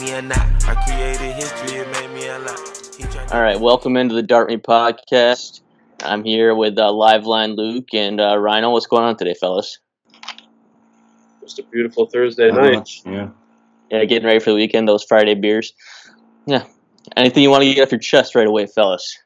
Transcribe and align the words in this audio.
millions 0.00 0.12
me 0.12 0.18
a 0.18 0.22
knot. 0.22 0.64
I 0.64 0.74
created 0.84 1.34
history, 1.34 1.78
it 1.78 1.90
made 1.92 2.14
me 2.14 2.26
a 2.28 2.38
lot. 2.38 3.32
All 3.32 3.42
right, 3.42 3.58
welcome 3.58 3.96
into 3.96 4.14
the 4.14 4.22
Dart 4.22 4.48
Me 4.48 4.56
podcast. 4.56 5.60
I'm 6.02 6.24
here 6.24 6.54
with 6.54 6.78
uh, 6.78 6.90
Liveline 6.90 7.56
Luke 7.56 7.88
and 7.92 8.20
uh, 8.20 8.38
Rhino. 8.38 8.70
What's 8.70 8.86
going 8.86 9.04
on 9.04 9.16
today, 9.16 9.34
fellas? 9.34 9.78
Just 11.40 11.58
a 11.58 11.62
beautiful 11.64 12.06
Thursday 12.06 12.50
Not 12.50 12.60
night. 12.60 12.90
Yeah. 13.04 13.28
Yeah, 13.90 14.04
getting 14.04 14.26
ready 14.26 14.38
for 14.38 14.50
the 14.50 14.56
weekend. 14.56 14.86
Those 14.86 15.04
Friday 15.04 15.34
beers. 15.34 15.72
Yeah. 16.46 16.64
Anything 17.16 17.42
you 17.42 17.50
want 17.50 17.64
to 17.64 17.74
get 17.74 17.82
off 17.82 17.92
your 17.92 18.00
chest 18.00 18.34
right 18.34 18.46
away, 18.46 18.66
fellas? 18.66 19.18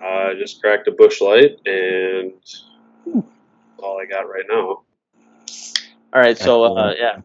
I 0.00 0.34
just 0.38 0.60
cracked 0.60 0.86
a 0.88 0.92
Busch 0.92 1.20
Light, 1.20 1.58
and 1.66 2.32
that's 2.34 2.64
all 3.78 3.98
I 4.00 4.04
got 4.04 4.28
right 4.28 4.44
now. 4.48 4.82
All 6.12 6.20
right, 6.20 6.36
so 6.36 6.76
uh, 6.76 6.94
yeah. 6.98 7.20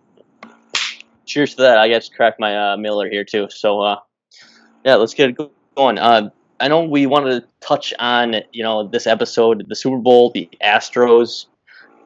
Cheers 1.25 1.55
to 1.55 1.63
that. 1.63 1.77
I 1.77 1.87
guess 1.87 2.09
crack 2.09 2.39
my 2.39 2.73
uh, 2.73 2.77
Miller 2.77 3.09
here 3.09 3.23
too. 3.23 3.47
So 3.49 3.81
uh, 3.81 3.99
yeah, 4.83 4.95
let's 4.95 5.13
get 5.13 5.31
it 5.31 5.51
going. 5.75 5.97
Uh, 5.97 6.29
I 6.59 6.67
know 6.67 6.83
we 6.83 7.05
wanted 7.05 7.41
to 7.41 7.47
touch 7.59 7.93
on 7.99 8.35
you 8.51 8.63
know 8.63 8.87
this 8.87 9.07
episode, 9.07 9.65
the 9.67 9.75
Super 9.75 9.97
Bowl, 9.97 10.31
the 10.31 10.49
Astros, 10.63 11.47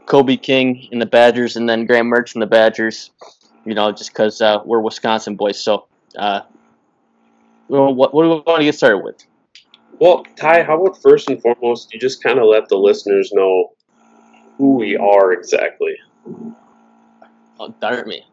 Kobe 0.06 0.38
King 0.38 0.88
and 0.92 1.02
the 1.02 1.06
Badgers, 1.06 1.56
and 1.56 1.70
then 1.70 1.86
Graham 1.86 2.10
Mertz 2.10 2.34
and 2.34 2.42
the 2.42 2.48
Badgers. 2.48 3.12
You 3.66 3.76
know, 3.76 3.92
just 3.92 4.12
because 4.12 4.42
uh, 4.42 4.62
we're 4.66 4.80
Wisconsin 4.80 5.36
boys. 5.36 5.60
So 5.60 5.88
uh, 6.16 6.42
what 7.68 8.14
what 8.14 8.24
do 8.24 8.30
we 8.30 8.36
want 8.46 8.60
to 8.60 8.64
get 8.64 8.76
started 8.76 9.00
with? 9.00 9.24
Well, 10.00 10.26
Ty, 10.38 10.64
how 10.64 10.82
about 10.82 11.02
first 11.02 11.30
and 11.30 11.42
foremost, 11.42 11.94
you 11.94 12.00
just 12.00 12.24
kind 12.24 12.40
of 12.40 12.46
let 12.46 12.70
the 12.70 12.78
listeners 12.78 13.32
know 13.34 13.74
who 14.58 14.76
we 14.76 14.96
are 14.96 15.34
exactly. 15.34 15.96
Oh, 17.60 17.76
darn 17.82 18.08
Me. 18.08 18.26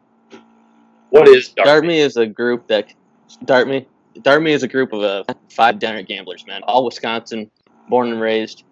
What 1.09 1.27
is 1.27 1.49
Dark? 1.49 1.65
Dart 1.65 1.85
Me 1.85 1.99
is 1.99 2.17
a 2.17 2.25
group 2.25 2.67
that 2.67 2.93
Dart 3.45 3.67
Me 3.67 3.87
Dart 4.21 4.41
Me 4.41 4.51
is 4.51 4.63
a 4.63 4.67
group 4.67 4.93
of 4.93 5.01
uh, 5.01 5.33
five 5.49 5.79
dinner 5.79 6.01
gamblers, 6.01 6.45
man. 6.45 6.61
All 6.63 6.83
Wisconsin, 6.85 7.49
born 7.89 8.11
and 8.11 8.19
raised, 8.19 8.63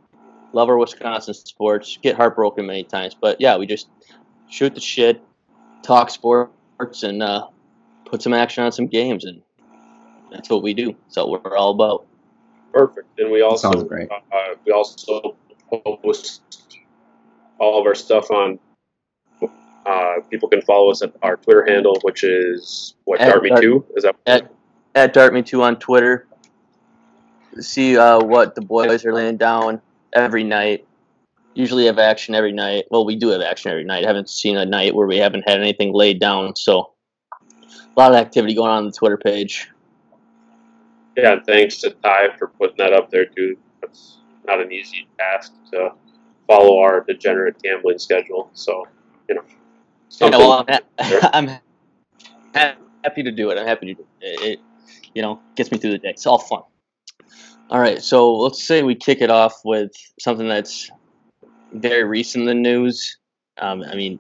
love 0.54 0.70
our 0.70 0.78
Wisconsin 0.78 1.34
sports. 1.34 1.98
Get 2.02 2.16
heartbroken 2.16 2.66
many 2.66 2.84
times, 2.84 3.16
but 3.20 3.40
yeah, 3.40 3.58
we 3.58 3.66
just 3.66 3.88
shoot 4.50 4.74
the 4.74 4.82
shit, 4.82 5.22
talk 5.84 6.10
sports, 6.10 7.04
and 7.04 7.22
uh, 7.22 7.48
put 8.06 8.22
some 8.22 8.34
action 8.34 8.64
on 8.64 8.72
some 8.72 8.88
games, 8.88 9.26
and 9.26 9.42
that's 10.32 10.50
what 10.50 10.64
we 10.64 10.74
do. 10.74 10.96
So 11.08 11.30
we're 11.30 11.58
all 11.58 11.72
about. 11.72 12.06
Perfect. 12.74 13.08
And 13.20 13.32
we 13.32 13.42
also 13.42 13.72
Sounds 13.72 13.84
great. 13.88 14.10
Uh, 14.12 14.56
we 14.66 14.72
also 14.74 15.38
post 15.70 16.42
all 17.58 17.80
of 17.80 17.86
our 17.86 17.96
stuff 17.96 18.30
on. 18.32 18.60
Uh, 19.86 20.16
people 20.30 20.50
can 20.50 20.62
follow 20.62 20.90
us 20.90 21.02
at 21.02 21.14
our 21.22 21.38
Twitter 21.38 21.64
handle, 21.66 22.00
which 22.02 22.24
is 22.24 22.96
what 23.06 23.22
at 23.22 23.34
Dartme 23.34 23.62
two 23.62 23.86
Is 23.96 24.04
that 24.04 24.16
At 24.26 24.52
at 24.96 25.14
Dart 25.14 25.34
Me 25.34 25.42
Two 25.42 25.62
on 25.62 25.78
Twitter. 25.78 26.28
See 27.60 27.98
uh, 27.98 28.24
what 28.24 28.56
the 28.56 28.62
boys 28.62 29.06
are 29.06 29.14
laying 29.14 29.38
down 29.38 29.82
every 30.14 30.44
night. 30.44 30.88
Usually 31.54 31.86
have 31.86 32.00
action 32.00 32.34
every 32.36 32.52
night. 32.52 32.86
Well, 32.90 33.06
we 33.06 33.16
do 33.16 33.30
have 33.30 33.42
action 33.42 33.72
every 33.72 33.84
night. 33.84 34.04
I 34.04 34.08
haven't 34.08 34.30
seen 34.30 34.58
a 34.58 34.66
night 34.66 34.96
where 34.96 35.08
we 35.08 35.18
haven't 35.18 35.48
had 35.48 35.60
anything 35.60 35.94
laid 35.94 36.20
down. 36.20 36.56
So 36.56 36.92
a 37.42 38.00
lot 38.00 38.12
of 38.12 38.18
activity 38.18 38.56
going 38.56 38.72
on 38.72 38.78
on 38.80 38.86
the 38.86 38.92
Twitter 38.92 39.18
page. 39.18 39.70
Yeah, 41.16 41.34
and 41.34 41.46
thanks 41.46 41.78
to 41.78 41.92
Ty 41.92 42.36
for 42.38 42.48
putting 42.48 42.78
that 42.78 42.92
up 42.92 43.10
there 43.10 43.26
too. 43.26 43.58
That's 43.82 44.18
not 44.46 44.60
an 44.60 44.72
easy 44.72 45.08
task 45.18 45.54
to 45.72 45.92
follow 46.48 46.80
our 46.80 47.02
degenerate 47.02 47.62
gambling 47.62 48.00
schedule. 48.00 48.50
So, 48.54 48.86
you 49.30 49.36
know, 49.36 49.44
Yeah, 50.10 50.30
something- 50.32 50.40
well, 50.40 50.66
I'm, 50.68 50.80
ha- 51.00 51.30
I'm 51.34 51.48
ha- 52.56 52.76
happy 53.04 53.24
to 53.24 53.32
do 53.32 53.50
it. 53.50 53.58
I'm 53.58 53.68
happy 53.68 53.88
to 53.88 53.94
do 53.96 54.08
it. 54.22 54.42
It, 54.42 54.60
you 55.14 55.22
know, 55.22 55.40
gets 55.56 55.72
me 55.72 55.78
through 55.78 55.92
the 55.92 55.98
day. 56.00 56.10
It's 56.10 56.26
all 56.28 56.40
fun. 56.40 56.62
All 57.70 57.80
right, 57.80 58.02
so 58.02 58.34
let's 58.36 58.64
say 58.64 58.84
we 58.84 58.94
kick 58.96 59.22
it 59.22 59.32
off 59.32 59.62
with 59.66 59.92
something 60.20 60.48
that's 60.48 60.92
very 61.74 62.04
recent 62.04 62.44
in 62.44 62.48
the 62.48 62.54
news. 62.70 63.18
Um, 63.58 63.82
I 63.84 63.96
mean, 63.96 64.20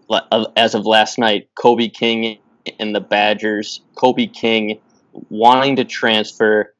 as 0.56 0.74
of 0.76 0.86
last 0.86 1.20
night, 1.20 1.50
Kobe 1.56 1.90
King 1.90 2.40
and 2.80 2.96
the 2.96 3.02
Badgers, 3.02 3.82
Kobe 3.96 4.26
King 4.28 4.80
wanting 5.30 5.76
to 5.76 5.86
transfer 5.86 6.74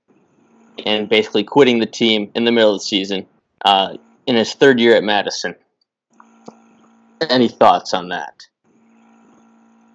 and 0.86 1.08
basically 1.08 1.44
quitting 1.44 1.80
the 1.80 1.86
team 1.86 2.32
in 2.34 2.46
the 2.46 2.52
middle 2.52 2.74
of 2.74 2.80
the 2.80 2.86
season 2.86 3.28
uh, 3.64 3.96
in 4.26 4.36
his 4.36 4.54
third 4.54 4.80
year 4.80 4.96
at 4.96 5.04
Madison. 5.04 5.56
Any 7.30 7.48
thoughts 7.48 7.94
on 7.94 8.10
that? 8.10 8.34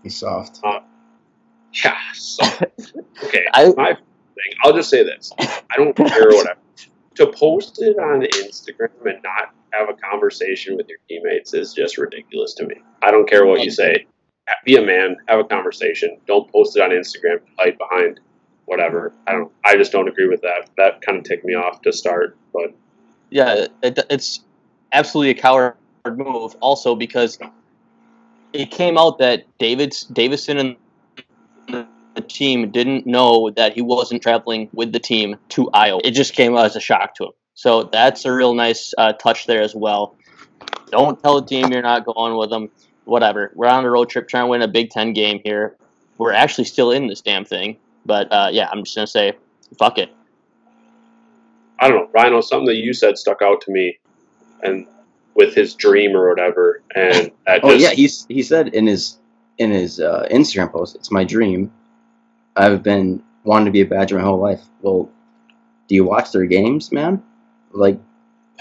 He's 0.03 0.17
soft. 0.17 0.61
Uh, 0.65 0.81
yeah. 1.85 1.97
soft. 2.15 2.63
okay, 3.25 3.45
I- 3.53 3.73
my 3.77 3.95
thing. 3.95 4.59
I'll 4.65 4.75
just 4.75 4.91
say 4.91 5.03
this: 5.03 5.33
I 5.39 5.77
don't 5.77 5.95
care 5.97 6.29
what 6.29 6.49
I 6.49 6.53
to 7.17 7.27
post 7.27 7.83
it 7.83 7.99
on 7.99 8.23
Instagram 8.23 8.89
and 9.05 9.23
not 9.23 9.55
have 9.73 9.89
a 9.89 9.95
conversation 9.95 10.77
with 10.77 10.89
your 10.89 10.99
teammates 11.09 11.53
is 11.55 11.75
just 11.75 11.99
ridiculous 11.99 12.55
to 12.55 12.67
me. 12.67 12.75
I 13.03 13.11
don't 13.11 13.29
care 13.29 13.45
what 13.47 13.61
you 13.63 13.71
say. 13.71 14.07
Be 14.65 14.77
a 14.77 14.83
man, 14.83 15.17
have 15.29 15.39
a 15.39 15.45
conversation. 15.45 16.19
Don't 16.27 16.51
post 16.51 16.77
it 16.77 16.83
on 16.83 16.91
Instagram. 16.91 17.41
Hide 17.59 17.79
behind 17.79 18.21
whatever. 18.65 19.13
I 19.27 19.33
don't. 19.33 19.53
I 19.65 19.77
just 19.77 19.93
don't 19.93 20.09
agree 20.09 20.29
with 20.29 20.41
that. 20.43 20.71
That 20.77 21.03
kind 21.03 21.19
of 21.19 21.25
ticked 21.25 21.45
me 21.45 21.55
off 21.55 21.83
to 21.83 21.93
start, 21.93 22.37
but. 22.53 22.73
yeah, 23.31 23.67
it, 23.83 23.99
it's 24.11 24.41
absolutely 24.93 25.31
a 25.31 25.41
coward 25.41 25.75
move. 26.17 26.57
Also, 26.61 26.97
because 26.97 27.39
it 28.53 28.71
came 28.71 28.99
out 28.99 29.19
that 29.19 29.45
David's 29.59 30.03
Davison 30.05 30.59
and 30.59 30.77
the 32.15 32.21
team 32.21 32.71
didn't 32.71 33.07
know 33.07 33.51
that 33.51 33.75
he 33.75 33.83
wasn't 33.83 34.23
traveling 34.23 34.69
with 34.73 34.93
the 34.93 34.99
team 34.99 35.37
to 35.51 35.71
Iowa. 35.71 36.01
It 36.05 36.13
just 36.13 36.35
came 36.35 36.57
as 36.57 36.77
a 36.77 36.81
shock 36.81 37.15
to 37.17 37.27
him. 37.27 37.33
So 37.55 37.85
that's 37.85 38.25
a 38.25 38.33
real 38.33 38.55
nice 38.55 38.93
uh, 38.99 39.13
touch 39.13 39.47
there 39.47 39.63
as 39.63 39.75
well. 39.75 40.17
Don't 40.91 41.21
tell 41.23 41.41
the 41.41 41.47
team 41.47 41.71
you're 41.71 41.83
not 41.83 42.05
going 42.05 42.37
with 42.37 42.51
them. 42.51 42.71
Whatever. 43.05 43.53
We're 43.55 43.69
on 43.69 43.85
a 43.85 43.91
road 43.91 44.09
trip 44.09 44.29
trying 44.29 44.45
to 44.45 44.49
win 44.49 44.63
a 44.63 44.69
Big 44.69 44.91
Ten 44.91 45.13
game 45.13 45.41
here. 45.45 45.77
We're 46.19 46.33
actually 46.33 46.65
still 46.65 46.91
in 46.91 47.07
this 47.07 47.21
damn 47.21 47.45
thing. 47.45 47.77
But 48.05 48.33
uh, 48.33 48.49
yeah, 48.53 48.69
I'm 48.71 48.85
just 48.85 48.97
gonna 48.97 49.07
say, 49.07 49.33
fuck 49.79 49.99
it. 49.99 50.11
I 51.79 51.89
don't 51.89 51.97
know, 51.97 52.11
Rhino, 52.13 52.41
something 52.41 52.67
that 52.67 52.77
you 52.77 52.93
said 52.93 53.17
stuck 53.17 53.41
out 53.41 53.63
to 53.63 53.73
me, 53.73 53.99
and 54.63 54.87
with 55.41 55.55
his 55.55 55.75
dream 55.75 56.15
or 56.15 56.29
whatever, 56.29 56.83
and 56.95 57.33
that 57.47 57.61
Oh 57.65 57.71
just, 57.71 57.81
yeah, 57.83 57.91
he's 57.91 58.27
he 58.29 58.43
said 58.43 58.69
in 58.75 58.87
his 58.87 59.19
in 59.59 59.71
his 59.71 59.99
uh, 59.99 60.29
Instagram 60.31 60.71
post, 60.71 60.95
"It's 60.97 61.11
my 61.11 61.25
dream. 61.25 61.73
I've 62.57 62.83
been 62.83 63.23
wanting 63.45 63.65
to 63.65 63.71
be 63.73 63.81
a 63.81 63.87
Badger 63.87 64.19
my 64.19 64.23
whole 64.23 64.39
life." 64.39 64.61
Well, 64.83 65.11
do 65.89 65.95
you 65.95 66.05
watch 66.05 66.31
their 66.33 66.45
games, 66.45 66.93
man? 66.93 67.23
Like, 67.73 67.99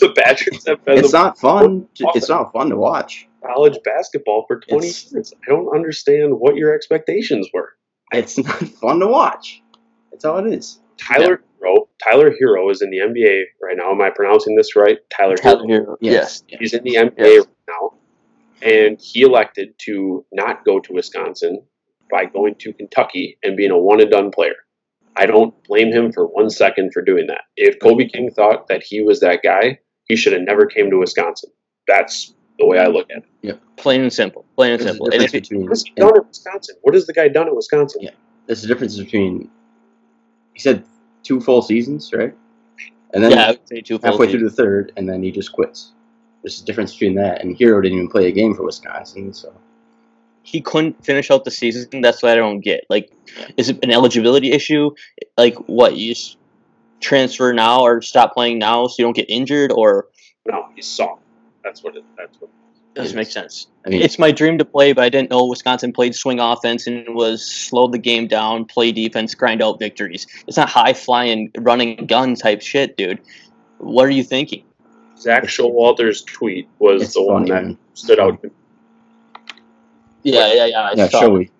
the 0.00 0.12
Badgers 0.16 0.66
have 0.66 0.82
been 0.86 0.98
it's 0.98 1.12
not 1.12 1.38
fun. 1.38 1.86
To, 1.96 2.10
it's 2.14 2.30
not 2.30 2.50
fun 2.52 2.70
to 2.70 2.76
watch. 2.76 3.28
college 3.44 3.78
basketball 3.84 4.46
for 4.48 4.60
20 4.60 4.86
It's- 4.86 5.12
years. 5.12 5.34
I 5.46 5.50
don't 5.50 5.74
understand 5.74 6.32
what 6.40 6.56
your 6.56 6.74
expectations 6.74 7.48
were. 7.52 7.74
It's 8.12 8.38
not 8.38 8.58
fun 8.80 9.00
to 9.00 9.06
watch. 9.06 9.62
That's 10.10 10.24
all 10.24 10.38
it 10.38 10.52
is. 10.54 10.80
Tyler 10.98 11.36
Herro, 11.36 11.40
Tyler 12.02 12.30
Herro 12.40 12.70
is 12.70 12.82
in 12.82 12.90
the 12.90 12.98
NBA 12.98 13.44
right 13.62 13.76
now. 13.76 13.90
Am 13.92 14.00
I 14.00 14.10
pronouncing 14.10 14.56
this 14.56 14.74
right? 14.76 14.98
Tyler 15.16 15.36
Herro. 15.36 15.66
Herro. 15.68 15.96
Yes. 16.00 16.42
He's 16.48 16.74
in 16.74 16.82
the 16.84 16.96
NBA 16.96 17.12
Yes. 17.18 17.46
right 17.46 17.56
now, 17.68 17.94
and 18.62 19.00
he 19.00 19.22
elected 19.22 19.74
to 19.86 20.24
not 20.32 20.64
go 20.64 20.80
to 20.80 20.92
Wisconsin 20.92 21.62
by 22.10 22.24
going 22.26 22.54
to 22.56 22.72
Kentucky 22.72 23.38
and 23.42 23.56
being 23.56 23.70
a 23.70 23.78
one 23.78 24.00
and 24.00 24.10
done 24.10 24.30
player. 24.30 24.54
I 25.16 25.26
don't 25.26 25.54
blame 25.64 25.92
him 25.92 26.10
for 26.12 26.26
one 26.26 26.48
second 26.50 26.92
for 26.92 27.02
doing 27.02 27.26
that. 27.26 27.42
If 27.56 27.78
Kobe 27.80 28.06
King 28.08 28.30
thought 28.30 28.66
that 28.68 28.82
he 28.82 29.02
was 29.02 29.20
that 29.20 29.40
guy, 29.42 29.78
he 30.06 30.16
should 30.16 30.32
have 30.32 30.42
never 30.42 30.66
came 30.66 30.90
to 30.90 30.98
Wisconsin. 30.98 31.50
That's 31.86 32.34
the 32.58 32.66
way 32.66 32.78
I 32.78 32.86
look 32.86 33.10
at 33.10 33.18
it. 33.18 33.24
Yeah, 33.42 33.52
plain 33.76 34.00
and 34.02 34.12
simple. 34.12 34.44
Plain 34.56 34.72
and 34.72 34.80
There's 34.80 34.90
simple. 34.90 35.06
And 35.06 35.12
difference 35.20 35.34
if 35.34 35.42
between 35.42 35.62
What 35.62 35.70
has 35.70 35.84
he 35.84 35.92
done 35.94 36.16
at 36.16 36.26
Wisconsin? 36.28 36.76
What 36.82 36.94
has 36.94 37.06
the 37.06 37.12
guy 37.12 37.28
done 37.28 37.46
at 37.46 37.54
Wisconsin? 37.54 38.02
Yeah. 38.02 38.10
there's 38.46 38.64
a 38.64 38.66
difference 38.66 38.96
between. 38.98 39.50
He 40.54 40.60
said 40.60 40.84
two 41.22 41.40
full 41.40 41.62
seasons, 41.62 42.12
right? 42.12 42.34
And 43.14 43.22
then 43.22 43.32
yeah, 43.32 43.44
I 43.44 43.50
would 43.50 43.68
say 43.68 43.80
two 43.80 43.98
full 43.98 44.10
halfway 44.10 44.26
seasons. 44.26 44.40
through 44.40 44.50
the 44.50 44.56
third, 44.56 44.92
and 44.96 45.08
then 45.08 45.22
he 45.22 45.30
just 45.30 45.52
quits. 45.52 45.92
There's 46.42 46.60
a 46.60 46.64
difference 46.64 46.92
between 46.92 47.14
that 47.16 47.40
and 47.42 47.56
Herro 47.56 47.82
didn't 47.82 47.98
even 47.98 48.08
play 48.08 48.26
a 48.26 48.32
game 48.32 48.54
for 48.54 48.64
Wisconsin, 48.64 49.32
so 49.32 49.54
he 50.42 50.60
couldn't 50.60 51.04
finish 51.04 51.30
out 51.30 51.44
the 51.44 51.50
season. 51.50 52.00
That's 52.00 52.22
what 52.22 52.32
I 52.32 52.36
don't 52.36 52.60
get. 52.60 52.84
Like, 52.88 53.12
is 53.56 53.68
it 53.68 53.78
an 53.82 53.90
eligibility 53.90 54.52
issue? 54.52 54.90
Like, 55.36 55.56
what 55.68 55.96
you 55.96 56.14
just 56.14 56.36
transfer 57.00 57.52
now 57.52 57.82
or 57.82 58.02
stop 58.02 58.34
playing 58.34 58.58
now 58.58 58.86
so 58.86 58.96
you 58.98 59.04
don't 59.04 59.16
get 59.16 59.28
injured, 59.28 59.72
or 59.72 60.08
No, 60.46 60.68
he's 60.74 60.86
soft. 60.86 61.22
That's 61.62 61.82
what 61.84 61.96
it. 61.96 62.04
That's 62.16 62.40
what. 62.40 62.50
Doesn't 62.94 63.16
make 63.16 63.30
sense. 63.30 63.68
I 63.86 63.88
mean, 63.90 64.02
It's 64.02 64.18
my 64.18 64.30
dream 64.30 64.58
to 64.58 64.64
play, 64.66 64.92
but 64.92 65.02
I 65.02 65.08
didn't 65.08 65.30
know 65.30 65.46
Wisconsin 65.46 65.92
played 65.92 66.14
swing 66.14 66.38
offense 66.40 66.86
and 66.86 67.14
was 67.14 67.44
slow 67.44 67.86
the 67.88 67.98
game 67.98 68.26
down, 68.26 68.66
play 68.66 68.92
defense, 68.92 69.34
grind 69.34 69.62
out 69.62 69.78
victories. 69.78 70.26
It's 70.46 70.58
not 70.58 70.68
high 70.68 70.92
flying, 70.92 71.50
running 71.58 72.04
gun 72.06 72.34
type 72.34 72.60
shit, 72.60 72.96
dude. 72.98 73.18
What 73.78 74.06
are 74.06 74.10
you 74.10 74.22
thinking? 74.22 74.64
Zak 75.18 75.44
Showalter's 75.44 76.22
tweet 76.22 76.68
was 76.80 77.02
it's 77.02 77.14
the 77.14 77.22
one 77.22 77.44
that 77.46 77.64
man. 77.64 77.78
stood 77.94 78.20
out. 78.20 78.40
to 78.42 78.48
me. 78.48 78.54
Yeah, 80.22 80.52
yeah, 80.52 80.66
yeah. 80.66 80.80
I 80.82 80.92
Yeah, 80.94 81.08
saw. 81.08 81.20
showy. 81.20 81.50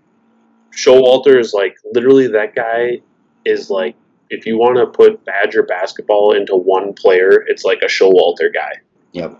Showalter 0.72 1.38
is 1.38 1.52
like 1.52 1.76
literally 1.92 2.28
that 2.28 2.54
guy 2.54 3.00
is 3.44 3.70
like 3.70 3.94
if 4.30 4.46
you 4.46 4.56
want 4.58 4.76
to 4.76 4.86
put 4.86 5.24
Badger 5.24 5.62
basketball 5.62 6.32
into 6.32 6.56
one 6.56 6.92
player, 6.94 7.44
it's 7.48 7.64
like 7.64 7.80
a 7.82 7.86
Showalter 7.86 8.52
guy. 8.52 8.80
Yep. 9.12 9.38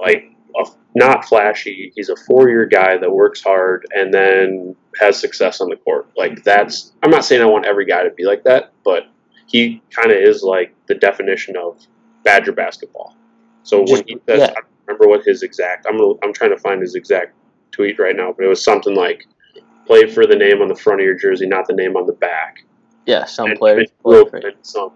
Like 0.00 0.30
a, 0.58 0.66
not 0.94 1.24
flashy. 1.24 1.92
He's 1.94 2.08
a 2.08 2.16
four-year 2.16 2.66
guy 2.66 2.96
that 2.98 3.10
works 3.10 3.42
hard 3.42 3.86
and 3.92 4.12
then 4.12 4.76
has 5.00 5.18
success 5.18 5.60
on 5.60 5.68
the 5.68 5.76
court. 5.76 6.08
Like 6.16 6.42
that's. 6.44 6.92
I'm 7.02 7.10
not 7.10 7.24
saying 7.24 7.42
I 7.42 7.46
want 7.46 7.66
every 7.66 7.86
guy 7.86 8.02
to 8.04 8.10
be 8.10 8.24
like 8.24 8.44
that, 8.44 8.72
but 8.84 9.04
he 9.46 9.82
kind 9.90 10.10
of 10.10 10.18
is 10.18 10.42
like 10.42 10.74
the 10.86 10.94
definition 10.94 11.56
of 11.56 11.78
Badger 12.22 12.52
basketball. 12.52 13.16
So 13.62 13.80
when 13.80 14.04
he 14.06 14.18
says, 14.28 14.40
yeah. 14.40 14.44
I 14.50 14.54
don't 14.54 14.66
remember 14.86 15.08
what 15.08 15.24
his 15.24 15.42
exact. 15.42 15.86
I'm 15.88 15.98
I'm 16.22 16.32
trying 16.32 16.50
to 16.50 16.58
find 16.58 16.80
his 16.80 16.94
exact 16.94 17.34
tweet 17.72 17.98
right 17.98 18.14
now, 18.16 18.32
but 18.32 18.44
it 18.44 18.48
was 18.48 18.62
something 18.62 18.94
like 18.94 19.26
play 19.86 20.10
for 20.10 20.26
the 20.26 20.36
name 20.36 20.62
on 20.62 20.68
the 20.68 20.74
front 20.74 21.00
of 21.00 21.04
your 21.04 21.14
jersey, 21.14 21.46
not 21.46 21.66
the 21.66 21.74
name 21.74 21.96
on 21.96 22.06
the 22.06 22.12
back. 22.12 22.64
Yeah, 23.06 23.24
some 23.24 23.50
And 23.50 23.58
players. 23.58 23.90
some 24.62 24.92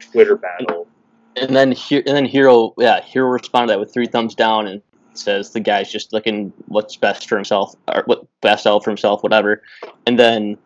Twitter 0.00 0.36
battle. 0.36 0.88
And 1.36 1.54
then 1.54 1.72
here, 1.72 2.02
and 2.06 2.16
then 2.16 2.26
Herro, 2.26 2.74
yeah, 2.78 3.00
Herro 3.00 3.32
responded 3.32 3.72
that 3.72 3.80
with 3.80 3.92
three 3.92 4.06
thumbs 4.06 4.34
down 4.34 4.66
and 4.66 4.82
says 5.18 5.50
the 5.50 5.60
guy's 5.60 5.90
just 5.90 6.12
looking 6.12 6.52
what's 6.68 6.96
best 6.96 7.28
for 7.28 7.36
himself 7.36 7.74
or 7.88 8.02
what 8.06 8.24
best 8.40 8.66
out 8.66 8.82
for 8.84 8.90
himself, 8.90 9.22
whatever. 9.22 9.62
And 10.06 10.18
then 10.18 10.56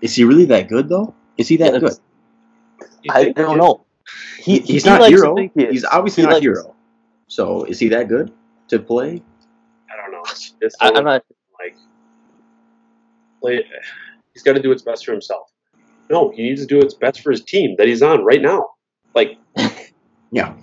Is 0.00 0.14
he 0.14 0.24
really 0.24 0.44
that 0.46 0.68
good 0.68 0.88
though? 0.88 1.14
Is 1.36 1.48
he 1.48 1.56
that 1.58 1.72
Yeah, 1.74 1.78
good? 1.80 1.98
You 3.02 3.12
I 3.14 3.32
don't 3.32 3.58
know. 3.58 3.84
He, 4.38 4.58
He's 4.60 4.84
he 4.84 4.90
not 4.90 5.00
likes 5.00 5.20
to 5.20 5.26
hero. 5.26 5.36
he. 5.54 5.66
He's 5.66 5.84
obviously 5.84 6.22
He 6.22 6.26
not 6.26 6.34
likes- 6.34 6.42
hero. 6.44 6.74
So 7.26 7.64
is 7.64 7.78
he 7.78 7.88
that 7.88 8.08
good 8.08 8.32
to 8.68 8.78
play? 8.78 9.22
I 9.92 9.96
don't 10.00 10.12
know. 10.12 10.22
It's 10.60 10.74
I, 10.80 10.88
I'm 10.90 11.04
not. 11.04 11.22
like 11.60 11.76
play. 13.40 13.64
He's 14.32 14.42
got 14.42 14.54
to 14.54 14.62
do 14.62 14.68
what's 14.70 14.82
best 14.82 15.04
for 15.04 15.12
himself. 15.12 15.50
No, 16.10 16.30
he 16.30 16.42
needs 16.42 16.60
to 16.62 16.66
do 16.66 16.78
what's 16.78 16.94
best 16.94 17.20
for 17.20 17.30
his 17.30 17.44
team 17.44 17.74
that 17.78 17.86
he's 17.86 18.02
on 18.02 18.24
right 18.24 18.40
now. 18.40 18.70
Like, 19.14 19.36
Yeah. 20.30 20.54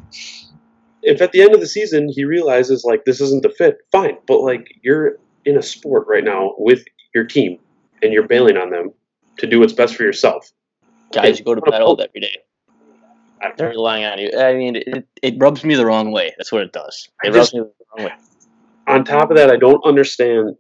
If 1.05 1.21
at 1.21 1.31
the 1.31 1.41
end 1.41 1.53
of 1.53 1.59
the 1.59 1.67
season 1.67 2.09
he 2.09 2.25
realizes 2.25 2.83
like 2.83 3.05
this 3.05 3.21
isn't 3.21 3.43
the 3.43 3.49
fit, 3.49 3.77
fine. 3.91 4.17
But 4.27 4.41
like 4.41 4.67
you're 4.81 5.17
in 5.45 5.57
a 5.57 5.61
sport 5.61 6.07
right 6.07 6.23
now 6.23 6.53
with 6.57 6.83
your 7.13 7.23
team, 7.23 7.59
and 8.01 8.11
you're 8.11 8.27
bailing 8.27 8.57
on 8.57 8.71
them 8.71 8.91
to 9.37 9.47
do 9.47 9.59
what's 9.59 9.73
best 9.73 9.95
for 9.95 10.03
yourself. 10.03 10.51
Guys 11.13 11.39
you 11.39 11.45
go 11.45 11.55
to 11.55 11.61
battle 11.61 11.99
every 12.01 12.21
day. 12.21 12.35
I 13.41 13.47
don't 13.47 13.57
They're 13.57 13.69
relying 13.69 14.05
on 14.05 14.17
you. 14.17 14.31
I 14.37 14.53
mean, 14.55 14.75
it, 14.75 15.07
it 15.21 15.35
rubs 15.37 15.63
me 15.63 15.75
the 15.75 15.85
wrong 15.85 16.11
way. 16.11 16.33
That's 16.37 16.51
what 16.51 16.63
it 16.63 16.73
does. 16.73 17.09
It 17.23 17.31
just- 17.31 17.53
rubs 17.53 17.53
me 17.53 17.59
the 17.61 18.03
wrong 18.03 18.09
way. 18.09 18.15
on 18.87 19.05
top 19.05 19.29
of 19.29 19.37
that, 19.37 19.51
I 19.51 19.57
don't 19.57 19.85
understand 19.85 20.55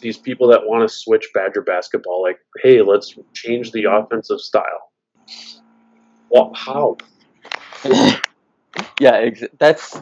these 0.00 0.16
people 0.16 0.48
that 0.48 0.66
want 0.66 0.88
to 0.88 0.94
switch 0.94 1.28
Badger 1.34 1.60
basketball. 1.62 2.22
Like, 2.22 2.38
hey, 2.62 2.80
let's 2.80 3.14
change 3.34 3.72
the 3.72 3.84
offensive 3.84 4.40
style. 4.40 4.92
Well, 6.30 6.52
how? 6.54 6.96
yeah, 9.00 9.12
ex- 9.14 9.42
that's 9.58 10.00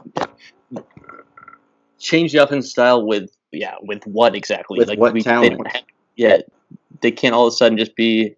change 1.98 2.32
the 2.32 2.38
offense 2.38 2.70
style 2.70 3.06
with 3.06 3.30
yeah 3.52 3.74
with 3.82 4.04
what 4.06 4.34
exactly? 4.34 4.78
With 4.78 4.96
what 4.98 5.14
they 5.14 5.20
talent? 5.20 5.56
don't 5.56 5.66
have- 5.72 5.84
yeah, 6.16 6.38
they 7.00 7.10
can't 7.10 7.34
all 7.34 7.46
of 7.46 7.52
a 7.52 7.56
sudden 7.56 7.78
just 7.78 7.94
be 7.96 8.34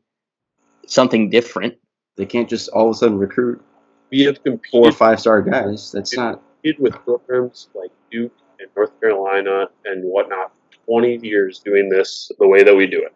something 0.86 1.30
different. 1.30 1.76
They 2.16 2.26
can't 2.26 2.48
just 2.48 2.68
all 2.70 2.88
of 2.90 2.96
a 2.96 2.98
sudden 2.98 3.18
recruit 3.18 3.62
We 4.10 4.22
have 4.24 4.38
four 4.70 4.88
or 4.88 4.92
five 4.92 5.20
star 5.20 5.40
guys. 5.42 5.92
That's 5.92 6.14
not. 6.16 6.42
competed 6.62 6.80
with 6.82 6.94
programs 7.04 7.68
like 7.74 7.90
Duke 8.10 8.32
and 8.58 8.68
North 8.76 8.98
Carolina 9.00 9.68
and 9.86 10.04
whatnot. 10.04 10.52
Twenty 10.86 11.18
years 11.26 11.60
doing 11.60 11.88
this 11.88 12.30
the 12.38 12.46
way 12.48 12.62
that 12.64 12.74
we 12.74 12.86
do 12.86 12.98
it. 13.02 13.14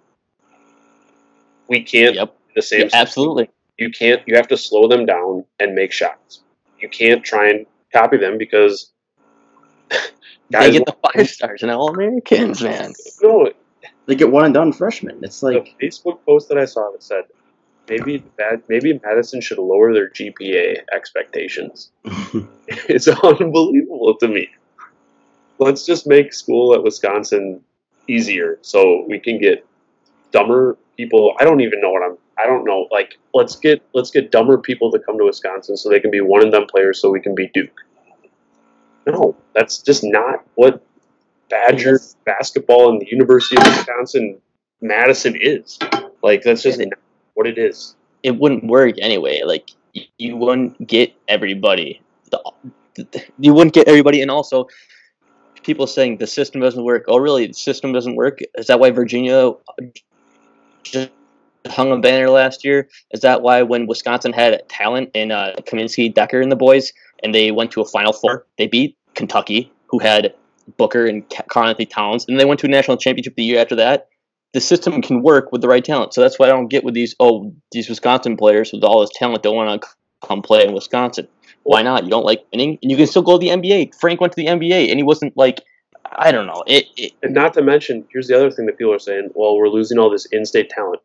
We 1.69 1.83
can't 1.83 2.15
Yep, 2.15 2.37
the 2.55 2.63
same. 2.63 2.81
yeah, 2.83 2.89
absolutely. 2.93 3.51
you 3.79 3.91
can't 3.91 4.23
you 4.27 4.37
have 4.37 4.49
to 4.49 4.57
slow 4.57 4.87
them 4.89 5.05
down 5.07 5.45
and 5.59 5.75
make 5.75 5.93
shots 5.93 6.44
you 6.85 6.91
can't 6.91 7.25
try 7.25 7.49
and 7.49 7.67
copy 7.93 8.19
them 8.19 8.39
because 8.39 8.93
They 10.51 10.71
get 10.71 10.85
the 10.87 10.95
five 11.13 11.29
stars 11.29 11.63
and 11.63 11.71
all 11.71 11.89
Americans, 11.89 12.63
man. 12.63 12.93
no 13.23 13.51
They 14.07 14.15
get 14.15 14.31
one 14.31 14.45
and 14.45 14.55
done 14.55 14.73
freshmen. 14.73 15.19
It's 15.23 15.43
like 15.43 15.65
the 15.65 15.87
facebook 15.87 16.19
post 16.27 16.49
that 16.51 16.59
i 16.59 16.67
saw 16.67 16.91
that 16.93 17.03
said 17.03 17.25
maybe 17.89 18.19
bad 18.37 18.63
maybe 18.69 18.99
madison 19.05 19.41
should 19.41 19.59
lower 19.59 19.93
their 19.93 20.11
gpa 20.11 20.77
expectations 20.93 21.91
it's 22.67 23.09
unbelievable 23.09 24.17
to 24.19 24.29
me 24.29 24.49
let's 25.59 25.85
just 25.85 26.07
make 26.07 26.33
school 26.33 26.75
at 26.75 26.83
wisconsin 26.83 27.61
easier 28.09 28.59
so 28.63 29.05
we 29.09 29.19
can 29.19 29.39
get 29.39 29.67
dumber 30.33 30.77
people 30.97 31.35
i 31.41 31.45
don't 31.45 31.61
even 31.61 31.81
know 31.81 31.91
what 31.91 32.03
i'm 32.03 32.17
i 32.39 32.47
don't 32.47 32.65
know 32.65 32.89
like 32.91 33.15
let's 33.35 33.57
get 33.57 33.83
let's 33.95 34.11
get 34.11 34.31
dumber 34.31 34.59
people 34.59 34.91
to 34.91 34.99
come 35.01 35.19
to 35.19 35.25
wisconsin 35.25 35.77
so 35.77 35.89
they 35.91 36.01
can 36.01 36.11
be 36.11 36.21
one 36.21 36.43
and 36.43 36.53
done 36.53 36.67
players 36.71 37.01
so 37.01 37.11
we 37.11 37.21
can 37.21 37.35
be 37.35 37.51
duke 37.55 37.71
no 39.07 39.37
that's 39.55 39.79
just 39.79 40.03
not 40.05 40.45
what 40.55 40.85
badger 41.51 42.01
basketball 42.27 42.91
and 42.91 43.01
the 43.01 43.09
university 43.11 43.57
of 43.57 43.65
wisconsin 43.65 44.41
madison 44.83 45.37
is 45.41 45.79
like 46.23 46.43
that's 46.43 46.63
just 46.63 46.81
what 47.35 47.47
it 47.47 47.59
is 47.59 47.97
It 48.23 48.39
wouldn't 48.39 48.65
work 48.67 48.97
anyway. 49.01 49.43
Like 49.45 49.71
you 50.19 50.37
wouldn't 50.37 50.87
get 50.87 51.15
everybody. 51.29 52.03
The, 52.31 52.43
the- 52.97 53.25
you 53.39 53.55
wouldn't 53.55 53.75
get 53.75 53.89
everybody, 53.89 54.23
and 54.23 54.31
also 54.31 54.67
people 55.65 55.87
saying 55.87 56.19
the 56.19 56.27
system 56.27 56.61
doesn't 56.61 56.85
work. 56.85 57.05
Oh, 57.09 57.19
really? 57.19 57.47
The 57.49 57.55
system 57.55 57.93
doesn't 57.93 58.17
work? 58.17 58.41
Is 58.57 58.69
that 58.69 58.81
why 58.81 58.91
Virginia 58.91 59.53
just 60.85 61.11
hung 61.69 61.93
a 61.93 61.99
banner 61.99 62.31
last 62.31 62.65
year? 62.65 62.89
Is 63.13 63.21
that 63.21 63.43
why 63.43 63.63
when 63.63 63.87
Wisconsin 63.87 64.33
had 64.33 64.63
talent 64.69 65.11
in 65.15 65.31
uh, 65.31 65.55
Kaminsky, 65.61 66.13
Dekker, 66.13 66.43
and 66.43 66.53
the 66.53 66.57
boys, 66.57 66.93
and 67.23 67.35
they 67.35 67.51
went 67.51 67.71
to 67.73 67.81
a 67.81 67.85
Final 67.85 68.13
Four, 68.13 68.47
they 68.59 68.67
beat 68.67 68.97
Kentucky, 69.15 69.73
who 69.87 69.99
had 69.99 70.35
Booker 70.77 71.07
and 71.07 71.29
Ca- 71.31 71.45
Karl 71.49 71.69
Anthony 71.69 71.87
Towns, 71.87 72.25
and 72.29 72.39
they 72.39 72.45
went 72.45 72.61
to 72.61 72.67
a 72.67 72.71
national 72.71 72.97
championship 72.97 73.35
the 73.37 73.45
year 73.45 73.61
after 73.61 73.77
that. 73.77 74.09
The 74.53 74.61
system 74.61 75.03
can 75.03 75.23
work 75.23 75.51
with 75.51 75.63
the 75.63 75.69
right 75.69 75.85
talent, 75.85 76.15
so 76.15 76.21
that's 76.21 76.39
why 76.39 76.47
I 76.47 76.51
don't 76.51 76.69
get 76.69 76.85
with 76.85 76.95
these. 76.95 77.15
Oh, 77.19 77.53
these 77.73 77.89
Wisconsin 77.89 78.37
players 78.37 78.73
with 78.73 78.85
all 78.85 79.01
this 79.01 79.11
talent 79.15 79.43
don't 79.43 79.57
want 79.57 79.83
to 79.83 79.89
come 80.25 80.43
play 80.43 80.65
in 80.65 80.73
Wisconsin. 80.73 81.27
Why 81.65 81.83
not? 81.83 82.05
You 82.05 82.11
don't 82.11 82.25
like 82.25 82.45
winning, 82.53 82.79
and 82.81 82.91
you 82.91 82.97
can 82.97 83.07
still 83.07 83.23
go 83.23 83.39
to 83.39 83.39
the 83.39 83.49
NBA. 83.49 83.95
Frank 83.99 84.21
went 84.21 84.33
to 84.35 84.37
the 84.37 84.47
NBA, 84.47 84.91
and 84.91 84.99
he 84.99 85.03
wasn't 85.03 85.37
like, 85.37 85.61
I 86.13 86.31
don't 86.31 86.47
know. 86.47 86.63
It, 86.67 86.87
it 86.97 87.13
And 87.23 87.35
not 87.35 87.55
to 87.55 87.63
mention, 87.63 88.05
here's 88.13 88.29
the 88.29 88.37
other 88.37 88.51
thing 88.51 88.67
that 88.67 88.79
people 88.79 88.93
are 88.95 88.99
saying: 88.99 89.31
well, 89.35 89.57
we're 89.57 89.69
losing 89.69 89.99
all 89.99 90.11
this 90.11 90.27
in-state 90.27 90.71
talent. 90.71 91.01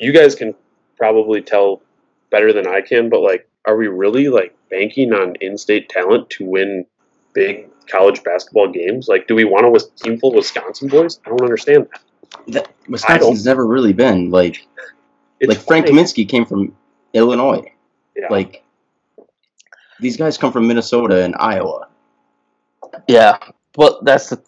You 0.00 0.12
guys 0.12 0.34
can 0.34 0.54
probably 0.96 1.40
tell 1.42 1.82
better 2.30 2.52
than 2.52 2.66
I 2.66 2.80
can, 2.80 3.08
but 3.08 3.20
like, 3.20 3.48
are 3.64 3.76
we 3.76 3.88
really 3.88 4.28
like 4.28 4.56
banking 4.70 5.12
on 5.12 5.34
in-state 5.40 5.88
talent 5.88 6.30
to 6.30 6.44
win 6.44 6.86
big 7.34 7.68
college 7.86 8.22
basketball 8.22 8.70
games? 8.70 9.08
Like, 9.08 9.26
do 9.26 9.34
we 9.34 9.44
want 9.44 9.66
a 9.66 9.70
Wis- 9.70 9.88
team 9.96 10.18
full 10.18 10.30
of 10.30 10.36
Wisconsin 10.36 10.88
boys? 10.88 11.20
I 11.24 11.30
don't 11.30 11.42
understand 11.42 11.88
that. 11.90 12.00
that, 12.48 12.68
Wisconsin's 12.88 13.44
never 13.44 13.66
really 13.66 13.92
been 13.92 14.30
like 14.30 14.66
It's 15.40 15.48
like 15.48 15.58
Frank. 15.58 15.86
Kaminsky 15.86 16.28
came 16.28 16.44
from 16.44 16.76
Illinois. 17.14 17.72
Yeah. 18.16 18.26
Like 18.30 18.64
these 20.00 20.16
guys 20.16 20.38
come 20.38 20.52
from 20.52 20.66
Minnesota 20.66 21.22
and 21.22 21.34
Iowa. 21.38 21.88
Yeah, 23.08 23.38
well, 23.76 24.00
that's 24.02 24.30
the 24.30 24.40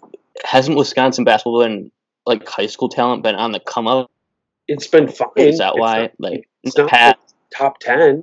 hasn't 0.45 0.77
Wisconsin 0.77 1.25
basketball 1.25 1.63
been 1.63 1.91
like 2.27 2.47
high 2.49 2.67
school 2.67 2.89
talent 2.89 3.23
been 3.23 3.35
on 3.35 3.53
the 3.53 3.61
come 3.61 3.87
up? 3.87 4.11
It's 4.69 4.87
been 4.87 5.09
fine. 5.09 5.29
Is 5.37 5.59
that 5.59 5.71
It's 5.73 5.81
why? 5.81 6.01
not- 6.03 6.13
like 6.19 6.49
it's 6.63 6.77
not 6.77 6.89
past, 6.91 7.17
top 7.57 7.79
ten. 7.81 8.23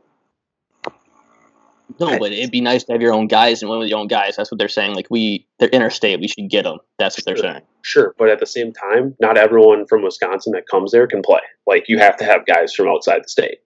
no, 1.99 2.19
but 2.19 2.31
it'd 2.31 2.51
be 2.51 2.61
nice 2.61 2.83
to 2.85 2.91
have 2.93 3.01
your 3.01 3.13
own 3.13 3.27
guys 3.27 3.61
and 3.61 3.69
win 3.69 3.79
with 3.79 3.87
your 3.89 3.99
own 3.99 4.07
guys. 4.07 4.35
That's 4.35 4.51
what 4.51 4.57
they're 4.57 4.67
saying. 4.67 4.95
Like 4.95 5.07
we, 5.09 5.47
they're 5.59 5.69
interstate. 5.69 6.19
We 6.19 6.27
should 6.27 6.49
get 6.49 6.63
them. 6.63 6.79
That's 6.99 7.17
what 7.17 7.25
they're 7.25 7.35
Sure. 7.37 7.45
saying. 7.53 7.61
Sure, 7.83 8.15
but 8.17 8.29
at 8.29 8.39
the 8.39 8.45
same 8.47 8.73
time, 8.73 9.15
not 9.19 9.37
everyone 9.37 9.85
from 9.85 10.01
Wisconsin 10.03 10.53
that 10.53 10.67
comes 10.67 10.91
there 10.91 11.05
can 11.07 11.21
play. 11.21 11.39
Like, 11.67 11.85
you 11.87 11.99
have 11.99 12.17
to 12.17 12.25
have 12.25 12.45
guys 12.47 12.73
from 12.73 12.87
outside 12.87 13.23
the 13.23 13.29
state. 13.29 13.59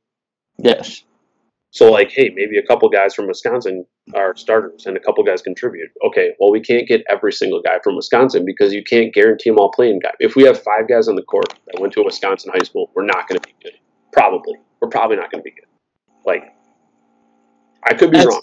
Yes. 0.58 1.04
So, 1.72 1.90
like, 1.92 2.12
hey, 2.12 2.30
maybe 2.36 2.58
a 2.58 2.64
couple 2.66 2.90
guys 2.90 3.14
from 3.16 3.28
Wisconsin 3.28 3.86
are 4.16 4.36
starters 4.36 4.86
and 4.86 4.98
a 4.98 5.00
couple 5.00 5.24
guys 5.24 5.42
contribute. 5.42 5.90
Okay, 6.06 6.34
well, 6.40 6.52
we 6.52 6.60
can't 6.62 6.88
get 6.88 7.04
every 7.10 7.32
single 7.32 7.62
guy 7.62 7.80
from 7.84 7.96
Wisconsin 7.96 8.46
because 8.46 8.74
you 8.74 8.84
can't 8.84 9.14
guarantee 9.14 9.50
them 9.50 9.60
all 9.60 9.72
playing 9.72 10.00
guy. 10.00 10.12
If 10.20 10.36
we 10.36 10.44
have 10.44 10.62
five 10.62 10.88
guys 10.88 11.08
on 11.08 11.16
the 11.16 11.22
court 11.24 11.54
that 11.68 11.80
went 11.80 11.94
to 11.94 12.02
a 12.02 12.06
Wisconsin 12.06 12.52
high 12.54 12.64
school, 12.64 12.90
we're 12.96 13.06
not 13.06 13.28
going 13.28 13.40
to 13.40 13.48
be 13.48 13.54
good. 13.64 13.74
Probably. 14.12 14.56
We're 14.82 14.90
probably 14.90 15.18
not 15.18 15.32
going 15.32 15.44
to 15.44 15.44
be 15.44 15.52
good. 15.52 15.66
Like, 16.26 16.54
I 17.84 17.94
could 17.94 18.12
be 18.12 18.18
That's- 18.18 18.34
wrong. 18.34 18.42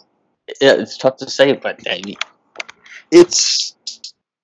Yeah, 0.60 0.74
it's 0.74 0.96
tough 0.96 1.16
to 1.16 1.28
say, 1.28 1.54
but 1.54 1.80
I 1.90 2.00
mean, 2.04 2.14
it's 3.10 3.74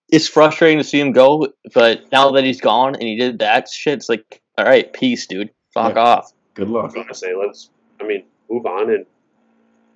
it's 0.09 0.27
frustrating 0.29 0.79
to 0.79 0.85
see 0.85 0.99
him 0.99 1.13
go. 1.13 1.47
But 1.75 2.11
now 2.11 2.33
that 2.33 2.43
he's 2.45 2.61
gone 2.61 2.95
and 2.95 3.05
he 3.05 3.17
did 3.17 3.39
that 3.39 3.69
shit, 3.69 3.95
it's 3.95 4.09
like, 4.09 4.43
all 4.59 4.65
right, 4.65 4.93
peace, 4.93 5.27
dude. 5.29 5.51
Fuck 5.73 5.95
Yeah. 5.95 6.01
off. 6.03 6.33
Good 6.55 6.69
luck. 6.69 6.87
I'm 6.89 6.95
going 6.95 7.07
to 7.09 7.15
say, 7.15 7.35
let's, 7.37 7.71
I 8.01 8.05
mean, 8.05 8.25
move 8.51 8.67
on 8.67 8.91
and 8.91 9.07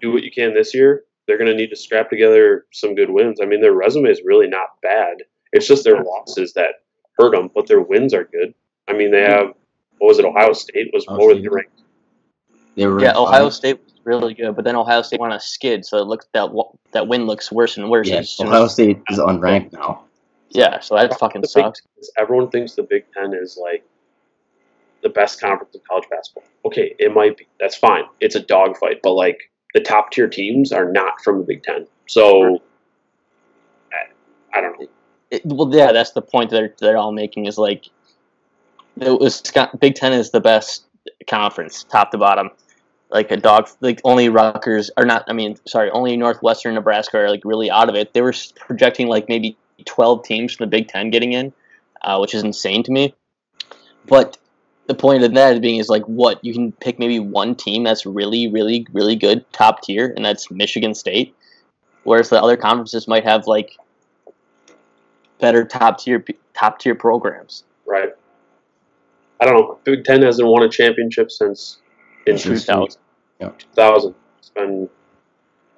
do 0.00 0.12
what 0.12 0.22
you 0.22 0.30
can 0.30 0.54
this 0.54 0.72
year. 0.74 1.02
They're 1.26 1.38
going 1.38 1.50
to 1.50 1.56
need 1.56 1.70
to 1.70 1.76
scrap 1.76 2.08
together 2.10 2.66
some 2.72 2.94
good 2.94 3.10
wins. 3.10 3.40
I 3.42 3.46
mean, 3.46 3.60
their 3.60 3.72
resume 3.72 4.08
is 4.10 4.22
really 4.24 4.46
not 4.48 4.80
bad. 4.82 5.18
It's 5.52 5.66
just 5.66 5.84
their 5.84 6.02
losses 6.02 6.52
that 6.54 6.76
hurt 7.18 7.32
them, 7.32 7.50
but 7.54 7.66
their 7.66 7.80
wins 7.80 8.14
are 8.14 8.24
good. 8.24 8.54
I 8.88 8.92
mean, 8.92 9.10
they 9.10 9.22
have 9.22 9.48
what 9.98 10.08
was 10.08 10.18
it? 10.18 10.24
Ohio 10.24 10.52
State 10.52 10.90
was 10.92 11.06
Ohio 11.08 11.18
what 11.18 11.26
was 11.28 11.36
State. 11.36 11.42
they 11.42 11.48
ranked? 11.48 11.80
They 12.76 12.86
were 12.86 13.00
Yeah, 13.02 13.16
Ohio 13.16 13.44
five. 13.44 13.54
State 13.54 13.80
was 13.84 13.94
really 14.04 14.34
good, 14.34 14.54
but 14.54 14.64
then 14.64 14.76
Ohio 14.76 15.02
State 15.02 15.18
went 15.20 15.32
on 15.32 15.38
a 15.38 15.40
skid, 15.40 15.84
so 15.86 15.96
it 15.98 16.06
looks 16.06 16.26
that 16.34 16.50
that 16.92 17.08
win 17.08 17.26
looks 17.26 17.50
worse 17.50 17.76
and 17.78 17.90
worse. 17.90 18.08
Yeah, 18.08 18.16
as 18.18 18.38
Ohio 18.38 18.64
as- 18.64 18.72
State 18.74 19.00
is 19.08 19.18
unranked 19.18 19.72
now. 19.72 20.04
yeah, 20.50 20.78
so 20.80 20.94
that 20.96 21.18
fucking 21.18 21.40
The 21.40 21.48
sucks. 21.48 21.80
is 21.98 22.10
everyone 22.18 22.50
thinks 22.50 22.74
the 22.74 22.82
Big 22.82 23.04
Ten 23.14 23.32
is 23.34 23.58
like 23.60 23.82
the 25.02 25.08
best 25.08 25.40
conference 25.40 25.74
in 25.74 25.80
college 25.88 26.04
basketball. 26.10 26.44
Okay, 26.66 26.94
it 26.98 27.14
might 27.14 27.36
be. 27.36 27.46
That's 27.58 27.76
fine. 27.76 28.04
It's 28.20 28.34
a 28.34 28.40
dogfight, 28.40 29.00
but 29.02 29.12
like 29.14 29.50
the 29.76 29.82
top 29.82 30.10
tier 30.10 30.26
teams 30.26 30.72
are 30.72 30.90
not 30.90 31.22
from 31.22 31.36
the 31.36 31.44
Big 31.44 31.62
Ten. 31.62 31.86
So 32.06 32.62
I, 33.92 34.56
I 34.56 34.60
don't 34.62 34.80
know. 34.80 34.86
It, 35.30 35.42
well, 35.44 35.68
yeah, 35.70 35.92
that's 35.92 36.12
the 36.12 36.22
point 36.22 36.48
that 36.48 36.56
they're, 36.56 36.74
they're 36.78 36.96
all 36.96 37.12
making 37.12 37.44
is 37.44 37.58
like 37.58 37.84
it 38.98 39.20
was 39.20 39.42
Big 39.78 39.94
Ten 39.94 40.14
is 40.14 40.30
the 40.30 40.40
best 40.40 40.86
conference, 41.28 41.84
top 41.84 42.10
to 42.12 42.18
bottom. 42.18 42.48
Like 43.10 43.30
a 43.30 43.36
dog, 43.36 43.68
like 43.82 44.00
only 44.02 44.30
Rutgers 44.30 44.90
are 44.96 45.04
not. 45.04 45.24
I 45.28 45.34
mean, 45.34 45.58
sorry, 45.66 45.90
only 45.90 46.16
Northwestern, 46.16 46.74
Nebraska 46.74 47.18
are 47.18 47.28
like 47.28 47.42
really 47.44 47.70
out 47.70 47.90
of 47.90 47.94
it. 47.94 48.14
They 48.14 48.22
were 48.22 48.34
projecting 48.58 49.08
like 49.08 49.28
maybe 49.28 49.58
twelve 49.84 50.24
teams 50.24 50.54
from 50.54 50.64
the 50.64 50.70
Big 50.70 50.88
Ten 50.88 51.10
getting 51.10 51.34
in, 51.34 51.52
uh, 52.00 52.16
which 52.18 52.34
is 52.34 52.42
insane 52.42 52.82
to 52.84 52.90
me. 52.90 53.14
But 54.06 54.38
the 54.86 54.94
point 54.94 55.24
of 55.24 55.34
that 55.34 55.60
being 55.60 55.78
is 55.78 55.88
like 55.88 56.04
what 56.04 56.42
you 56.44 56.52
can 56.52 56.72
pick 56.72 56.98
maybe 56.98 57.18
one 57.18 57.54
team 57.54 57.84
that's 57.84 58.06
really, 58.06 58.48
really, 58.48 58.86
really 58.92 59.16
good, 59.16 59.44
top 59.52 59.82
tier, 59.82 60.12
and 60.16 60.24
that's 60.24 60.50
Michigan 60.50 60.94
State. 60.94 61.34
Whereas 62.04 62.28
the 62.30 62.40
other 62.40 62.56
conferences 62.56 63.08
might 63.08 63.24
have 63.24 63.46
like 63.46 63.76
better 65.40 65.64
top 65.64 65.98
tier 65.98 66.24
top 66.54 66.78
tier 66.78 66.94
programs. 66.94 67.64
Right. 67.84 68.10
I 69.40 69.44
don't 69.44 69.54
know. 69.54 69.78
Big 69.84 70.04
Ten 70.04 70.22
hasn't 70.22 70.48
won 70.48 70.62
a 70.62 70.68
championship 70.68 71.30
since 71.30 71.78
in 72.26 72.38
Since 72.38 72.64
2000. 72.66 73.00
2000. 73.40 74.14
It's 74.38 74.50
been 74.50 74.88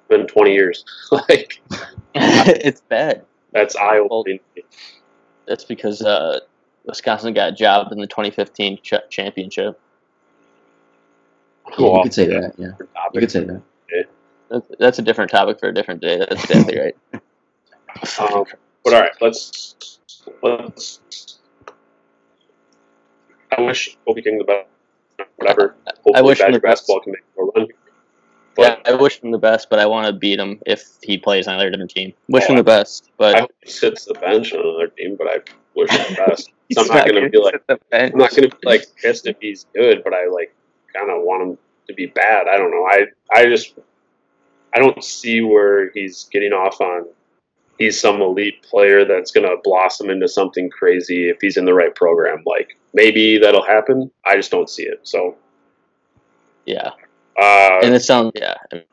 been 0.07 0.27
20 0.27 0.53
years. 0.53 0.85
like 1.11 1.61
it's 2.15 2.81
bad. 2.81 3.23
that's 3.51 3.75
eye 3.75 3.97
opening. 3.97 4.39
That's 5.47 5.63
because 5.63 6.01
uh, 6.03 6.41
Wisconsin 6.89 7.33
got 7.33 7.55
jobbed 7.55 7.91
in 7.91 7.99
the 7.99 8.07
2015 8.07 8.79
ch- 8.81 8.93
championship. 9.09 9.79
Yeah, 11.77 11.85
you 11.87 12.03
could 12.03 12.13
say 12.13 12.25
that. 12.27 12.53
Yeah, 12.57 12.71
you 13.13 13.19
could 13.19 13.31
say 13.31 13.43
that. 13.43 13.61
That's, 14.49 14.67
that's 14.79 14.99
a 14.99 15.03
different 15.03 15.29
topic 15.29 15.59
for 15.59 15.69
a 15.69 15.73
different 15.73 16.01
day. 16.01 16.17
That's 16.17 16.47
definitely 16.47 16.79
right. 16.79 16.97
Um, 18.19 18.45
but 18.83 18.93
all 18.93 19.01
right, 19.01 19.11
let's 19.19 19.75
let's. 20.41 20.99
I 23.57 23.61
wish 23.61 23.97
Kobe 24.07 24.21
King 24.21 24.37
the 24.37 24.43
best. 24.45 24.67
Whatever. 25.37 25.75
Hopefully, 26.05 26.21
wish 26.23 26.39
him 26.39 26.45
Badger 26.47 26.53
the 26.53 26.59
best. 26.59 26.87
basketball 26.87 26.99
can 27.01 27.11
make 27.13 27.23
a 27.37 27.59
run. 27.59 27.67
yeah, 28.57 28.75
I 28.85 28.93
wish 28.93 29.19
him 29.21 29.31
the 29.31 29.37
best, 29.39 29.69
but 29.69 29.79
I 29.79 29.85
want 29.87 30.07
to 30.07 30.13
beat 30.13 30.39
him 30.39 30.61
if 30.65 30.87
he 31.01 31.17
plays 31.17 31.47
on 31.47 31.55
another 31.55 31.71
different 31.71 31.91
team. 31.91 32.13
Wish 32.29 32.43
Oh, 32.47 32.51
him 32.51 32.57
the 32.57 32.63
best, 32.63 33.05
I 33.07 33.11
but 33.17 33.39
hope 33.41 33.51
he 33.63 33.71
sits 33.71 34.05
the 34.05 34.13
bench 34.13 34.53
on 34.53 34.59
another 34.59 34.87
team. 34.87 35.15
But 35.17 35.27
I 35.27 35.37
the 35.87 36.15
best. 36.27 36.51
he's 36.67 36.77
I'm 36.77 36.87
not 36.87 37.07
gonna 37.07 37.19
gonna 37.21 37.29
be 37.29 37.37
like- 37.39 37.53
sit 37.53 37.67
the 37.67 37.79
bench. 37.89 38.13
I'm 38.13 38.19
not 38.19 38.35
gonna 38.35 38.49
be 38.49 38.57
like 38.63 38.85
pissed 39.01 39.27
if 39.27 39.37
he's 39.39 39.65
good, 39.73 40.03
but 40.03 40.13
I 40.13 40.27
like 40.27 40.53
kind 40.93 41.09
of 41.09 41.23
want 41.23 41.43
him 41.43 41.57
to 41.87 41.93
be 41.93 42.07
bad. 42.07 42.47
I 42.47 42.57
don't 42.57 42.71
know. 42.71 42.85
I 42.85 43.05
I 43.31 43.45
just 43.45 43.73
I 44.73 44.79
don't 44.79 45.03
see 45.03 45.41
where 45.41 45.89
he's 45.91 46.25
getting 46.31 46.53
off 46.53 46.79
on. 46.81 47.05
He's 47.77 47.99
some 47.99 48.21
elite 48.21 48.61
player 48.63 49.05
that's 49.05 49.31
gonna 49.31 49.55
blossom 49.63 50.09
into 50.09 50.27
something 50.27 50.69
crazy 50.69 51.29
if 51.29 51.37
he's 51.41 51.57
in 51.57 51.65
the 51.65 51.73
right 51.73 51.93
program. 51.95 52.43
Like 52.45 52.77
maybe 52.93 53.37
that'll 53.37 53.65
happen. 53.65 54.11
I 54.25 54.35
just 54.35 54.51
don't 54.51 54.69
see 54.69 54.83
it. 54.83 54.99
So 55.03 55.35
Yeah, 56.65 56.91
uh, 57.41 57.79
and 57.83 57.95
it 57.95 58.01
sounds 58.03 58.31
yeah. 58.35 58.55
I 58.73 58.83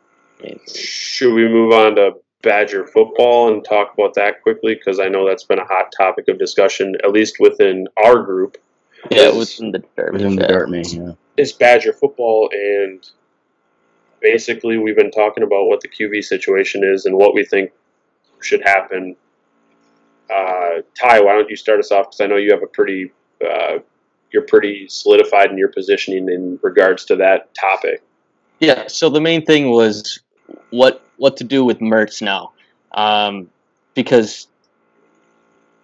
mean, 0.42 0.60
should 0.74 1.34
we 1.34 1.48
move 1.48 1.72
on 1.72 1.96
to 1.96 2.12
Badger 2.46 2.86
football 2.86 3.52
and 3.52 3.64
talk 3.64 3.92
about 3.92 4.14
that 4.14 4.40
quickly? 4.42 4.76
Because 4.76 5.00
I 5.00 5.08
know 5.08 5.26
that's 5.26 5.42
been 5.42 5.58
a 5.58 5.64
hot 5.64 5.92
topic 5.96 6.28
of 6.28 6.38
discussion, 6.38 6.94
at 7.02 7.10
least 7.10 7.38
within 7.40 7.88
our 8.02 8.22
group. 8.22 8.56
yeah, 9.10 9.22
Yes. 9.22 9.36
within 9.36 9.72
the 9.72 9.82
derby. 9.96 10.12
Within 10.12 10.36
the 10.36 10.42
yeah. 10.42 10.48
Dart 10.48 10.68
yeah. 10.70 11.12
is 11.36 11.52
Badger 11.52 11.92
football, 11.92 12.48
and 12.52 13.04
basically 14.20 14.78
we've 14.78 14.96
been 14.96 15.10
talking 15.10 15.42
about 15.42 15.66
what 15.66 15.80
the 15.80 15.88
QB 15.88 16.22
situation 16.24 16.84
is 16.84 17.04
and 17.04 17.16
what 17.16 17.34
we 17.34 17.44
think 17.44 17.72
should 18.40 18.62
happen. 18.62 19.16
Uh, 20.30 20.82
Ty, 20.98 21.20
why 21.22 21.32
don't 21.32 21.50
you 21.50 21.56
start 21.56 21.80
us 21.80 21.90
off? 21.90 22.06
Because 22.10 22.20
I 22.20 22.26
know 22.26 22.36
you 22.36 22.52
have 22.52 22.62
a 22.62 22.68
pretty, 22.68 23.12
uh, 23.44 23.78
you're 24.32 24.42
pretty 24.42 24.86
solidified 24.88 25.50
in 25.50 25.58
your 25.58 25.68
positioning 25.68 26.28
in 26.28 26.60
regards 26.62 27.04
to 27.06 27.16
that 27.16 27.54
topic. 27.54 28.02
Yeah. 28.60 28.86
So 28.86 29.08
the 29.10 29.20
main 29.20 29.44
thing 29.44 29.70
was 29.70 30.20
what 30.70 31.05
what 31.16 31.36
to 31.38 31.44
do 31.44 31.64
with 31.64 31.80
Mertz 31.80 32.22
now, 32.22 32.52
um, 32.92 33.48
because 33.94 34.48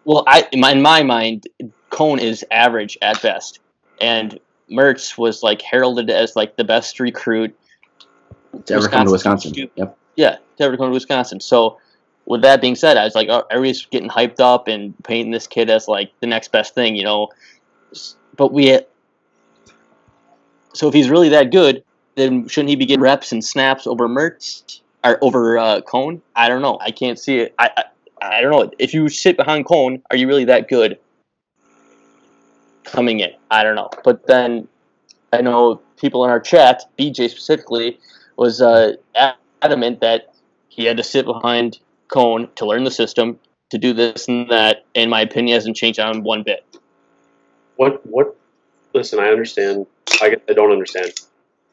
well, 0.04 0.24
I 0.26 0.48
in 0.52 0.60
my, 0.60 0.72
in 0.72 0.82
my 0.82 1.02
mind, 1.02 1.48
Coan 1.90 2.20
is 2.20 2.44
average 2.50 2.98
at 3.02 3.20
best, 3.22 3.60
and 4.00 4.38
Mertz 4.70 5.16
was 5.18 5.42
like 5.42 5.62
heralded 5.62 6.10
as 6.10 6.36
like 6.36 6.56
the 6.56 6.64
best 6.64 7.00
recruit. 7.00 7.56
To 8.66 8.74
ever 8.74 8.88
come 8.88 9.06
to 9.06 9.12
Wisconsin. 9.12 9.70
Yep. 9.76 9.98
Yeah, 10.16 10.36
to 10.58 10.64
ever 10.64 10.76
come 10.76 10.86
to 10.86 10.92
Wisconsin. 10.92 11.40
So. 11.40 11.78
With 12.24 12.42
that 12.42 12.60
being 12.60 12.76
said, 12.76 12.96
I 12.96 13.02
was 13.02 13.16
like, 13.16 13.28
oh, 13.28 13.42
everybody's 13.50 13.84
getting 13.86 14.08
hyped 14.08 14.38
up 14.38 14.68
and 14.68 14.94
painting 15.02 15.32
this 15.32 15.48
kid 15.48 15.68
as 15.68 15.88
like 15.88 16.12
the 16.20 16.28
next 16.28 16.52
best 16.52 16.72
thing, 16.72 16.94
you 16.94 17.02
know. 17.02 17.30
But 18.36 18.52
we, 18.52 18.78
so 20.72 20.86
if 20.86 20.94
he's 20.94 21.10
really 21.10 21.30
that 21.30 21.50
good, 21.50 21.82
then 22.14 22.46
shouldn't 22.46 22.70
he 22.70 22.76
be 22.76 22.86
getting 22.86 23.02
reps 23.02 23.32
and 23.32 23.44
snaps 23.44 23.88
over 23.88 24.08
Mertz 24.08 24.82
or 25.04 25.18
over 25.22 25.58
uh, 25.58 25.80
Coan? 25.82 26.20
I 26.34 26.48
don't 26.48 26.62
know. 26.62 26.78
I 26.80 26.90
can't 26.90 27.18
see 27.18 27.38
it. 27.38 27.54
I, 27.58 27.70
I 27.76 27.84
I 28.22 28.40
don't 28.40 28.52
know. 28.52 28.70
If 28.78 28.94
you 28.94 29.08
sit 29.08 29.36
behind 29.36 29.66
Coan, 29.66 30.00
are 30.10 30.16
you 30.16 30.28
really 30.28 30.44
that 30.44 30.68
good? 30.68 30.98
Coming 32.84 33.20
in, 33.20 33.30
I 33.50 33.64
don't 33.64 33.74
know. 33.74 33.90
But 34.04 34.26
then 34.26 34.68
I 35.32 35.40
know 35.40 35.80
people 35.96 36.24
in 36.24 36.30
our 36.30 36.40
chat, 36.40 36.84
BJ 36.98 37.30
specifically, 37.30 37.98
was 38.36 38.60
uh, 38.60 38.92
adamant 39.62 40.00
that 40.00 40.34
he 40.68 40.84
had 40.84 40.96
to 40.98 41.02
sit 41.02 41.26
behind 41.26 41.78
Coan 42.08 42.54
to 42.56 42.66
learn 42.66 42.84
the 42.84 42.90
system, 42.90 43.38
to 43.70 43.78
do 43.78 43.92
this 43.92 44.28
and 44.28 44.48
that. 44.50 44.84
And 44.94 45.10
my 45.10 45.22
opinion 45.22 45.54
hasn't 45.54 45.76
changed 45.76 45.98
on 45.98 46.22
one 46.22 46.42
bit. 46.42 46.64
What, 47.76 48.04
what, 48.06 48.36
listen, 48.94 49.18
I 49.18 49.28
understand. 49.28 49.86
I 50.20 50.36
I 50.48 50.52
don't 50.52 50.72
understand. 50.72 51.12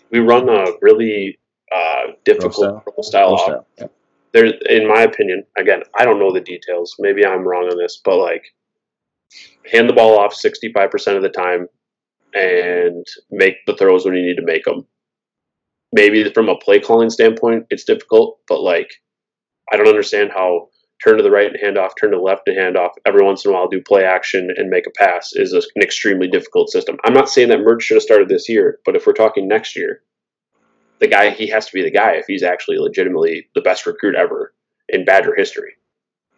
We 0.10 0.20
run 0.20 0.50
a 0.50 0.66
really 0.82 1.39
uh, 1.76 2.12
difficult 2.26 2.56
style. 2.56 2.84
pro 2.84 3.04
style 3.04 3.66
yep. 3.78 3.92
there 4.34 4.46
in 4.46 4.88
my 4.88 5.02
opinion 5.02 5.44
again 5.58 5.82
i 5.98 6.06
don't 6.06 6.20
know 6.20 6.34
the 6.34 6.42
details 6.42 6.96
maybe 7.00 7.26
i'm 7.26 7.48
wrong 7.48 7.68
on 7.72 7.78
this 7.78 8.02
but 8.04 8.18
like 8.18 8.44
hand 9.72 9.88
the 9.88 9.94
ball 9.94 10.18
off 10.18 10.34
65% 10.34 11.16
of 11.16 11.22
the 11.22 11.30
time 11.30 11.68
and 12.34 13.06
make 13.32 13.56
the 13.66 13.76
throws 13.76 14.06
when 14.06 14.16
you 14.16 14.26
need 14.26 14.38
to 14.38 14.46
make 14.46 14.64
them 14.66 14.86
maybe 15.92 16.32
from 16.32 16.50
a 16.50 16.58
play 16.58 16.80
calling 16.80 17.10
standpoint 17.10 17.66
it's 17.70 17.84
difficult 17.84 18.40
but 18.48 18.62
like 18.62 18.92
i 19.72 19.78
don't 19.78 19.88
understand 19.88 20.32
how 20.32 20.68
turn 21.04 21.18
to 21.18 21.24
the 21.24 21.32
right 21.32 21.48
and 21.48 21.60
hand 21.62 21.78
off 21.78 21.94
turn 22.00 22.12
to 22.12 22.18
the 22.18 22.24
left 22.24 22.48
and 22.48 22.58
hand 22.58 22.78
off 22.78 22.92
every 23.06 23.24
once 23.24 23.44
in 23.44 23.52
a 23.52 23.54
while 23.54 23.68
do 23.68 23.82
play 23.82 24.04
action 24.04 24.50
and 24.58 24.70
make 24.70 24.86
a 24.86 24.92
pass 24.92 25.32
is 25.34 25.54
an 25.54 25.82
extremely 25.82 26.28
difficult 26.28 26.70
system 26.70 26.98
i'm 27.04 27.14
not 27.14 27.30
saying 27.30 27.50
that 27.50 27.60
Mertz 27.60 27.82
should 27.82 27.96
have 27.96 28.04
started 28.04 28.30
this 28.30 28.48
year 28.48 28.80
but 28.86 28.96
if 28.96 29.08
we're 29.08 29.14
talking 29.14 29.48
next 29.48 29.76
year 29.76 30.04
the 31.00 31.08
guy 31.08 31.30
he 31.32 31.48
has 31.48 31.66
to 31.68 31.74
be 31.74 31.82
the 31.82 31.92
guy 31.92 32.14
if 32.14 32.26
he's 32.28 32.44
actually 32.44 32.78
legitimately 32.78 33.50
the 33.56 33.62
best 33.62 33.86
recruit 33.86 34.16
ever 34.16 34.54
in 34.90 35.06
Badger 35.06 35.36
history. 35.36 35.74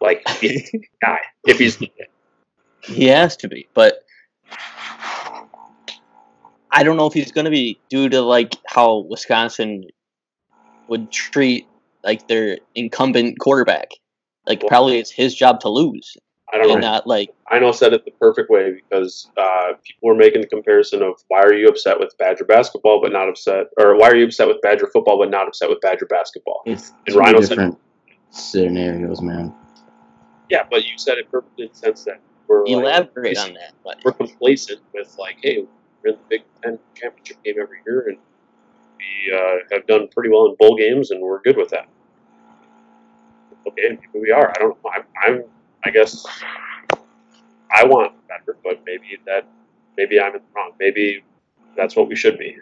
Like 0.00 0.24
guy 1.02 1.18
if 1.44 1.58
he's 1.58 1.82
He 2.80 3.06
has 3.06 3.36
to 3.38 3.48
be, 3.48 3.68
but 3.74 4.02
I 6.70 6.82
don't 6.82 6.96
know 6.96 7.06
if 7.06 7.12
he's 7.12 7.32
going 7.32 7.44
to 7.44 7.50
be 7.50 7.78
due 7.90 8.08
to 8.08 8.22
like 8.22 8.56
how 8.66 9.04
Wisconsin 9.08 9.84
would 10.88 11.10
treat 11.12 11.66
like 12.02 12.26
their 12.28 12.58
incumbent 12.74 13.38
quarterback. 13.38 13.88
Like 14.46 14.62
Well- 14.62 14.68
probably 14.68 14.98
it's 14.98 15.10
his 15.10 15.34
job 15.34 15.60
to 15.60 15.68
lose, 15.68 16.16
I 16.52 16.58
don't 16.58 16.68
know. 16.68 16.74
not 16.76 17.06
like 17.06 17.30
I 17.48 17.58
know 17.58 17.72
said 17.72 17.92
it 17.94 18.04
the 18.04 18.10
perfect 18.12 18.50
way 18.50 18.72
because 18.72 19.28
uh, 19.38 19.72
people 19.82 20.08
were 20.08 20.14
making 20.14 20.42
the 20.42 20.46
comparison 20.46 21.02
of 21.02 21.14
why 21.28 21.40
are 21.40 21.54
you 21.54 21.66
upset 21.68 21.98
with 21.98 22.16
Badger 22.18 22.44
basketball 22.44 23.00
but 23.00 23.10
not 23.12 23.28
upset, 23.28 23.68
or 23.78 23.96
why 23.96 24.08
are 24.10 24.16
you 24.16 24.26
upset 24.26 24.48
with 24.48 24.60
Badger 24.60 24.86
football 24.92 25.18
but 25.18 25.30
not 25.30 25.48
upset 25.48 25.70
with 25.70 25.80
Badger 25.80 26.06
basketball? 26.06 26.62
It's 26.66 26.92
And 27.06 27.16
Rhino 27.16 27.40
said- 27.40 27.48
different 27.50 27.78
scenarios, 28.30 29.22
man. 29.22 29.54
Yeah, 30.50 30.64
but 30.70 30.84
you 30.84 30.98
said 30.98 31.16
it 31.18 31.30
perfectly 31.30 31.64
in 31.64 31.70
the 31.72 31.78
sense 31.78 32.04
that 32.04 32.20
we're 32.48 32.64
like, 32.64 32.72
elaborate 32.72 33.38
on 33.38 33.54
that. 33.54 33.72
But 33.82 34.00
we're 34.04 34.12
complacent 34.12 34.80
with 34.92 35.16
like, 35.18 35.38
hey, 35.42 35.64
we're 36.04 36.10
in 36.10 36.16
the 36.16 36.22
Big 36.28 36.42
Ten 36.62 36.78
championship 36.94 37.42
game 37.42 37.54
every 37.60 37.78
year, 37.86 38.08
and 38.08 38.18
we 38.98 39.34
uh, 39.34 39.54
have 39.70 39.86
done 39.86 40.08
pretty 40.08 40.28
well 40.28 40.46
in 40.46 40.56
bowl 40.58 40.76
games, 40.76 41.10
and 41.10 41.22
we're 41.22 41.40
good 41.40 41.56
with 41.56 41.70
that. 41.70 41.88
Okay, 43.66 43.82
maybe 43.90 44.20
we 44.20 44.30
are. 44.30 44.50
I 44.50 44.58
don't 44.58 44.76
know. 44.84 44.90
I'm, 44.94 45.04
I'm 45.24 45.44
I 45.84 45.90
guess 45.90 46.26
I 47.74 47.84
want 47.84 48.14
better, 48.28 48.56
but 48.62 48.82
maybe 48.86 49.18
that 49.26 49.46
maybe 49.96 50.20
I'm 50.20 50.34
wrong. 50.54 50.72
Maybe 50.78 51.24
that's 51.76 51.96
what 51.96 52.08
we 52.08 52.16
should 52.16 52.38
be. 52.38 52.56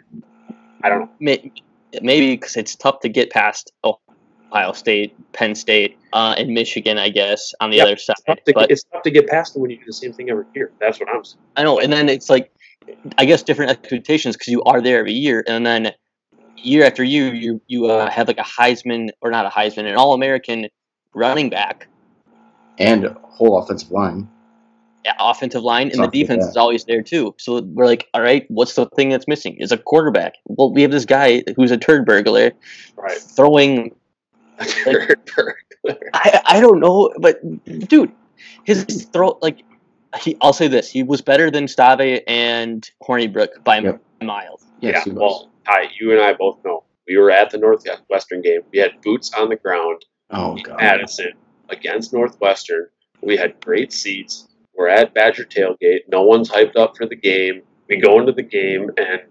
I 0.83 0.89
don't 0.89 1.01
know. 1.01 1.09
Maybe 2.01 2.35
because 2.35 2.55
it's 2.55 2.75
tough 2.75 3.01
to 3.01 3.09
get 3.09 3.29
past 3.31 3.73
Ohio 3.83 4.71
State, 4.71 5.13
Penn 5.33 5.55
State, 5.55 5.97
uh, 6.13 6.35
and 6.37 6.49
Michigan, 6.53 6.97
I 6.97 7.09
guess, 7.09 7.53
on 7.59 7.69
the 7.69 7.77
Yeah, 7.77 7.83
other 7.83 7.97
side. 7.97 8.15
It's 8.17 8.25
tough, 8.25 8.43
to, 8.45 8.53
But 8.53 8.71
it's 8.71 8.83
tough 8.83 9.03
to 9.03 9.11
get 9.11 9.27
past 9.27 9.55
it 9.55 9.59
when 9.59 9.71
you 9.71 9.77
do 9.77 9.85
the 9.85 9.93
same 9.93 10.13
thing 10.13 10.29
every 10.29 10.45
year. 10.55 10.71
That's 10.79 10.99
what 10.99 11.09
I'm 11.09 11.23
saying. 11.23 11.41
I 11.57 11.63
know, 11.63 11.79
and 11.79 11.91
then 11.91 12.07
it's 12.07 12.29
like, 12.29 12.51
I 13.17 13.25
guess 13.25 13.43
different 13.43 13.71
expectations 13.71 14.35
because 14.35 14.47
you 14.47 14.63
are 14.63 14.81
there 14.81 14.99
every 14.99 15.13
year, 15.13 15.43
and 15.47 15.65
then 15.65 15.91
year 16.57 16.85
after 16.85 17.03
year, 17.03 17.33
you 17.33 17.61
you 17.67 17.87
uh, 17.87 18.09
have 18.09 18.27
like 18.27 18.39
a 18.39 18.43
Heisman 18.43 19.09
or 19.21 19.31
not 19.31 19.45
a 19.45 19.49
Heisman, 19.49 19.85
an 19.85 19.95
All 19.95 20.13
American 20.13 20.67
running 21.13 21.49
back, 21.49 21.87
And 22.81 23.15
whole 23.23 23.57
offensive 23.57 23.91
line. 23.91 24.27
yeah, 25.05 25.13
offensive 25.19 25.63
line, 25.63 25.83
and 25.83 25.91
the 25.91 25.95
Something 26.03 26.05
like 26.21 26.27
defense 26.27 26.45
that. 26.45 26.49
is 26.51 26.57
always 26.57 26.85
there 26.85 27.01
too. 27.01 27.33
So 27.37 27.61
we're 27.61 27.85
like, 27.85 28.07
all 28.13 28.21
right, 28.21 28.45
what's 28.49 28.75
the 28.75 28.85
thing 28.95 29.09
that's 29.09 29.27
missing? 29.27 29.57
Is 29.59 29.71
a 29.71 29.77
quarterback. 29.77 30.33
Well, 30.45 30.71
we 30.73 30.81
have 30.83 30.91
this 30.91 31.05
guy 31.05 31.43
who's 31.55 31.71
a 31.71 31.77
turd 31.77 32.05
burglar 32.05 32.51
Right. 32.95 33.17
throwing. 33.17 33.95
I 36.13 36.41
I 36.45 36.59
don't 36.59 36.79
know, 36.79 37.11
but 37.19 37.39
dude, 37.87 38.11
his 38.63 39.07
throw 39.11 39.37
like. 39.41 39.63
He, 40.19 40.35
I'll 40.41 40.51
say 40.53 40.67
this: 40.67 40.89
he 40.91 41.03
was 41.03 41.21
better 41.21 41.49
than 41.49 41.67
Stave 41.69 42.21
and 42.27 42.87
Hornibrook 43.01 43.63
by 43.63 43.79
Yep. 43.79 44.01
miles. 44.21 44.65
Yes, 44.81 45.05
yeah. 45.07 45.13
Well, 45.13 45.49
Ty, 45.65 45.89
you 45.99 46.11
and 46.11 46.19
I 46.21 46.33
both 46.33 46.57
know 46.65 46.83
we 47.07 47.15
were 47.17 47.31
at 47.31 47.49
the 47.49 47.57
Northwestern 47.57 48.41
game. 48.41 48.59
We 48.73 48.79
had 48.79 48.91
boots 49.01 49.31
on 49.33 49.47
the 49.49 49.55
ground 49.55 50.03
oh 50.31 50.57
in 50.57 50.63
god. 50.63 50.77
Madison 50.81 51.31
against 51.71 52.13
Northwestern. 52.13 52.87
We 53.21 53.37
had 53.37 53.59
great 53.61 53.93
seats. 53.93 54.47
We're 54.75 54.89
at 54.89 55.13
Badger 55.13 55.45
tailgate. 55.45 56.01
No 56.07 56.23
one's 56.23 56.49
hyped 56.49 56.75
up 56.75 56.97
for 56.97 57.05
the 57.05 57.15
game. 57.15 57.61
We 57.87 57.99
go 57.99 58.19
into 58.19 58.31
the 58.31 58.43
game, 58.43 58.89
and 58.97 59.21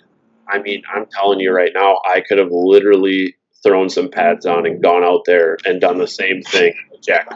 I 0.48 0.58
mean, 0.60 0.82
I'm 0.92 1.06
telling 1.06 1.40
you 1.40 1.52
right 1.52 1.72
now, 1.74 2.00
I 2.04 2.20
could 2.20 2.38
have 2.38 2.50
literally 2.52 3.36
thrown 3.62 3.88
some 3.88 4.10
pads 4.10 4.46
on 4.46 4.66
and 4.66 4.82
gone 4.82 5.04
out 5.04 5.22
there 5.26 5.58
and 5.64 5.80
done 5.80 5.98
the 5.98 6.06
same 6.06 6.42
thing 6.42 6.74
Jack. 7.00 7.28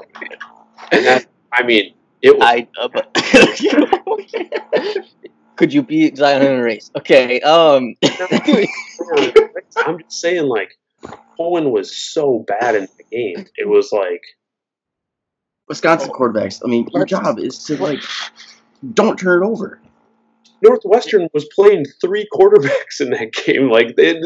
And 0.92 1.04
that, 1.04 1.26
I 1.52 1.62
mean, 1.62 1.94
it 2.22 2.36
was 2.36 2.42
I 2.42 2.68
uh, 2.80 2.88
but 2.88 3.12
could 5.56 5.72
you 5.72 5.82
beat 5.82 6.16
Zion 6.16 6.42
in 6.42 6.60
a 6.60 6.62
race? 6.62 6.90
Okay, 6.96 7.40
um, 7.40 7.94
I'm 9.76 9.98
just 9.98 10.20
saying, 10.20 10.46
like, 10.46 10.76
Coan 11.38 11.70
was 11.70 11.94
so 11.94 12.44
bad 12.46 12.74
in 12.74 12.88
the 12.96 13.04
game. 13.10 13.46
It 13.56 13.68
was 13.68 13.92
like, 13.92 14.22
Wisconsin 15.68 16.10
oh. 16.12 16.18
quarterbacks. 16.18 16.60
I 16.64 16.68
mean, 16.68 16.88
your 16.92 17.04
job 17.04 17.38
is 17.38 17.62
to 17.64 17.76
like 17.76 18.02
don't 18.92 19.18
turn 19.18 19.42
it 19.42 19.46
over. 19.46 19.80
Northwestern 20.62 21.28
was 21.34 21.46
playing 21.54 21.84
three 22.00 22.26
quarterbacks 22.32 23.00
in 23.00 23.10
that 23.10 23.32
game. 23.32 23.70
Like 23.70 23.96
they 23.96 24.20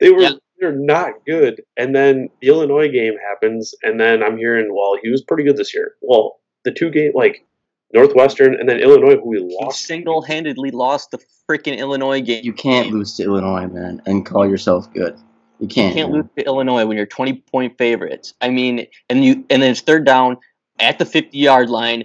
they 0.00 0.10
were 0.10 0.22
Yeah. 0.22 0.30
they're 0.58 0.72
not 0.72 1.12
good. 1.26 1.62
And 1.76 1.94
then 1.94 2.28
the 2.40 2.48
Illinois 2.48 2.88
game 2.88 3.14
happens, 3.28 3.74
and 3.82 4.00
then 4.00 4.22
I'm 4.22 4.38
hearing, 4.38 4.74
well, 4.74 4.96
he 5.02 5.10
was 5.10 5.22
pretty 5.22 5.44
good 5.44 5.56
this 5.56 5.74
year. 5.74 5.94
Well, 6.00 6.40
the 6.64 6.72
two 6.72 6.90
game 6.90 7.12
like 7.14 7.44
Northwestern 7.92 8.54
and 8.54 8.68
then 8.68 8.78
Illinois, 8.78 9.16
who 9.16 9.28
we 9.28 9.38
he 9.38 9.56
lost. 9.60 9.86
single-handedly 9.86 10.70
lost 10.72 11.10
the 11.12 11.18
freaking 11.48 11.78
Illinois 11.78 12.20
game. 12.20 12.44
You 12.44 12.52
can't 12.52 12.90
lose 12.90 13.14
to 13.16 13.22
Illinois, 13.24 13.66
man, 13.68 14.02
and 14.06 14.26
call 14.26 14.46
yourself 14.48 14.92
good. 14.92 15.16
You 15.60 15.68
can't. 15.68 15.94
You 15.94 16.02
can't 16.02 16.12
man. 16.12 16.22
lose 16.22 16.30
to 16.38 16.44
Illinois 16.44 16.84
when 16.84 16.96
you're 16.96 17.06
20 17.06 17.34
point 17.50 17.78
favorites. 17.78 18.34
I 18.40 18.50
mean, 18.50 18.86
and 19.08 19.24
you 19.24 19.44
and 19.48 19.62
then 19.62 19.70
it's 19.70 19.80
third 19.80 20.04
down 20.04 20.38
at 20.78 20.98
the 20.98 21.04
50 21.04 21.36
yard 21.38 21.70
line. 21.70 22.04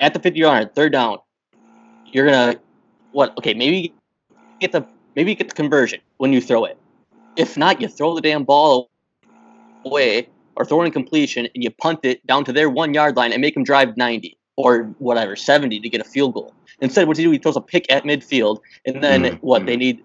At 0.00 0.14
the 0.14 0.20
50 0.20 0.38
yard 0.38 0.52
line, 0.64 0.70
third 0.74 0.92
down, 0.92 1.18
you're 2.06 2.26
gonna 2.26 2.56
what? 3.12 3.36
Okay, 3.38 3.54
maybe 3.54 3.94
get 4.60 4.72
the 4.72 4.86
maybe 5.14 5.34
get 5.34 5.48
the 5.48 5.54
conversion 5.54 6.00
when 6.18 6.32
you 6.32 6.40
throw 6.40 6.64
it. 6.64 6.78
If 7.36 7.56
not, 7.56 7.80
you 7.80 7.88
throw 7.88 8.14
the 8.14 8.20
damn 8.20 8.44
ball 8.44 8.90
away 9.84 10.28
or 10.56 10.64
throw 10.64 10.80
an 10.80 10.86
incompletion 10.86 11.48
and 11.54 11.62
you 11.62 11.70
punt 11.70 12.00
it 12.02 12.26
down 12.26 12.44
to 12.44 12.52
their 12.52 12.70
one 12.70 12.94
yard 12.94 13.16
line 13.16 13.32
and 13.32 13.40
make 13.40 13.54
them 13.54 13.64
drive 13.64 13.96
90 13.96 14.36
or 14.56 14.84
whatever 14.98 15.36
70 15.36 15.80
to 15.80 15.88
get 15.88 16.00
a 16.00 16.04
field 16.04 16.34
goal. 16.34 16.54
Instead, 16.80 17.06
what 17.06 17.16
he 17.16 17.24
do? 17.24 17.30
He 17.30 17.38
throws 17.38 17.56
a 17.56 17.60
pick 17.60 17.90
at 17.92 18.04
midfield, 18.04 18.60
and 18.86 19.02
then 19.02 19.22
Mhm. 19.24 19.38
what? 19.40 19.66
They 19.66 19.76
need 19.76 20.02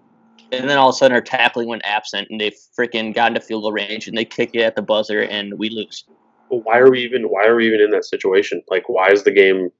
and 0.52 0.68
then 0.68 0.76
all 0.76 0.90
of 0.90 0.94
a 0.94 0.98
sudden 0.98 1.14
our 1.14 1.22
tackling 1.22 1.66
went 1.66 1.80
absent 1.82 2.28
and 2.30 2.38
they 2.38 2.50
freaking 2.50 3.14
got 3.14 3.28
into 3.28 3.40
field 3.40 3.62
goal 3.62 3.72
range 3.72 4.06
and 4.06 4.16
they 4.16 4.24
kick 4.24 4.50
it 4.52 4.60
at 4.60 4.76
the 4.76 4.82
buzzer 4.82 5.22
and 5.22 5.58
we 5.58 5.70
lose. 5.70 6.04
Well, 6.52 6.60
why 6.64 6.78
are 6.78 6.90
we 6.90 7.00
even 7.02 7.22
why 7.30 7.46
are 7.46 7.56
we 7.56 7.66
even 7.66 7.80
in 7.80 7.90
that 7.92 8.04
situation? 8.04 8.62
Like, 8.68 8.86
why 8.88 9.10
is 9.10 9.22
the 9.24 9.30
game? 9.30 9.70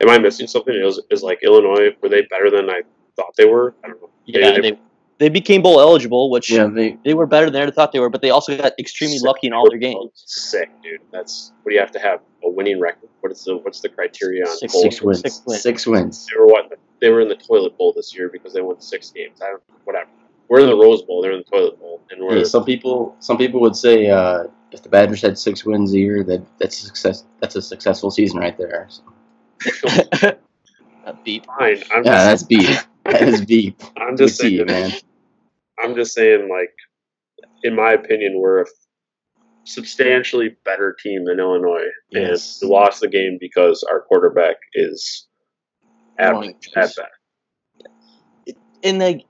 Am 0.00 0.10
I 0.10 0.18
missing 0.18 0.48
something? 0.48 0.74
Is 0.74 1.00
is 1.12 1.22
like 1.22 1.38
Illinois? 1.44 1.94
Were 2.02 2.08
they 2.08 2.22
better 2.22 2.50
than 2.50 2.68
I 2.68 2.82
thought 3.14 3.34
they 3.36 3.44
were? 3.46 3.74
I 3.84 3.88
don't 3.88 4.02
know. 4.02 4.10
Yeah, 4.26 4.50
They- 4.60 4.70
they, 4.72 4.78
they 5.18 5.28
became 5.28 5.62
bowl 5.62 5.80
eligible, 5.80 6.30
which 6.30 6.50
Yeah, 6.50 6.66
they. 6.66 6.96
they 7.04 7.14
were 7.14 7.26
better 7.26 7.50
than 7.50 7.66
I 7.68 7.70
thought 7.72 7.90
they 7.92 7.98
were, 8.00 8.08
but 8.10 8.20
they 8.22 8.30
also 8.30 8.56
got 8.56 8.72
extremely 8.78 9.18
lucky 9.20 9.46
in 9.48 9.52
all 9.52 9.68
their 9.70 9.78
games. 9.78 10.10
Sick, 10.14 10.70
dude. 10.82 11.00
That's 11.12 11.52
what 11.62 11.70
do 11.70 11.74
you 11.74 11.80
have 11.80 11.92
to 11.92 11.98
have 12.00 12.20
a 12.44 12.50
winning 12.50 12.80
record? 12.80 13.08
What 13.20 13.30
is 13.32 13.44
the 13.44 13.56
what's 13.58 13.80
the 13.80 13.88
criteria 13.88 14.42
on 14.44 14.56
Six- 14.56 14.72
bowl? 14.72 14.82
Six 14.82 15.02
wins. 15.02 15.20
Six 15.20 15.42
wins. 15.46 15.62
Six 15.62 15.86
wins. 15.86 16.26
They 16.26 16.38
were 16.40 16.46
what? 16.48 16.72
They 17.00 17.10
were 17.10 17.20
in 17.20 17.28
the 17.28 17.36
toilet 17.36 17.78
bowl 17.78 17.92
this 17.94 18.12
year 18.16 18.28
because 18.28 18.52
they 18.52 18.60
won 18.60 18.80
six 18.80 19.10
games. 19.12 19.40
I 19.40 19.50
don't 19.50 19.62
whatever. 19.84 20.10
We're 20.48 20.60
in 20.60 20.66
the 20.66 20.76
Rose 20.76 21.02
Bowl. 21.02 21.20
They're 21.22 21.32
in 21.32 21.44
the 21.48 21.56
toilet 21.56 21.78
bowl, 21.78 22.00
and 22.10 22.24
we're 22.24 22.36
Hey, 22.38 22.44
some 22.44 22.64
people, 22.64 23.14
some 23.20 23.36
people 23.36 23.60
would 23.60 23.76
say 23.76 24.08
uh, 24.08 24.44
if 24.72 24.82
the 24.82 24.88
Badgers 24.88 25.22
had 25.22 25.38
six 25.38 25.64
wins 25.64 25.92
a 25.94 25.98
year, 25.98 26.22
that 26.24 26.42
that's 26.58 26.82
a 26.82 26.86
success. 26.86 27.24
That's 27.40 27.56
a 27.56 27.62
successful 27.62 28.10
season 28.10 28.38
right 28.38 28.56
there. 28.58 28.88
So, 28.88 29.02
A 31.04 31.14
beep. 31.24 31.46
fine. 31.46 31.82
I'm 31.94 32.04
yeah, 32.04 32.24
that's 32.24 32.42
just, 32.42 32.48
beef. 32.48 32.86
That 33.04 33.22
is 33.22 33.44
beef. 33.44 33.74
I'm 33.96 34.16
just 34.16 34.36
to 34.40 34.42
see 34.42 34.52
you, 34.56 34.66
saying, 34.68 34.88
man. 34.90 34.98
I'm 35.82 35.94
just 35.94 36.12
saying, 36.14 36.48
like, 36.50 36.74
in 37.62 37.74
my 37.74 37.92
opinion, 37.92 38.38
we're 38.38 38.62
a 38.62 38.66
substantially 39.64 40.56
better 40.64 40.96
team 41.02 41.24
than 41.24 41.38
Illinois, 41.40 41.86
Yes. 42.10 42.60
and 42.60 42.68
we 42.68 42.74
lost 42.74 43.00
the 43.00 43.08
game 43.08 43.38
because 43.40 43.82
our 43.84 44.00
quarterback 44.02 44.56
is 44.74 45.26
average 46.18 46.68
at 46.68 46.74
best. 46.74 47.00
And 48.82 49.00
they 49.00 49.24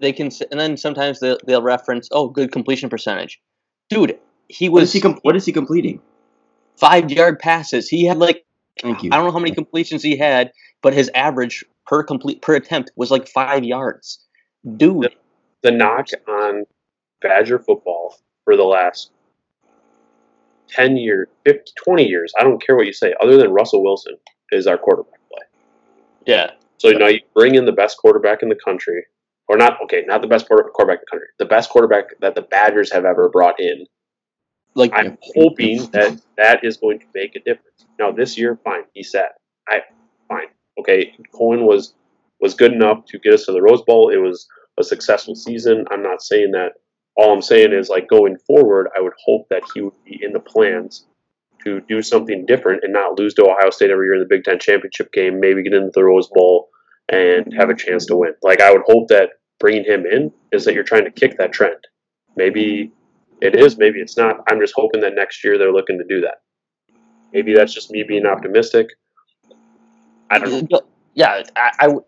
they 0.00 0.12
can 0.12 0.30
and 0.50 0.60
then 0.60 0.76
sometimes 0.76 1.20
they'll, 1.20 1.38
they'll 1.46 1.62
reference 1.62 2.08
oh 2.12 2.28
good 2.28 2.52
completion 2.52 2.88
percentage. 2.88 3.40
Dude, 3.90 4.18
he 4.48 4.68
was 4.68 4.84
is 4.84 4.92
he? 4.92 5.00
Com- 5.00 5.18
what 5.22 5.36
is 5.36 5.44
he 5.44 5.52
completing? 5.52 6.00
five 6.76 7.10
yard 7.10 7.38
passes. 7.38 7.88
He 7.88 8.04
had 8.04 8.18
like 8.18 8.44
Thank 8.80 9.04
you. 9.04 9.10
I 9.12 9.16
don't 9.16 9.26
know 9.26 9.32
how 9.32 9.38
many 9.38 9.54
completions 9.54 10.02
he 10.02 10.16
had, 10.16 10.50
but 10.82 10.94
his 10.94 11.10
average 11.14 11.64
per 11.86 12.02
complete 12.02 12.42
per 12.42 12.56
attempt 12.56 12.90
was 12.96 13.10
like 13.10 13.28
five 13.28 13.64
yards. 13.64 14.24
Dude, 14.76 15.14
The 15.62 15.70
knock 15.70 16.08
on 16.28 16.64
Badger 17.20 17.58
football 17.58 18.16
for 18.44 18.56
the 18.56 18.64
last 18.64 19.10
10 20.70 20.96
years, 20.96 21.28
50, 21.44 21.72
20 21.84 22.04
years, 22.08 22.32
I 22.38 22.42
don't 22.42 22.64
care 22.64 22.74
what 22.74 22.86
you 22.86 22.92
say, 22.92 23.14
other 23.22 23.36
than 23.36 23.52
Russell 23.52 23.82
Wilson, 23.82 24.16
is 24.50 24.66
our 24.66 24.78
quarterback 24.78 25.20
play. 25.30 25.42
yeah, 26.26 26.50
So 26.78 26.90
now 26.90 27.08
you 27.08 27.20
bring 27.34 27.54
in 27.54 27.66
the 27.66 27.72
best 27.72 27.98
quarterback 27.98 28.42
in 28.42 28.48
the 28.48 28.58
country, 28.64 29.04
or 29.48 29.56
not, 29.56 29.80
okay, 29.84 30.04
not 30.06 30.22
the 30.22 30.28
best 30.28 30.46
quarterback 30.48 30.98
in 30.98 31.04
the 31.04 31.10
country, 31.10 31.28
the 31.38 31.44
best 31.44 31.70
quarterback 31.70 32.18
that 32.20 32.34
the 32.34 32.42
Badgers 32.42 32.92
have 32.92 33.04
ever 33.04 33.28
brought 33.28 33.60
in. 33.60 33.86
Like 34.74 34.92
I'm 34.94 35.18
hoping 35.36 35.86
that 35.92 36.20
that 36.36 36.64
is 36.64 36.76
going 36.76 36.98
to 36.98 37.06
make 37.14 37.36
a 37.36 37.40
difference. 37.40 37.86
Now 37.98 38.10
this 38.10 38.36
year, 38.36 38.58
fine, 38.64 38.82
he 38.92 39.02
sat. 39.02 39.32
I 39.68 39.80
fine, 40.28 40.48
okay. 40.78 41.14
Coan 41.32 41.64
was 41.64 41.94
was 42.40 42.54
good 42.54 42.72
enough 42.72 43.04
to 43.06 43.18
get 43.18 43.34
us 43.34 43.46
to 43.46 43.52
the 43.52 43.62
Rose 43.62 43.82
Bowl. 43.82 44.10
It 44.10 44.18
was 44.18 44.46
a 44.78 44.84
successful 44.84 45.34
season. 45.34 45.84
I'm 45.90 46.02
not 46.02 46.22
saying 46.22 46.50
that. 46.52 46.72
All 47.16 47.32
I'm 47.32 47.42
saying 47.42 47.72
is 47.72 47.88
like 47.88 48.08
going 48.08 48.36
forward, 48.38 48.88
I 48.96 49.00
would 49.00 49.12
hope 49.24 49.46
that 49.48 49.62
he 49.72 49.82
would 49.82 50.04
be 50.04 50.18
in 50.20 50.32
the 50.32 50.40
plans 50.40 51.06
to 51.64 51.80
do 51.88 52.02
something 52.02 52.44
different 52.46 52.82
and 52.82 52.92
not 52.92 53.18
lose 53.18 53.34
to 53.34 53.44
Ohio 53.44 53.70
State 53.70 53.90
every 53.90 54.06
year 54.06 54.14
in 54.14 54.20
the 54.20 54.26
Big 54.26 54.42
Ten 54.42 54.58
championship 54.58 55.12
game. 55.12 55.38
Maybe 55.38 55.62
get 55.62 55.74
into 55.74 55.92
the 55.94 56.04
Rose 56.04 56.28
Bowl 56.32 56.68
and 57.08 57.52
have 57.54 57.70
a 57.70 57.76
chance 57.76 58.06
to 58.06 58.16
win. 58.16 58.34
Like 58.42 58.60
I 58.60 58.72
would 58.72 58.82
hope 58.86 59.08
that 59.08 59.30
bringing 59.60 59.84
him 59.84 60.04
in 60.06 60.32
is 60.52 60.64
that 60.64 60.74
you're 60.74 60.82
trying 60.82 61.04
to 61.04 61.10
kick 61.10 61.38
that 61.38 61.52
trend. 61.52 61.78
Maybe 62.36 62.92
it 63.44 63.54
is, 63.56 63.76
maybe 63.78 64.00
it's 64.00 64.16
not. 64.16 64.36
I'm 64.48 64.60
just 64.60 64.74
hoping 64.76 65.00
that 65.02 65.14
next 65.14 65.44
year 65.44 65.58
they're 65.58 65.72
looking 65.72 65.98
to 65.98 66.04
do 66.08 66.20
that. 66.22 66.36
Maybe 67.32 67.54
that's 67.54 67.72
just 67.74 67.90
me 67.90 68.02
being 68.06 68.26
optimistic. 68.26 68.88
I 70.30 70.38
don't 70.38 70.70
know. 70.70 70.80
Yeah, 71.14 71.42
I, 71.56 71.70
I 71.80 71.88
would. 71.88 72.04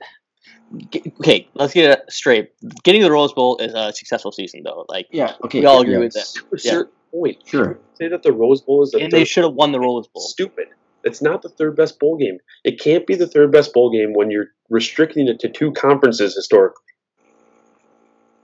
G- 0.90 1.12
Okay, 1.20 1.48
let's 1.54 1.72
get 1.74 1.90
it 1.90 2.12
straight. 2.12 2.50
Getting 2.82 3.02
the 3.02 3.10
Rose 3.12 3.32
Bowl 3.32 3.56
is 3.58 3.72
a 3.74 3.92
successful 3.92 4.32
season, 4.32 4.62
though. 4.64 4.84
Like, 4.88 5.06
Yeah. 5.12 5.34
Okay. 5.44 5.60
We 5.60 5.66
all 5.66 5.80
agree 5.82 5.98
with 5.98 6.12
that. 6.14 6.26
To 6.34 6.44
Yeah. 6.62 6.70
certain 6.72 6.92
point, 7.12 7.38
Sure. 7.46 7.78
say 7.94 8.08
that 8.08 8.22
the 8.22 8.32
Rose 8.32 8.62
Bowl 8.62 8.82
is 8.82 8.90
the 8.90 8.98
and 8.98 9.12
they 9.12 9.24
should 9.24 9.44
have 9.44 9.52
won 9.54 9.72
the 9.72 9.80
Rose 9.80 10.08
Bowl. 10.08 10.22
stupid. 10.22 10.68
It's 11.04 11.22
not 11.22 11.42
the 11.42 11.48
third 11.48 11.76
best 11.76 12.00
bowl 12.00 12.16
game. 12.16 12.38
It 12.64 12.80
can't 12.80 13.06
be 13.06 13.14
the 13.14 13.28
third 13.28 13.52
best 13.52 13.72
bowl 13.72 13.90
game 13.92 14.12
when 14.12 14.30
you're 14.32 14.48
restricting 14.70 15.28
it 15.28 15.38
to 15.40 15.48
two 15.48 15.70
conferences 15.72 16.34
historically. 16.34 16.82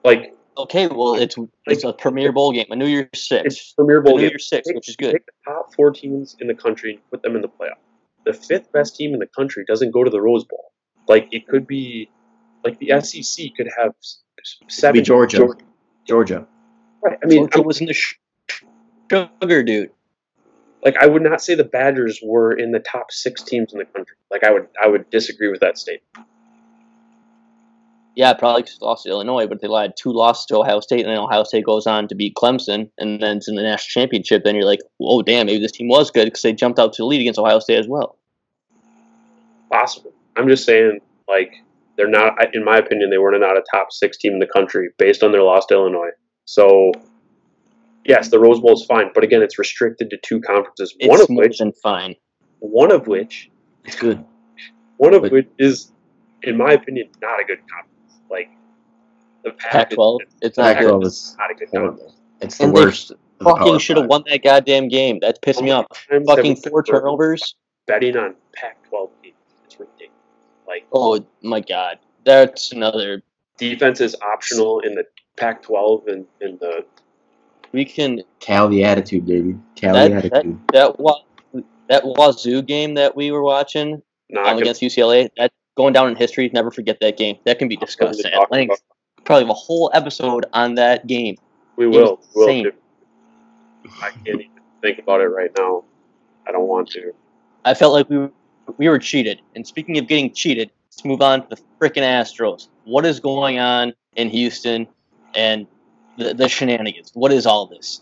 Like 0.04 0.36
Okay, 0.56 0.86
well, 0.86 1.14
it's 1.14 1.36
it's 1.66 1.82
a 1.84 1.92
premier 1.92 2.30
bowl 2.32 2.52
game, 2.52 2.66
a 2.70 2.76
New 2.76 2.86
Year's 2.86 3.08
Six, 3.14 3.42
it's 3.46 3.56
Six, 3.56 3.72
Premier 3.72 3.98
a 3.98 4.02
Bowl 4.02 4.16
New 4.16 4.22
game. 4.22 4.30
Year's 4.30 4.48
Six, 4.48 4.66
Take- 4.68 4.74
which 4.76 4.88
is 4.88 4.96
good. 4.96 5.12
Take 5.12 5.26
the 5.26 5.32
top 5.46 5.74
four 5.74 5.90
teams 5.90 6.36
in 6.40 6.46
the 6.46 6.54
country 6.54 6.92
and 6.94 7.10
put 7.10 7.22
them 7.22 7.36
in 7.36 7.42
the 7.42 7.48
playoff. 7.48 7.78
the 8.24 8.32
fifth 8.32 8.70
best 8.70 8.94
team 8.96 9.14
in 9.14 9.18
the 9.18 9.26
country 9.26 9.64
doesn't 9.66 9.90
go 9.90 10.04
to 10.04 10.10
the 10.10 10.20
Rose 10.20 10.44
Bowl. 10.44 10.72
Like 11.08 11.28
it 11.32 11.48
could 11.48 11.66
be, 11.66 12.08
like 12.64 12.78
the 12.78 12.90
SEC 13.00 13.50
could 13.56 13.68
have 13.76 13.94
s- 14.00 14.20
s- 14.40 14.58
seven. 14.68 15.02
Georgia. 15.02 15.48
Georgia. 16.06 16.46
Right. 17.02 17.18
I 17.22 17.26
mean, 17.26 17.38
Georgia 17.38 17.56
I'm- 17.58 17.66
was 17.66 17.80
in 17.80 17.86
the 17.86 17.94
sh- 17.94 18.14
sugar, 19.10 19.62
dude. 19.64 19.90
like 20.84 20.96
I 20.98 21.06
would 21.06 21.22
not 21.22 21.42
say 21.42 21.54
the 21.56 21.64
Badgers 21.64 22.20
were 22.22 22.52
in 22.52 22.70
the 22.72 22.78
top 22.78 23.10
six 23.10 23.42
teams 23.42 23.72
in 23.72 23.78
the 23.78 23.84
country. 23.86 24.16
Like 24.30 24.44
I 24.44 24.50
would, 24.52 24.68
I 24.80 24.86
would 24.86 25.08
disagree 25.10 25.48
with 25.48 25.60
that 25.60 25.78
statement. 25.78 26.26
Yeah, 28.14 28.34
probably 28.34 28.62
'cause 28.62 28.76
they 28.78 28.84
lost 28.86 29.04
to 29.04 29.08
Illinois, 29.08 29.46
but 29.46 29.60
they 29.60 29.68
had 29.68 29.94
two 29.96 30.12
losses 30.12 30.44
to 30.46 30.58
Ohio 30.58 30.80
State, 30.80 31.00
and 31.00 31.08
then 31.10 31.18
Ohio 31.18 31.44
State 31.44 31.64
goes 31.64 31.86
on 31.86 32.08
to 32.08 32.14
beat 32.14 32.34
Clemson, 32.34 32.90
and 32.98 33.22
then 33.22 33.38
it's 33.38 33.48
in 33.48 33.54
the 33.54 33.62
national 33.62 34.02
championship. 34.02 34.44
Then 34.44 34.54
you're 34.54 34.66
like, 34.66 34.80
oh 35.00 35.22
damn, 35.22 35.46
maybe 35.46 35.60
this 35.62 35.72
team 35.72 35.88
was 35.88 36.10
good 36.10 36.26
because 36.26 36.42
they 36.42 36.52
jumped 36.52 36.78
out 36.78 36.92
to 36.94 37.02
the 37.02 37.06
lead 37.06 37.20
against 37.22 37.38
Ohio 37.40 37.58
State 37.58 37.78
as 37.78 37.88
well. 37.88 38.18
Possible. 39.70 40.12
I'm 40.36 40.48
just 40.48 40.64
saying, 40.66 41.00
like 41.28 41.54
they're 41.96 42.08
not. 42.08 42.54
In 42.54 42.64
my 42.64 42.76
opinion, 42.78 43.08
they 43.10 43.18
were 43.18 43.36
not 43.38 43.56
a 43.56 43.62
top 43.72 43.92
six 43.92 44.18
team 44.18 44.34
in 44.34 44.38
the 44.40 44.46
country 44.46 44.90
based 44.98 45.22
on 45.22 45.32
their 45.32 45.42
loss 45.42 45.66
to 45.66 45.74
Illinois. 45.74 46.10
So. 46.44 46.92
Yes, 48.04 48.30
the 48.30 48.40
Rose 48.40 48.58
Bowl 48.58 48.72
is 48.72 48.84
fine, 48.84 49.12
but 49.14 49.22
again, 49.22 49.42
it's 49.42 49.60
restricted 49.60 50.10
to 50.10 50.16
two 50.24 50.40
conferences. 50.40 50.92
It's 50.98 51.08
one 51.08 51.20
of 51.20 51.28
which, 51.28 51.58
than 51.58 51.70
fine. 51.70 52.16
one 52.58 52.90
of 52.90 53.06
which 53.06 53.48
It's 53.84 53.94
good. 53.94 54.24
One 54.96 55.14
of 55.14 55.22
But- 55.22 55.30
which 55.30 55.46
is, 55.60 55.92
in 56.42 56.56
my 56.56 56.72
opinion, 56.72 57.10
not 57.20 57.38
a 57.38 57.44
good 57.44 57.60
conference. 57.60 57.91
Like 58.32 58.50
the 59.44 59.50
Pac 59.52 59.90
Pac-12, 59.90 60.18
it's 60.40 60.56
not 60.58 60.74
Pac-12 60.76 61.02
good. 61.02 61.02
Pac-12 61.02 61.06
is 61.06 61.36
not 61.38 61.50
a 61.50 61.54
good 61.54 61.70
conference. 61.70 62.00
horrible. 62.00 62.14
It's 62.40 62.58
the 62.58 62.64
And 62.64 62.72
worst. 62.72 63.10
of 63.12 63.18
Fucking 63.44 63.78
should 63.78 63.96
have 63.98 64.06
won 64.06 64.24
that 64.28 64.42
goddamn 64.42 64.88
game. 64.88 65.18
That's 65.20 65.38
pissing 65.40 65.64
me 65.64 65.70
off. 65.72 65.86
Fucking 66.26 66.56
four 66.56 66.82
turnovers. 66.82 67.54
Betting 67.86 68.16
on 68.16 68.34
Pac-12 68.54 69.10
teams, 69.22 69.34
it's 69.64 69.78
ridiculous. 69.78 70.10
Like 70.66 70.86
Oh 70.92 71.24
my 71.42 71.60
god, 71.60 71.98
that's 72.24 72.72
another. 72.72 73.22
defense 73.58 74.00
is 74.00 74.16
optional 74.22 74.80
in 74.80 74.94
the 74.94 75.04
Pac-12 75.36 76.06
and 76.08 76.26
in 76.40 76.56
the 76.58 76.84
We 77.72 77.84
can 77.84 78.22
Cali 78.40 78.84
attitude, 78.84 79.26
baby. 79.26 79.56
Cali 79.76 80.08
That- 80.08 80.22
that- 80.22 80.32
attitude. 80.34 80.60
that 80.72 81.00
wa- 81.00 81.20
that 81.88 82.04
Wazzu 82.04 82.64
game 82.64 82.94
that 82.94 83.14
we 83.16 83.30
were 83.32 83.42
watching 83.42 84.02
not 84.30 84.46
um, 84.46 84.52
gonna- 84.52 84.60
against 84.62 84.80
UCLA. 84.82 85.28
That 85.36 85.52
going 85.76 85.92
down 85.92 86.08
in 86.08 86.16
history. 86.16 86.50
Never 86.52 86.70
forget 86.70 86.98
that 87.00 87.16
game. 87.16 87.38
That 87.44 87.58
can 87.58 87.68
be 87.68 87.76
discussed 87.76 88.24
at 88.24 88.50
length. 88.50 88.82
Probably 89.24 89.44
have 89.44 89.50
a 89.50 89.54
whole 89.54 89.90
episode 89.94 90.46
on 90.52 90.74
that 90.76 91.06
game. 91.06 91.36
We 91.76 91.86
will. 91.86 92.20
We 92.34 92.62
will. 92.62 92.72
I 94.02 94.10
can't 94.10 94.28
even 94.28 94.46
think 94.80 94.98
about 94.98 95.20
it 95.20 95.28
right 95.28 95.50
now. 95.56 95.84
I 96.46 96.52
don't 96.52 96.66
want 96.66 96.90
to. 96.90 97.12
I 97.64 97.74
felt 97.74 97.92
like 97.92 98.08
we 98.10 98.18
were, 98.18 98.32
we 98.78 98.88
were 98.88 98.98
cheated. 98.98 99.40
And 99.54 99.66
speaking 99.66 99.98
of 99.98 100.08
getting 100.08 100.32
cheated, 100.32 100.70
let's 100.88 101.04
move 101.04 101.22
on 101.22 101.42
to 101.42 101.56
the 101.56 101.62
freaking 101.80 102.02
Astros. 102.02 102.68
What 102.84 103.06
is 103.06 103.20
going 103.20 103.58
on 103.58 103.92
in 104.16 104.28
Houston 104.28 104.88
and 105.34 105.66
the, 106.18 106.34
the 106.34 106.48
shenanigans? 106.48 107.12
What 107.14 107.32
is 107.32 107.46
all 107.46 107.66
this? 107.66 108.00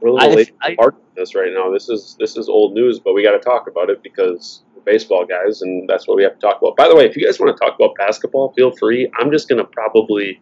We're 0.00 0.10
a 0.10 0.14
I- 0.14 0.18
little 0.20 0.36
late 0.36 0.52
I- 0.62 0.74
party 0.74 0.96
with 0.96 1.14
this 1.14 1.34
right 1.34 1.52
now. 1.52 1.70
This 1.70 1.88
is 1.88 2.16
this 2.18 2.36
is 2.36 2.48
old 2.48 2.74
news, 2.74 2.98
but 2.98 3.12
we 3.12 3.22
got 3.22 3.32
to 3.32 3.38
talk 3.38 3.68
about 3.68 3.90
it 3.90 4.02
because 4.02 4.62
baseball 4.84 5.24
guys, 5.26 5.62
and 5.62 5.88
that's 5.88 6.06
what 6.08 6.16
we 6.16 6.22
have 6.22 6.34
to 6.34 6.40
talk 6.40 6.58
about. 6.60 6.76
By 6.76 6.88
the 6.88 6.94
way, 6.96 7.04
if 7.06 7.16
you 7.16 7.24
guys 7.24 7.38
want 7.40 7.56
to 7.56 7.64
talk 7.64 7.74
about 7.78 7.94
basketball, 7.96 8.52
feel 8.52 8.70
free. 8.76 9.10
I'm 9.18 9.30
just 9.30 9.48
gonna 9.48 9.64
probably 9.64 10.40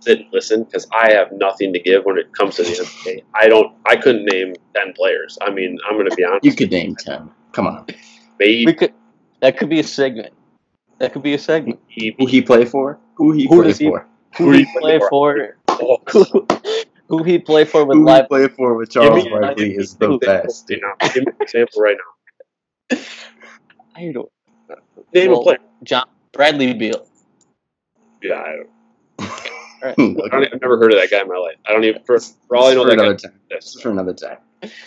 sit 0.00 0.18
and 0.20 0.28
listen 0.32 0.64
because 0.64 0.86
I 0.92 1.12
have 1.12 1.28
nothing 1.32 1.72
to 1.74 1.78
give 1.80 2.04
when 2.04 2.16
it 2.18 2.32
comes 2.34 2.56
to 2.56 2.62
the 2.62 2.70
NBA. 2.70 3.22
I 3.34 3.48
don't. 3.48 3.74
I 3.86 3.96
couldn't 3.96 4.24
name 4.26 4.54
ten 4.74 4.92
players. 4.94 5.38
I 5.42 5.50
mean, 5.50 5.78
I'm 5.88 5.96
gonna 5.96 6.14
be 6.14 6.24
honest. 6.24 6.44
You 6.44 6.54
could 6.54 6.70
name 6.70 6.96
ten. 6.96 7.30
Come 7.52 7.66
on. 7.66 7.86
Maybe 8.38 8.66
We 8.66 8.72
could 8.74 8.92
that 9.40 9.56
could 9.58 9.68
be 9.68 9.80
a 9.80 9.84
segment. 9.84 10.32
That 10.98 11.12
could 11.12 11.22
be 11.22 11.34
a 11.34 11.38
segment. 11.38 11.80
Who 12.18 12.26
he 12.26 12.42
play 12.42 12.64
for? 12.64 12.98
Who 13.14 13.32
he 13.32 13.46
Who 13.46 13.56
play 13.56 13.64
does 13.68 13.78
he- 13.78 13.86
for? 13.88 14.06
Who 14.36 14.52
he 14.52 14.66
play 14.78 15.00
for? 15.10 15.56
Who 17.08 17.24
he 17.24 17.38
play 17.40 17.64
for 17.64 17.84
with 17.84 17.96
Who 17.96 18.02
he 18.06 18.12
live? 18.12 18.28
play 18.28 18.46
for 18.48 18.74
with 18.74 18.90
Charles 18.90 19.26
Barkley 19.28 19.74
is 19.74 19.96
the 19.96 20.16
best. 20.18 20.70
you 20.70 20.80
know, 20.80 20.92
give 21.12 21.26
me 21.26 21.32
an 21.32 21.36
example 21.40 21.82
right 21.82 21.96
now. 22.90 22.98
I 24.00 24.12
don't. 24.12 24.30
Name 25.14 25.30
Well, 25.30 25.40
a 25.40 25.44
player. 25.44 25.58
John 25.84 26.06
Bradley 26.32 26.72
Beal. 26.74 27.06
Yeah, 28.22 28.34
I 28.34 28.56
don't, 28.56 28.70
I 29.82 29.90
Okay. 29.90 30.28
don't, 30.30 30.54
I've 30.54 30.60
never 30.60 30.78
heard 30.78 30.92
of 30.92 31.00
that 31.00 31.10
guy 31.10 31.20
in 31.22 31.28
my 31.28 31.36
life. 31.36 31.56
I 31.66 31.72
don't 31.72 31.84
even. 31.84 32.02
For, 32.04 32.18
for 32.48 32.56
all 32.56 32.66
I 32.68 32.74
know, 32.74 32.82
for 32.82 32.90
that 32.90 32.96
guy 32.96 33.02
another 33.04 33.16
time. 33.18 33.40
This 33.50 33.74
is 33.76 33.80
for 33.82 33.90
another 33.90 34.14
time. 34.14 34.38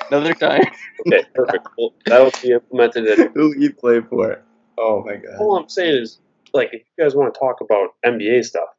Another 0.09 0.33
time. 0.33 0.61
Okay, 1.05 1.21
perfect. 1.35 1.67
Well, 1.77 1.93
that'll 2.05 2.31
be 2.41 2.51
implemented 2.51 3.19
in 3.19 3.31
Who 3.35 3.53
you 3.57 3.73
play 3.73 3.99
for? 3.99 4.41
Oh 4.77 5.03
my 5.03 5.17
god. 5.17 5.35
all 5.37 5.57
I'm 5.57 5.67
saying 5.67 6.01
is, 6.01 6.19
like, 6.53 6.69
if 6.71 6.83
you 6.97 7.03
guys 7.03 7.13
want 7.13 7.33
to 7.33 7.37
talk 7.37 7.57
about 7.59 7.89
NBA 8.05 8.45
stuff, 8.45 8.69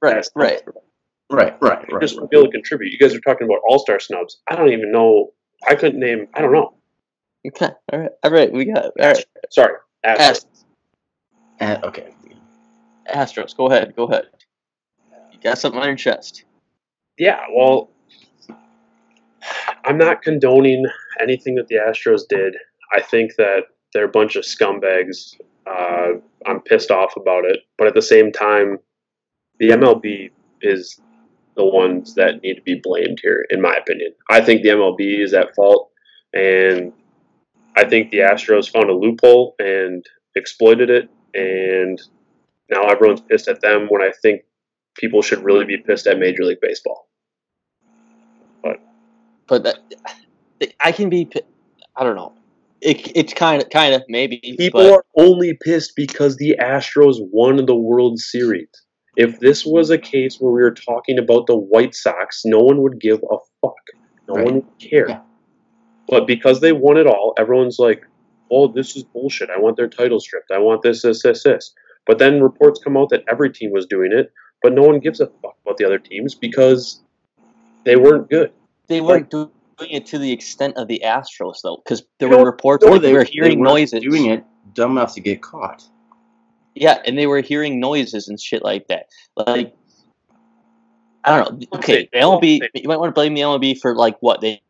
Right. 0.00 0.14
that's 0.14 0.30
Right. 0.36 0.62
Right, 1.30 1.60
right, 1.60 1.92
right. 1.92 2.00
just 2.00 2.16
want 2.16 2.30
to 2.30 2.36
be 2.36 2.36
able 2.36 2.46
to 2.46 2.52
contribute. 2.52 2.92
You 2.92 2.98
guys 2.98 3.12
are 3.12 3.20
talking 3.20 3.46
about 3.46 3.58
All 3.68 3.80
Star 3.80 3.98
snubs. 3.98 4.40
I 4.48 4.54
don't 4.54 4.68
even 4.72 4.92
know. 4.92 5.32
I 5.66 5.74
couldn't 5.74 5.98
name. 5.98 6.28
I 6.34 6.42
don't 6.42 6.52
know. 6.52 6.74
Okay. 7.46 7.70
All 7.92 7.98
right. 8.00 8.10
All 8.22 8.30
right. 8.30 8.52
We 8.52 8.64
got. 8.66 8.84
All 8.84 8.92
right. 8.98 9.24
Sorry, 9.50 9.74
Astros. 10.04 10.18
Ast- 10.18 10.48
Uh, 11.60 11.78
okay. 11.84 12.14
Astros. 13.14 13.56
Go 13.56 13.66
ahead. 13.66 13.94
Go 13.96 14.04
ahead. 14.04 14.24
You 15.32 15.38
got 15.42 15.58
something 15.58 15.80
on 15.80 15.86
your 15.86 15.96
chest. 15.96 16.44
Yeah, 17.18 17.40
well, 17.54 17.90
I'm 19.84 19.98
not 19.98 20.22
condoning 20.22 20.84
anything 21.20 21.54
that 21.56 21.68
the 21.68 21.76
Astros 21.76 22.22
did. 22.28 22.56
I 22.92 23.00
think 23.02 23.36
that 23.36 23.64
they're 23.92 24.06
a 24.06 24.08
bunch 24.08 24.36
of 24.36 24.44
scumbags. 24.44 25.36
Uh, 25.66 26.18
I'm 26.46 26.60
pissed 26.60 26.90
off 26.90 27.12
about 27.16 27.44
it, 27.44 27.60
but 27.78 27.86
at 27.86 27.94
the 27.94 28.02
same 28.02 28.32
time, 28.32 28.78
the 29.60 29.68
MLB 29.70 30.30
is 30.62 30.98
the 31.56 31.64
ones 31.64 32.14
that 32.16 32.42
need 32.42 32.54
to 32.54 32.62
be 32.62 32.80
blamed 32.82 33.20
here, 33.22 33.46
in 33.50 33.60
my 33.60 33.76
opinion. 33.76 34.12
I 34.28 34.40
think 34.40 34.62
the 34.62 34.70
MLB 34.70 35.22
is 35.22 35.32
at 35.34 35.54
fault, 35.54 35.90
and 36.32 36.92
I 37.76 37.84
think 37.84 38.10
the 38.10 38.18
Astros 38.18 38.70
found 38.70 38.88
a 38.90 38.94
loophole 38.94 39.54
and 39.58 40.04
exploited 40.36 40.90
it, 40.90 41.08
and 41.34 42.00
now 42.70 42.84
everyone's 42.84 43.20
pissed 43.20 43.48
at 43.48 43.60
them 43.60 43.86
when 43.88 44.02
I 44.02 44.12
think 44.22 44.42
people 44.96 45.22
should 45.22 45.42
really 45.42 45.64
be 45.64 45.78
pissed 45.78 46.06
at 46.06 46.18
Major 46.18 46.44
League 46.44 46.60
Baseball. 46.60 47.08
But 48.62 48.80
but 49.46 49.64
that, 49.64 49.78
I 50.80 50.92
can 50.92 51.10
be. 51.10 51.28
I 51.96 52.04
don't 52.04 52.16
know. 52.16 52.32
It, 52.80 53.16
it's 53.16 53.32
kind 53.32 53.62
of, 53.62 53.70
kind 53.70 53.94
of 53.94 54.02
maybe. 54.08 54.40
People 54.58 54.82
but 54.82 54.92
are 54.92 55.04
only 55.16 55.54
pissed 55.54 55.92
because 55.96 56.36
the 56.36 56.56
Astros 56.60 57.16
won 57.18 57.64
the 57.64 57.74
World 57.74 58.18
Series. 58.18 58.68
If 59.16 59.38
this 59.38 59.64
was 59.64 59.90
a 59.90 59.98
case 59.98 60.38
where 60.40 60.52
we 60.52 60.60
were 60.60 60.74
talking 60.74 61.18
about 61.18 61.46
the 61.46 61.56
White 61.56 61.94
Sox, 61.94 62.42
no 62.44 62.60
one 62.60 62.82
would 62.82 63.00
give 63.00 63.20
a 63.30 63.36
fuck. 63.60 63.74
No 64.28 64.34
Right. 64.34 64.44
one 64.44 64.54
would 64.56 64.78
care. 64.80 65.08
Yeah. 65.08 65.20
But 66.08 66.26
because 66.26 66.60
they 66.60 66.72
won 66.72 66.96
it 66.96 67.06
all, 67.06 67.34
everyone's 67.38 67.78
like, 67.78 68.04
oh, 68.50 68.68
this 68.68 68.96
is 68.96 69.04
bullshit. 69.04 69.50
I 69.50 69.58
want 69.58 69.76
their 69.76 69.88
title 69.88 70.20
stripped. 70.20 70.50
I 70.50 70.58
want 70.58 70.82
this, 70.82 71.02
this, 71.02 71.22
this, 71.22 71.42
this. 71.42 71.74
But 72.06 72.18
then 72.18 72.42
reports 72.42 72.80
come 72.82 72.96
out 72.96 73.08
that 73.10 73.24
every 73.30 73.50
team 73.50 73.70
was 73.70 73.86
doing 73.86 74.12
it, 74.12 74.32
but 74.62 74.74
no 74.74 74.82
one 74.82 75.00
gives 75.00 75.20
a 75.20 75.26
fuck 75.26 75.56
about 75.64 75.78
the 75.78 75.86
other 75.86 75.98
teams 75.98 76.34
because 76.34 77.00
they 77.84 77.96
weren't 77.96 78.28
good. 78.28 78.52
they 78.88 79.00
weren't 79.00 79.30
doing 79.30 79.50
it 79.90 80.06
to 80.06 80.18
the 80.18 80.30
extent 80.30 80.76
of 80.76 80.88
the 80.88 81.02
Astros 81.04 81.56
though, 81.62 81.80
because 81.82 82.04
there 82.18 82.28
were 82.28 82.44
reports 82.44 82.84
or 82.84 82.90
where 82.90 82.98
they 82.98 83.08
they 83.08 83.14
were 83.14 83.24
hearing 83.24 83.60
weren't 83.60 83.70
noises. 83.70 84.02
Doing 84.02 84.26
it 84.26 84.44
dumb 84.74 84.92
enough 84.92 85.14
to 85.14 85.20
get 85.20 85.42
caught. 85.42 85.84
Yeah, 86.74 86.98
and 87.06 87.16
they 87.16 87.26
were 87.26 87.40
hearing 87.40 87.80
noises 87.80 88.28
and 88.28 88.40
shit 88.40 88.62
like 88.62 88.88
that. 88.88 89.06
Like, 89.36 89.74
I 91.24 91.38
don't 91.38 91.60
know. 91.60 91.66
Okay, 91.78 92.08
the 92.12 92.18
MLB. 92.18 92.68
You 92.74 92.88
might 92.88 92.98
want 92.98 93.10
to 93.10 93.14
blame 93.14 93.34
the 93.34 93.42
MLB 93.42 93.78
for 93.78 93.94
like 93.94 94.16
what 94.20 94.40
they, 94.40 94.54
they 94.54 94.62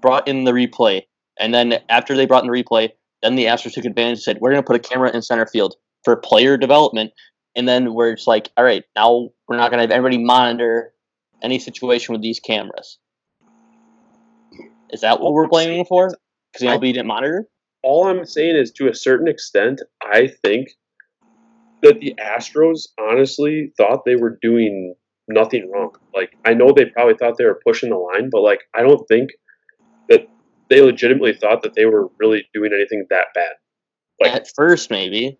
brought 0.00 0.28
in 0.28 0.44
the 0.44 0.52
replay, 0.52 1.02
and 1.38 1.54
then 1.54 1.78
after 1.88 2.16
they 2.16 2.26
brought 2.26 2.44
in 2.44 2.50
the 2.50 2.62
replay, 2.62 2.90
then 3.22 3.34
the 3.34 3.44
Astros 3.44 3.72
took 3.72 3.84
advantage 3.84 4.18
and 4.18 4.22
said, 4.22 4.38
"We're 4.40 4.50
going 4.50 4.62
to 4.62 4.66
put 4.66 4.76
a 4.76 4.80
camera 4.80 5.10
in 5.14 5.22
center 5.22 5.46
field 5.46 5.76
for 6.04 6.16
player 6.16 6.56
development." 6.56 7.12
And 7.56 7.68
then 7.68 7.94
we're 7.94 8.14
just 8.14 8.28
like, 8.28 8.50
"All 8.56 8.64
right, 8.64 8.84
now 8.94 9.30
we're 9.48 9.56
not 9.56 9.70
going 9.70 9.78
to 9.78 9.82
have 9.82 9.90
anybody 9.90 10.22
monitor 10.22 10.92
any 11.42 11.58
situation 11.58 12.12
with 12.12 12.22
these 12.22 12.40
cameras." 12.40 12.98
Is 14.90 15.00
that 15.02 15.20
what 15.20 15.32
we're 15.32 15.48
blaming 15.48 15.84
for? 15.84 16.08
Because 16.52 16.66
the 16.66 16.66
MLB 16.66 16.94
didn't 16.94 17.06
monitor. 17.06 17.48
all 17.82 18.06
I'm 18.06 18.24
saying 18.24 18.56
is 18.56 18.72
to 18.72 18.88
a 18.88 18.94
certain 18.94 19.28
extent, 19.28 19.82
I 20.02 20.28
think 20.42 20.68
that 21.82 22.00
the 22.00 22.14
Astros 22.18 22.88
honestly 22.98 23.72
thought 23.76 24.04
they 24.04 24.16
were 24.16 24.38
doing 24.42 24.94
nothing 25.28 25.70
wrong. 25.70 25.92
Like 26.14 26.36
I 26.44 26.54
know 26.54 26.72
they 26.72 26.86
probably 26.86 27.14
thought 27.14 27.36
they 27.38 27.44
were 27.44 27.60
pushing 27.64 27.90
the 27.90 27.96
line, 27.96 28.30
but 28.30 28.40
like 28.40 28.60
I 28.74 28.82
don't 28.82 29.06
think 29.08 29.30
that 30.08 30.28
they 30.68 30.80
legitimately 30.80 31.34
thought 31.34 31.62
that 31.62 31.74
they 31.74 31.86
were 31.86 32.08
really 32.18 32.46
doing 32.52 32.72
anything 32.74 33.06
that 33.10 33.26
bad. 33.34 33.52
Like- 34.20 34.34
At 34.34 34.48
first, 34.54 34.90
maybe, 34.90 35.38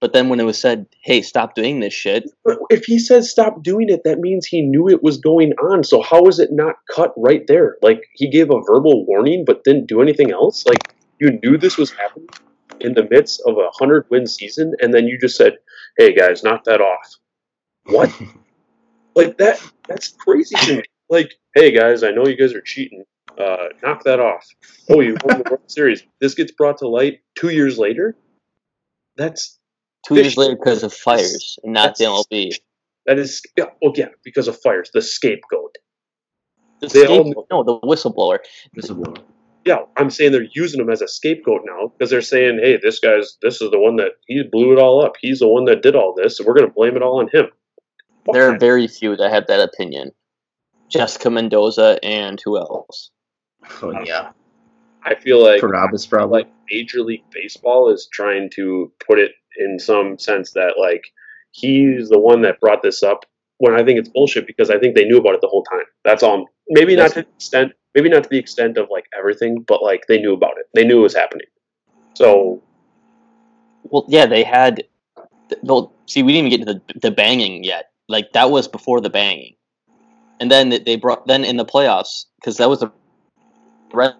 but 0.00 0.12
then 0.12 0.28
when 0.28 0.40
it 0.40 0.44
was 0.44 0.58
said, 0.60 0.86
"Hey, 1.02 1.22
stop 1.22 1.54
doing 1.54 1.80
this 1.80 1.94
shit," 1.94 2.24
But 2.44 2.58
if 2.70 2.84
he 2.84 2.98
says 2.98 3.30
stop 3.30 3.62
doing 3.62 3.88
it, 3.88 4.02
that 4.04 4.18
means 4.18 4.46
he 4.46 4.60
knew 4.60 4.88
it 4.88 5.02
was 5.02 5.16
going 5.18 5.52
on. 5.54 5.84
So 5.84 6.02
how 6.02 6.26
is 6.26 6.38
it 6.38 6.50
not 6.52 6.76
cut 6.90 7.14
right 7.16 7.46
there? 7.46 7.76
Like 7.82 8.02
he 8.14 8.28
gave 8.28 8.50
a 8.50 8.60
verbal 8.66 9.06
warning 9.06 9.44
but 9.46 9.64
didn't 9.64 9.86
do 9.86 10.02
anything 10.02 10.30
else? 10.32 10.66
Like 10.66 10.92
You 11.18 11.38
knew 11.42 11.56
this 11.56 11.78
was 11.78 11.90
happening 11.92 12.28
in 12.80 12.92
the 12.92 13.08
midst 13.10 13.40
of 13.46 13.56
a 13.56 13.70
hundred 13.78 14.04
win 14.10 14.26
season, 14.26 14.74
and 14.80 14.92
then 14.92 15.06
you 15.06 15.18
just 15.18 15.36
said, 15.36 15.56
"Hey 15.96 16.12
guys, 16.14 16.42
knock 16.42 16.64
that 16.64 16.80
off." 16.82 17.14
What? 17.86 18.12
like 19.14 19.38
that? 19.38 19.60
That's 19.88 20.08
crazy 20.08 20.56
to 20.56 20.76
me. 20.76 20.82
Like, 21.08 21.32
hey 21.54 21.70
guys, 21.70 22.02
I 22.02 22.10
know 22.10 22.26
you 22.26 22.36
guys 22.36 22.52
are 22.52 22.60
cheating. 22.60 23.04
Uh, 23.38 23.68
knock 23.82 24.04
that 24.04 24.18
off. 24.20 24.46
Oh, 24.90 25.00
you 25.00 25.16
won 25.24 25.38
the 25.42 25.50
World 25.50 25.62
Series. 25.70 26.02
This 26.20 26.34
gets 26.34 26.52
brought 26.52 26.78
to 26.78 26.88
light 26.88 27.20
two 27.34 27.50
years 27.50 27.78
later. 27.78 28.16
That's 29.16 29.58
Two 30.06 30.14
years 30.14 30.36
later 30.36 30.54
because 30.56 30.82
of 30.84 30.92
Fiers 30.92 31.58
and 31.64 31.72
not 31.72 31.96
the 31.96 32.04
MLB. 32.04 32.52
that 33.06 33.18
is 33.18 33.42
yeah, 33.56 33.64
oh 33.82 33.92
yeah, 33.96 34.08
because 34.22 34.46
of 34.46 34.60
Fiers. 34.60 34.90
The 34.94 35.02
scapegoat. 35.02 35.76
The 36.80 36.86
They 36.88 37.06
all- 37.06 37.24
scapegoat- 37.24 37.46
no, 37.50 37.62
the 37.64 37.80
whistleblower. 37.80 38.38
Whistleblower. 38.76 39.18
Yeah, 39.64 39.78
I'm 39.96 40.10
saying 40.10 40.30
they're 40.30 40.46
using 40.54 40.80
him 40.80 40.90
as 40.90 41.02
a 41.02 41.08
scapegoat 41.08 41.62
now 41.64 41.88
because 41.88 42.08
they're 42.10 42.20
saying, 42.22 42.60
"Hey, 42.62 42.76
this 42.80 43.00
guy's 43.00 43.36
this 43.42 43.60
is 43.60 43.70
the 43.72 43.80
one 43.80 43.96
that 43.96 44.12
he 44.28 44.44
blew 44.44 44.72
it 44.72 44.78
all 44.78 45.04
up. 45.04 45.14
He's 45.20 45.40
the 45.40 45.48
one 45.48 45.64
that 45.64 45.82
did 45.82 45.96
all 45.96 46.14
this, 46.14 46.36
so 46.38 46.44
we're 46.46 46.54
going 46.54 46.68
to 46.68 46.72
blame 46.72 46.94
it 46.94 47.02
all 47.02 47.18
on 47.18 47.28
him." 47.32 47.46
Fuck 48.26 48.34
There 48.34 48.48
are 48.48 48.52
that. 48.52 48.60
very 48.60 48.86
few 48.86 49.16
that 49.16 49.32
have 49.32 49.48
that 49.48 49.60
opinion. 49.60 50.12
Jessica 50.88 51.30
Mendoza 51.30 51.98
and 52.04 52.40
who 52.44 52.58
else? 52.58 53.10
Oh 53.82 54.00
yeah. 54.04 54.30
I 55.02 55.14
feel 55.14 55.42
like 55.42 55.60
Carabas 55.60 56.06
probably. 56.08 56.40
like 56.40 56.52
Major 56.70 57.00
League 57.00 57.24
Baseball 57.32 57.90
is 57.92 58.08
trying 58.12 58.50
to 58.56 58.92
put 59.06 59.18
it 59.18 59.32
in 59.58 59.78
some 59.78 60.18
sense 60.18 60.52
that 60.52 60.74
like 60.78 61.04
he's 61.52 62.08
the 62.08 62.18
one 62.18 62.42
that 62.42 62.60
brought 62.60 62.82
this 62.82 63.02
up 63.02 63.24
when 63.58 63.74
I 63.74 63.84
think 63.84 63.98
it's 63.98 64.08
bullshit 64.08 64.46
because 64.46 64.68
I 64.68 64.78
think 64.78 64.94
they 64.96 65.04
knew 65.04 65.18
about 65.18 65.34
it 65.34 65.40
the 65.40 65.48
whole 65.48 65.62
time. 65.64 65.84
That's 66.04 66.22
all. 66.22 66.46
Maybe 66.68 66.96
not 66.96 67.08
to 67.12 67.22
the 67.22 67.28
extent, 67.36 67.72
maybe 67.94 68.08
not 68.08 68.24
to 68.24 68.28
the 68.28 68.38
extent 68.38 68.76
of 68.78 68.88
like 68.90 69.06
everything, 69.16 69.62
but 69.66 69.82
like 69.82 70.02
they 70.08 70.18
knew 70.18 70.34
about 70.34 70.58
it. 70.58 70.66
They 70.74 70.84
knew 70.84 70.98
it 70.98 71.02
was 71.02 71.14
happening. 71.14 71.46
So 72.14 72.62
Well, 73.84 74.04
yeah, 74.08 74.26
they 74.26 74.42
had. 74.42 74.84
Well, 75.62 75.92
see, 76.06 76.22
we 76.24 76.32
didn't 76.32 76.52
even 76.52 76.58
get 76.66 76.66
to 76.66 76.80
the 76.94 77.00
the 77.08 77.10
banging 77.14 77.62
yet. 77.62 77.90
Like 78.08 78.32
that 78.32 78.50
was 78.50 78.66
before 78.68 79.00
the 79.00 79.10
banging, 79.10 79.54
and 80.40 80.50
then 80.50 80.68
they- 80.70 80.78
they 80.78 80.96
brought 80.96 81.26
then 81.26 81.44
in 81.44 81.56
the 81.56 81.64
playoffs 81.64 82.24
because 82.40 82.56
that 82.58 82.68
was 82.68 82.80
the 82.80 82.90
Red 83.92 84.14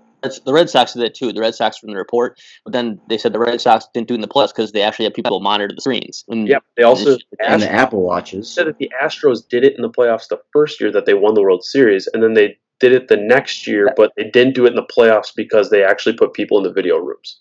the 0.44 0.52
Red 0.52 0.68
Sox 0.70 0.94
did 0.94 1.02
it 1.02 1.14
too. 1.14 1.32
The 1.32 1.40
Red 1.40 1.54
Sox 1.54 1.78
from 1.78 1.90
the 1.90 1.96
report, 1.96 2.40
but 2.64 2.72
then 2.72 3.00
they 3.08 3.18
said 3.18 3.32
the 3.32 3.38
Red 3.38 3.60
Sox 3.60 3.86
didn't 3.92 4.08
do 4.08 4.14
it 4.14 4.16
in 4.16 4.20
the 4.20 4.28
playoffs 4.28 4.48
because 4.48 4.72
they 4.72 4.82
actually 4.82 5.04
had 5.04 5.14
people 5.14 5.40
monitor 5.40 5.72
the 5.74 5.80
screens. 5.80 6.24
And 6.28 6.48
yeah, 6.48 6.58
they 6.76 6.82
also 6.82 7.18
and 7.40 7.62
the 7.62 7.66
Astros 7.66 7.70
Apple 7.70 8.02
Watches. 8.02 8.50
said 8.52 8.66
that 8.66 8.78
the 8.78 8.90
Astros 9.02 9.46
did 9.48 9.64
it 9.64 9.76
in 9.76 9.82
the 9.82 9.90
playoffs 9.90 10.28
the 10.28 10.40
first 10.52 10.80
year 10.80 10.90
that 10.92 11.06
they 11.06 11.14
won 11.14 11.34
the 11.34 11.42
World 11.42 11.64
Series, 11.64 12.08
and 12.12 12.22
then 12.22 12.34
they 12.34 12.58
did 12.80 12.92
it 12.92 13.08
the 13.08 13.16
next 13.16 13.66
year, 13.66 13.92
but 13.96 14.12
they 14.16 14.24
didn't 14.24 14.54
do 14.54 14.66
it 14.66 14.70
in 14.70 14.74
the 14.76 14.86
playoffs 14.86 15.32
because 15.34 15.70
they 15.70 15.82
actually 15.82 16.14
put 16.14 16.34
people 16.34 16.58
in 16.58 16.64
the 16.64 16.72
video 16.72 16.98
rooms. 16.98 17.40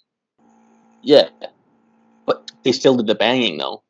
yeah, 1.01 1.29
but 2.25 2.51
they 2.63 2.71
still 2.71 2.95
did 2.95 3.07
the 3.07 3.15
banging 3.15 3.57
though. 3.57 3.83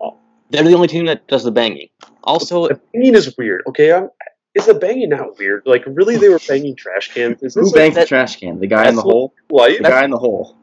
Oh. 0.00 0.16
They're 0.50 0.64
the 0.64 0.74
only 0.74 0.88
team 0.88 1.06
that 1.06 1.26
does 1.28 1.44
the 1.44 1.52
banging. 1.52 1.88
Also, 2.24 2.68
The 2.68 2.80
banging 2.92 3.14
is 3.14 3.36
weird. 3.36 3.62
Okay, 3.68 3.92
I'm, 3.92 4.08
is 4.56 4.66
the 4.66 4.74
banging 4.74 5.10
not 5.10 5.38
weird? 5.38 5.62
Like, 5.66 5.84
really, 5.86 6.16
they 6.16 6.28
were 6.28 6.40
banging 6.48 6.74
trash 6.74 7.12
cans? 7.14 7.42
Is 7.42 7.54
Who 7.54 7.62
this 7.62 7.72
banged 7.72 7.94
the 7.96 8.04
trash 8.06 8.36
can? 8.40 8.58
The 8.58 8.66
guy 8.66 8.88
in 8.88 8.94
the 8.96 9.02
that's 9.02 9.06
what- 9.06 9.12
hole. 9.12 9.34
like, 9.50 9.76
The 9.78 9.82
life? 9.84 9.92
guy 9.92 10.04
in 10.04 10.10
the 10.10 10.18
hole. 10.18 10.56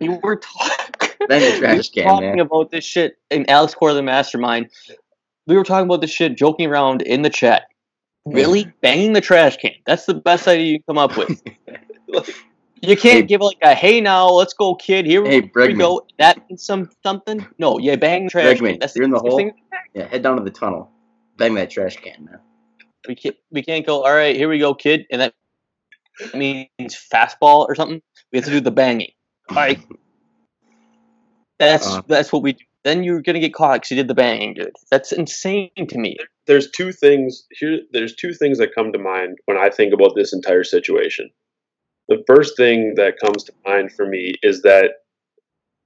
we 0.00 0.08
were 0.22 0.36
talking. 0.42 1.10
Bang 1.28 1.40
the 1.40 1.50
we 1.52 1.58
trash 1.58 1.76
were 1.76 1.82
can, 1.94 2.04
talking 2.04 2.28
man. 2.30 2.38
about 2.40 2.70
this 2.70 2.84
shit, 2.84 3.18
and 3.30 3.48
Alex 3.50 3.74
Cora, 3.74 3.92
the 3.92 4.02
mastermind. 4.02 4.70
We 5.46 5.56
were 5.56 5.64
talking 5.64 5.86
about 5.86 6.00
this 6.00 6.10
shit, 6.10 6.36
joking 6.36 6.68
around 6.70 7.02
in 7.02 7.22
the 7.22 7.30
chat. 7.30 7.64
Hmm. 8.26 8.32
Really, 8.34 8.72
banging 8.82 9.12
the 9.14 9.20
trash 9.20 9.56
can? 9.56 9.72
That's 9.86 10.06
the 10.06 10.14
best 10.14 10.46
idea 10.48 10.66
you 10.72 10.78
can 10.78 10.84
come 10.94 10.98
up 10.98 11.16
with. 11.16 11.42
Like, 12.08 12.34
You 12.82 12.96
can't 12.96 13.20
Hey- 13.20 13.22
give 13.22 13.40
like 13.42 13.58
a 13.62 13.74
"Hey 13.74 14.00
now, 14.00 14.28
let's 14.30 14.52
go, 14.54 14.74
kid." 14.74 15.04
Here 15.06 15.22
Hey, 15.24 15.40
we 15.42 15.48
Bregman. 15.48 15.78
go. 15.78 16.06
That 16.18 16.38
means 16.48 16.62
some 16.64 16.88
something. 17.02 17.46
No, 17.58 17.78
yeah, 17.78 17.94
bang 17.96 18.24
the 18.24 18.30
trash 18.30 18.58
Bregman, 18.58 18.70
can. 18.70 18.78
That's 18.80 18.96
you're 18.96 19.04
in 19.04 19.10
the 19.10 19.18
hole? 19.18 19.36
thing. 19.36 19.52
Yeah, 19.94 20.06
head 20.08 20.22
down 20.22 20.36
to 20.38 20.42
the 20.42 20.50
tunnel. 20.50 20.90
Bang 21.36 21.54
that 21.54 21.68
trash 21.70 21.96
can, 21.98 22.24
man. 22.24 22.38
We 23.08 23.14
can't. 23.14 23.36
We 23.50 23.62
can't 23.62 23.86
go. 23.86 24.04
All 24.04 24.14
right, 24.14 24.36
here 24.36 24.48
we 24.48 24.58
go, 24.58 24.74
kid, 24.74 25.06
and 25.10 25.20
that 25.20 25.34
means 26.34 26.68
fastball 27.12 27.66
or 27.68 27.74
something. 27.74 28.02
We 28.32 28.38
have 28.38 28.44
to 28.44 28.50
do 28.50 28.60
the 28.60 28.70
banging. 28.70 29.12
All 29.50 29.56
right. 29.56 29.80
That's 31.58 31.86
Uh. 31.86 32.02
that's 32.06 32.32
what 32.32 32.42
we 32.42 32.52
do. 32.54 32.64
Then 32.84 33.02
you're 33.04 33.20
gonna 33.20 33.40
get 33.40 33.52
caught 33.54 33.74
because 33.76 33.90
you 33.90 33.96
did 33.96 34.08
the 34.08 34.14
banging, 34.14 34.54
dude. 34.54 34.72
That's 34.90 35.12
insane 35.12 35.70
to 35.76 35.98
me. 35.98 36.16
there's 36.46 36.70
two 36.70 36.90
things 36.92 37.46
here. 37.52 37.80
There's 37.92 38.14
two 38.16 38.32
things 38.32 38.58
that 38.58 38.74
come 38.74 38.92
to 38.92 38.98
mind 38.98 39.38
when 39.44 39.56
I 39.56 39.70
think 39.70 39.92
about 39.94 40.14
this 40.16 40.32
entire 40.32 40.64
situation. 40.64 41.30
The 42.08 42.24
first 42.26 42.56
thing 42.56 42.94
that 42.96 43.20
comes 43.24 43.44
to 43.44 43.52
mind 43.64 43.92
for 43.92 44.06
me 44.06 44.34
is 44.42 44.62
that 44.62 44.94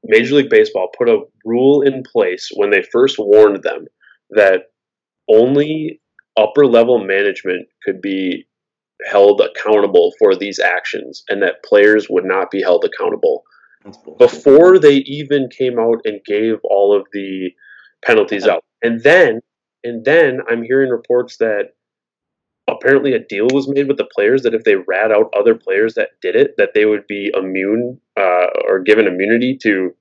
Major 0.04 0.36
League 0.36 0.48
Baseball 0.50 0.88
put 0.96 1.08
a 1.08 1.22
rule 1.44 1.82
in 1.82 2.02
place 2.02 2.50
when 2.54 2.70
they 2.70 2.82
first 2.82 3.18
warned 3.18 3.62
them 3.62 3.86
that 4.30 4.70
only 5.28 6.00
upper 6.36 6.66
level 6.66 7.04
management 7.04 7.68
could 7.84 8.00
be 8.00 8.46
held 9.10 9.40
accountable 9.40 10.12
for 10.18 10.34
these 10.34 10.58
actions 10.58 11.22
and 11.28 11.42
that 11.42 11.62
players 11.64 12.08
would 12.08 12.24
not 12.24 12.50
be 12.50 12.62
held 12.62 12.84
accountable 12.84 13.44
before 14.18 14.78
they 14.78 14.96
even 14.96 15.48
came 15.48 15.78
out 15.78 16.00
and 16.04 16.24
gave 16.24 16.54
all 16.64 16.96
of 16.96 17.06
the 17.12 17.50
penalties 18.04 18.46
out. 18.46 18.64
And 18.82 19.02
then 19.02 19.40
and 19.82 20.04
then 20.04 20.40
I'm 20.48 20.62
hearing 20.62 20.90
reports 20.90 21.36
that 21.38 21.74
apparently 22.68 23.12
a 23.12 23.18
deal 23.18 23.46
was 23.52 23.68
made 23.68 23.86
with 23.86 23.98
the 23.98 24.08
players 24.14 24.42
that 24.42 24.54
if 24.54 24.64
they 24.64 24.76
rat 24.76 25.12
out 25.12 25.32
other 25.38 25.54
players 25.54 25.94
that 25.94 26.10
did 26.22 26.34
it, 26.34 26.54
that 26.56 26.70
they 26.74 26.86
would 26.86 27.06
be 27.06 27.30
immune 27.34 28.00
uh, 28.18 28.46
or 28.66 28.80
given 28.80 29.06
immunity 29.06 29.58
to 29.62 29.94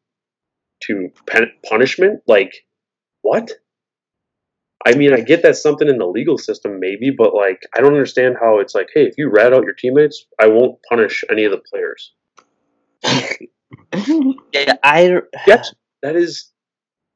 to 0.84 1.10
pen- 1.28 1.52
punishment. 1.68 2.22
Like 2.28 2.54
what? 3.22 3.52
I 4.86 4.94
mean, 4.96 5.14
I 5.14 5.22
get 5.22 5.44
that 5.44 5.56
something 5.56 5.88
in 5.88 5.98
the 5.98 6.06
legal 6.06 6.38
system, 6.38 6.80
maybe, 6.80 7.10
but 7.10 7.34
like, 7.34 7.62
I 7.76 7.80
don't 7.80 7.94
understand 7.94 8.36
how 8.40 8.60
it's 8.60 8.76
like, 8.76 8.90
hey, 8.94 9.04
if 9.06 9.16
you 9.18 9.30
rat 9.30 9.54
out 9.54 9.64
your 9.64 9.74
teammates, 9.74 10.26
I 10.42 10.48
won't 10.48 10.78
punish 10.90 11.24
any 11.32 11.46
of 11.46 11.52
the 11.52 11.62
players. 11.70 12.14
Yeah, 14.54 14.74
I. 14.84 15.20
Yes, 15.48 15.74
that 16.04 16.16
is 16.16 16.52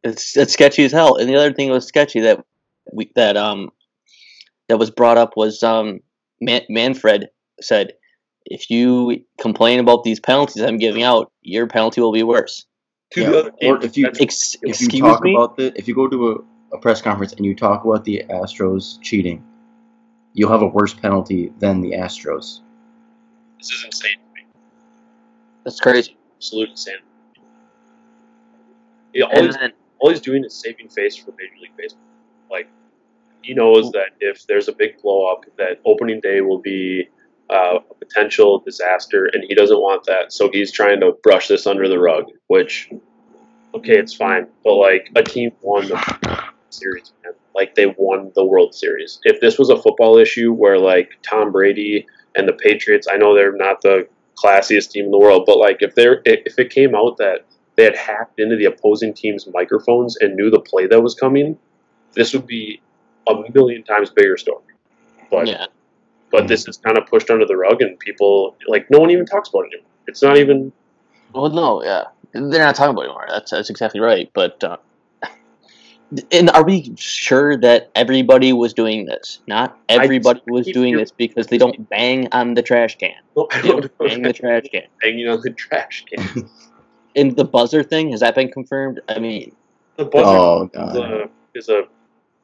It's 0.04 0.36
it's 0.38 0.54
sketchy 0.54 0.84
as 0.86 0.92
hell. 0.92 1.16
And 1.18 1.30
the 1.30 1.36
other 1.36 1.54
thing 1.54 1.68
that 1.68 1.74
was 1.74 1.88
sketchy 1.88 2.22
that 2.22 2.44
we 2.94 3.12
that 3.16 3.38
um 3.38 3.70
that 4.70 4.78
was 4.80 4.90
brought 4.90 5.18
up 5.18 5.34
was 5.36 5.62
um 5.64 6.00
Man- 6.42 6.66
Manfred 6.70 7.30
said 7.62 7.94
if 8.46 8.70
you 8.70 9.24
complain 9.40 9.80
about 9.80 10.04
these 10.04 10.20
penalties 10.20 10.64
I'm 10.64 10.78
giving 10.78 11.04
out, 11.04 11.32
your 11.42 11.68
penalty 11.68 12.02
will 12.02 12.12
be 12.14 12.24
worse. 12.24 12.66
to 13.12 13.22
Yeah, 13.22 13.30
the 13.30 13.40
other 13.40 13.52
or 13.62 13.84
if 13.84 13.98
you- 13.98 14.08
Ex- 14.20 14.56
if 14.56 14.62
you 14.82 14.88
excuse 14.88 15.02
talk 15.02 15.24
me. 15.24 15.34
about 15.34 15.58
the 15.58 15.74
if 15.76 15.88
you 15.88 15.96
go 15.96 16.08
to 16.08 16.32
a, 16.32 16.36
a 16.78 16.82
press 16.82 17.02
conference 17.02 17.34
and 17.34 17.46
you 17.46 17.56
talk 17.56 17.84
about 17.84 18.06
the 18.06 18.24
Astros 18.30 19.02
cheating, 19.02 19.44
you'll 20.34 20.52
have 20.52 20.62
a 20.62 20.68
worse 20.68 20.94
penalty 20.94 21.52
than 21.60 21.82
the 21.82 21.92
Astros. 21.92 22.62
this 23.58 23.72
is 23.72 23.84
insane 23.86 24.12
to 24.14 24.42
me. 24.42 24.48
That's 25.64 25.80
crazy. 25.80 26.16
Absolute 26.38 26.70
insanity. 26.70 27.04
Yeah, 29.14 29.26
all, 29.26 29.32
And 29.32 29.46
he's, 29.48 29.56
then, 29.56 29.74
all 30.00 30.10
he's 30.12 30.22
doing 30.22 30.46
is 30.46 30.54
saving 30.54 30.90
face 30.90 31.16
for 31.16 31.32
Major 31.32 31.56
League 31.62 31.76
Baseball. 31.76 32.02
Like 32.52 32.70
he 33.42 33.54
knows 33.54 33.92
that 33.92 34.10
if 34.20 34.46
there's 34.46 34.68
a 34.68 34.74
big 34.74 35.02
blow 35.02 35.26
up, 35.32 35.46
that 35.58 35.80
opening 35.86 36.20
day 36.22 36.42
will 36.42 36.60
be 36.60 37.10
uh, 37.50 37.80
a 37.90 37.94
potential 37.96 38.60
disaster, 38.60 39.26
and 39.34 39.44
he 39.48 39.56
doesn't 39.56 39.80
want 39.80 40.06
that. 40.06 40.32
So 40.32 40.50
he's 40.52 40.72
trying 40.72 41.00
to 41.00 41.14
brush 41.24 41.48
this 41.48 41.66
under 41.66 41.88
the 41.88 41.98
rug. 41.98 42.26
Which, 42.48 42.92
okay, 43.74 43.98
it's 43.98 44.14
fine, 44.14 44.48
but 44.64 44.76
like 44.76 45.10
a 45.16 45.24
team 45.24 45.52
won 45.62 45.88
the 45.88 45.96
series, 46.70 47.14
man. 47.24 47.34
Like 47.56 47.76
they 47.76 47.94
won 47.98 48.32
the 48.36 48.46
World 48.46 48.76
Series. 48.76 49.20
If 49.24 49.42
this 49.42 49.58
was 49.58 49.70
a 49.70 49.82
football 49.82 50.18
issue 50.18 50.54
where 50.54 50.78
like 50.78 51.12
Tom 51.24 51.52
Brady 51.52 52.06
and 52.36 52.48
the 52.48 52.54
Patriots, 52.54 53.08
I 53.12 53.18
know 53.18 53.36
they're 53.36 53.56
not 53.56 53.82
the 53.82 54.08
classiest 54.36 54.92
team 54.92 55.06
in 55.06 55.12
the 55.12 55.18
world, 55.18 55.44
but 55.46 55.58
like 55.58 55.78
if 55.82 55.96
they're 55.96 56.22
if 56.26 56.60
it 56.60 56.70
came 56.70 56.96
out 56.96 57.18
that 57.18 57.46
they 57.76 57.84
had 57.84 57.96
hacked 57.96 58.40
into 58.40 58.56
the 58.56 58.66
opposing 58.66 59.14
team's 59.14 59.48
microphones 59.48 60.18
and 60.18 60.36
knew 60.36 60.50
the 60.50 60.60
play 60.60 60.88
that 60.88 61.02
was 61.02 61.16
coming, 61.16 61.58
this 62.14 62.34
would 62.34 62.48
be 62.48 62.82
a 63.28 63.34
million 63.54 63.84
times 63.84 64.10
bigger 64.10 64.38
story. 64.38 64.64
But 65.30 65.48
yeah. 65.48 65.66
but 66.32 66.48
this 66.48 66.68
is 66.68 66.78
kind 66.78 66.98
of 66.98 67.06
pushed 67.08 67.30
under 67.30 67.46
the 67.46 67.58
rug, 67.58 67.82
and 67.82 67.98
people 68.00 68.56
like 68.68 68.90
no 68.90 69.00
one 69.00 69.12
even 69.12 69.26
talks 69.26 69.50
about 69.50 69.66
it 69.66 69.74
anymore. 69.74 69.92
It's 70.08 70.22
not 70.22 70.38
even 70.38 70.72
Well, 71.34 71.50
no, 71.50 71.84
yeah, 71.84 72.06
they're 72.34 72.44
not 72.44 72.76
talking 72.76 72.92
about 72.92 73.02
it 73.02 73.06
anymore. 73.06 73.26
That's 73.30 73.52
that's 73.52 73.70
exactly 73.70 74.00
right. 74.00 74.30
But 74.34 74.64
uh, 74.64 74.78
and 76.32 76.50
are 76.52 76.64
we 76.64 76.94
sure 76.98 77.58
that 77.58 77.92
everybody 77.96 78.54
was 78.54 78.74
doing 78.74 79.06
this? 79.06 79.40
Not 79.48 79.78
everybody 79.90 80.42
was 80.48 80.66
doing 80.68 80.96
this 80.96 81.12
because 81.12 81.48
they 81.48 81.58
don't 81.58 81.90
bang 81.90 82.28
on 82.32 82.54
the 82.54 82.62
trash 82.62 82.98
can. 82.98 83.12
no, 83.36 83.48
I 83.52 83.62
don't 83.62 83.82
don't 83.82 84.00
know. 84.00 84.08
bang 84.08 84.22
the 84.22 84.34
trash 84.34 84.64
can. 84.72 84.84
hanging 85.02 85.28
on 85.28 85.42
the 85.42 85.52
trash 85.52 86.06
can. 86.10 86.50
And 87.16 87.36
the 87.36 87.44
buzzer 87.46 87.84
thing 87.84 88.12
has 88.12 88.20
that 88.22 88.36
been 88.36 88.52
confirmed? 88.52 89.02
I 89.10 89.20
mean, 89.20 89.54
The 89.98 90.06
buzzer 90.06 90.26
Oh 90.28 90.64
is, 90.64 90.70
god, 90.74 90.96
a, 90.96 91.30
is 91.56 91.70
a 91.70 91.84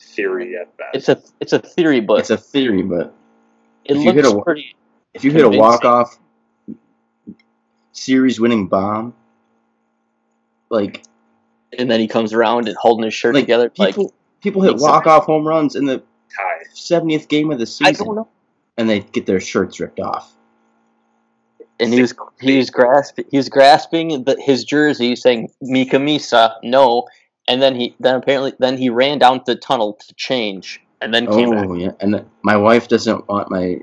theory 0.01 0.57
at 0.57 0.75
best. 0.77 0.89
it's 0.95 1.09
a 1.09 1.21
it's 1.39 1.53
a 1.53 1.59
theory, 1.59 2.01
but 2.01 2.19
it's 2.19 2.31
a 2.31 2.37
theory, 2.37 2.81
but 2.81 3.13
it 3.85 3.95
if 3.95 4.03
you 4.03 4.11
hit 4.11 4.25
looks 4.25 4.39
a- 4.39 4.41
pretty. 4.43 4.75
if 5.13 5.23
you 5.23 5.31
hit 5.31 5.45
a 5.45 5.49
walk 5.49 5.85
off, 5.85 6.19
series 7.93 8.39
winning 8.39 8.67
bomb. 8.67 9.13
Like 10.69 11.03
And 11.77 11.89
then 11.89 11.99
he 11.99 12.07
comes 12.07 12.33
around 12.33 12.67
and 12.67 12.77
holding 12.77 13.05
his 13.05 13.13
shirt 13.13 13.35
like 13.35 13.43
together. 13.43 13.71
Like 13.77 13.95
people 13.95 14.13
people 14.41 14.61
hit 14.61 14.77
walk 14.77 15.07
off 15.07 15.25
home 15.25 15.47
runs 15.47 15.75
in 15.75 15.85
the 15.85 16.03
70th 16.75 17.27
game 17.27 17.51
of 17.51 17.59
the 17.59 17.65
season 17.65 17.95
I 17.95 18.05
don't 18.05 18.15
know. 18.15 18.27
and 18.77 18.89
they 18.89 18.99
get 18.99 19.25
their 19.25 19.39
shirts 19.39 19.79
ripped 19.79 19.99
off. 19.99 20.33
And 21.79 21.93
he 21.93 22.01
was 22.01 22.13
he 22.39 22.57
was 22.57 22.69
grasping 22.69 23.25
he 23.31 23.37
was 23.37 23.49
grasping 23.49 24.23
the, 24.23 24.37
his 24.39 24.63
jersey, 24.63 25.15
saying 25.15 25.49
"Mika 25.61 25.97
Misa, 25.97 26.53
no." 26.63 27.07
And 27.47 27.61
then 27.61 27.75
he 27.75 27.95
then 27.99 28.15
apparently 28.15 28.53
then 28.59 28.77
he 28.77 28.89
ran 28.89 29.17
down 29.17 29.41
the 29.45 29.55
tunnel 29.55 29.93
to 29.93 30.13
change, 30.13 30.81
and 31.01 31.13
then 31.13 31.25
came 31.27 31.49
oh, 31.49 31.51
back. 31.53 31.65
Oh 31.67 31.73
yeah, 31.73 31.91
and 31.99 32.25
my 32.43 32.55
wife 32.55 32.87
doesn't 32.87 33.27
want 33.27 33.49
my. 33.49 33.81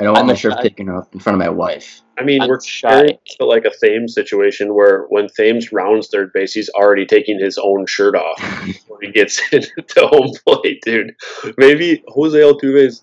I 0.00 0.04
don't 0.04 0.12
want 0.12 0.20
I'm 0.22 0.26
my 0.28 0.32
a 0.34 0.36
shirt 0.36 0.52
shy- 0.54 0.62
taken 0.62 0.88
off 0.88 1.08
in 1.12 1.18
front 1.20 1.34
of 1.34 1.38
my 1.40 1.48
wife. 1.50 2.02
I 2.18 2.22
mean, 2.24 2.42
I'm 2.42 2.48
we're 2.48 2.60
shy. 2.60 2.88
comparing 2.88 3.18
to 3.38 3.44
like 3.44 3.64
a 3.64 3.70
Thames 3.82 4.14
situation 4.14 4.74
where 4.74 5.04
when 5.08 5.28
Thames 5.36 5.72
rounds 5.72 6.08
third 6.08 6.32
base, 6.32 6.52
he's 6.52 6.68
already 6.70 7.04
taking 7.06 7.38
his 7.38 7.58
own 7.58 7.86
shirt 7.86 8.14
off 8.14 8.40
when 8.88 9.00
he 9.02 9.10
gets 9.10 9.40
into 9.52 9.76
home 10.06 10.32
plate, 10.46 10.82
dude. 10.84 11.14
Maybe 11.56 12.02
Jose 12.08 12.38
Altuve 12.38 12.76
is 12.86 13.02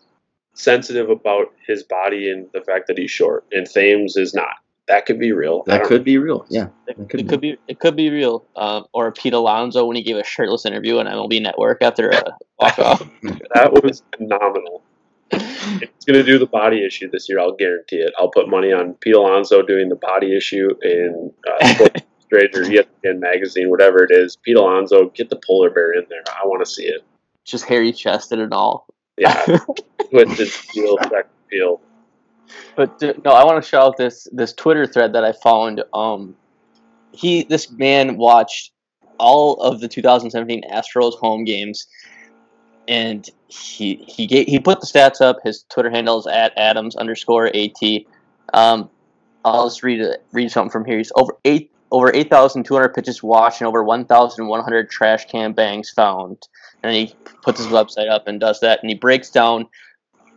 sensitive 0.54 1.10
about 1.10 1.48
his 1.68 1.84
body 1.84 2.30
and 2.30 2.48
the 2.54 2.62
fact 2.62 2.88
that 2.88 2.98
he's 2.98 3.12
short, 3.12 3.46
and 3.52 3.66
Thames 3.70 4.16
is 4.16 4.34
not. 4.34 4.56
That 4.88 5.06
could 5.08 5.20
be 5.20 5.32
real. 5.32 5.64
That 5.66 5.80
don't 5.80 5.88
could 5.88 6.04
be 6.04 6.18
real. 6.20 6.46
Yeah, 6.48 6.68
It, 6.88 6.96
That 6.98 7.10
could 7.10 7.20
it 7.20 7.24
be. 7.24 7.30
could 7.30 7.42
be 7.42 7.58
it 7.68 7.80
could 7.80 7.96
be 7.96 8.10
real. 8.12 8.46
Um, 8.56 8.86
or 8.94 9.12
Pete 9.12 9.34
Alonso 9.34 9.86
when 9.86 9.96
he 9.96 10.04
gave 10.04 10.16
a 10.16 10.24
shirtless 10.24 10.66
interview 10.66 11.00
on 11.00 11.08
MLB 11.08 11.42
Network 11.42 11.82
after 11.82 12.10
a 12.12 12.24
walk 12.60 12.78
off. 12.80 13.02
That 13.56 13.74
was 13.84 14.04
phenomenal. 14.16 14.84
It's 15.32 16.06
going 16.06 16.20
to 16.20 16.24
do 16.24 16.38
the 16.38 16.46
body 16.46 16.86
issue 16.86 17.10
this 17.10 17.28
year. 17.28 17.40
I'll 17.40 17.56
guarantee 17.56 17.98
it. 17.98 18.14
I'll 18.18 18.30
put 18.30 18.48
money 18.50 18.72
on 18.72 18.94
Pete 18.96 19.16
Alonso 19.16 19.62
doing 19.62 19.90
the 19.90 19.96
body 19.96 20.36
issue 20.36 20.70
in 20.84 21.32
uh, 21.48 21.90
Illustrated 22.32 22.56
or 22.56 22.64
ESPN 22.64 23.20
magazine, 23.20 23.70
whatever 23.70 24.04
it 24.04 24.12
is. 24.12 24.36
Pete 24.36 24.56
Alonso, 24.56 25.10
get 25.10 25.30
the 25.30 25.40
polar 25.46 25.70
bear 25.70 25.94
in 25.94 26.06
there. 26.10 26.24
I 26.28 26.46
want 26.46 26.66
to 26.66 26.72
see 26.72 26.86
it. 26.86 27.02
Just 27.44 27.66
hairy 27.66 27.92
chested 27.92 28.40
and 28.40 28.54
all. 28.54 28.88
Yeah, 29.18 29.44
with 29.48 29.62
twisted 30.10 30.50
steel, 30.50 30.98
second 31.04 31.30
field. 31.50 31.80
But 32.76 33.02
uh, 33.02 33.14
no, 33.24 33.32
I 33.32 33.44
want 33.46 33.64
to 33.64 33.68
shout 33.68 33.88
out 33.88 33.98
this 33.98 34.28
this 34.32 34.54
Twitter 34.54 34.86
thread 34.86 35.14
that 35.14 35.24
I 35.24 35.32
found. 35.32 35.84
Um, 35.94 36.36
he 37.12 37.44
this 37.44 37.72
man 37.72 38.18
watched 38.18 38.72
all 39.18 39.62
of 39.62 39.80
the 39.80 39.88
2017 39.88 40.64
Astros 40.70 41.14
home 41.14 41.46
games, 41.46 41.88
and 42.88 43.30
he 43.48 43.96
he 44.08 44.28
gave, 44.28 44.48
he 44.48 44.60
put 44.60 44.82
the 44.82 44.88
stats 44.88 45.22
up. 45.22 45.38
His 45.44 45.64
Twitter 45.70 45.90
handle 45.90 46.20
is 46.20 46.28
at 46.28 46.54
Adams 46.58 46.96
underscore 46.96 47.48
At. 47.54 48.06
Um, 48.54 48.90
I'll 49.44 49.68
just 49.68 49.84
read 49.84 50.06
read 50.32 50.52
something 50.52 50.72
from 50.72 50.86
here. 50.86 50.98
He's 50.98 51.12
over 51.16 51.38
eight 51.46 51.72
over 51.92 52.12
8,200 52.14 52.90
pitches 52.94 53.24
watched 53.24 53.62
and 53.62 53.68
over 53.68 53.84
1,100 53.84 54.90
trash 54.90 55.26
can 55.26 55.54
bangs 55.54 55.90
found. 55.90 56.48
And 56.84 56.94
he 56.94 57.16
puts 57.42 57.60
his 57.60 57.68
website 57.68 58.10
up 58.10 58.28
and 58.28 58.40
does 58.40 58.60
that, 58.60 58.82
and 58.82 58.90
he 58.90 58.96
breaks 58.96 59.30
down 59.30 59.68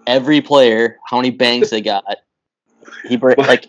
every 0.06 0.40
player 0.40 0.98
how 1.06 1.16
many 1.16 1.30
bangs 1.30 1.70
they 1.70 1.80
got. 1.80 2.04
He 3.08 3.16
break 3.16 3.38
like 3.38 3.68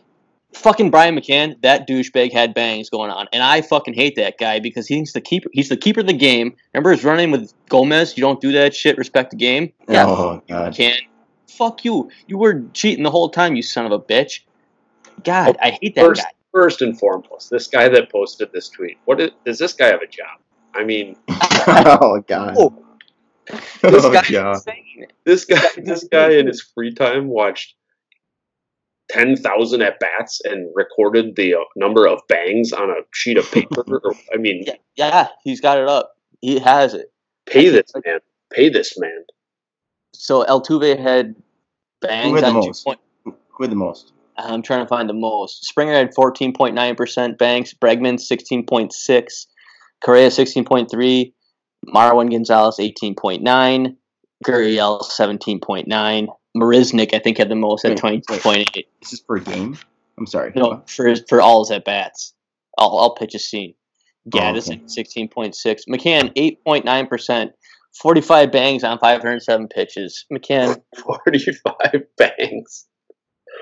fucking 0.53 0.91
Brian 0.91 1.15
McCann. 1.15 1.61
That 1.61 1.87
douchebag 1.87 2.31
had 2.33 2.53
bangs 2.53 2.89
going 2.89 3.11
on, 3.11 3.27
and 3.33 3.41
I 3.43 3.61
fucking 3.61 3.93
hate 3.93 4.15
that 4.15 4.37
guy 4.37 4.59
because 4.59 4.87
he's 4.87 5.13
the 5.13 5.21
keeper. 5.21 5.49
He's 5.53 5.69
the 5.69 5.77
keeper 5.77 5.99
of 6.01 6.07
the 6.07 6.13
game. 6.13 6.55
Remember 6.73 6.91
his 6.91 7.03
running 7.03 7.31
with 7.31 7.53
Gomez. 7.69 8.17
You 8.17 8.21
don't 8.21 8.41
do 8.41 8.51
that 8.53 8.75
shit. 8.75 8.97
Respect 8.97 9.31
the 9.31 9.37
game. 9.37 9.71
Yeah, 9.87 10.05
Oh 10.07 10.41
god. 10.47 10.73
McCann. 10.73 10.97
Fuck 11.47 11.83
you. 11.83 12.09
You 12.27 12.37
were 12.37 12.63
cheating 12.73 13.03
the 13.03 13.11
whole 13.11 13.29
time. 13.29 13.55
You 13.55 13.61
son 13.61 13.85
of 13.85 13.91
a 13.91 13.99
bitch. 13.99 14.41
God, 15.23 15.57
I 15.61 15.71
hate 15.81 15.95
that 15.95 16.05
First, 16.05 16.21
guy. 16.21 16.29
first 16.53 16.81
and 16.81 16.97
foremost, 16.97 17.49
this 17.49 17.67
guy 17.67 17.89
that 17.89 18.09
posted 18.11 18.51
this 18.53 18.69
tweet. 18.69 18.97
What 19.05 19.19
is, 19.19 19.31
does 19.45 19.59
this 19.59 19.73
guy 19.73 19.87
have 19.87 20.01
a 20.01 20.07
job? 20.07 20.39
I 20.73 20.85
mean, 20.85 21.17
oh 21.29 22.23
god. 22.27 22.55
Oh, 22.57 22.73
This 23.81 24.05
Oh, 24.05 24.13
guy's 24.13 24.29
God. 24.29 24.55
insane. 24.55 25.07
this 25.25 25.43
guy, 25.43 25.61
this 25.77 26.05
guy 26.09 26.29
in 26.31 26.47
his 26.47 26.61
free 26.61 26.93
time 26.93 27.27
watched 27.27 27.75
ten 29.09 29.35
thousand 29.35 29.81
at 29.81 29.99
bats 29.99 30.39
and 30.45 30.69
recorded 30.75 31.35
the 31.35 31.55
uh, 31.55 31.59
number 31.75 32.07
of 32.07 32.19
bangs 32.27 32.71
on 32.73 32.89
a 32.89 33.01
sheet 33.13 33.37
of 33.37 33.49
paper. 33.51 33.83
Or- 34.03 34.13
I 34.33 34.37
mean, 34.37 34.63
Yeah, 34.65 34.73
yeah, 34.95 35.27
he's 35.43 35.61
got 35.61 35.77
it 35.77 35.87
up. 35.87 36.15
He 36.41 36.59
has 36.59 36.93
it. 36.93 37.11
pay 37.45 37.69
this 37.69 37.91
man. 38.05 38.19
Pay 38.53 38.69
this 38.69 38.97
man. 38.97 39.23
So 40.13 40.43
Altuve 40.45 40.97
had 40.99 41.35
Who 42.01 42.07
bangs 42.07 42.35
had 42.41 42.43
the 42.43 42.47
on 42.57 42.61
two 42.61 42.67
most? 42.69 42.85
point. 42.85 42.99
Who 43.25 43.33
had 43.63 43.71
the 43.71 43.75
most? 43.75 44.13
I'm 44.37 44.61
trying 44.61 44.85
to 44.85 44.87
find 44.87 45.09
the 45.09 45.13
most. 45.13 45.65
Springer 45.65 45.91
had 45.93 46.13
14.9% 46.15 47.37
banks. 47.37 47.73
Bregman 47.73 48.15
16.6. 48.15 49.45
Correa 50.01 50.29
16.3. 50.29 51.33
Marwin 51.93 52.31
Gonzalez 52.31 52.77
18.9. 52.79 53.95
Gurriel 54.45 55.01
17.9. 55.03 56.27
Marisnick 56.57 57.13
I 57.13 57.19
think 57.19 57.37
had 57.37 57.49
the 57.49 57.55
most 57.55 57.85
at 57.85 58.01
Wait, 58.03 58.23
22.8. 58.27 58.85
This 59.01 59.13
is 59.13 59.21
per 59.21 59.39
game. 59.39 59.77
I'm 60.17 60.25
sorry. 60.25 60.51
No, 60.55 60.83
for 60.87 61.15
for 61.27 61.41
all 61.41 61.63
his 61.63 61.71
at 61.71 61.85
bats, 61.85 62.33
all 62.77 62.97
all 62.97 63.15
pitches 63.15 63.47
seen. 63.47 63.75
Oh, 64.33 64.37
Gattis 64.37 64.67
okay. 64.69 64.75
at 64.75 64.83
16.6. 64.85 65.81
McCann 65.89 66.33
8.9%. 66.65 67.51
45 68.01 68.51
bangs 68.51 68.83
on 68.83 68.99
507 68.99 69.67
pitches. 69.69 70.25
McCann, 70.31 70.79
Forty-five 70.97 72.03
bangs. 72.17 72.85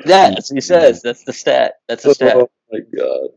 yeah, 0.06 0.32
that's 0.32 0.50
he 0.52 0.60
says. 0.60 1.02
That's 1.02 1.24
the 1.24 1.32
stat. 1.34 1.76
That's 1.88 2.04
the 2.04 2.14
stat. 2.14 2.36
Oh 2.36 2.50
my 2.72 2.80
god! 2.96 3.30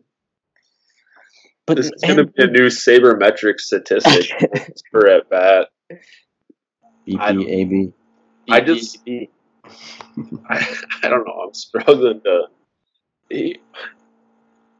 But 1.66 1.76
This 1.76 1.86
is 1.86 2.02
going 2.02 2.16
to 2.16 2.24
be 2.24 2.42
a 2.42 2.46
new 2.48 2.66
sabermetric 2.66 3.60
statistic 3.60 4.32
for 4.90 5.06
at 5.08 5.30
bat. 5.30 5.68
I 7.18 7.32
don't- 7.32 7.48
AB. 7.48 7.92
I 8.48 8.60
just- 8.60 8.98
I, 10.48 10.76
I 11.02 11.08
don't 11.08 11.26
know. 11.26 11.44
I'm 11.46 11.54
struggling 11.54 12.20
to. 12.22 13.54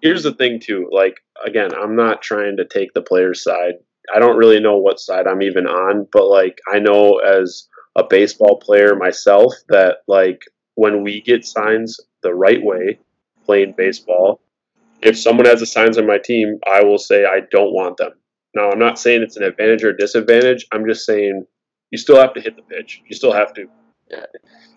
Here's 0.03 0.22
the 0.22 0.35
thing, 0.35 0.61
too. 0.61 0.88
Like, 0.92 1.20
again, 1.44 1.74
I'm 1.74 1.96
not 1.96 2.22
trying 2.22 2.57
to 2.57 2.64
take 2.64 2.92
the 2.94 3.03
player's 3.03 3.42
side. 3.42 3.74
I 4.14 4.18
don't 4.18 4.37
really 4.37 4.61
know 4.61 4.79
what 4.79 4.98
side 4.98 5.26
I'm 5.26 5.42
even 5.42 5.66
on, 5.66 6.09
but 6.12 6.26
like, 6.26 6.61
I 6.72 6.79
know 6.79 7.18
as 7.18 7.68
a 7.96 8.05
baseball 8.05 8.59
player 8.59 8.94
myself 8.96 9.53
that 9.68 9.98
like 10.07 10.42
when 10.74 11.03
we 11.03 11.20
get 11.20 11.44
signs 11.44 11.98
the 12.22 12.35
right 12.35 12.62
way 12.62 12.98
playing 13.44 13.74
baseball, 13.76 14.40
if 15.03 15.18
someone 15.18 15.46
has 15.46 15.61
the 15.61 15.66
signs 15.66 15.98
on 15.98 16.07
my 16.07 16.18
team, 16.18 16.59
I 16.66 16.83
will 16.83 16.98
say 16.98 17.24
I 17.24 17.40
don't 17.50 17.72
want 17.72 17.96
them. 17.96 18.12
Now, 18.55 18.70
I'm 18.70 18.79
not 18.79 18.98
saying 18.98 19.22
it's 19.22 19.37
an 19.37 19.44
advantage 19.44 19.85
or 19.85 19.92
disadvantage. 19.92 20.66
I'm 20.72 20.87
just 20.87 21.07
saying 21.07 21.46
you 21.90 21.98
still 21.98 22.20
have 22.20 22.35
to 22.35 22.40
hit 22.40 22.57
the 22.57 22.62
pitch. 22.62 23.03
You 23.07 23.14
still 23.14 23.33
have 23.33 23.55
to. 23.55 23.68
Yeah. 24.11 24.27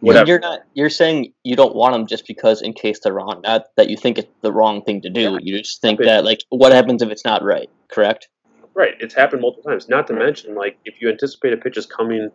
Whatever. 0.02 0.28
You're 0.28 0.40
not. 0.40 0.60
You're 0.74 0.90
saying 0.90 1.34
you 1.44 1.56
don't 1.56 1.76
want 1.76 1.94
them 1.94 2.08
just 2.08 2.28
because 2.28 2.62
in 2.62 2.74
case 2.74 3.00
they're 3.04 3.14
wrong. 3.14 3.42
Not 3.44 3.66
that 3.78 3.90
you 3.90 3.98
think 3.98 4.18
it's 4.18 4.30
the 4.42 4.52
wrong 4.52 4.84
thing 4.84 5.02
to 5.02 5.10
do. 5.10 5.22
Yeah. 5.22 5.38
You 5.42 5.58
just 5.60 5.82
think 5.82 6.00
Okay. 6.00 6.10
that 6.10 6.24
like 6.24 6.42
what 6.50 6.72
happens 6.72 7.02
if 7.02 7.10
it's 7.10 7.26
not 7.26 7.44
right. 7.44 7.70
Correct. 7.90 8.28
Right. 8.76 8.96
It's 9.00 9.14
happened 9.14 9.42
multiple 9.42 9.70
times. 9.70 9.88
Not 9.88 10.08
to 10.08 10.14
mention, 10.14 10.56
like, 10.56 10.78
if 10.84 11.00
you 11.00 11.10
anticipate 11.10 11.54
a 11.54 11.58
pitch 11.58 11.78
is 11.78 11.86
coming, 11.86 12.32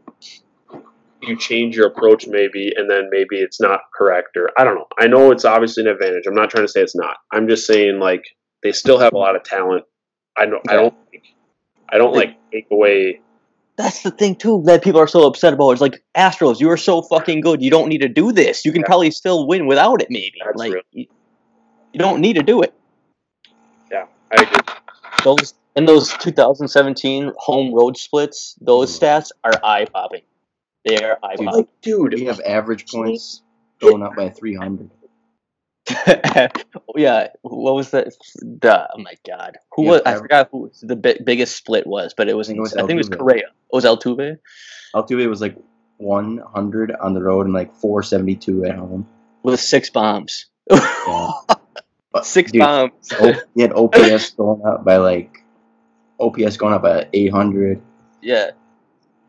you 1.20 1.36
change 1.36 1.76
your 1.76 1.88
approach 1.88 2.28
maybe, 2.28 2.72
and 2.76 2.88
then 2.88 3.08
maybe 3.10 3.38
it's 3.38 3.60
not 3.60 3.80
correct, 3.96 4.36
or 4.36 4.50
I 4.56 4.62
don't 4.62 4.76
know. 4.76 4.86
I 5.00 5.08
know 5.08 5.32
it's 5.32 5.44
obviously 5.44 5.82
an 5.82 5.88
advantage. 5.88 6.24
I'm 6.28 6.34
not 6.34 6.48
trying 6.50 6.64
to 6.64 6.68
say 6.68 6.80
it's 6.80 6.94
not. 6.94 7.16
I'm 7.32 7.48
just 7.48 7.66
saying, 7.66 7.98
like, 7.98 8.22
they 8.62 8.70
still 8.70 8.98
have 8.98 9.12
a 9.14 9.18
lot 9.18 9.34
of 9.34 9.42
talent. 9.42 9.84
I 10.36 10.46
don't. 10.46 10.62
I 10.70 10.74
don't. 10.74 10.94
I 11.88 11.98
don't 11.98 12.14
like 12.14 12.36
take 12.52 12.68
away. 12.70 13.20
That's 13.78 14.02
the 14.02 14.10
thing 14.10 14.34
too 14.34 14.62
that 14.66 14.82
people 14.82 15.00
are 15.00 15.06
so 15.06 15.24
upset 15.26 15.54
about. 15.54 15.70
It's 15.70 15.80
like 15.80 16.02
Astros, 16.16 16.58
you 16.58 16.68
are 16.70 16.76
so 16.76 17.00
fucking 17.00 17.40
good. 17.40 17.62
You 17.62 17.70
don't 17.70 17.88
need 17.88 18.02
to 18.02 18.08
do 18.08 18.32
this. 18.32 18.64
You 18.64 18.72
can 18.72 18.80
Yeah. 18.80 18.86
probably 18.86 19.10
still 19.12 19.46
win 19.46 19.66
without 19.66 20.02
it. 20.02 20.08
Maybe 20.10 20.34
That's 20.44 20.58
like 20.58 20.72
you, 20.90 21.06
you 21.92 21.98
don't 22.00 22.20
need 22.20 22.34
to 22.34 22.42
do 22.42 22.60
it. 22.60 22.74
Yeah, 23.90 24.06
I 24.32 24.42
agree. 24.42 24.74
Those 25.22 25.54
and 25.76 25.88
those 25.88 26.12
2017 26.14 27.32
home 27.38 27.72
road 27.72 27.96
splits. 27.96 28.56
Those 28.60 28.98
mm. 28.98 29.00
stats 29.00 29.30
are 29.44 29.52
eye 29.62 29.84
popping. 29.84 30.22
They 30.84 31.00
are 31.04 31.16
eye 31.22 31.36
popping. 31.36 31.46
Like, 31.46 31.68
dude, 31.80 32.14
We 32.14 32.24
have 32.24 32.40
average 32.40 32.90
points 32.90 33.42
going 33.80 34.02
up 34.02 34.16
by 34.16 34.28
300. 34.28 34.90
yeah, 36.96 37.28
what 37.42 37.74
was 37.74 37.92
that? 37.92 38.08
The, 38.42 38.88
oh 38.92 38.98
my 38.98 39.14
god, 39.26 39.58
who 39.72 39.84
Yeah, 39.84 39.90
was? 39.90 40.02
I 40.04 40.16
forgot 40.16 40.48
who 40.50 40.70
the 40.82 40.96
bi- 40.96 41.18
biggest 41.24 41.56
split 41.56 41.86
was, 41.86 42.12
but 42.14 42.28
it 42.28 42.36
was. 42.36 42.48
I 42.48 42.50
think 42.50 42.58
it 42.58 42.60
was 42.60 42.74
I 42.74 42.80
think 42.80 42.90
it 42.90 42.96
was 42.96 43.08
Correa. 43.08 43.50
Was 43.72 43.84
Altuve 43.84 44.38
Altuve 44.94 45.28
was 45.28 45.40
like 45.40 45.56
100 45.98 46.92
on 47.00 47.14
the 47.14 47.22
road 47.22 47.46
and 47.46 47.54
like 47.54 47.74
472 47.74 48.64
at 48.64 48.76
home. 48.76 49.06
with 49.42 49.60
six 49.60 49.90
bombs. 49.90 50.46
Yeah. 50.70 51.32
But, 52.12 52.24
six 52.26 52.52
dude, 52.52 52.60
bombs. 52.60 52.92
He 53.54 53.62
had 53.62 53.72
OPS 53.72 54.30
going 54.30 54.62
up 54.66 54.84
by 54.84 54.96
like 54.96 55.42
OPS 56.20 56.56
going 56.56 56.74
up 56.74 56.82
by 56.82 57.08
800. 57.12 57.80
Yeah, 58.22 58.50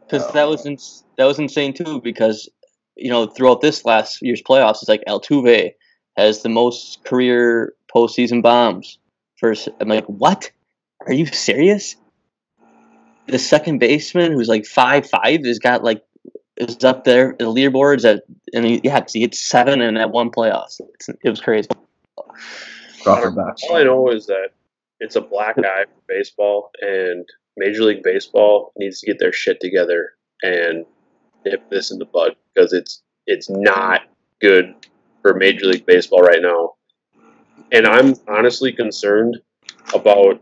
because 0.02 0.24
Oh. 0.28 0.32
that 0.34 0.48
was 0.48 0.66
oh. 0.66 0.70
ins- 0.72 1.04
that 1.18 1.26
was 1.26 1.38
insane 1.40 1.74
too. 1.74 2.02
Because 2.02 2.50
you 2.96 3.10
know 3.10 3.28
throughout 3.28 3.62
this 3.62 3.86
last 3.86 4.22
year's 4.22 4.42
playoffs, 4.42 4.82
it's 4.82 4.90
like 4.90 5.04
Altuve 5.08 5.74
has 6.18 6.42
the 6.42 6.50
most 6.50 7.04
career 7.04 7.74
postseason 7.94 8.42
bombs. 8.42 8.98
First, 9.38 9.70
I'm 9.80 9.88
like, 9.88 10.06
what? 10.06 10.52
Are 11.06 11.14
you 11.14 11.26
serious? 11.28 11.96
The 13.30 13.40
second 13.40 13.80
baseman, 13.80 14.34
who's 14.34 14.48
like 14.48 14.66
five 14.66 15.10
five, 15.10 15.46
has 15.46 15.60
got 15.60 15.84
like 15.84 16.04
is 16.58 16.84
up 16.84 17.06
there 17.06 17.32
in 17.32 17.46
the 17.46 17.54
leaderboards 17.54 18.04
at 18.04 18.24
and 18.54 18.66
he, 18.66 18.82
yeah, 18.84 19.04
he 19.12 19.22
hit 19.22 19.34
seven 19.34 19.82
and 19.82 19.98
at 19.98 20.12
one 20.12 20.30
playoffs. 20.30 20.82
It's, 20.96 21.10
it 21.10 21.30
was 21.30 21.40
crazy. 21.40 21.70
Crawford 23.02 23.36
box. 23.36 23.64
All 23.64 23.78
I 23.78 23.84
know 23.84 24.10
is 24.10 24.26
that 24.28 24.50
it's 25.00 25.16
a 25.16 25.22
black 25.22 25.58
eye 25.58 25.86
for 25.86 26.02
baseball, 26.08 26.72
and 26.82 27.26
Major 27.58 27.84
League 27.84 28.04
Baseball 28.04 28.74
needs 28.78 29.00
to 29.00 29.06
get 29.06 29.20
their 29.20 29.32
shit 29.32 29.60
together 29.62 30.12
and 30.44 30.86
nip 31.46 31.70
this 31.70 31.92
in 31.92 32.00
the 32.00 32.06
bud 32.06 32.36
because 32.54 32.74
it's 32.74 33.02
it's 33.26 33.50
not 33.50 34.02
good 34.42 34.76
for 35.22 35.34
Major 35.34 35.68
League 35.68 35.86
Baseball 35.86 36.22
right 36.22 36.42
now. 36.42 36.74
And 37.72 37.86
I'm 37.86 38.16
honestly 38.28 38.72
concerned 38.72 39.38
about 39.94 40.42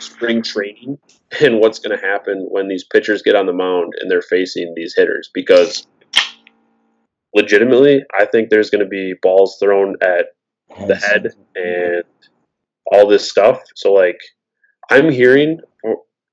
spring 0.00 0.42
training 0.42 0.98
and 1.40 1.60
what's 1.60 1.78
going 1.78 1.96
to 1.98 2.06
happen 2.06 2.46
when 2.50 2.68
these 2.68 2.84
pitchers 2.84 3.22
get 3.22 3.36
on 3.36 3.46
the 3.46 3.52
mound 3.52 3.92
and 4.00 4.10
they're 4.10 4.22
facing 4.22 4.72
these 4.74 4.94
hitters 4.96 5.30
because 5.32 5.86
legitimately 7.34 8.02
I 8.18 8.26
think 8.26 8.50
there's 8.50 8.70
going 8.70 8.84
to 8.84 8.88
be 8.88 9.14
balls 9.22 9.58
thrown 9.60 9.96
at 10.02 10.26
the 10.86 10.96
head 10.96 11.28
and 11.54 12.04
all 12.92 13.06
this 13.06 13.28
stuff. 13.28 13.60
So 13.74 13.92
like 13.92 14.20
I'm 14.90 15.10
hearing 15.10 15.60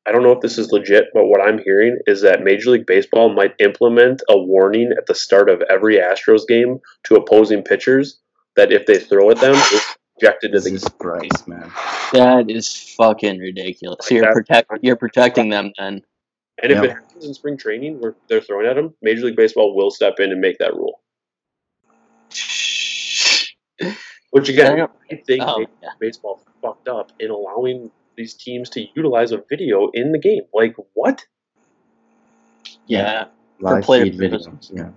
I 0.08 0.12
don't 0.12 0.22
know 0.22 0.32
if 0.32 0.42
this 0.42 0.60
is 0.60 0.72
legit, 0.72 1.06
but 1.16 1.26
what 1.26 1.42
I'm 1.42 1.58
hearing 1.58 1.98
is 2.06 2.22
that 2.22 2.44
Major 2.44 2.70
League 2.70 2.86
Baseball 2.86 3.34
might 3.34 3.56
implement 3.60 4.22
a 4.30 4.38
warning 4.38 4.92
at 4.96 5.08
the 5.08 5.16
start 5.16 5.50
of 5.50 5.64
every 5.68 5.96
Astros 5.96 6.48
game 6.48 6.80
to 7.06 7.16
opposing 7.16 7.64
pitchers 7.64 8.20
that 8.56 8.72
if 8.72 8.86
they 8.86 9.00
throw 9.00 9.32
at 9.32 9.40
them, 9.42 9.56
it's 10.18 10.24
ejected 10.24 10.52
to 10.54 10.60
the 10.60 10.70
Jesus 10.70 10.90
Christ, 10.98 11.48
man. 11.48 11.72
That 12.14 12.50
is 12.50 12.94
fucking 12.98 13.40
ridiculous. 13.40 13.98
Like 14.02 14.12
you're 14.12 14.22
that- 14.26 14.34
protect 14.34 14.72
you're 14.82 14.96
protecting 14.96 15.50
them 15.50 15.72
then. 15.78 16.02
And 16.64 16.72
if 16.72 16.78
Yeah. 16.78 16.84
it 16.86 16.92
happens 16.92 17.26
in 17.26 17.34
spring 17.34 17.58
training 17.58 18.00
where 18.00 18.16
they're 18.30 18.40
throwing 18.42 18.66
at 18.66 18.76
them, 18.76 18.94
Major 19.02 19.26
League 19.26 19.36
Baseball 19.36 19.76
will 19.76 19.92
step 19.92 20.20
in 20.20 20.32
and 20.32 20.40
make 20.40 20.58
that 20.60 20.74
rule. 20.74 21.02
Which 24.32 24.50
I 24.50 24.54
again, 24.54 24.78
don't- 24.78 24.92
I 25.12 25.16
think 25.16 25.44
Oh, 25.46 25.60
Major 25.60 25.72
yeah. 25.84 25.90
Baseball 26.00 26.42
fucked 26.62 26.88
up 26.88 27.12
in 27.20 27.30
allowing 27.30 27.92
these 28.16 28.34
teams 28.34 28.70
to 28.72 28.82
utilize 28.96 29.32
a 29.34 29.44
video 29.50 29.90
in 29.94 30.12
the 30.14 30.20
game. 30.20 30.44
Like 30.54 30.76
what? 30.94 31.26
yeah. 32.88 33.26
Live 33.60 33.84
player 33.84 34.04
feed 34.06 34.16
videos. 34.20 34.70
Yeah. 34.74 34.90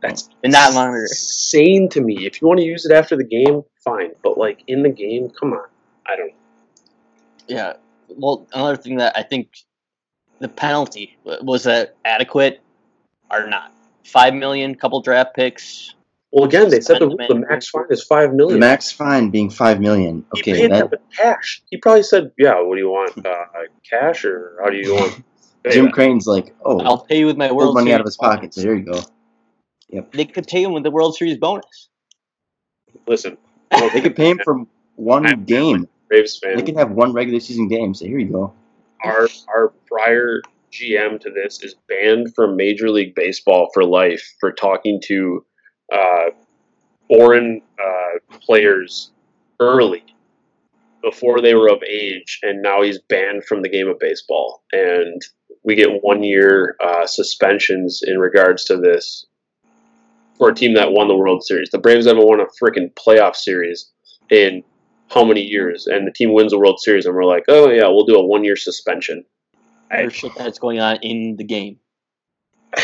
That's 0.00 0.28
And 0.42 0.52
not 0.52 0.74
monitor. 0.74 1.02
insane 1.02 1.88
to 1.90 2.00
me. 2.00 2.26
If 2.26 2.40
you 2.40 2.48
want 2.48 2.60
to 2.60 2.66
use 2.66 2.86
it 2.86 2.92
after 2.92 3.16
the 3.16 3.24
game, 3.24 3.62
fine. 3.84 4.12
But 4.22 4.38
like 4.38 4.62
in 4.66 4.82
the 4.82 4.88
game, 4.88 5.30
come 5.30 5.52
on. 5.52 5.66
I 6.06 6.16
don't. 6.16 6.32
Yeah. 7.46 7.74
Well, 8.08 8.46
another 8.52 8.76
thing 8.76 8.96
that 8.96 9.16
I 9.16 9.22
think 9.22 9.48
the 10.40 10.48
penalty 10.48 11.18
was 11.24 11.64
that 11.64 11.96
adequate 12.04 12.60
or 13.30 13.46
not? 13.46 13.72
Five 14.04 14.34
million, 14.34 14.74
couple 14.74 15.00
draft 15.02 15.36
picks. 15.36 15.94
Well, 16.32 16.44
again, 16.44 16.70
they 16.70 16.80
said 16.80 17.00
the, 17.00 17.10
Suspend 17.10 17.28
the 17.28 17.46
max 17.48 17.68
fine 17.68 17.84
is 17.90 18.04
five 18.04 18.32
million. 18.32 18.60
The 18.60 18.66
max 18.66 18.90
fine 18.92 19.30
being 19.30 19.50
five 19.50 19.80
million. 19.80 20.24
he 20.34 20.40
Okay, 20.40 20.52
paid 20.52 20.70
that 20.70 20.78
them 20.78 20.88
with 20.90 21.00
cash. 21.16 21.60
He 21.70 21.76
probably 21.76 22.04
said, 22.04 22.30
"Yeah, 22.38 22.60
what 22.60 22.76
do 22.76 22.80
you 22.80 22.88
want? 22.88 23.26
Uh, 23.26 23.44
cash 23.88 24.24
or 24.24 24.56
how 24.62 24.70
do 24.70 24.76
you 24.76 24.94
want?" 24.94 25.22
pay 25.64 25.72
Jim 25.72 25.86
that?" 25.86 25.94
Crane's 25.94 26.26
like, 26.26 26.54
oh, 26.64 26.80
I'll 26.80 27.04
pay 27.04 27.18
you 27.18 27.26
with 27.26 27.36
my 27.36 27.48
pulled 27.48 27.58
World 27.58 27.74
money 27.74 27.92
out 27.92 28.00
of 28.00 28.06
his 28.06 28.16
pocket. 28.16 28.54
So 28.54 28.62
here 28.62 28.76
you 28.76 28.84
go. 28.84 29.00
They 30.12 30.24
could 30.24 30.46
pay 30.46 30.62
him 30.62 30.72
with 30.72 30.82
the 30.82 30.90
World 30.90 31.16
Series 31.16 31.36
bonus. 31.36 31.88
Listen, 33.06 33.36
They 33.70 34.00
could 34.00 34.16
pay 34.16 34.30
him 34.30 34.40
for 34.42 34.64
one 34.96 35.26
I'm 35.26 35.44
game. 35.44 35.88
Braves 36.08 36.38
fan. 36.38 36.52
They 36.52 36.56
fan. 36.58 36.66
can 36.66 36.74
have 36.76 36.90
one 36.90 37.12
regular 37.12 37.40
season 37.40 37.68
game. 37.68 37.94
So 37.94 38.06
here 38.06 38.18
you 38.18 38.30
go. 38.30 38.52
our 39.04 39.28
our 39.48 39.72
prior 39.86 40.42
GM 40.72 41.20
to 41.20 41.30
this 41.30 41.62
is 41.62 41.74
banned 41.88 42.34
from 42.34 42.56
Major 42.56 42.90
League 42.90 43.14
Baseball 43.14 43.70
for 43.74 43.84
life 43.84 44.22
for 44.38 44.52
talking 44.52 45.00
to 45.04 45.44
uh, 45.92 46.30
foreign 47.08 47.60
uh, 47.78 48.38
players 48.40 49.10
early 49.60 50.04
before 51.02 51.40
they 51.40 51.54
were 51.54 51.68
of 51.70 51.82
age, 51.82 52.40
and 52.42 52.62
now 52.62 52.82
he's 52.82 52.98
banned 53.08 53.44
from 53.44 53.62
the 53.62 53.68
game 53.68 53.88
of 53.88 53.98
baseball. 53.98 54.62
And 54.72 55.20
we 55.64 55.74
get 55.74 56.02
one 56.02 56.22
year 56.22 56.76
uh, 56.82 57.06
suspensions 57.06 58.02
in 58.04 58.18
regards 58.18 58.64
to 58.66 58.76
this 58.76 59.26
for 60.40 60.48
a 60.48 60.54
team 60.54 60.72
that 60.72 60.90
won 60.92 61.06
the 61.06 61.14
World 61.14 61.44
Series. 61.44 61.68
The 61.68 61.78
Braves 61.78 62.06
haven't 62.06 62.26
won 62.26 62.40
a 62.40 62.46
freaking 62.46 62.90
playoff 62.94 63.36
series 63.36 63.90
in 64.30 64.64
how 65.10 65.22
many 65.22 65.42
years? 65.42 65.86
And 65.86 66.06
the 66.06 66.12
team 66.12 66.32
wins 66.32 66.52
the 66.52 66.58
World 66.58 66.80
Series, 66.80 67.04
and 67.04 67.14
we're 67.14 67.26
like, 67.26 67.44
oh 67.48 67.68
yeah, 67.70 67.86
we'll 67.88 68.06
do 68.06 68.16
a 68.16 68.24
one 68.24 68.42
year 68.42 68.56
suspension. 68.56 69.24
I- 69.92 70.04
Or 70.04 70.10
shit 70.10 70.32
that's 70.34 70.58
going 70.58 70.80
on 70.80 70.96
in 71.02 71.36
the 71.36 71.44
game. 71.44 71.78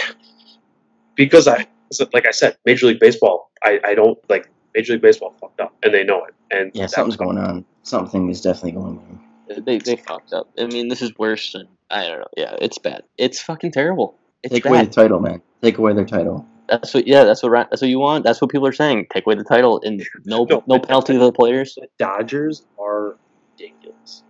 because 1.15 1.49
I, 1.49 1.67
so 1.93 2.07
like 2.13 2.27
I 2.27 2.31
said, 2.31 2.59
Major 2.67 2.87
League 2.89 3.01
Baseball, 3.01 3.51
I, 3.65 3.81
I 3.85 3.95
don't 3.95 4.19
like 4.29 4.51
Major 4.75 4.93
League 4.93 5.03
Baseball 5.03 5.35
fucked 5.41 5.61
up, 5.61 5.75
and 5.83 5.95
they 5.95 6.05
know 6.05 6.25
it. 6.27 6.35
And 6.51 6.71
Yeah, 6.75 6.87
something's 6.87 7.17
going 7.17 7.39
on. 7.39 7.65
Something 7.85 8.29
is 8.29 8.43
definitely 8.43 8.73
going 8.73 8.99
on. 8.99 9.21
They 9.65 9.79
they 9.79 9.97
fucked 9.97 10.35
up. 10.35 10.51
I 10.59 10.67
mean, 10.67 10.89
this 10.89 11.01
is 11.01 11.17
worse 11.19 11.53
than 11.53 11.69
I 11.91 12.07
don't 12.07 12.19
know. 12.19 12.27
Yeah, 12.37 12.57
it's 12.61 12.77
bad. 12.79 13.05
It's 13.17 13.41
fucking 13.41 13.73
terrible. 13.73 14.19
It's 14.43 14.53
Take 14.53 14.65
bad. 14.65 14.71
away 14.71 14.85
the 14.85 14.91
title, 14.91 15.21
man. 15.21 15.41
Take 15.63 15.79
away 15.79 15.95
their 15.95 16.05
title. 16.05 16.45
That's 16.69 16.95
what. 16.95 17.07
Yeah, 17.07 17.25
that's 17.25 17.43
what. 17.43 17.71
That's 17.71 17.83
what 17.83 17.89
you 17.89 17.99
want. 17.99 18.25
That's 18.25 18.41
what 18.41 18.51
people 18.51 18.67
are 18.67 18.73
saying. 18.73 19.07
Take 19.12 19.27
away 19.27 19.37
the 19.37 19.45
title 19.45 19.81
and 19.85 20.07
no 20.25 20.45
No, 20.45 20.62
no, 20.67 20.79
penalty 20.79 21.12
to 21.14 21.19
the 21.19 21.33
players. 21.33 21.75
The 21.75 21.89
Dodgers 21.99 22.64
are 22.79 23.17
ridiculous. 23.53 24.23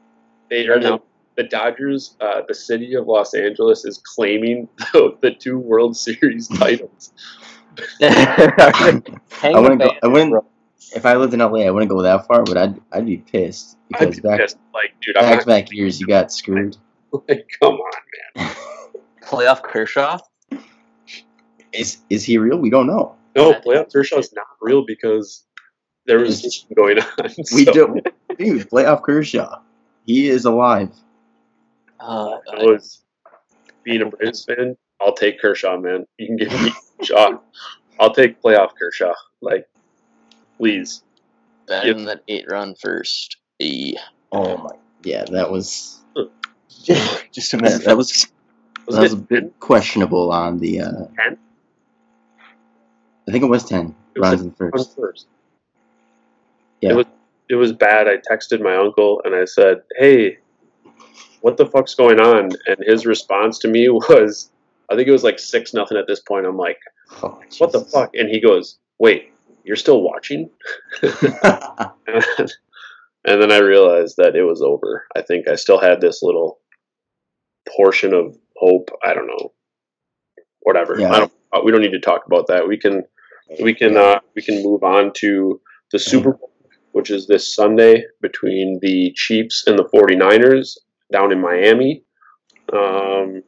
They 0.51 0.66
are 0.68 0.78
now 0.78 1.03
the 1.37 1.45
Dodgers. 1.45 2.16
Uh, 2.20 2.43
the 2.47 2.55
city 2.55 2.95
of 2.95 3.07
Los 3.07 3.34
Angeles 3.34 3.84
is 3.84 3.99
claiming 3.99 4.68
the, 4.93 5.16
the 5.20 5.30
two 5.32 5.59
World 5.59 5.97
Series 6.07 6.49
titles. 6.49 7.12
I 8.03 9.01
wouldn't 9.43 9.80
go. 9.80 9.91
I 10.03 10.07
wouldn't. 10.07 10.45
If 10.95 11.05
I 11.05 11.16
lived 11.16 11.34
in 11.34 11.41
LA, 11.41 11.61
I 11.61 11.70
wouldn't 11.70 11.91
go 11.91 12.03
that 12.03 12.26
far, 12.26 12.45
but 12.45 12.57
I'd 12.57 12.80
I'd 12.93 13.07
be 13.07 13.18
pissed 13.18 13.76
I'd 13.95 13.99
because 13.99 14.16
be 14.16 14.22
back 14.22 14.41
pissed. 14.41 14.59
Like, 14.72 14.95
dude, 15.01 15.16
I'm 15.16 15.39
back 15.39 15.47
back 15.47 15.72
years 15.72 16.01
you 16.01 16.07
got 16.07 16.32
screwed. 16.32 16.76
Like, 17.28 17.49
come 17.61 17.74
on, 17.74 17.93
man. 18.37 18.55
Playoff 19.22 19.62
Kershaw. 19.62 20.18
Is 21.77 21.99
is 22.11 22.24
he 22.24 22.39
real? 22.39 22.59
We 22.59 22.70
don't 22.70 22.87
know. 22.87 23.14
No, 23.35 23.53
playoff 23.55 23.93
Kershaw 23.93 24.18
is 24.18 24.33
not 24.33 24.47
real 24.61 24.85
because 24.87 25.45
there 26.07 26.18
was 26.20 26.41
something 26.43 26.74
going 26.74 26.99
on. 27.01 27.31
We 27.55 27.64
so- 27.64 27.72
do, 27.72 28.01
dude. 28.39 28.70
Playoff 28.70 29.03
Kershaw. 29.03 29.61
He 30.07 30.29
is 30.29 30.45
alive. 30.45 30.91
Uh, 32.01 32.39
I 32.53 32.64
was 32.64 33.03
being 33.83 34.03
a 34.03 34.07
Braves 34.07 34.45
fan. 34.45 34.77
I'll 35.01 35.14
take 35.14 35.41
Kershaw, 35.41 35.77
man. 35.79 36.07
You 36.18 36.27
can 36.29 36.37
give 36.37 36.53
me 36.62 36.70
Kershaw. 36.99 37.39
I'll 37.99 38.14
take 38.14 38.41
playoff 38.43 38.70
Kershaw. 38.79 39.12
Like, 39.41 39.68
please. 40.59 41.03
better 41.66 41.93
than 41.95 42.05
that 42.05 42.22
eight 42.29 42.47
run 42.49 42.74
first. 42.74 43.37
E. 43.59 43.95
Oh 44.33 44.57
my. 44.59 44.70
Yeah, 45.03 45.24
that 45.31 45.51
was 45.51 46.01
Just 47.33 47.55
a 47.55 47.57
minute. 47.59 47.85
that 47.85 47.97
was 47.97 48.29
Was 48.87 48.97
that 48.97 49.03
was 49.03 49.12
a 49.12 49.16
bit 49.16 49.59
questionable 49.61 50.31
on 50.33 50.59
the. 50.59 50.81
uh 50.83 50.93
10? 51.16 51.39
I 53.29 53.33
think 53.33 53.43
it 53.45 53.49
was 53.49 53.64
ten 53.64 53.95
It 54.14 54.20
was 54.20 54.41
in 54.41 54.53
first. 54.53 54.97
first. 54.97 55.27
Yeah. 56.81 56.91
It 56.91 56.97
was 56.97 57.07
it 57.49 57.55
was 57.55 57.72
bad. 57.72 58.09
I 58.09 58.16
texted 58.16 58.61
my 58.61 58.77
uncle 58.77 59.20
and 59.24 59.35
I 59.35 59.45
said, 59.45 59.83
"Hey, 59.99 60.39
what 61.41 61.57
the 61.57 61.66
fuck's 61.66 61.95
going 61.95 62.20
on?" 62.20 62.51
And 62.66 62.77
his 62.87 63.07
response 63.07 63.59
to 63.61 63.68
me 63.68 63.89
was, 63.91 64.51
I 64.91 64.97
think 64.97 65.09
it 65.09 65.12
was 65.12 65.24
like 65.24 65.39
six 65.39 65.72
nothing 65.74 65.97
at 65.99 66.07
this 66.07 66.20
point. 66.20 66.47
I'm 66.47 66.57
like, 66.57 66.79
Oh, 67.22 67.41
"What 67.59 67.72
the 67.72 67.81
fuck?" 67.81 68.11
And 68.14 68.29
he 68.29 68.41
goes, 68.41 68.79
"Wait, 68.99 69.33
you're 69.64 69.77
still 69.77 70.03
watching?" 70.03 70.51
and 71.03 71.12
then 73.24 73.51
I 73.53 73.59
realized 73.59 74.16
that 74.18 74.37
it 74.37 74.43
was 74.43 74.62
over. 74.62 75.07
I 75.16 75.22
think 75.22 75.49
I 75.49 75.55
still 75.57 75.79
had 75.81 76.01
this 76.01 76.22
little 76.22 76.59
portion 77.77 78.12
of 78.14 78.37
hope. 78.57 78.91
I 79.05 79.14
don't 79.14 79.27
know. 79.27 79.53
Whatever. 80.61 80.99
Yeah. 80.99 81.12
I 81.12 81.18
don't, 81.20 81.64
we 81.64 81.70
don't 81.72 81.81
need 81.81 81.93
to 81.93 82.01
talk 82.01 82.27
about 82.27 82.47
that. 82.49 82.66
We 82.66 82.77
can 82.77 83.05
we 83.62 83.74
can 83.74 83.97
uh, 83.97 84.20
we 84.34 84.42
can 84.42 84.62
move 84.62 84.82
on 84.82 85.12
to 85.16 85.61
the 85.92 85.99
Super 85.99 86.32
Bowl, 86.32 86.51
which 86.92 87.11
is 87.11 87.26
this 87.26 87.55
Sunday 87.55 88.05
between 88.20 88.78
the 88.82 89.12
Chiefs 89.14 89.66
and 89.66 89.78
the 89.78 89.84
49ers 89.84 90.76
down 91.12 91.32
in 91.32 91.40
Miami. 91.40 92.03
Um, 92.72 93.42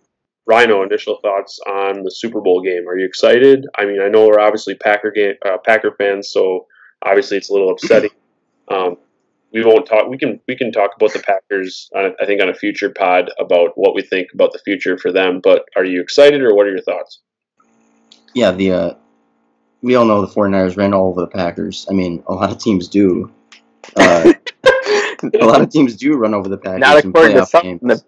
Rhino, 0.47 0.83
initial 0.83 1.19
thoughts 1.21 1.59
on 1.67 2.03
the 2.05 2.11
Super 2.11 2.41
Bowl 2.41 2.63
game? 2.63 2.89
Are 2.89 2.97
you 2.97 3.05
excited? 3.05 3.67
I 3.77 3.85
mean, 3.85 4.01
I 4.01 4.09
know 4.09 4.27
we're 4.27 4.41
obviously 4.41 4.75
Packer 4.77 5.11
game, 5.11 5.35
uh, 5.45 5.59
Packer 5.59 5.95
fans, 5.99 6.31
so 6.31 6.67
obviously 7.05 7.37
it's 7.37 7.51
a 7.51 7.53
little 7.53 7.71
upsetting. 7.71 8.11
Um, 8.71 8.99
we 9.51 9.65
won't 9.65 9.87
talk. 9.87 10.09
We 10.09 10.19
can 10.19 10.41
we 10.47 10.55
can 10.55 10.71
talk 10.71 10.91
about 10.95 11.15
the 11.15 11.21
Packers. 11.21 11.89
On, 11.97 12.05
a- 12.05 12.23
I 12.23 12.27
think 12.27 12.43
on 12.43 12.51
a 12.51 12.55
future 12.55 12.91
pod 12.91 13.31
about 13.41 13.71
what 13.77 13.95
we 13.95 14.03
think 14.03 14.29
about 14.35 14.53
the 14.53 14.59
future 14.59 14.99
for 14.99 15.11
them. 15.11 15.41
But 15.43 15.65
are 15.75 15.87
you 15.87 16.03
excited, 16.03 16.43
or 16.43 16.55
what 16.55 16.67
are 16.67 16.71
your 16.71 16.83
thoughts? 16.83 17.21
yeah, 18.35 18.51
the 18.53 18.73
uh, 18.73 18.95
we 19.83 19.95
all 19.95 20.05
know 20.05 20.21
the 20.21 20.33
49ers 20.33 20.77
ran 20.77 20.93
all 20.95 21.09
over 21.11 21.21
the 21.21 21.27
Packers. 21.29 21.87
I 21.91 21.93
mean, 21.93 22.23
a 22.27 22.35
lot 22.35 22.51
of 22.51 22.59
teams 22.59 22.89
do. 22.89 23.33
Uh, 23.97 24.33
a 25.41 25.45
lot 25.45 25.61
of 25.61 25.71
teams 25.71 25.97
do 25.97 26.17
run 26.17 26.35
over 26.35 26.49
the 26.49 26.59
Packers 26.59 26.81
not 26.81 27.05
in 27.05 27.11
according 27.11 27.37
to 27.37 27.47
some, 27.47 27.63
games. 27.63 28.05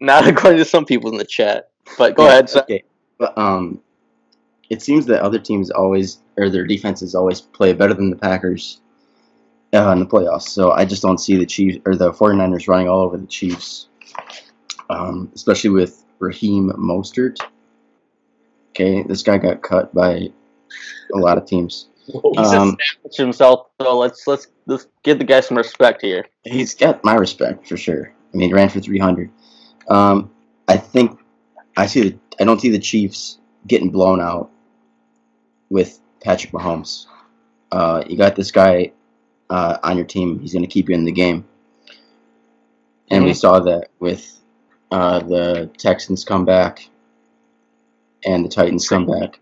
not 0.00 0.26
according 0.26 0.58
to 0.58 0.64
some 0.64 0.84
people 0.84 1.10
in 1.10 1.18
the 1.18 1.24
chat. 1.24 1.70
But 1.98 2.16
go 2.16 2.24
Yeah, 2.24 2.30
ahead. 2.30 2.50
Okay, 2.54 2.84
but 3.18 3.36
um, 3.36 3.80
it 4.70 4.82
seems 4.82 5.06
that 5.06 5.22
other 5.22 5.38
teams 5.38 5.70
always 5.70 6.18
or 6.36 6.48
their 6.48 6.66
defenses 6.66 7.14
always 7.14 7.40
play 7.40 7.72
better 7.72 7.94
than 7.94 8.10
the 8.10 8.16
Packers 8.16 8.80
uh, 9.74 9.90
in 9.90 10.00
the 10.00 10.06
playoffs. 10.06 10.48
So 10.48 10.72
I 10.72 10.84
just 10.84 11.02
don't 11.02 11.18
see 11.18 11.36
the 11.36 11.46
Chiefs 11.46 11.78
or 11.84 11.96
the 11.96 12.12
49ers 12.12 12.68
running 12.68 12.88
all 12.88 13.00
over 13.00 13.18
the 13.18 13.26
Chiefs, 13.26 13.88
um, 14.88 15.30
especially 15.34 15.70
with 15.70 16.04
Raheem 16.18 16.70
Mostert. 16.78 17.38
Okay, 18.70 19.02
this 19.02 19.22
guy 19.22 19.36
got 19.38 19.62
cut 19.62 19.92
by 19.94 20.32
a 21.14 21.18
lot 21.18 21.38
of 21.38 21.46
teams. 21.46 21.86
He's 22.06 22.22
Um, 22.38 22.76
established 22.80 23.16
himself, 23.18 23.66
so 23.80 23.98
let's 23.98 24.26
let's 24.26 24.48
let's 24.66 24.86
give 25.02 25.18
the 25.18 25.24
guy 25.24 25.40
some 25.40 25.56
respect 25.56 26.02
here. 26.02 26.26
He's 26.44 26.74
got 26.74 27.04
my 27.04 27.14
respect 27.14 27.68
for 27.68 27.76
sure. 27.76 28.12
I 28.32 28.36
mean, 28.36 28.48
he 28.48 28.54
ran 28.54 28.68
for 28.68 28.80
300. 28.80 29.30
Um, 29.88 30.30
I 30.68 30.76
think 30.76 31.18
I 31.76 31.86
see 31.86 32.08
the. 32.10 32.18
I 32.40 32.44
don't 32.44 32.60
see 32.60 32.70
the 32.70 32.78
Chiefs 32.78 33.38
getting 33.66 33.90
blown 33.90 34.20
out 34.20 34.50
with 35.68 36.00
Patrick 36.22 36.52
Mahomes. 36.52 37.06
Uh, 37.70 38.02
you 38.08 38.16
got 38.16 38.34
this 38.34 38.50
guy 38.50 38.92
uh, 39.50 39.78
on 39.82 39.96
your 39.96 40.06
team. 40.06 40.40
He's 40.40 40.52
going 40.52 40.64
to 40.64 40.68
keep 40.70 40.88
you 40.88 40.94
in 40.94 41.04
the 41.04 41.12
game, 41.12 41.44
and 43.10 43.24
we 43.24 43.30
Mhm. 43.32 43.36
saw 43.36 43.60
that 43.60 43.88
with 44.00 44.40
uh, 44.90 45.20
the 45.20 45.70
Texans 45.78 46.24
come 46.24 46.44
back 46.44 46.88
and 48.24 48.44
the 48.44 48.48
Titans 48.48 48.88
come 48.88 49.06
back. 49.06 49.38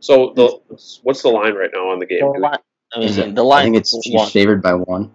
So 0.00 0.32
the 0.36 0.58
what's 1.02 1.22
the 1.22 1.28
line 1.28 1.54
right 1.54 1.70
now 1.74 1.88
on 1.90 1.98
the 1.98 2.06
game? 2.06 2.20
The 2.20 2.38
line, 2.38 2.58
I 2.94 2.98
mean, 3.00 3.08
Is 3.08 3.18
it- 3.18 3.34
the 3.34 3.42
I 3.44 3.46
line 3.46 3.64
think 3.64 3.76
it's 3.76 3.92
Chiefs 4.02 4.14
one. 4.16 4.28
favored 4.30 4.62
by 4.62 4.74
one. 4.74 5.10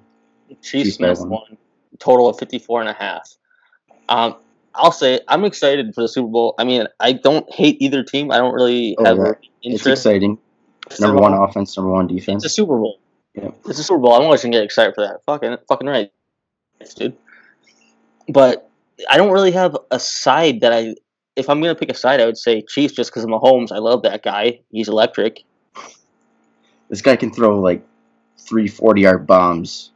Chiefs 0.61 0.69
Chiefs 0.69 0.97
by 0.97 1.13
Smith 1.13 1.29
one. 1.29 1.57
Total 1.99 2.27
of 2.27 2.37
54 2.37 2.81
and 2.81 2.89
a 2.89 2.93
half. 2.93 3.35
Um, 4.09 4.35
I'll 4.75 4.91
say 4.91 5.19
I'm 5.27 5.45
excited 5.45 5.93
for 5.95 6.01
the 6.01 6.07
Super 6.07 6.27
Bowl. 6.27 6.55
I 6.57 6.63
mean, 6.63 6.87
I 6.99 7.13
don't 7.13 7.49
hate 7.53 7.77
either 7.81 8.03
team. 8.03 8.31
I 8.31 8.37
don't 8.37 8.53
really 8.53 8.95
Oh, 8.97 9.05
have 9.05 9.17
yeah. 9.17 9.23
an 9.27 9.35
It's 9.61 9.81
interest. 9.81 10.05
exciting. 10.05 10.37
Number 10.99 11.21
one 11.21 11.33
offense, 11.33 11.77
number 11.77 11.91
one 11.91 12.07
defense. 12.07 12.43
It's 12.43 12.53
a. 12.53 12.55
Super 12.55 12.77
Bowl. 12.77 12.99
Yeah. 13.35 13.51
It's 13.67 13.79
a 13.79 13.83
Super 13.83 13.99
Bowl. 13.99 14.13
I'm 14.13 14.23
always 14.23 14.41
gonna 14.43 14.51
get 14.51 14.63
excited 14.63 14.93
for 14.95 15.01
that. 15.01 15.23
Fucking, 15.25 15.57
fucking 15.67 15.87
right, 15.87 16.11
dude. 16.95 17.15
But 18.27 18.69
I 19.09 19.17
don't 19.17 19.31
really 19.31 19.51
have 19.51 19.77
a 19.91 19.99
side 19.99 20.61
that 20.61 20.73
I. 20.73 20.95
If 21.35 21.49
I'm 21.49 21.61
gonna 21.61 21.75
pick 21.75 21.89
a 21.89 21.95
side, 21.95 22.19
I 22.21 22.25
would 22.25 22.37
say 22.37 22.61
Chiefs 22.61 22.93
just 22.93 23.11
because 23.11 23.23
of 23.23 23.29
Mahomes. 23.29 23.71
I 23.71 23.79
love 23.79 24.03
that 24.03 24.23
guy. 24.23 24.59
He's 24.71 24.87
electric, 24.87 25.43
This 26.89 27.01
guy 27.01 27.15
can 27.15 27.31
throw 27.31 27.59
like 27.59 27.83
three 28.37 28.67
40 28.67 29.01
yard 29.01 29.25
bombs. 29.27 29.91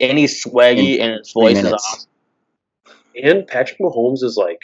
and 0.00 0.18
he's 0.18 0.42
swaggy, 0.44 1.00
and 1.00 1.18
his 1.18 1.32
three 1.32 1.42
voice 1.42 1.58
is 1.58 1.62
minutes. 1.64 1.84
awesome. 1.92 2.10
And 3.22 3.46
Patrick 3.46 3.78
Mahomes 3.80 4.22
is 4.22 4.36
like 4.36 4.58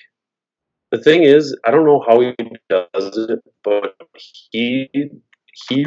the 0.90 1.02
thing 1.02 1.22
is, 1.24 1.56
I 1.64 1.70
don't 1.70 1.84
know 1.84 2.02
how 2.06 2.20
he 2.20 2.34
does 2.68 3.16
it, 3.16 3.40
but 3.62 3.94
he 4.50 4.88
he 5.68 5.84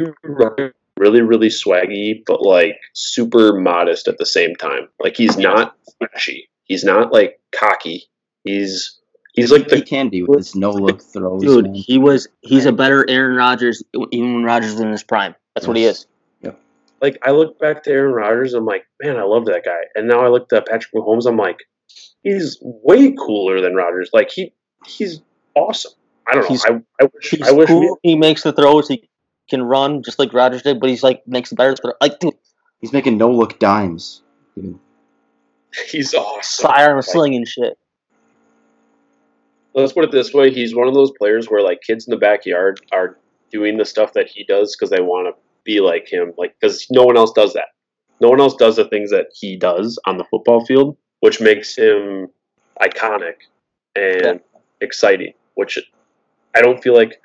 really 0.96 1.22
really 1.22 1.48
swaggy, 1.48 2.22
but 2.26 2.42
like 2.42 2.76
super 2.94 3.58
modest 3.58 4.08
at 4.08 4.18
the 4.18 4.26
same 4.26 4.54
time. 4.56 4.88
Like 5.00 5.16
he's 5.16 5.36
not 5.36 5.76
flashy. 5.98 6.48
He's 6.64 6.84
not 6.84 7.12
like 7.12 7.40
cocky. 7.52 8.04
He's 8.44 8.99
he's 9.34 9.50
like 9.52 9.70
He 9.70 9.76
the 9.76 9.82
can 9.82 10.08
do 10.08 10.26
with 10.28 10.38
his 10.38 10.54
no 10.54 10.70
look 10.70 11.00
throws. 11.02 11.40
Dude, 11.42 11.66
man. 11.66 11.74
he 11.74 11.98
was 11.98 12.28
he's 12.40 12.66
a 12.66 12.72
better 12.72 13.04
Aaron 13.08 13.36
Rodgers 13.36 13.82
even 14.10 14.34
when 14.34 14.44
Rodgers 14.44 14.72
was 14.72 14.80
in 14.80 14.90
his 14.90 15.02
prime. 15.02 15.34
That's 15.54 15.66
what 15.66 15.76
he 15.76 15.84
Yes. 15.84 16.06
is. 16.44 16.52
like 17.02 17.18
I 17.22 17.30
look 17.30 17.58
back 17.58 17.82
to 17.84 17.90
Aaron 17.90 18.12
Rodgers, 18.14 18.52
I'm 18.54 18.66
like, 18.66 18.84
man, 19.02 19.16
I 19.16 19.22
love 19.22 19.46
that 19.46 19.64
guy. 19.64 19.80
And 19.94 20.06
now 20.08 20.20
I 20.20 20.28
look 20.28 20.48
to 20.50 20.60
Patrick 20.62 20.92
Mahomes, 20.94 21.26
I'm 21.26 21.36
like, 21.36 21.58
he's 22.22 22.58
way 22.60 23.12
cooler 23.12 23.60
than 23.60 23.74
Rodgers. 23.74 24.10
Like 24.12 24.30
he 24.30 24.52
he's 24.86 25.20
awesome. 25.54 25.92
I 26.28 26.34
don't 26.34 26.42
know. 26.42 26.48
He's- 26.48 26.64
I, 26.66 26.80
I 27.02 27.08
wish 27.12 27.30
He's 27.30 27.48
I 27.48 27.52
wish 27.52 27.68
cool. 27.68 27.98
He 28.02 28.16
makes 28.16 28.42
the 28.42 28.52
throws. 28.52 28.86
He 28.88 29.08
can 29.48 29.62
run 29.62 30.02
just 30.02 30.18
like 30.18 30.32
Rodgers 30.32 30.62
did, 30.62 30.78
but 30.78 30.90
he's 30.90 31.02
like 31.02 31.22
makes 31.26 31.50
the 31.50 31.56
better 31.56 31.74
throw. 31.74 31.92
Like 32.00 32.18
dude, 32.20 32.34
He's 32.80 32.92
making 32.92 33.16
no 33.18 33.30
look 33.30 33.58
dimes. 33.58 34.22
Dude. 34.54 34.78
he's 35.90 36.14
awesome. 36.14 36.42
sidearm 36.70 37.02
slinging 37.02 37.44
shit. 37.46 37.76
Let's 39.74 39.92
put 39.92 40.04
it 40.04 40.10
this 40.10 40.32
way: 40.32 40.52
he's 40.52 40.74
one 40.74 40.88
of 40.88 40.94
those 40.94 41.12
players 41.18 41.46
where 41.46 41.62
like 41.62 41.80
kids 41.82 42.06
in 42.06 42.10
the 42.10 42.16
backyard 42.16 42.80
are 42.92 43.18
doing 43.50 43.76
the 43.76 43.84
stuff 43.84 44.12
that 44.14 44.28
he 44.28 44.44
does 44.44 44.76
because 44.76 44.90
they 44.90 45.00
want 45.00 45.34
to 45.34 45.40
be 45.64 45.80
like 45.80 46.08
him. 46.10 46.32
Like 46.36 46.54
because 46.60 46.86
no 46.90 47.04
one 47.04 47.16
else 47.16 47.32
does 47.32 47.52
that. 47.54 47.68
No 48.20 48.28
one 48.28 48.40
else 48.40 48.54
does 48.54 48.76
the 48.76 48.84
things 48.84 49.10
that 49.10 49.28
he 49.34 49.56
does 49.56 49.98
on 50.06 50.18
the 50.18 50.24
football 50.24 50.64
field, 50.64 50.96
which 51.20 51.40
makes 51.40 51.76
him 51.76 52.28
iconic 52.80 53.36
and 53.96 54.40
exciting. 54.80 55.32
Which 55.54 55.78
I 56.54 56.62
don't 56.62 56.82
feel 56.82 56.94
like 56.94 57.20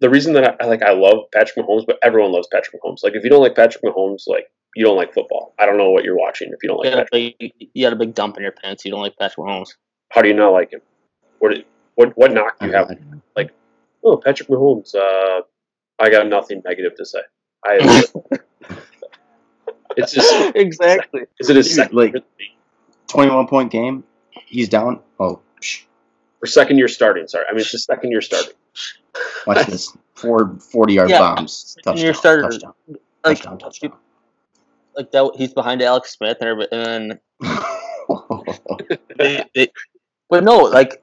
the 0.00 0.10
reason 0.10 0.34
that 0.34 0.56
I 0.60 0.66
like 0.66 0.82
I 0.82 0.92
love 0.92 1.24
Patrick 1.32 1.64
Mahomes, 1.64 1.84
but 1.86 1.98
everyone 2.02 2.32
loves 2.32 2.48
Patrick 2.52 2.80
Mahomes. 2.82 3.02
Like 3.02 3.14
if 3.14 3.24
you 3.24 3.30
don't 3.30 3.42
like 3.42 3.56
Patrick 3.56 3.82
Mahomes, 3.82 4.24
like 4.26 4.50
you 4.74 4.84
don't 4.84 4.96
like 4.96 5.12
football. 5.12 5.54
I 5.58 5.66
don't 5.66 5.76
know 5.76 5.90
what 5.90 6.04
you're 6.04 6.16
watching 6.16 6.52
if 6.52 6.62
you 6.62 6.68
don't 6.68 6.78
like 6.78 6.94
You 6.94 7.00
a 7.00 7.06
big, 7.10 7.70
you 7.74 7.88
a 7.88 7.96
big 7.96 8.14
dump 8.14 8.36
in 8.36 8.42
your 8.42 8.52
pants. 8.52 8.84
You 8.84 8.90
don't 8.90 9.02
like 9.02 9.16
Patrick 9.18 9.46
Mahomes. 9.46 9.74
How 10.10 10.22
do 10.22 10.28
you 10.28 10.34
not 10.34 10.50
like 10.50 10.72
him? 10.72 10.80
What 11.40 11.64
what 11.98 12.16
what 12.16 12.32
knock 12.32 12.54
I 12.60 12.66
you 12.66 12.72
have? 12.72 12.96
Like, 13.36 13.50
Oh, 14.04 14.16
Patrick 14.16 14.48
Mahomes. 14.48 14.94
Uh, 14.94 15.42
I 15.98 16.08
got 16.10 16.28
nothing 16.28 16.62
negative 16.64 16.94
to 16.96 17.04
say. 17.04 17.18
I. 17.64 18.04
it's 19.96 20.12
just. 20.12 20.54
exactly. 20.54 21.22
Is 21.40 21.50
it 21.50 21.56
a 21.56 21.62
second 21.64 21.96
like- 21.96 22.14
21 23.08 23.48
point 23.48 23.72
game. 23.72 24.04
He's 24.46 24.68
down. 24.68 25.00
Oh, 25.18 25.40
psh, 25.60 25.84
or 26.42 26.46
second 26.46 26.78
year 26.78 26.86
starting? 26.88 27.26
Sorry, 27.26 27.44
I 27.48 27.52
mean 27.52 27.60
it's 27.62 27.72
the 27.72 27.78
second 27.78 28.10
year 28.12 28.20
starting. 28.20 28.52
watch 29.46 29.66
this. 29.66 29.96
Four 30.14 30.56
40 30.72 30.94
yard 30.94 31.10
Yeah. 31.10 31.18
bombs. 31.18 31.74
Second 31.76 31.82
Touchdown. 31.84 32.04
year 32.04 32.14
starter. 32.14 32.42
Touchdown. 32.42 32.74
Like, 33.24 33.36
Touchdown. 33.38 33.58
Touchdown. 33.58 33.92
like 34.96 35.10
that. 35.10 35.32
He's 35.36 35.52
behind 35.52 35.82
Alex 35.82 36.12
Smith, 36.12 36.36
and, 36.40 36.48
everybody- 36.48 36.76
and 36.76 37.18
then 37.40 38.98
they, 39.18 39.44
they, 39.54 39.68
but 40.30 40.44
no, 40.44 40.58
like 40.58 41.02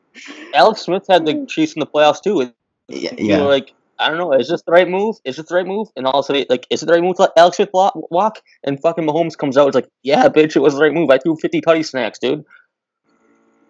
Alex 0.54 0.82
Smith 0.82 1.06
had 1.10 1.26
the 1.26 1.46
Chiefs 1.48 1.74
in 1.74 1.80
the 1.80 1.86
playoffs 1.86 2.22
too. 2.22 2.42
And 2.42 2.54
yeah. 2.88 3.14
yeah. 3.18 3.38
like, 3.42 3.74
I 4.00 4.10
don't 4.10 4.18
know, 4.18 4.34
is 4.34 4.50
this 4.50 4.62
the 4.64 4.72
right 4.72 4.90
move? 4.90 5.18
Is 5.24 5.38
this 5.38 5.48
the 5.48 5.56
right 5.56 5.66
move? 5.66 5.88
And 5.96 6.06
all 6.06 6.20
of 6.20 6.24
a 6.24 6.28
sudden, 6.28 6.46
like, 6.50 6.68
is 6.70 6.84
it 6.84 6.88
the 6.88 6.94
right 6.94 7.04
move 7.04 7.16
to 7.18 7.24
let 7.24 7.32
Alex 7.38 7.58
Smith 7.58 7.70
walk? 7.74 8.42
And 8.64 8.80
fucking 8.82 9.06
Mahomes 9.06 9.38
comes 9.38 9.58
out, 9.58 9.68
it's 9.68 9.76
like, 9.76 9.90
yeah, 10.04 10.28
bitch, 10.28 10.56
it 10.56 10.60
was 10.60 10.76
the 10.76 10.82
right 10.82 10.94
move. 10.94 11.10
I 11.10 11.18
threw 11.18 11.36
50 11.36 11.62
tutty 11.62 11.86
snacks, 11.86 12.20
dude. 12.20 12.46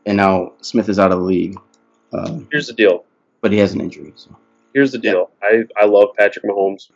And 0.05 0.17
now 0.17 0.53
Smith 0.61 0.89
is 0.89 0.99
out 0.99 1.11
of 1.11 1.19
the 1.19 1.23
league. 1.23 1.57
Um, 2.13 2.47
Here's 2.51 2.67
the 2.67 2.73
deal. 2.73 3.05
but 3.41 3.51
he 3.51 3.57
has 3.59 3.73
an 3.73 3.81
injury. 3.81 4.13
So. 4.15 4.35
Here's 4.73 4.91
the 4.91 4.97
deal. 4.97 5.31
I 5.41 5.63
I 5.77 5.85
love 5.85 6.09
Patrick 6.17 6.45
Mahomes. 6.45 6.91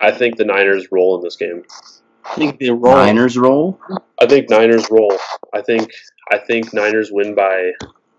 I 0.00 0.12
think 0.12 0.36
the 0.36 0.44
Niners 0.44 0.86
roll 0.92 1.16
in 1.16 1.22
this 1.22 1.36
game. 1.36 1.64
I 2.24 2.34
think 2.34 2.58
they 2.58 2.70
roll. 2.70 2.94
Niners 2.94 3.36
roll. 3.36 3.80
I 4.20 4.26
think 4.26 4.50
Niners 4.50 4.88
roll. 4.90 5.16
I 5.52 5.62
think 5.62 5.90
I 6.30 6.38
think 6.38 6.72
Niners 6.72 7.10
win 7.10 7.34
by 7.34 7.72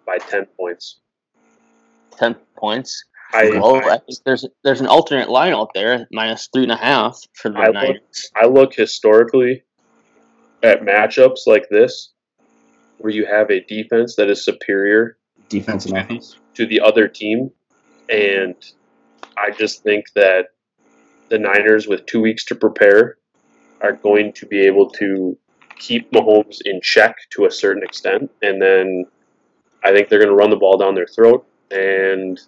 by 0.08 0.18
ten 0.18 0.47
points. 0.58 1.01
10 2.18 2.36
points. 2.58 3.03
I 3.32 3.49
Well, 3.49 3.76
I, 3.76 3.80
I 3.95 3.97
think 3.99 4.18
there's 4.26 4.45
there's 4.64 4.82
an 4.82 4.88
alternate 4.88 5.30
line 5.30 5.53
out 5.53 5.70
there, 5.76 6.08
minus 6.12 6.49
three 6.51 6.64
and 6.64 6.72
a 6.72 6.78
half 6.78 7.20
for 7.34 7.49
the 7.49 7.60
I 7.60 7.66
look- 7.66 7.74
Niners. 7.76 8.32
I 8.36 8.45
look 8.47 8.74
historically 8.74 9.64
at 10.64 10.82
matchups 10.82 11.45
like 11.45 11.68
this, 11.70 12.14
where 12.97 13.14
you 13.14 13.26
have 13.28 13.51
a 13.51 13.60
defense 13.66 14.16
that 14.16 14.30
is 14.30 14.43
superior 14.43 15.18
Defense 15.49 15.86
and 15.86 15.97
offense. 15.97 16.38
to 16.55 16.66
the 16.66 16.80
other 16.80 17.08
team, 17.08 17.51
and 18.10 18.55
I 19.38 19.51
just 19.51 19.84
think 19.84 20.05
that 20.16 20.47
the 21.30 21.38
Niners, 21.38 21.88
with 21.88 22.05
two 22.05 22.22
weeks 22.22 22.45
to 22.45 22.55
prepare, 22.55 23.18
are 23.82 23.93
going 23.93 24.34
to 24.34 24.45
be 24.45 24.62
able 24.62 24.89
to 24.91 25.38
keep 25.78 26.10
Mahomes 26.12 26.60
in 26.66 26.80
check 26.82 27.16
to 27.32 27.45
a 27.45 27.51
certain 27.51 27.84
extent, 27.84 28.32
and 28.41 28.62
then 28.62 29.05
I 29.88 29.93
think 29.93 30.09
they're 30.09 30.19
going 30.19 30.29
to 30.29 30.35
run 30.35 30.49
the 30.49 30.57
ball 30.57 30.77
down 30.77 30.95
their 30.95 31.07
throat. 31.07 31.47
And 31.71 32.39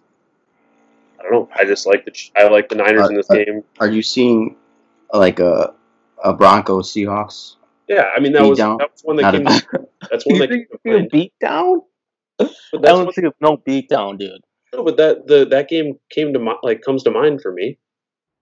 I 1.20 1.24
don't 1.24 1.32
know. 1.32 1.50
I 1.56 1.64
just 1.64 1.88
like 1.88 2.04
the 2.06 2.12
I 2.36 2.48
like 2.50 2.68
the 2.70 2.76
Niners 2.76 3.10
in 3.10 3.16
this 3.16 3.30
Uh, 3.30 3.34
uh, 3.34 3.38
game. 3.46 3.64
Are 3.80 3.90
you 3.90 4.02
seeing 4.02 4.58
like 5.14 5.40
a 5.40 5.74
a 6.24 6.34
Broncos 6.34 6.92
Seahawks? 6.92 7.56
Yeah, 7.88 8.10
I 8.16 8.20
mean 8.20 8.34
that 8.34 8.44
was 8.44 8.58
down? 8.58 8.78
that 8.78 8.92
was 8.92 9.02
one 9.04 9.16
that 9.18 9.24
Not 9.24 9.34
came. 9.36 9.48
a, 9.48 9.88
That's 10.12 10.26
one 10.26 10.36
You 10.36 10.42
that 10.42 10.50
think 10.50 10.68
came 10.68 10.68
to 10.68 10.74
it's 10.74 10.86
a 10.86 11.00
mind. 11.00 11.10
beat 11.12 11.34
down? 11.40 11.82
But 12.38 12.50
I 12.74 12.78
that's 12.82 12.92
don't 12.94 13.06
what, 13.06 13.34
no 13.42 13.58
beat 13.66 13.90
down, 13.90 14.18
dude. 14.18 14.42
no, 14.74 14.84
but 14.84 14.98
that 14.98 15.28
the 15.28 15.46
that 15.50 15.70
game 15.70 15.98
came 16.10 16.34
to 16.34 16.40
mi- 16.40 16.60
like 16.64 16.82
comes 16.82 17.04
to 17.04 17.12
mind 17.12 17.42
for 17.42 17.52
me. 17.54 17.78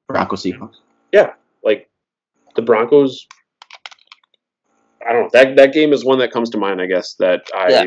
Broncos 0.07 0.43
Seahawks. 0.43 0.77
Yeah, 1.11 1.33
like 1.63 1.89
the 2.55 2.61
Broncos. 2.61 3.27
I 5.07 5.13
don't 5.13 5.23
know 5.23 5.29
that 5.33 5.55
that 5.55 5.73
game 5.73 5.93
is 5.93 6.03
one 6.03 6.19
that 6.19 6.31
comes 6.31 6.49
to 6.51 6.57
mind. 6.57 6.81
I 6.81 6.85
guess 6.87 7.15
that 7.19 7.43
I 7.55 7.69
Yeah. 7.69 7.83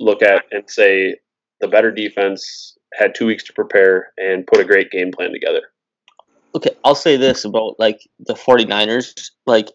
Look 0.00 0.22
at 0.22 0.44
and 0.50 0.68
say 0.68 1.16
the 1.60 1.68
better 1.68 1.90
defense 1.90 2.76
had 2.94 3.14
two 3.14 3.26
weeks 3.26 3.44
to 3.44 3.52
prepare 3.52 4.12
and 4.16 4.46
put 4.46 4.60
a 4.60 4.64
great 4.64 4.90
game 4.90 5.10
plan 5.12 5.32
together. 5.32 5.62
okay, 6.54 6.70
I'll 6.84 6.94
say 6.94 7.16
this 7.16 7.44
about 7.44 7.78
like 7.78 8.00
the 8.20 8.34
49ers, 8.34 9.30
like 9.46 9.70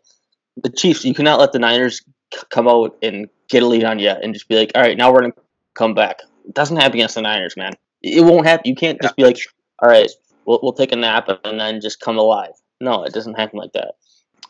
the 0.58 0.70
Chiefs, 0.70 1.04
you 1.06 1.14
cannot 1.14 1.40
let 1.40 1.52
the 1.52 1.60
Niners 1.60 2.02
c- 2.34 2.42
come 2.50 2.68
out 2.68 2.98
and 3.02 3.28
get 3.50 3.64
a 3.64 3.68
lead 3.68 3.84
on 3.84 4.00
you 4.00 4.10
and 4.10 4.34
just 4.34 4.48
be 4.48 4.56
like, 4.56 4.72
all 4.76 4.82
right, 4.82 4.98
now 4.98 5.12
we're 5.12 5.22
gonna 5.22 5.34
come 5.76 5.94
back. 5.94 6.22
It 6.46 6.54
doesn't 6.54 6.78
happen 6.78 6.96
against 6.96 7.16
the 7.16 7.22
Niners, 7.22 7.56
man. 7.58 7.74
It 8.02 8.24
won't 8.24 8.46
happen. 8.46 8.64
You 8.70 8.76
can't 8.76 9.02
just 9.02 9.16
be 9.16 9.24
like, 9.24 9.40
all 9.80 9.90
right, 9.90 10.10
we'll, 10.46 10.60
we'll 10.64 10.74
take 10.74 10.92
a 10.92 10.96
nap 10.96 11.30
and 11.44 11.60
then 11.60 11.82
just 11.82 12.00
come 12.00 12.18
alive. 12.18 12.52
No, 12.82 13.04
it 13.04 13.14
doesn't 13.14 13.36
happen 13.36 13.60
like 13.60 13.74
that. 13.74 13.96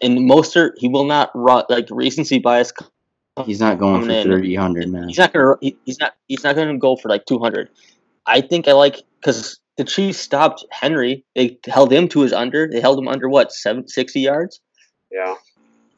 And 0.01 0.19
Mostert, 0.19 0.71
he 0.77 0.87
will 0.87 1.05
not 1.05 1.31
run 1.33 1.65
like 1.69 1.87
recency 1.89 2.39
bias. 2.39 2.71
He's 3.45 3.59
not 3.59 3.79
going 3.79 4.03
for 4.05 4.11
in. 4.11 4.27
300, 4.27 4.89
man. 4.89 5.07
He's 5.07 5.17
not 5.17 5.33
gonna. 5.33 5.55
He's 5.61 5.99
not. 5.99 6.13
He's 6.27 6.43
not 6.43 6.55
gonna 6.55 6.77
go 6.77 6.95
for 6.95 7.09
like 7.09 7.25
200. 7.25 7.69
I 8.25 8.41
think 8.41 8.67
I 8.67 8.73
like 8.73 9.01
because 9.19 9.59
the 9.77 9.83
Chiefs 9.83 10.19
stopped 10.19 10.65
Henry. 10.71 11.23
They 11.35 11.57
held 11.65 11.91
him 11.91 12.07
to 12.09 12.21
his 12.21 12.33
under. 12.33 12.67
They 12.67 12.81
held 12.81 12.99
him 12.99 13.07
under 13.07 13.29
what 13.29 13.53
seven 13.53 13.87
sixty 13.87 14.19
yards. 14.21 14.59
Yeah. 15.11 15.35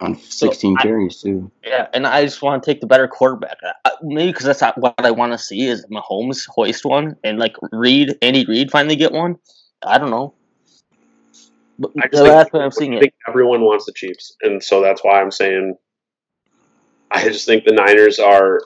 On 0.01 0.17
16 0.17 0.77
I- 0.79 0.82
carries, 0.82 1.21
too. 1.21 1.51
Yeah, 1.63 1.88
and 1.93 2.07
I 2.07 2.23
just 2.23 2.41
want 2.41 2.63
to 2.63 2.71
take 2.71 2.82
the 2.82 2.88
better 2.88 3.07
quarterback. 3.07 3.57
I, 3.86 3.91
maybe 4.01 4.32
because 4.32 4.45
that's 4.45 4.61
not 4.61 4.75
what 4.79 4.95
I 4.97 5.11
want 5.11 5.32
to 5.34 5.38
see 5.38 5.67
is 5.67 5.86
Mahomes 5.91 6.47
hoist 6.47 6.86
one 6.86 7.15
and 7.23 7.38
like 7.38 7.55
Reid, 7.71 8.17
Andy 8.23 8.43
Reid 8.45 8.71
finally 8.71 8.95
get 8.95 9.11
one. 9.11 9.36
I 9.86 9.99
don't 9.99 10.09
know. 10.09 10.34
But 11.77 11.91
I 11.99 12.07
just 12.07 12.23
that's 12.23 12.43
think, 12.45 12.53
what 12.53 12.63
I'm 12.63 12.71
seeing 12.71 12.93
I 12.93 12.97
it. 12.97 12.99
think 13.01 13.13
everyone 13.27 13.61
wants 13.61 13.86
the 13.86 13.93
Chiefs, 13.93 14.36
and 14.41 14.63
so 14.63 14.82
that's 14.82 15.03
why 15.03 15.21
I'm 15.21 15.32
saying. 15.32 15.75
I 17.12 17.24
just 17.24 17.45
think 17.45 17.66
the 17.66 17.74
Niners 17.74 18.20
are 18.20 18.62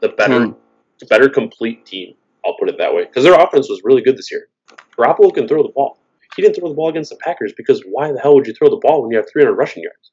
the 0.00 0.08
better, 0.08 0.38
Can- 0.40 0.56
the 1.00 1.06
better 1.06 1.28
complete 1.28 1.84
team. 1.86 2.14
I'll 2.44 2.56
put 2.58 2.68
it 2.68 2.78
that 2.78 2.94
way 2.94 3.04
because 3.04 3.24
their 3.24 3.34
offense 3.38 3.68
was 3.68 3.82
really 3.84 4.00
good 4.02 4.16
this 4.16 4.30
year. 4.30 4.48
Garoppolo 4.96 5.32
can 5.34 5.46
throw 5.46 5.62
the 5.62 5.68
ball. 5.68 5.98
He 6.36 6.42
didn't 6.42 6.56
throw 6.56 6.68
the 6.68 6.74
ball 6.74 6.88
against 6.88 7.10
the 7.10 7.16
Packers 7.16 7.52
because 7.56 7.82
why 7.82 8.12
the 8.12 8.18
hell 8.20 8.34
would 8.34 8.46
you 8.46 8.54
throw 8.54 8.70
the 8.70 8.76
ball 8.76 9.02
when 9.02 9.10
you 9.10 9.16
have 9.16 9.26
300 9.30 9.54
rushing 9.54 9.82
yards? 9.82 10.12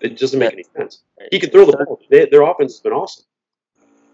It 0.00 0.18
doesn't 0.18 0.38
make 0.38 0.52
any 0.52 0.64
sense. 0.76 1.02
He 1.30 1.38
can 1.38 1.50
throw 1.50 1.64
the 1.66 1.72
ball. 1.76 2.00
They, 2.10 2.26
their 2.26 2.42
offense 2.42 2.74
has 2.74 2.80
been 2.80 2.92
awesome. 2.92 3.24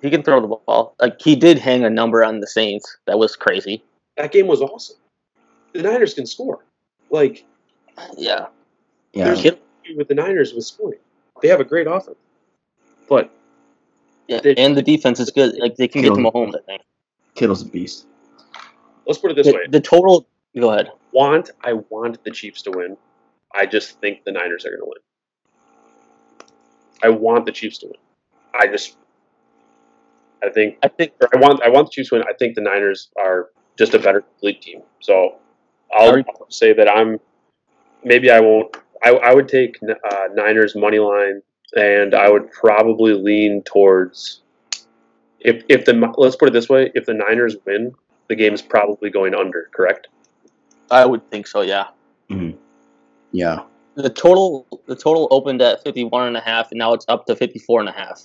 He 0.03 0.11
can 0.11 0.23
throw 0.23 0.41
the 0.41 0.49
ball. 0.49 0.95
Like 1.01 1.21
he 1.21 1.37
did 1.37 1.59
hang 1.59 1.85
a 1.85 1.91
number 1.91 2.25
on 2.25 2.41
the 2.41 2.47
Saints. 2.47 2.97
That 3.07 3.19
was 3.19 3.37
crazy. 3.37 3.83
That 4.17 4.33
game 4.33 4.47
was 4.47 4.61
awesome. 4.61 4.97
The 5.73 5.83
Niners 5.83 6.15
can 6.15 6.27
score. 6.27 6.65
Like 7.11 7.45
Yeah. 8.17 8.47
Yeah. 9.13 9.35
There's- 9.35 9.57
with 9.97 10.09
the 10.09 10.15
Niners 10.15 10.55
with 10.55 10.65
scoring, 10.65 10.99
they 11.43 11.49
have 11.49 11.61
a 11.61 11.65
great 11.65 11.87
offense. 11.87 12.17
But 13.09 13.31
yeah. 14.29 14.41
They- 14.41 14.55
And 14.57 14.77
the 14.77 14.83
defense 14.83 15.21
is 15.21 15.31
good. 15.31 15.57
Like 15.59 15.77
they 15.77 15.89
can 15.89 16.03
get 16.03 16.09
to 16.11 16.15
Kill. 16.17 16.31
Mahomes. 16.33 16.55
I 16.57 16.61
think. 16.67 16.83
Kittle's 17.35 17.63
a 17.63 17.67
beast. 17.67 18.07
let's 19.07 19.19
put 19.19 19.31
it 19.33 19.35
this 19.35 19.47
The, 19.49 19.55
way: 19.55 19.67
the 19.69 19.81
total. 19.81 20.27
Go 20.59 20.71
ahead. 20.71 20.91
want 21.13 21.51
I 21.63 21.73
want 21.91 22.23
the 22.23 22.31
Chiefs 22.31 22.63
to 22.63 22.71
win. 22.71 22.97
I 23.55 23.67
just 23.67 24.01
think 24.01 24.25
the 24.25 24.31
Niners 24.33 24.65
are 24.65 24.71
going 24.71 24.81
to 24.81 24.87
win. 24.87 24.99
I 27.03 27.09
want 27.09 27.45
the 27.45 27.53
Chiefs 27.53 27.79
to 27.79 27.87
win. 27.87 27.97
I 28.59 28.67
just, 28.69 28.97
I 30.45 30.49
think, 30.51 30.79
I 30.83 30.89
think. 30.89 31.13
or 31.21 31.29
I 31.35 31.39
want, 31.41 31.61
I 31.63 31.69
want 31.69 31.89
the 31.89 31.91
Chiefs 31.91 32.11
to 32.11 32.17
win. 32.17 32.25
I 32.29 32.33
think 32.39 32.55
the 32.55 32.61
Niners 32.61 33.11
are 33.19 33.51
just 33.77 33.95
a 33.95 33.99
better 33.99 34.21
complete 34.21 34.63
team. 34.63 34.83
So 35.01 35.37
I'll, 35.93 36.17
I'll 36.19 36.51
say 36.51 36.73
that 36.73 36.89
I'm. 36.89 37.19
Maybe 38.05 38.31
I 38.31 38.39
won't. 38.41 38.77
I, 39.03 39.11
I 39.11 39.35
would 39.35 39.49
take 39.49 39.77
uh, 39.83 40.29
Niners 40.35 40.77
money 40.77 40.99
line, 41.01 41.43
and 41.77 42.15
I 42.15 42.31
would 42.31 42.51
probably 42.53 43.15
lean 43.15 43.63
towards. 43.63 44.41
If 45.41 45.63
if 45.69 45.85
the 45.85 45.93
let's 46.17 46.37
put 46.37 46.49
it 46.49 46.53
this 46.53 46.69
way, 46.69 46.91
if 46.95 47.07
the 47.07 47.15
Niners 47.15 47.57
win, 47.67 47.95
the 48.29 48.35
game 48.35 48.55
is 48.55 48.63
probably 48.63 49.11
going 49.11 49.35
under. 49.35 49.69
Correct. 49.75 50.09
I 50.91 51.05
would 51.07 51.29
think 51.31 51.47
so. 51.47 51.61
Yeah. 51.61 51.89
Mm-hmm. 52.31 52.57
Yeah. 53.33 53.63
The 53.97 54.11
total. 54.11 54.67
The 54.87 54.97
total 54.97 55.29
opened 55.31 55.63
at 55.63 55.83
51 55.85 56.29
and 56.29 56.37
a 56.37 56.41
half, 56.41 56.71
and 56.71 56.79
now 56.79 56.95
it's 56.95 57.05
up 57.09 57.27
to 57.27 57.37
54 57.37 57.81
and 57.81 57.89
a 57.89 57.93
half. 57.93 58.23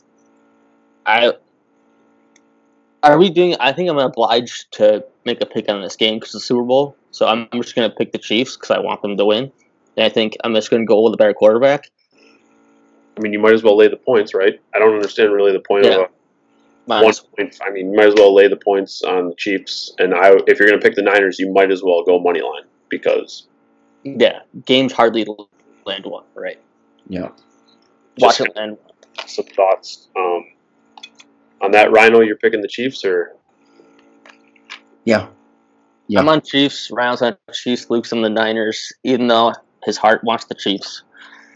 I. 1.05 1.33
Are 3.01 3.17
we 3.17 3.29
doing? 3.29 3.55
I 3.61 3.71
think 3.71 3.89
I'm 3.89 3.97
obliged 3.97 4.73
to 4.73 5.05
make 5.25 5.41
a 5.41 5.45
pick 5.45 5.69
on 5.69 5.81
this 5.81 5.95
game 5.95 6.15
because 6.15 6.35
it's 6.35 6.43
the 6.43 6.47
Super 6.47 6.63
Bowl. 6.63 6.97
So 7.11 7.27
I'm, 7.27 7.47
I'm 7.51 7.61
just 7.61 7.73
going 7.73 7.89
to 7.89 7.95
pick 7.95 8.11
the 8.11 8.17
Chiefs 8.17 8.57
because 8.57 8.71
I 8.71 8.79
want 8.79 9.01
them 9.01 9.15
to 9.15 9.25
win. 9.25 9.51
And 9.95 10.05
I 10.05 10.09
think 10.09 10.35
I'm 10.43 10.53
just 10.53 10.69
going 10.69 10.81
to 10.81 10.85
go 10.85 11.01
with 11.03 11.13
a 11.13 11.17
better 11.17 11.33
quarterback. 11.33 11.89
I 13.19 13.21
mean, 13.21 13.33
you 13.33 13.39
might 13.39 13.53
as 13.53 13.63
well 13.63 13.75
lay 13.75 13.89
the 13.89 13.97
points, 13.97 14.33
right? 14.33 14.61
I 14.73 14.79
don't 14.79 14.95
understand 14.95 15.33
really 15.33 15.51
the 15.51 15.59
point 15.59 15.83
Yeah. 15.85 15.91
of 15.91 15.99
a 16.03 16.09
Might 16.87 17.03
one 17.03 17.13
point. 17.37 17.59
I 17.65 17.69
mean, 17.69 17.91
you 17.91 17.97
might 17.97 18.07
as 18.07 18.13
well 18.15 18.33
lay 18.33 18.47
the 18.47 18.55
points 18.55 19.01
on 19.03 19.27
the 19.29 19.35
Chiefs, 19.35 19.93
and 19.99 20.13
I, 20.15 20.31
if 20.47 20.57
you're 20.57 20.69
going 20.69 20.79
to 20.79 20.83
pick 20.83 20.95
the 20.95 21.01
Niners, 21.01 21.37
you 21.37 21.51
might 21.51 21.69
as 21.69 21.83
well 21.83 22.03
go 22.03 22.17
money 22.19 22.41
line 22.41 22.63
because 22.87 23.47
Yeah, 24.03 24.39
games 24.65 24.93
hardly 24.93 25.25
land 25.85 26.05
one. 26.05 26.23
Right. 26.33 26.59
Yeah. 27.09 27.29
Watch 28.19 28.37
Just- 28.37 28.41
it 28.41 28.55
land. 28.55 28.77
some 29.27 29.45
thoughts 29.45 30.07
um, 30.15 30.45
on 31.61 31.71
that. 31.71 31.91
Rhino, 31.91 32.21
you're 32.21 32.37
picking 32.37 32.61
the 32.61 32.67
Chiefs, 32.69 33.03
or 33.03 33.35
Yeah. 35.03 35.27
Yeah. 36.07 36.19
I'm 36.21 36.29
on 36.29 36.41
Chiefs. 36.41 36.89
Rounds 36.91 37.21
on 37.21 37.35
Chiefs. 37.53 37.89
Luke's 37.89 38.13
on 38.13 38.21
the 38.21 38.29
Niners. 38.29 38.93
Even 39.03 39.27
though 39.27 39.53
his 39.83 39.97
heart 39.97 40.23
wants 40.23 40.45
the 40.45 40.55
Chiefs. 40.55 41.03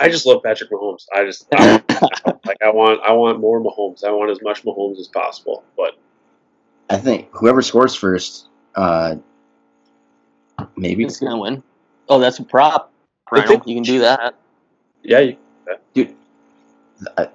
I 0.04 0.10
just 0.10 0.26
love 0.26 0.44
Patrick 0.44 0.70
Mahomes. 0.70 1.06
I 1.16 1.24
just 1.24 1.48
I, 1.54 1.82
like 2.46 2.58
I 2.62 2.70
want 2.72 3.00
I 3.04 3.14
want 3.14 3.40
more 3.40 3.62
Mahomes. 3.62 4.04
I 4.04 4.12
want 4.12 4.30
as 4.32 4.42
much 4.42 4.64
Mahomes 4.64 5.00
as 5.00 5.08
possible. 5.08 5.64
But 5.78 5.98
I 6.90 6.98
think 6.98 7.30
whoever 7.32 7.62
scores 7.62 7.96
first, 7.96 8.48
uh, 8.76 9.16
maybe. 10.76 11.04
He's 11.04 11.20
gonna 11.20 11.38
win. 11.40 11.64
Oh, 12.10 12.20
that's 12.20 12.40
a 12.40 12.44
prop. 12.44 12.92
Rhino. 13.32 13.48
think- 13.48 13.66
You 13.68 13.76
can 13.76 13.84
do 13.84 14.00
that. 14.00 14.36
yeah, 15.04 15.20
you, 15.20 15.38
Dude, 15.94 16.14
I, 17.18 17.30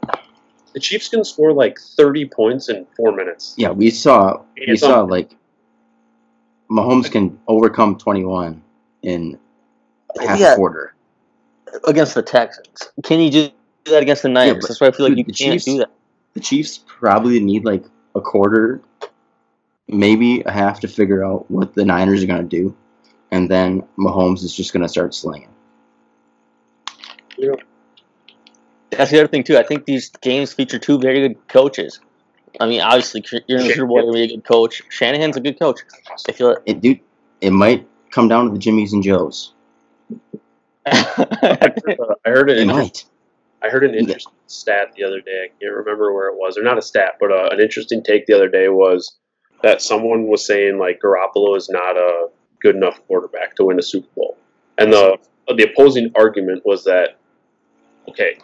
the 0.74 0.80
Chiefs 0.80 1.08
can 1.08 1.24
score 1.24 1.52
like 1.52 1.78
30 1.80 2.26
points 2.26 2.68
in 2.68 2.86
four 2.96 3.12
minutes. 3.12 3.54
yeah, 3.56 3.70
we 3.70 3.90
saw 3.90 4.42
we 4.56 4.66
It's 4.66 4.82
saw 4.82 5.02
un- 5.04 5.08
like 5.08 5.34
Mahomes 6.70 7.10
can 7.10 7.40
overcome 7.48 7.96
21 7.96 8.62
in 9.02 9.38
half 10.20 10.38
Yeah. 10.38 10.52
a 10.52 10.56
quarter. 10.56 10.94
Against 11.86 12.14
the 12.14 12.22
Texans. 12.22 12.90
Can 13.02 13.20
you 13.20 13.30
do 13.30 13.50
that 13.86 14.02
against 14.02 14.22
the 14.22 14.28
Niners? 14.28 14.62
but, 14.62 14.68
That's 14.68 14.80
why 14.80 14.88
I 14.88 14.90
feel 14.90 15.06
like 15.06 15.16
dude, 15.16 15.18
you 15.18 15.24
can't 15.24 15.52
Chiefs- 15.54 15.64
do 15.64 15.78
that. 15.78 15.90
The 16.34 16.40
Chiefs 16.40 16.80
probably 16.86 17.40
need 17.40 17.64
like 17.64 17.84
a 18.14 18.20
quarter, 18.20 18.80
maybe 19.88 20.42
a 20.42 20.52
half 20.52 20.80
to 20.80 20.88
figure 20.88 21.24
out 21.24 21.50
what 21.50 21.74
the 21.74 21.84
Niners 21.84 22.22
are 22.22 22.26
going 22.26 22.42
to 22.42 22.48
do. 22.48 22.76
And 23.30 23.50
then 23.50 23.82
Mahomes 23.98 24.42
is 24.42 24.54
just 24.54 24.72
going 24.72 24.82
to 24.82 24.88
start 24.88 25.14
slinging. 25.14 25.48
Yeah. 27.36 27.54
That's 28.90 29.10
the 29.10 29.18
other 29.20 29.28
thing 29.28 29.44
too. 29.44 29.58
I 29.58 29.62
think 29.62 29.84
these 29.84 30.10
games 30.20 30.52
feature 30.52 30.78
two 30.78 30.98
very 30.98 31.28
good 31.28 31.48
coaches. 31.48 32.00
I 32.60 32.66
mean, 32.66 32.80
obviously, 32.80 33.24
you're 33.46 33.60
Super 33.60 33.86
Bowl, 33.86 34.16
you're 34.16 34.24
a 34.24 34.28
good 34.28 34.44
coach. 34.44 34.82
Shanahan's 34.88 35.36
a 35.36 35.40
good 35.40 35.58
coach. 35.58 35.80
I 36.28 36.32
feel 36.32 36.56
It, 36.66 36.80
dude, 36.80 37.00
it 37.40 37.50
might 37.50 37.86
come 38.10 38.28
down 38.28 38.46
to 38.46 38.52
the 38.52 38.58
Jimmys 38.58 38.92
and 38.92 39.02
Joes. 39.02 39.52
I 42.24 42.30
heard 42.30 42.50
It 42.50 42.68
it. 42.68 43.04
I 43.62 43.68
heard 43.68 43.84
an 43.84 43.94
interesting 43.94 44.32
stat 44.46 44.92
the 44.96 45.04
other 45.04 45.20
day. 45.20 45.46
I 45.46 45.48
can't 45.60 45.74
remember 45.74 46.12
where 46.12 46.28
it 46.28 46.36
was, 46.36 46.56
or 46.56 46.62
not 46.62 46.78
a 46.78 46.82
stat, 46.82 47.16
but 47.20 47.32
uh, 47.32 47.48
an 47.50 47.60
interesting 47.60 48.02
take 48.02 48.26
the 48.26 48.34
other 48.34 48.48
day 48.48 48.68
was 48.68 49.16
that 49.62 49.82
someone 49.82 50.28
was 50.28 50.46
saying 50.46 50.78
like 50.78 51.00
Garoppolo 51.00 51.56
is 51.56 51.68
not 51.68 51.96
a 51.96 52.28
good 52.60 52.76
enough 52.76 53.04
quarterback 53.06 53.56
to 53.56 53.64
win 53.64 53.78
a 53.78 53.82
Super 53.82 54.08
Bowl, 54.14 54.36
and 54.76 54.92
the 54.92 55.18
the 55.56 55.64
opposing 55.72 56.12
argument 56.14 56.62
was 56.64 56.84
that 56.84 57.18
okay, 58.08 58.38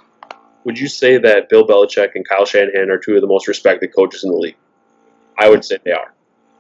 would 0.65 0.79
you 0.79 0.89
say 0.89 1.19
that 1.19 1.49
Bill 1.49 1.67
Belichick 1.67 2.11
and 2.15 2.29
Kyle 2.29 2.45
Shanahan 2.45 2.91
are 2.91 2.99
two 2.99 3.15
of 3.15 3.21
the 3.21 3.29
most 3.29 3.47
respected 3.47 3.95
coaches 3.95 4.25
in 4.25 4.31
the 4.31 4.37
league? 4.37 4.57
I 5.39 5.49
would 5.49 5.65
say 5.65 5.79
they 5.85 5.93
are. 5.93 6.13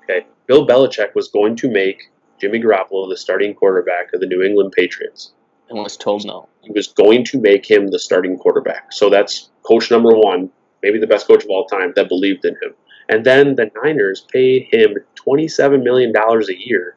Okay, 0.05 0.26
Bill 0.47 0.66
Belichick 0.66 1.14
was 1.14 1.28
going 1.28 1.57
to 1.57 1.70
make 1.70 2.11
Jimmy 2.41 2.61
Garoppolo 2.61 3.09
the 3.09 3.16
starting 3.16 3.55
quarterback 3.55 4.12
of 4.12 4.20
the 4.20 4.26
New 4.26 4.43
England 4.43 4.72
Patriots 4.72 5.32
and 5.69 5.79
was 5.79 5.97
told 5.97 6.25
no. 6.27 6.49
he 6.62 6.73
was 6.73 6.89
going 6.89 7.25
to 7.25 7.41
make 7.41 7.69
him 7.69 7.89
the 7.89 7.99
starting 7.99 8.37
quarterback. 8.39 8.93
So 8.93 9.09
that's 9.11 9.49
coach 9.62 9.91
number 9.91 10.11
one, 10.11 10.51
maybe 10.83 10.99
the 10.99 11.07
best 11.07 11.27
coach 11.27 11.45
of 11.45 11.51
all 11.51 11.67
time, 11.67 11.93
that 11.97 12.09
believed 12.09 12.45
in 12.45 12.55
him. 12.55 12.75
And 13.09 13.25
then 13.25 13.55
the 13.57 13.71
Niners 13.83 14.27
pay 14.33 14.61
him 14.61 14.95
$27 15.27 15.83
million 15.83 16.12
a 16.17 16.53
year, 16.53 16.97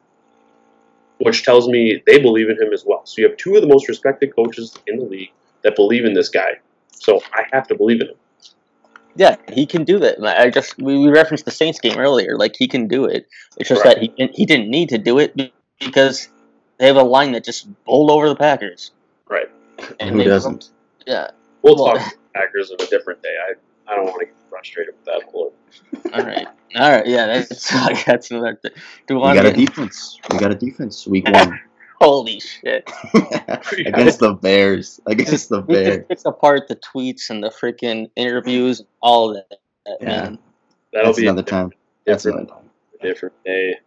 which 1.19 1.43
tells 1.43 1.67
me 1.67 2.01
they 2.05 2.19
believe 2.19 2.49
in 2.49 2.61
him 2.61 2.73
as 2.73 2.83
well. 2.85 3.05
So 3.05 3.21
you 3.21 3.27
have 3.27 3.37
two 3.37 3.55
of 3.55 3.61
the 3.61 3.67
most 3.67 3.87
respected 3.89 4.35
coaches 4.35 4.77
in 4.87 4.97
the 4.97 5.05
league 5.05 5.31
that 5.63 5.75
believe 5.75 6.05
in 6.05 6.13
this 6.13 6.29
guy. 6.29 6.59
So 6.91 7.21
I 7.33 7.43
have 7.51 7.67
to 7.67 7.75
believe 7.75 8.01
in 8.01 8.07
him. 8.07 8.15
Yeah, 9.15 9.35
he 9.51 9.65
can 9.65 9.83
do 9.83 9.97
that. 9.99 10.23
I 10.23 10.49
just 10.51 10.77
we, 10.77 10.97
we 10.99 11.09
referenced 11.09 11.45
the 11.45 11.51
Saints 11.51 11.79
game 11.79 11.97
earlier. 11.97 12.37
Like 12.37 12.55
he 12.55 12.67
can 12.67 12.87
do 12.87 13.05
it. 13.05 13.27
It's 13.57 13.67
just 13.69 13.83
Right. 13.83 13.95
that 13.95 14.01
he 14.01 14.09
didn't- 14.09 14.35
he 14.35 14.45
didn't 14.45 14.69
need 14.69 14.89
to 14.89 14.99
do 14.99 15.17
it 15.17 15.35
because 15.79 16.29
they 16.77 16.87
have 16.87 16.95
a 16.97 17.03
line 17.03 17.31
that 17.33 17.43
just 17.43 17.67
bowled 17.85 18.11
over 18.11 18.29
the 18.29 18.35
Packers. 18.35 18.91
Right. 19.29 19.49
And 19.99 20.15
Who 20.15 20.23
doesn't? 20.23 20.71
Yeah. 21.05 21.31
We'll 21.61 21.75
Well- 21.75 21.97
talk 21.97 22.13
Packers 22.33 22.71
on 22.71 22.77
a 22.79 22.85
different 22.87 23.21
day. 23.23 23.33
I, 23.49 23.91
I 23.91 23.95
don't 23.95 24.05
want 24.05 24.19
to 24.19 24.25
get 24.27 24.35
frustrated 24.49 24.93
with 24.95 25.05
that. 25.05 25.33
Lord. 25.33 25.53
All 26.13 26.23
right. 26.25 26.47
All 26.75 26.91
right. 26.91 27.07
Yeah. 27.07 27.25
That's 27.27 28.03
that's 28.05 28.31
another 28.31 28.55
thing. 28.61 28.71
Do 29.07 29.15
we 29.15 29.21
We 29.27 29.33
got 29.33 29.45
a 29.45 29.53
defense. 29.53 30.19
We 30.31 30.37
got 30.39 30.51
a 30.51 30.55
defense. 30.55 31.07
Week 31.07 31.27
one. 31.29 31.59
Holy 31.99 32.39
shit! 32.39 32.87
against 33.73 34.19
the 34.19 34.37
Bears. 34.39 34.99
Against 35.07 35.49
the 35.49 35.61
We 35.61 35.73
Bears. 35.73 36.05
picked 36.07 36.25
apart 36.27 36.67
the 36.67 36.75
tweets 36.75 37.31
and 37.31 37.43
the 37.43 37.49
freaking 37.49 38.11
interviews, 38.15 38.83
all 39.01 39.31
of 39.31 39.37
that. 39.49 39.57
Yeah. 39.99 40.05
Man. 40.07 40.39
That'll 40.93 41.07
That's 41.07 41.17
be 41.19 41.25
another 41.25 41.41
time. 41.41 41.71
That's 42.05 42.21
different, 42.23 42.51
another 42.51 42.63
different 43.01 43.43
day. 43.43 43.77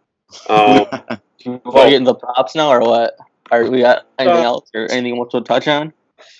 Um, 0.49 0.85
time. 0.87 1.03
Do 1.07 1.17
you 1.45 1.61
want 1.65 1.75
to 1.75 1.89
get 1.89 1.93
into 1.93 2.11
the 2.11 2.15
props 2.15 2.55
now, 2.55 2.71
or 2.71 2.81
what? 2.81 3.17
Are 3.51 3.69
we 3.69 3.81
got 3.81 4.05
anything 4.17 4.37
Uh, 4.37 4.43
else 4.43 4.69
or 4.73 4.89
anything 4.91 5.17
else 5.17 5.31
to 5.31 5.41
touch 5.41 5.67
on? 5.67 5.93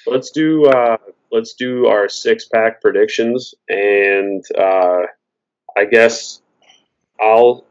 let's 0.08 0.32
do 0.32 0.66
uh, 0.66 0.98
let's 1.32 1.54
do 1.54 1.88
our 1.88 2.10
six 2.10 2.46
pack 2.46 2.82
predictions, 2.82 3.54
and 3.70 4.44
uh, 4.58 5.02
I 5.78 5.86
guess 5.90 6.42
I'll 7.20 7.66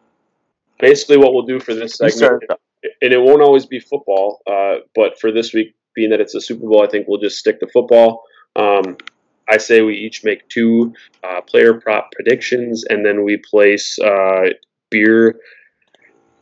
basically 0.78 1.18
what 1.18 1.35
we'll 1.35 1.47
do 1.47 1.61
for 1.61 1.74
this 1.74 1.95
segment, 1.95 2.45
and 3.03 3.12
it 3.12 3.20
won't 3.20 3.43
always 3.43 3.66
be 3.66 3.81
football, 3.81 4.41
uh, 4.47 4.76
but 4.95 5.20
for 5.20 5.33
this 5.33 5.53
week, 5.53 5.74
being 5.95 6.11
that 6.11 6.20
it's 6.20 6.35
a 6.35 6.41
Super 6.41 6.66
Bowl, 6.66 6.83
I 6.83 6.89
think 6.89 7.07
we'll 7.09 7.20
just 7.20 7.39
stick 7.39 7.61
to 7.61 7.66
football. 7.66 8.24
Um, 8.57 8.97
I 9.49 9.59
say 9.59 9.83
we 9.83 9.97
each 9.97 10.22
make 10.24 10.49
two 10.49 10.95
uh, 11.24 11.41
player 11.41 11.74
prop 11.74 12.12
predictions, 12.12 12.85
and 12.85 13.05
then 13.05 13.24
we 13.24 13.37
place 13.37 13.99
uh, 13.99 14.51
beer 14.91 15.41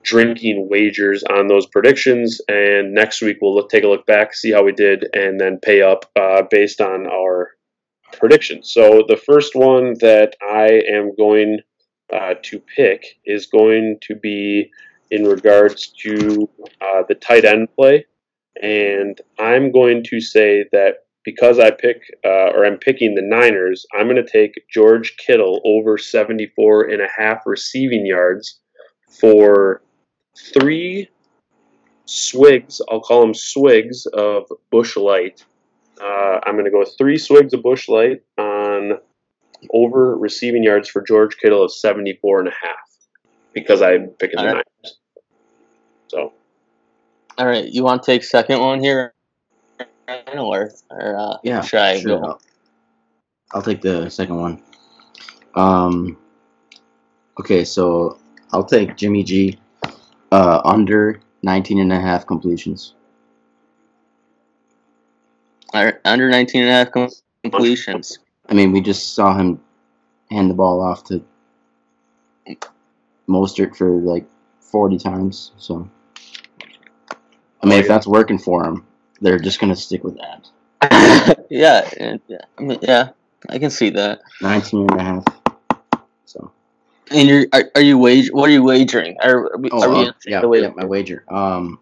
drinking 0.09 0.69
wagers 0.71 1.23
on 1.25 1.49
those 1.49 1.67
predictions. 1.67 2.41
And 2.49 2.95
next 2.95 3.21
week 3.21 3.39
we'll 3.43 3.55
look, 3.55 3.69
take 3.69 3.85
a 3.85 3.89
look 3.89 4.07
back, 4.07 4.35
see 4.35 4.51
how 4.51 4.65
we 4.65 4.73
did, 4.73 5.05
and 5.13 5.39
then 5.39 5.59
pay 5.61 5.83
up 5.83 6.07
uh, 6.17 6.43
based 6.51 6.81
on 6.81 7.07
our 7.07 7.51
predictions. 8.15 8.73
So 8.73 9.05
the 9.07 9.19
first 9.19 9.55
one 9.55 9.95
that 10.01 10.35
I 10.41 10.83
am 10.91 11.15
going 11.15 11.59
uh, 12.11 12.35
to 12.43 12.59
pick 12.75 13.05
is 13.27 13.47
going 13.47 13.99
to 14.03 14.15
be 14.17 14.71
in 15.11 15.25
regards 15.25 15.89
to 16.05 16.49
uh, 16.81 17.03
the 17.07 17.15
tight 17.15 17.45
end 17.45 17.69
play, 17.75 18.07
and 18.63 19.21
I'm 19.39 19.71
going 19.71 20.03
to 20.05 20.21
say 20.21 20.65
that. 20.73 21.05
Because 21.25 21.59
I 21.59 21.71
pick, 21.71 22.01
uh, 22.25 22.53
or 22.55 22.65
I'm 22.65 22.79
picking 22.79 23.15
the 23.15 23.21
Niners, 23.21 23.85
I'm 23.93 24.07
going 24.07 24.17
to 24.17 24.27
take 24.27 24.65
George 24.73 25.15
Kittle 25.19 25.61
over 25.63 25.99
74 25.99 26.89
and 26.89 27.03
a 27.03 27.09
half 27.15 27.43
receiving 27.45 28.07
yards 28.07 28.61
for 29.21 29.83
three 30.53 31.09
swigs. 32.05 32.81
I'll 32.91 33.01
call 33.01 33.21
them 33.21 33.35
swigs 33.35 34.07
of 34.07 34.45
Busch 34.71 34.97
Light. 34.97 35.45
Uh, 36.01 36.41
I'm 36.45 36.55
going 36.55 36.65
to 36.65 36.71
go 36.71 36.85
three 36.85 37.19
swigs 37.19 37.53
of 37.53 37.63
Busch 37.63 37.89
Light 37.89 38.23
on 38.39 38.99
over 39.73 40.17
receiving 40.17 40.63
yards 40.63 40.89
for 40.89 41.03
George 41.03 41.37
Kittle 41.37 41.65
of 41.65 41.73
74 41.73 42.41
and 42.41 42.49
a 42.49 42.53
half 42.53 42.89
because 43.53 43.83
I'm 43.83 44.09
picking 44.09 44.37
the 44.37 44.49
All 44.49 44.55
right. 44.55 44.65
Niners. 44.83 44.99
So 46.09 46.33
All 47.37 47.47
right, 47.47 47.65
you 47.65 47.83
want 47.83 48.03
to 48.03 48.07
take 48.07 48.23
second 48.25 48.61
one 48.61 48.81
here, 48.81 49.13
or 50.37 50.71
or 50.91 51.19
uh, 51.19 51.37
Yeah, 51.43 51.61
should 51.63 51.81
I 51.81 52.01
sure. 52.01 52.21
go? 52.21 52.27
I'll, 52.27 52.41
I'll 53.53 53.63
take 53.63 53.83
the 53.83 54.09
second 54.09 54.37
one. 54.37 54.63
Um, 55.55 56.17
okay, 57.41 57.65
so 57.65 58.19
I'll 58.53 58.65
take 58.65 58.97
Jimmy 58.97 59.25
G 59.25 59.59
uh, 60.33 60.61
under 60.65 61.21
19 61.43 61.81
and 61.81 61.93
a 61.93 62.01
half 62.01 62.27
completions. 62.27 62.95
Under 65.73 66.31
19 66.31 66.63
and 66.63 66.71
a 66.71 66.73
half 66.73 66.91
com- 66.91 67.11
completions. 67.43 68.19
I 68.49 68.55
mean, 68.55 68.73
we 68.73 68.81
just 68.81 69.15
saw 69.15 69.37
him 69.37 69.61
hand 70.31 70.51
the 70.51 70.55
ball 70.55 70.81
off 70.81 71.05
to 71.05 71.23
Mostert 73.29 73.77
for 73.77 73.91
like 73.91 74.27
40 74.61 74.99
times. 74.99 75.53
So, 75.59 75.89
I 77.63 77.67
mean, 77.67 77.79
if 77.79 77.89
that's 77.89 78.07
working 78.07 78.39
for 78.39 78.65
him, 78.65 78.87
they're 79.21 79.39
just 79.39 79.61
going 79.61 79.73
to 79.73 79.81
stick 79.81 80.05
with 80.05 80.17
that. 80.17 80.49
yeah, 81.51 81.89
yeah, 82.29 82.39
I 82.59 82.63
mean, 82.63 82.79
yeah, 82.83 83.11
I 83.49 83.59
can 83.59 83.71
see 83.71 83.91
that. 83.91 84.21
19 84.41 84.91
and 84.91 85.01
a 85.01 85.03
half. 85.03 85.25
So, 86.25 86.53
And 87.11 87.29
you're 87.29 87.47
are, 87.53 87.65
are 87.75 87.81
you 87.81 87.99
wage? 87.99 88.29
What 88.33 88.49
are 88.49 88.53
you 88.53 88.63
wagering? 88.63 89.17
Are, 89.23 89.53
are 89.53 89.59
we, 89.59 89.71
oh, 89.71 89.83
are 89.83 89.91
we 89.91 90.09
uh, 90.09 90.13
yeah, 90.27 90.41
the 90.41 90.49
way- 90.49 90.63
yeah, 90.63 90.73
my 90.77 90.85
wager. 90.85 91.25
Um, 91.29 91.79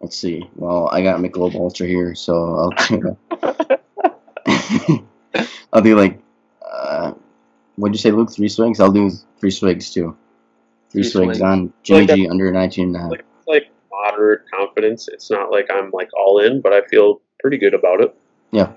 let's 0.00 0.16
see. 0.16 0.48
Well, 0.56 0.88
I 0.92 1.02
got 1.02 1.20
Michelob 1.20 1.54
Ultra 1.54 1.86
here, 1.86 2.14
so 2.14 2.34
I'll 2.56 2.88
do, 2.88 3.16
I'll 5.72 5.82
do 5.82 5.96
like, 5.96 6.20
uh, 6.70 7.12
what'd 7.76 7.94
you 7.94 7.98
say, 8.00 8.10
Luke? 8.10 8.30
Three 8.32 8.48
swigs? 8.48 8.80
I'll 8.80 8.92
do 8.92 9.10
three 9.38 9.50
swigs 9.50 9.90
too. 9.92 10.16
Three, 10.90 11.02
Three 11.02 11.10
swigs, 11.10 11.38
swigs. 11.38 11.40
on 11.42 11.72
Jimmy 11.82 12.06
Like 12.06 12.16
G 12.16 12.28
under 12.28 12.50
19 12.50 12.86
and 12.88 12.96
a 12.96 12.98
half. 13.00 13.10
like 13.10 13.24
like 13.46 13.70
moderate 13.90 14.42
confidence. 14.52 15.08
It's 15.08 15.30
not 15.30 15.50
like 15.50 15.68
I'm 15.72 15.90
like 15.92 16.10
all 16.18 16.40
in, 16.40 16.60
but 16.60 16.72
I 16.72 16.82
feel 16.82 17.20
pretty 17.40 17.58
good 17.58 17.74
about 17.74 18.00
it. 18.00 18.14
Yeah. 18.50 18.72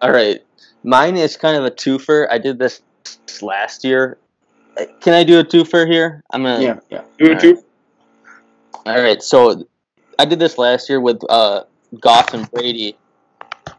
All 0.00 0.10
right, 0.10 0.40
mine 0.82 1.16
is 1.16 1.36
kind 1.36 1.56
of 1.56 1.64
a 1.64 1.70
twofer. 1.70 2.26
I 2.30 2.38
did 2.38 2.58
this 2.58 2.82
last 3.40 3.84
year. 3.84 4.18
Can 5.00 5.14
I 5.14 5.24
do 5.24 5.38
a 5.38 5.44
twofer 5.44 5.90
here? 5.90 6.22
I'm 6.32 6.42
gonna. 6.42 6.62
Yeah, 6.62 6.80
yeah. 6.90 7.02
Do 7.18 7.32
it 7.32 7.44
Alright. 7.44 7.64
All 8.86 9.02
right, 9.02 9.22
so 9.22 9.64
I 10.18 10.24
did 10.24 10.38
this 10.38 10.58
last 10.58 10.88
year 10.88 11.00
with 11.00 11.20
uh, 11.28 11.64
Goff 12.00 12.34
and 12.34 12.50
Brady. 12.50 12.96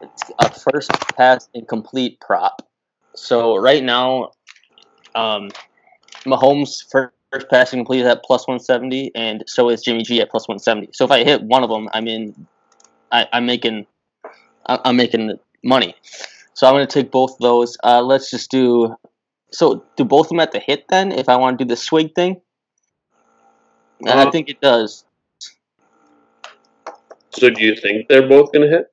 It's 0.00 0.30
a 0.38 0.50
first 0.50 0.90
pass 1.16 1.48
incomplete 1.54 2.20
prop. 2.20 2.66
So 3.14 3.56
right 3.56 3.82
now, 3.82 4.32
um, 5.14 5.50
Mahomes 6.24 6.84
first 6.90 7.50
pass 7.50 7.72
incomplete 7.72 8.00
is 8.02 8.06
at 8.06 8.22
plus 8.24 8.46
one 8.48 8.60
seventy, 8.60 9.10
and 9.14 9.44
so 9.46 9.68
is 9.68 9.82
Jimmy 9.82 10.02
G 10.02 10.20
at 10.20 10.30
plus 10.30 10.48
one 10.48 10.58
seventy. 10.58 10.88
So 10.92 11.04
if 11.04 11.10
I 11.10 11.24
hit 11.24 11.42
one 11.42 11.62
of 11.62 11.70
them, 11.70 11.88
I'm 11.92 12.08
in. 12.08 12.46
I, 13.12 13.26
I'm 13.32 13.46
making. 13.46 13.86
I- 14.66 14.80
I'm 14.84 14.96
making 14.96 15.38
money. 15.62 15.94
So 16.54 16.66
I'm 16.66 16.74
going 16.74 16.86
to 16.86 16.92
take 16.92 17.10
both 17.10 17.36
those. 17.40 17.76
Uh, 17.84 18.00
let's 18.00 18.30
just 18.30 18.50
do. 18.50 18.96
So 19.54 19.84
do 19.96 20.04
both 20.04 20.26
of 20.26 20.28
them 20.30 20.38
have 20.40 20.50
to 20.50 20.58
hit 20.58 20.86
then? 20.88 21.12
If 21.12 21.28
I 21.28 21.36
want 21.36 21.58
to 21.58 21.64
do 21.64 21.68
the 21.68 21.76
swig 21.76 22.14
thing, 22.14 22.40
and 24.00 24.18
I 24.18 24.24
Uh, 24.24 24.30
think 24.30 24.48
it 24.48 24.60
does. 24.60 25.04
So 27.30 27.50
do 27.50 27.62
you 27.62 27.76
think 27.76 28.08
they're 28.08 28.28
both 28.28 28.52
going 28.52 28.68
to 28.68 28.76
hit? 28.76 28.92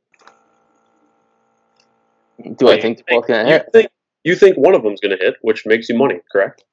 Do 2.58 2.68
Oh, 2.68 2.72
I 2.72 2.80
think 2.80 2.98
they're 2.98 3.18
both 3.18 3.28
going 3.28 3.46
to 3.46 3.52
you 3.52 3.58
hit? 3.58 3.70
think 3.74 3.92
you 4.24 4.36
think 4.36 4.58
one 4.58 4.76
of 4.76 4.84
them's 4.84 5.00
going 5.00 5.18
to 5.18 5.24
hit, 5.24 5.36
which 5.42 5.66
makes 5.66 5.90
you 5.90 5.98
money, 5.98 6.20
correct? 6.32 6.64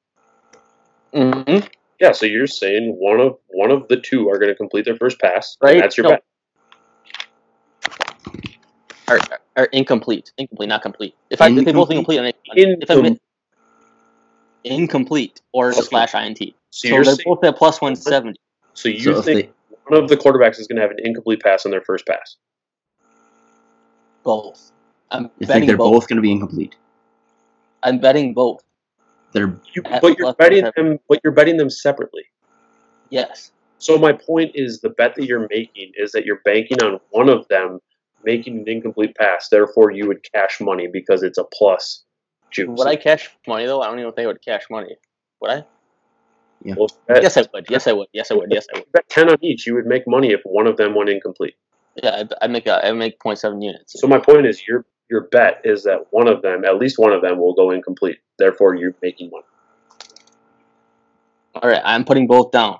Mm-hmm. 1.13 1.67
Yeah. 1.99 2.11
So 2.11 2.27
you're 2.27 2.47
saying 2.47 2.95
one 2.99 3.19
of 3.19 3.37
one 3.47 3.71
of 3.71 3.87
the 3.87 3.97
two 3.97 4.29
are 4.29 4.37
going 4.37 4.49
to 4.49 4.55
complete 4.55 4.85
their 4.85 4.97
first 4.97 5.19
pass, 5.19 5.57
Right, 5.61 5.77
that's 5.81 5.97
your 5.97 6.03
no. 6.05 6.09
bet. 6.11 6.23
Or, 9.09 9.19
or 9.57 9.65
incomplete. 9.65 10.31
Incomplete, 10.37 10.69
not 10.69 10.83
complete. 10.83 11.15
If 11.31 11.41
I 11.41 11.47
if 11.47 11.55
they 11.55 11.71
both 11.71 11.89
Incomplete? 11.89 11.97
incomplete, 11.97 12.19
I 12.19 12.23
make 12.23 12.35
money. 12.47 12.77
If 12.81 12.91
I 12.91 12.95
incomplete 14.63 15.41
or 15.53 15.71
Okay. 15.71 15.81
slash 15.81 16.15
int. 16.15 16.39
So, 16.71 16.89
So, 16.89 16.89
they're 16.89 17.03
saying, 17.05 17.19
both 17.25 17.43
at 17.43 17.57
plus 17.57 17.81
one 17.81 17.95
seventy. 17.95 18.39
so 18.73 18.89
you 18.89 19.15
So 19.15 19.21
think 19.21 19.25
they, 19.25 19.77
one 19.87 20.03
of 20.03 20.09
the 20.09 20.17
quarterbacks 20.17 20.59
is 20.59 20.67
going 20.67 20.77
to 20.77 20.81
have 20.81 20.91
an 20.91 20.97
incomplete 21.03 21.41
pass 21.41 21.65
on 21.65 21.71
their 21.71 21.81
first 21.81 22.05
pass? 22.05 22.37
Both. 24.23 24.71
I'm 25.11 25.31
you 25.39 25.47
think 25.47 25.65
they're 25.65 25.77
both. 25.77 25.93
both 25.93 26.07
going 26.07 26.17
to 26.17 26.21
be 26.21 26.31
incomplete? 26.31 26.75
I'm 27.83 27.99
betting 27.99 28.33
both. 28.33 28.63
They're 29.31 29.55
You, 29.73 29.83
but 29.83 30.17
you're 30.17 30.33
betting 30.33 30.69
them. 30.75 30.99
But 31.07 31.21
you're 31.23 31.33
betting 31.33 31.57
them 31.57 31.69
separately. 31.69 32.23
Yes. 33.09 33.51
So 33.79 33.97
my 33.97 34.11
point 34.11 34.51
is, 34.55 34.81
the 34.81 34.89
bet 34.89 35.15
that 35.15 35.25
you're 35.25 35.47
making 35.49 35.93
is 35.95 36.11
that 36.11 36.25
you're 36.25 36.41
banking 36.43 36.81
on 36.83 36.99
one 37.11 37.29
of 37.29 37.47
them 37.47 37.79
making 38.23 38.59
an 38.59 38.67
incomplete 38.67 39.15
pass. 39.15 39.47
Therefore, 39.49 39.91
you 39.91 40.07
would 40.07 40.21
cash 40.33 40.59
money 40.59 40.87
because 40.91 41.23
it's 41.23 41.37
a 41.37 41.45
plus 41.45 42.03
juice. 42.51 42.69
Would 42.77 42.87
I 42.87 42.95
cash 42.95 43.29
money 43.47 43.65
though? 43.65 43.81
I 43.81 43.87
don't 43.87 43.99
even 43.99 44.11
think 44.13 44.25
I 44.25 44.27
would 44.27 44.43
cash 44.43 44.63
money. 44.69 44.95
Would 45.41 45.51
I? 45.51 45.65
Well, 46.65 46.89
bet, 47.07 47.23
Yes, 47.23 47.37
I 47.37 47.45
would. 47.53 47.67
Yes, 47.69 47.87
I 47.87 47.93
would. 47.93 48.07
Yes, 48.13 48.31
I 48.31 48.33
would. 48.33 48.51
Yes, 48.51 48.67
I 48.73 48.79
would. 48.79 48.91
bet 48.91 49.07
ten 49.09 49.29
on 49.29 49.37
each. 49.41 49.65
You 49.65 49.75
would 49.75 49.85
make 49.85 50.03
money 50.07 50.31
if 50.31 50.41
one 50.43 50.67
of 50.67 50.77
them 50.77 50.95
went 50.95 51.09
incomplete. 51.09 51.55
Yeah, 51.95 52.23
I, 52.41 52.45
I 52.45 52.47
make 52.47 52.67
a, 52.67 52.85
I 52.85 52.91
make 52.91 53.19
0.7 53.19 53.63
units. 53.63 53.99
So 53.99 54.07
my 54.07 54.19
point 54.19 54.45
is, 54.45 54.61
your 54.67 54.85
your 55.09 55.21
bet 55.31 55.61
is 55.63 55.83
that 55.83 56.07
one 56.11 56.27
of 56.27 56.41
them, 56.41 56.65
at 56.65 56.77
least 56.77 56.99
one 56.99 57.13
of 57.13 57.21
them, 57.21 57.39
will 57.39 57.53
go 57.53 57.71
incomplete. 57.71 58.17
Therefore, 58.37 58.75
you're 58.75 58.95
making 59.01 59.31
money. 59.31 59.43
All 61.55 61.69
right, 61.69 61.81
I'm 61.83 62.05
putting 62.05 62.27
both 62.27 62.51
down. 62.51 62.77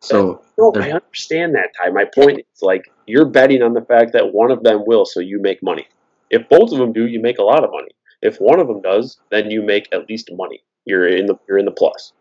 so 0.00 0.42
No, 0.58 0.72
I 0.74 0.92
understand 0.92 1.54
that, 1.54 1.70
Ty. 1.78 1.90
My 1.90 2.06
point 2.06 2.38
is, 2.38 2.62
like, 2.62 2.90
you're 3.06 3.26
betting 3.26 3.62
on 3.62 3.74
the 3.74 3.82
fact 3.82 4.14
that 4.14 4.32
one 4.32 4.50
of 4.50 4.62
them 4.62 4.84
will, 4.86 5.04
so 5.04 5.20
you 5.20 5.40
make 5.40 5.62
money. 5.62 5.86
If 6.30 6.48
both 6.48 6.72
of 6.72 6.78
them 6.78 6.92
do, 6.92 7.06
you 7.06 7.20
make 7.20 7.38
a 7.38 7.42
lot 7.42 7.62
of 7.62 7.70
money. 7.70 7.90
If 8.22 8.38
one 8.38 8.58
of 8.60 8.66
them 8.68 8.80
does, 8.82 9.18
then 9.30 9.50
you 9.50 9.62
make 9.62 9.88
at 9.92 10.08
least 10.08 10.30
money. 10.32 10.62
You're 10.84 11.06
in 11.08 11.26
the 11.26 11.34
you're 11.48 11.58
in 11.58 11.64
the 11.64 11.70
plus, 11.72 12.12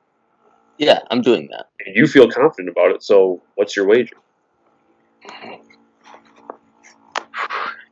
Yeah, 0.77 0.99
I'm 1.11 1.21
doing 1.21 1.47
that. 1.51 1.69
and 1.85 1.95
you 1.95 2.07
feel 2.07 2.29
confident 2.29 2.69
about 2.69 2.91
it. 2.91 3.03
So, 3.03 3.41
what's 3.55 3.75
your 3.75 3.85
wager? 3.87 4.15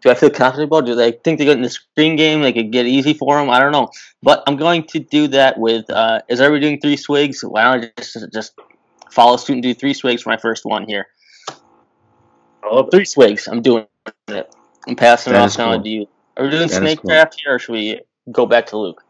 Do 0.01 0.09
I 0.09 0.15
feel 0.15 0.29
confident 0.29 0.67
about? 0.69 0.83
it? 0.83 0.87
Do 0.87 0.95
they 0.95 1.11
think 1.13 1.39
they 1.39 1.45
get 1.45 1.55
in 1.55 1.61
the 1.63 1.69
screen 1.69 2.15
game? 2.17 2.41
They 2.41 2.51
could 2.51 2.71
get 2.71 2.85
easy 2.85 3.13
for 3.13 3.37
them. 3.37 3.49
I 3.49 3.59
don't 3.59 3.71
know, 3.71 3.89
but 4.21 4.43
I'm 4.47 4.57
going 4.57 4.83
to 4.87 4.99
do 4.99 5.27
that 5.29 5.57
with. 5.57 5.89
Uh, 5.89 6.21
is 6.27 6.41
everybody 6.41 6.67
doing 6.67 6.81
three 6.81 6.97
swigs? 6.97 7.41
Why 7.43 7.63
don't 7.63 7.85
I 7.85 8.01
just 8.01 8.17
just 8.33 8.53
follow 9.11 9.37
suit 9.37 9.53
and 9.53 9.63
do 9.63 9.73
three 9.73 9.93
swigs 9.93 10.23
for 10.23 10.29
my 10.29 10.37
first 10.37 10.65
one 10.65 10.85
here? 10.87 11.07
love 12.69 12.87
it. 12.87 12.91
Three 12.91 13.05
swigs. 13.05 13.47
I'm 13.47 13.61
doing 13.61 13.85
it. 14.27 14.53
I'm 14.87 14.95
passing 14.95 15.31
it 15.33 15.35
That 15.35 15.43
off 15.43 15.47
is 15.51 15.57
now 15.57 15.73
cool. 15.75 15.83
to 15.83 15.89
you. 15.89 16.07
Are 16.37 16.43
we 16.45 16.49
doing 16.49 16.61
That 16.67 16.71
is 16.71 16.77
snake 16.77 17.01
cool. 17.01 17.09
draft 17.09 17.39
here, 17.43 17.55
or 17.55 17.59
should 17.59 17.73
we 17.73 18.01
go 18.31 18.45
back 18.45 18.65
to 18.67 18.77
Luke? 18.77 19.03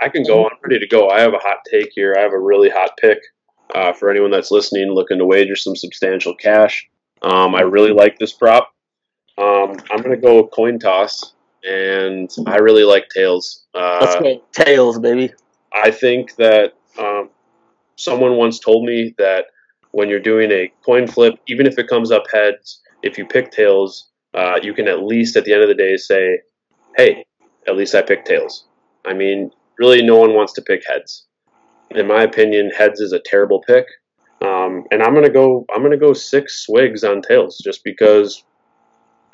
I 0.00 0.08
can 0.08 0.22
go. 0.24 0.44
I'm 0.46 0.56
ready 0.62 0.78
to 0.78 0.86
go. 0.86 1.08
I 1.10 1.20
have 1.20 1.34
a 1.34 1.38
hot 1.38 1.58
take 1.70 1.90
here. 1.94 2.14
I 2.16 2.22
have 2.22 2.32
a 2.32 2.38
really 2.38 2.70
hot 2.70 2.92
pick 3.00 3.18
uh, 3.74 3.92
for 3.92 4.10
anyone 4.10 4.30
that's 4.30 4.50
listening, 4.50 4.90
looking 4.92 5.18
to 5.18 5.26
wager 5.26 5.56
some 5.56 5.76
substantial 5.76 6.34
cash. 6.34 6.88
Um, 7.22 7.54
I 7.54 7.62
really 7.62 7.92
like 7.92 8.18
this 8.18 8.32
prop. 8.32 8.72
Um, 9.36 9.76
I'm 9.90 9.98
going 10.02 10.10
to 10.10 10.16
go 10.16 10.46
coin 10.46 10.78
toss, 10.78 11.34
and 11.68 12.30
I 12.46 12.56
really 12.56 12.84
like 12.84 13.08
tails. 13.14 13.64
Let's 13.74 14.14
Uh, 14.16 14.20
go 14.20 14.42
tails, 14.52 14.98
baby. 14.98 15.32
I 15.72 15.90
think 15.90 16.34
that 16.36 16.74
um, 16.98 17.28
someone 17.96 18.36
once 18.36 18.58
told 18.58 18.84
me 18.86 19.14
that 19.18 19.46
when 19.90 20.08
you're 20.08 20.18
doing 20.20 20.50
a 20.50 20.72
coin 20.84 21.06
flip, 21.06 21.34
even 21.46 21.66
if 21.66 21.78
it 21.78 21.88
comes 21.88 22.10
up 22.10 22.24
heads, 22.32 22.80
if 23.02 23.18
you 23.18 23.26
pick 23.26 23.50
tails, 23.50 24.09
uh, 24.34 24.58
you 24.62 24.74
can 24.74 24.88
at 24.88 25.02
least 25.02 25.36
at 25.36 25.44
the 25.44 25.52
end 25.52 25.62
of 25.62 25.68
the 25.68 25.74
day 25.74 25.96
say, 25.96 26.40
"Hey, 26.96 27.24
at 27.66 27.76
least 27.76 27.94
I 27.94 28.02
picked 28.02 28.26
tails." 28.26 28.66
I 29.04 29.14
mean, 29.14 29.50
really, 29.78 30.02
no 30.02 30.16
one 30.16 30.34
wants 30.34 30.52
to 30.54 30.62
pick 30.62 30.82
heads. 30.86 31.26
In 31.90 32.06
my 32.06 32.22
opinion, 32.22 32.70
heads 32.70 33.00
is 33.00 33.12
a 33.12 33.20
terrible 33.24 33.60
pick, 33.60 33.86
um, 34.42 34.84
and 34.90 35.02
I'm 35.02 35.14
gonna 35.14 35.30
go. 35.30 35.64
I'm 35.74 35.82
gonna 35.82 35.96
go 35.96 36.12
six 36.12 36.64
swigs 36.64 37.04
on 37.04 37.22
tails 37.22 37.58
just 37.58 37.82
because 37.84 38.44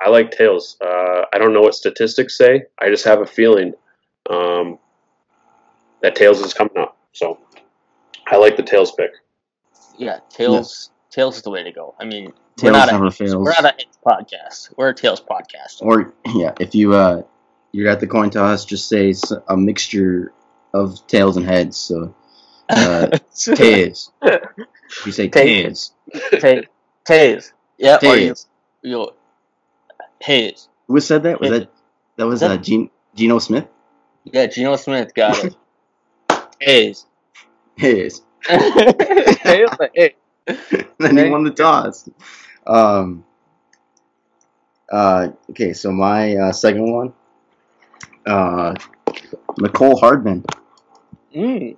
I 0.05 0.09
like 0.09 0.31
tails. 0.31 0.77
Uh, 0.81 1.23
I 1.33 1.39
don't 1.39 1.53
know 1.53 1.63
what 1.63 1.75
statistics 1.75 2.37
say. 2.37 2.65
I 2.81 2.89
just 2.89 3.05
have 3.05 3.21
a 3.21 3.27
feeling 3.27 3.75
um, 4.31 4.79
that 6.03 6.17
tails 6.17 6.41
is 6.41 6.55
coming 6.55 6.77
up. 6.79 6.97
So 7.13 7.39
I 8.27 8.37
like 8.37 8.57
the 8.57 8.63
tails 8.63 8.93
pick. 8.93 9.11
Yeah, 9.99 10.21
tails. 10.29 10.91
Tails 11.11 11.37
is 11.37 11.43
the 11.43 11.51
way 11.51 11.63
to 11.63 11.73
go. 11.73 11.95
I 11.99 12.05
mean, 12.05 12.33
Tails 12.57 12.73
we're 12.73 12.79
not 12.79 12.91
never 12.91 13.07
a, 13.07 13.11
fails. 13.11 13.37
we're 13.37 13.51
not 13.51 13.65
a 13.67 13.75
hits 13.77 13.99
podcast. 14.05 14.73
We're 14.79 14.89
a 14.89 14.95
tails 14.95 15.21
podcast. 15.21 15.83
Or 15.83 16.15
yeah, 16.35 16.53
if 16.59 16.75
you 16.75 16.95
uh 16.95 17.23
you're 17.73 17.91
at 17.91 18.01
the 18.01 18.07
coin 18.07 18.31
toss, 18.31 18.65
just 18.65 18.89
say 18.89 19.15
a 19.47 19.57
mixture 19.59 20.33
of 20.73 21.07
tails 21.07 21.37
and 21.37 21.45
heads. 21.45 21.77
So 21.77 22.15
uh, 22.71 23.19
tails. 23.35 24.11
You 25.05 25.13
say 25.13 25.29
Tails. 25.29 25.93
tails. 26.31 26.65
Tails. 27.05 27.53
Yeah. 27.77 27.99
Tails. 27.99 28.47
you, 28.83 29.11
Tails. 30.21 30.69
Who 30.89 31.01
said 31.01 31.25
that? 31.25 31.41
Was 31.41 31.51
that 31.51 31.71
that 32.17 32.27
was 32.27 32.43
uh, 32.43 32.57
Gene, 32.57 32.89
Geno 33.15 33.39
Smith? 33.39 33.67
Yeah, 34.25 34.47
Geno 34.47 34.77
Smith 34.77 35.15
got 35.15 35.45
it. 35.45 35.57
Tails. 36.59 37.07
Tails. 37.79 38.23
Tails. 38.49 39.71
Hey. 39.95 40.15
then 40.99 41.17
he 41.17 41.29
won 41.29 41.45
the 41.45 41.51
toss. 41.51 42.09
Um. 42.67 43.25
Uh. 44.91 45.29
Okay. 45.51 45.73
So 45.73 45.93
my 45.93 46.37
uh, 46.37 46.53
second 46.53 46.93
one. 46.93 47.13
Uh, 48.27 48.75
Mecole 49.61 49.99
Hardman. 50.01 50.45
Mm. 51.35 51.77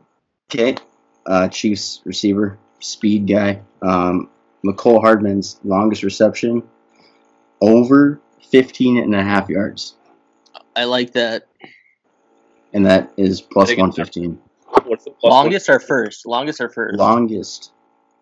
Okay. 0.50 0.76
Uh, 1.26 1.48
Chiefs 1.48 2.00
receiver, 2.04 2.58
speed 2.80 3.26
guy. 3.26 3.60
Um, 3.82 4.30
Mecole 4.64 5.00
Hardman's 5.00 5.60
longest 5.62 6.02
reception 6.02 6.62
over 7.60 8.20
15 8.50 8.98
and 8.98 9.14
a 9.14 9.22
half 9.22 9.48
yards. 9.48 9.94
I 10.74 10.84
like 10.84 11.12
that. 11.12 11.48
And 12.72 12.86
that 12.86 13.12
is 13.16 13.40
plus 13.40 13.68
think 13.68 13.78
it's- 13.78 13.98
115. 13.98 14.40
What's 14.86 15.04
the 15.04 15.10
plus 15.10 15.30
Longest 15.30 15.68
or 15.68 15.80
first? 15.80 16.26
Longest 16.26 16.60
or 16.60 16.68
first? 16.68 16.98
Longest, 16.98 17.72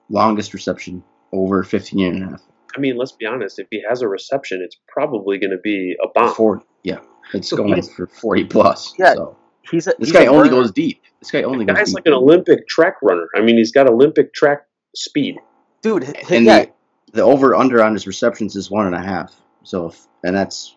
longest 0.08 0.54
reception 0.54 1.02
over 1.32 1.62
15 1.62 2.14
and 2.14 2.24
a 2.24 2.30
half. 2.30 2.42
I 2.76 2.78
mean, 2.78 2.96
let's 2.96 3.12
be 3.12 3.24
honest. 3.26 3.58
If 3.58 3.68
he 3.70 3.82
has 3.88 4.02
a 4.02 4.08
reception, 4.08 4.60
it's 4.62 4.76
probably 4.88 5.38
going 5.38 5.50
to 5.52 5.58
be 5.58 5.96
a 6.02 6.08
bomb. 6.14 6.34
40, 6.34 6.64
yeah. 6.82 6.98
It's 7.34 7.48
So 7.48 7.56
going 7.56 7.74
he's- 7.74 7.88
for 7.92 8.06
40 8.06 8.44
plus. 8.44 8.94
Yeah. 8.98 9.14
So. 9.14 9.36
He's 9.70 9.86
a, 9.88 9.94
This 9.98 10.10
he's 10.10 10.12
guy 10.12 10.24
a 10.24 10.26
only 10.28 10.48
burner. 10.48 10.62
goes 10.62 10.70
deep. 10.72 11.02
This 11.20 11.30
guy 11.32 11.42
only 11.42 11.64
The 11.64 11.72
goes 11.72 11.76
guy's 11.78 11.86
deep. 11.88 11.94
like 11.96 12.06
an 12.06 12.12
Olympic 12.12 12.68
track 12.68 12.96
runner. 13.02 13.26
I 13.34 13.40
mean, 13.40 13.56
he's 13.56 13.72
got 13.72 13.88
Olympic 13.88 14.32
track 14.32 14.64
speed. 14.94 15.38
dude. 15.82 16.04
and 16.30 16.44
yeah, 16.44 16.66
the, 16.66 16.70
the 17.14 17.22
over 17.22 17.56
under 17.56 17.82
on 17.82 17.92
his 17.94 18.06
receptions 18.06 18.54
is 18.54 18.70
one 18.70 18.86
and 18.86 18.94
a 18.94 19.00
half. 19.02 19.34
So, 19.64 19.86
if, 19.86 20.06
and 20.22 20.36
that's 20.36 20.76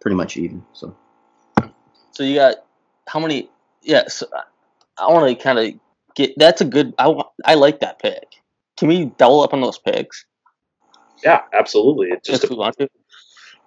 pretty 0.00 0.14
much 0.16 0.38
even. 0.38 0.64
So, 0.72 0.96
So 2.12 2.22
you 2.22 2.36
got 2.36 2.56
how 3.06 3.20
many? 3.20 3.50
Yeah, 3.82 4.08
so 4.08 4.26
I 4.96 5.12
want 5.12 5.28
to 5.36 5.42
kind 5.42 5.58
of 5.58 5.74
get. 6.14 6.32
That's 6.38 6.62
a 6.62 6.64
good. 6.64 6.94
I 6.98 7.08
want. 7.08 7.28
I 7.44 7.54
like 7.54 7.80
that 7.80 7.98
pick. 8.00 8.24
Can 8.78 8.88
we 8.88 9.06
double 9.18 9.42
up 9.42 9.52
on 9.52 9.60
those 9.60 9.78
picks? 9.78 10.24
Yeah, 11.24 11.42
absolutely. 11.52 12.08
It's 12.08 12.26
Just 12.26 12.42
just 12.42 12.44
if 12.44 12.50
we 12.50 12.56
want 12.56 12.76
to. 12.78 12.88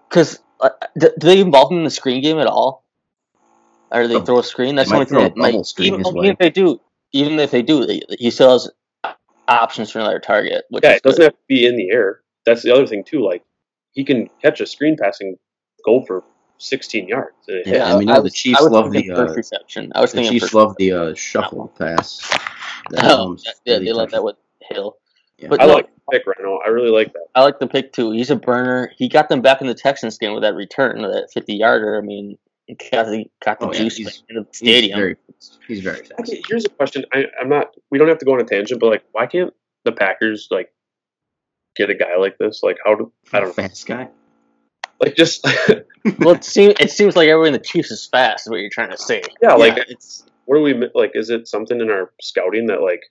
Because 0.10 0.39
uh, 0.60 0.70
do, 0.97 1.12
do 1.20 1.28
they 1.28 1.39
involve 1.41 1.72
him 1.72 1.80
in 1.80 1.84
the 1.84 1.89
screen 1.89 2.22
game 2.22 2.39
at 2.39 2.47
all? 2.47 2.86
Or 3.91 4.08
they 4.08 4.16
Oh, 4.18 4.22
throw 4.22 4.39
a 4.39 4.43
screen? 4.43 4.76
That's 4.76 4.89
the 4.89 4.95
only 4.95 5.06
thing. 5.06 5.18
throw 5.20 5.28
That 5.30 5.38
might, 5.38 5.66
screen 5.66 5.93
even, 5.95 6.02
even 6.02 6.26
if 6.32 6.38
they 6.38 6.49
do, 6.49 6.80
even 7.14 7.39
if 7.39 7.52
they 7.52 7.62
do, 7.62 7.88
he 8.20 8.32
still 8.32 8.54
has 8.54 8.72
options 9.47 9.91
for 9.91 9.99
another 9.99 10.20
target. 10.20 10.66
Which 10.70 10.84
yeah. 10.84 10.91
is 10.91 10.97
It 10.97 11.04
doesn't 11.04 11.22
good. 11.22 11.26
have 11.26 11.34
to 11.34 11.39
be 11.47 11.66
in 11.66 11.76
the 11.76 11.89
air. 11.91 12.22
That's 12.45 12.64
the 12.64 12.74
other 12.74 12.88
thing 12.88 13.04
too. 13.04 13.26
Like 13.26 13.43
he 13.93 14.04
can 14.06 14.30
catch 14.41 14.62
a 14.62 14.66
screen 14.66 14.97
passing 15.02 15.38
goal 15.86 16.06
for 16.06 16.24
16 16.60 17.08
yards. 17.08 17.36
And 17.47 17.58
it 17.58 17.68
Yeah, 17.68 17.76
hits. 17.78 17.89
and 17.89 17.99
we 17.99 18.06
know 18.06 18.22
the 18.22 18.30
Chiefs 18.30 18.62
I 18.62 18.64
love 18.64 18.91
the, 18.91 19.12
first 19.16 19.32
uh, 19.32 19.36
reception. 19.36 19.91
I 19.95 20.02
was 20.02 20.12
the 20.12 20.18
thinking 20.18 20.39
Chiefs 20.39 20.54
love 20.54 20.76
the 20.78 20.91
uh, 20.93 21.14
shuffle 21.16 21.68
pass. 21.80 22.22
that 22.89 23.04
Oh, 23.04 23.36
yeah, 23.45 23.52
really 23.68 23.86
they 23.86 23.93
love 23.93 24.12
that 24.12 24.24
with 24.24 24.36
Hill. 24.62 24.95
Yeah. 25.38 25.49
But 25.49 25.62
I 25.62 25.66
no, 25.66 25.74
like 25.76 25.86
the 25.86 25.91
pick, 26.12 26.24
Rhino. 26.26 26.58
I 26.66 26.70
really 26.70 26.89
like 26.91 27.12
that. 27.14 27.28
I 27.36 27.43
like 27.43 27.60
the 27.60 27.68
pick 27.68 27.93
too. 27.93 28.12
He's 28.12 28.30
a 28.32 28.36
burner. 28.36 28.91
He 28.97 29.08
got 29.10 29.30
them 29.30 29.41
back 29.41 29.62
in 29.62 29.68
the 29.68 29.74
Texans 29.76 30.18
game 30.18 30.34
with 30.34 30.43
that 30.43 30.56
return, 30.56 31.02
that 31.02 31.30
50 31.34 31.54
yarder. 31.56 31.97
I 31.97 32.02
mean, 32.02 32.38
he 32.68 32.76
got 32.91 33.08
the, 33.08 33.26
got 33.43 33.60
the 33.60 33.68
Oh, 33.68 33.74
yeah, 33.74 33.80
juice 33.80 33.97
he's- 33.97 34.24
in 34.30 34.36
the 34.38 34.43
He's 34.49 34.58
stadium. 34.58 34.99
very, 34.99 35.18
he's 35.68 35.82
very 35.82 35.97
fast. 35.97 36.14
Okay, 36.22 36.41
here's 36.47 36.66
a 36.66 36.70
question. 36.70 37.06
I, 37.14 37.26
I'm 37.39 37.49
not. 37.49 37.76
We 37.89 37.97
don't 37.97 38.08
have 38.08 38.20
to 38.20 38.26
go 38.26 38.34
on 38.34 38.41
a 38.41 38.45
tangent, 38.45 38.80
but 38.80 38.88
like, 38.88 39.04
why 39.12 39.26
can't 39.28 39.54
the 39.86 39.91
Packers 39.91 40.47
like 40.52 40.72
get 41.76 41.89
a 41.89 41.95
guy 41.95 42.16
like 42.18 42.38
this? 42.38 42.62
Like, 42.64 42.78
how 42.86 42.95
do 42.95 43.12
I 43.34 43.39
don't 43.39 43.49
know? 43.49 43.54
Fast 43.54 43.86
guy. 43.86 44.10
Like, 44.99 45.16
just 45.16 45.43
well, 46.20 46.36
it 46.36 46.43
seems 46.43 46.76
it 46.80 46.91
seems 46.91 47.16
like 47.16 47.28
everyone 47.28 47.47
in 47.47 47.54
the 47.54 47.60
Chiefs 47.60 47.89
is 47.91 48.06
fast. 48.06 48.45
Is 48.47 48.52
what 48.52 48.58
you're 48.58 48.70
trying 48.70 48.91
to 48.91 48.97
say? 48.97 49.24
yeah. 49.41 49.54
Like, 49.54 49.78
yeah, 49.78 49.84
it's 49.88 50.24
what 50.45 50.58
do 50.58 50.62
we 50.62 50.74
mi- 50.76 50.89
like? 50.93 51.12
Is 51.16 51.30
it 51.32 51.47
something 51.47 51.80
in 51.82 51.89
our 51.89 52.12
scouting 52.22 52.68
that 52.68 52.82
like, 52.82 53.02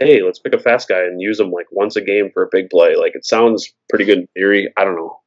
hey, 0.00 0.22
let's 0.22 0.38
pick 0.38 0.54
a 0.54 0.58
fast 0.58 0.88
guy 0.88 1.00
and 1.00 1.20
use 1.20 1.38
him 1.38 1.50
like 1.52 1.66
once 1.70 1.94
a 1.96 2.00
game 2.00 2.30
for 2.32 2.42
a 2.42 2.48
big 2.50 2.70
play? 2.70 2.96
Like, 2.96 3.14
it 3.14 3.24
sounds 3.24 3.72
pretty 3.88 4.04
good 4.06 4.18
in 4.18 4.26
theory. 4.34 4.72
I 4.76 4.84
don't 4.84 4.96
know. 4.96 5.20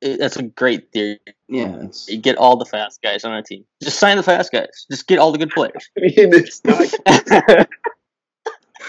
It- 0.00 0.18
That's 0.18 0.36
a 0.36 0.42
great 0.44 0.90
theory. 0.92 1.20
yeah, 1.48 1.84
You 2.08 2.16
get 2.18 2.36
all 2.36 2.56
the 2.56 2.64
fast 2.64 3.02
guys 3.02 3.24
on 3.24 3.34
a 3.34 3.42
team. 3.42 3.64
Just 3.82 3.98
sign 3.98 4.16
the 4.16 4.22
fast 4.22 4.50
guys. 4.52 4.86
Just 4.90 5.06
get 5.06 5.18
all 5.18 5.30
the 5.32 5.38
good 5.38 5.50
players. 5.54 5.88
I 5.96 6.00
mean, 6.00 6.12
it's 6.16 6.60
not. 6.64 6.92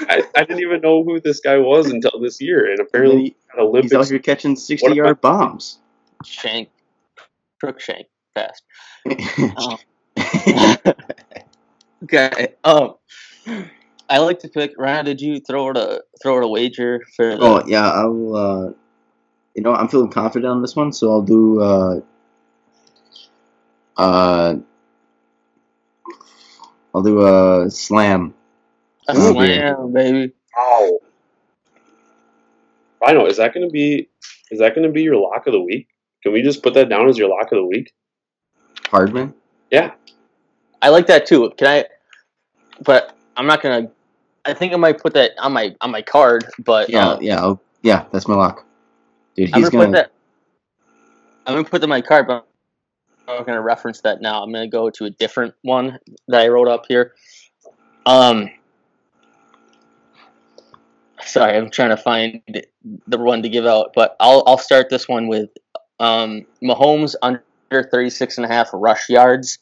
I, 0.09 0.23
I 0.35 0.43
didn't 0.43 0.61
even 0.61 0.81
know 0.81 1.03
who 1.03 1.19
this 1.21 1.39
guy 1.39 1.57
was 1.59 1.91
until 1.91 2.19
this 2.19 2.41
year, 2.41 2.71
and 2.71 2.79
apparently 2.79 3.15
Really, 3.15 3.25
he's 3.25 3.35
got 3.55 3.59
Olympics. 3.61 3.91
he's 3.91 3.99
out 3.99 4.09
here 4.09 4.19
catching 4.19 4.55
sixty-yard 4.55 5.21
bombs. 5.21 5.77
Shank, 6.25 6.69
crook 7.59 7.79
shank, 7.79 8.07
fast. 8.33 8.63
Um, 9.55 9.77
okay. 12.03 12.53
Um, 12.63 12.95
I 14.13 14.19
like 14.19 14.37
to 14.41 14.47
pick. 14.47 14.75
Ryan, 14.77 15.05
did 15.05 15.19
you 15.19 15.39
throw 15.39 15.71
it 15.71 15.77
a 15.77 16.03
throw 16.21 16.37
it 16.37 16.43
a 16.43 16.47
wager 16.47 17.03
for 17.15 17.35
the? 17.35 17.41
oh 17.41 17.63
yeah, 17.65 17.89
I'll. 17.89 18.35
Uh, 18.35 18.73
you 19.55 19.63
know, 19.63 19.73
I'm 19.73 19.87
feeling 19.87 20.11
confident 20.11 20.51
on 20.51 20.61
this 20.61 20.75
one, 20.75 20.93
so 20.93 21.09
I'll 21.11 21.23
do. 21.23 21.59
Uh, 21.59 22.01
uh, 23.97 24.55
I'll 26.93 27.01
do 27.01 27.25
a 27.25 27.71
slam. 27.71 28.35
a 29.07 29.17
Ooh. 29.17 29.33
slam, 29.33 29.93
baby. 29.93 30.31
Wow. 30.55 30.99
I 33.07 33.13
know. 33.13 33.25
Is 33.25 33.37
that 33.37 33.51
going 33.51 33.67
to 33.67 33.71
be? 33.71 34.07
Is 34.51 34.59
that 34.59 34.75
going 34.75 34.85
to 34.85 34.93
be 34.93 35.01
your 35.01 35.15
lock 35.15 35.47
of 35.47 35.53
the 35.53 35.59
week? 35.59 35.87
Can 36.21 36.33
we 36.33 36.43
just 36.43 36.61
put 36.61 36.75
that 36.75 36.87
down 36.87 37.09
as 37.09 37.17
your 37.17 37.29
lock 37.29 37.51
of 37.51 37.57
the 37.57 37.65
week? 37.65 37.91
Hardman. 38.91 39.33
Yeah. 39.71 39.93
I 40.83 40.89
like 40.89 41.07
that 41.07 41.25
too. 41.25 41.51
Can 41.57 41.67
I? 41.67 41.85
But 42.85 43.17
I'm 43.35 43.47
not 43.47 43.63
gonna. 43.63 43.89
I 44.45 44.53
think 44.53 44.73
I 44.73 44.77
might 44.77 45.01
put 45.01 45.13
that 45.13 45.31
on 45.39 45.53
my 45.53 45.75
on 45.81 45.91
my 45.91 46.01
card. 46.01 46.45
But 46.59 46.89
Yeah, 46.89 47.11
um, 47.11 47.21
yeah, 47.21 47.41
I'll, 47.41 47.61
yeah. 47.81 48.05
That's 48.11 48.27
my 48.27 48.35
lock, 48.35 48.65
dude. 49.35 49.49
I'm 49.53 49.61
gonna, 49.61 49.71
gonna. 49.71 49.85
put 49.85 49.91
that. 49.93 50.11
I'm 51.45 51.53
gonna 51.55 51.63
put 51.63 51.81
that 51.81 51.85
on 51.85 51.89
my 51.89 52.01
card, 52.01 52.27
but 52.27 52.47
I'm 53.27 53.45
gonna 53.45 53.61
reference 53.61 54.01
that 54.01 54.21
now. 54.21 54.43
I'm 54.43 54.51
gonna 54.51 54.67
go 54.67 54.89
to 54.89 55.05
a 55.05 55.09
different 55.09 55.53
one 55.61 55.97
that 56.27 56.41
I 56.41 56.47
wrote 56.49 56.67
up 56.67 56.85
here. 56.87 57.13
Um, 58.05 58.49
sorry, 61.23 61.57
I'm 61.57 61.69
trying 61.69 61.89
to 61.89 61.97
find 61.97 62.41
the 63.07 63.17
one 63.17 63.43
to 63.43 63.49
give 63.49 63.65
out, 63.65 63.91
but 63.95 64.15
I'll 64.19 64.43
I'll 64.45 64.57
start 64.57 64.89
this 64.89 65.07
one 65.07 65.27
with 65.27 65.49
um 65.99 66.45
Mahomes 66.61 67.15
under 67.21 67.43
36 67.71 68.37
and 68.37 68.45
a 68.45 68.49
half 68.49 68.69
rush 68.73 69.09
yards. 69.09 69.59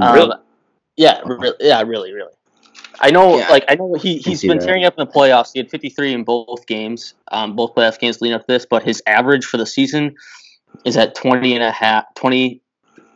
Um, 0.00 0.14
Really? 0.14 0.36
Yeah, 0.96 1.20
re- 1.24 1.54
yeah, 1.58 1.82
really, 1.82 2.12
really. 2.12 2.32
I 3.04 3.10
know, 3.10 3.36
Yeah. 3.38 3.48
like 3.50 3.64
I 3.68 3.74
know 3.74 3.94
he 3.94 4.18
he's 4.18 4.42
been 4.42 4.58
that. 4.58 4.64
tearing 4.66 4.84
up 4.84 4.94
in 4.96 5.04
the 5.06 5.12
playoffs. 5.12 5.50
He 5.52 5.58
had 5.58 5.68
53 5.70 6.12
in 6.14 6.24
both 6.24 6.66
games, 6.66 7.14
um, 7.32 7.56
both 7.56 7.74
playoff 7.74 7.98
games 7.98 8.20
leading 8.20 8.36
up 8.36 8.46
to 8.46 8.52
this. 8.52 8.64
But 8.64 8.84
his 8.84 9.02
average 9.06 9.44
for 9.44 9.56
the 9.56 9.66
season 9.66 10.14
is 10.84 10.96
at 10.96 11.14
20 11.16 11.54
and 11.54 11.64
a 11.64 11.70
half, 11.72 12.04
20, 12.14 12.60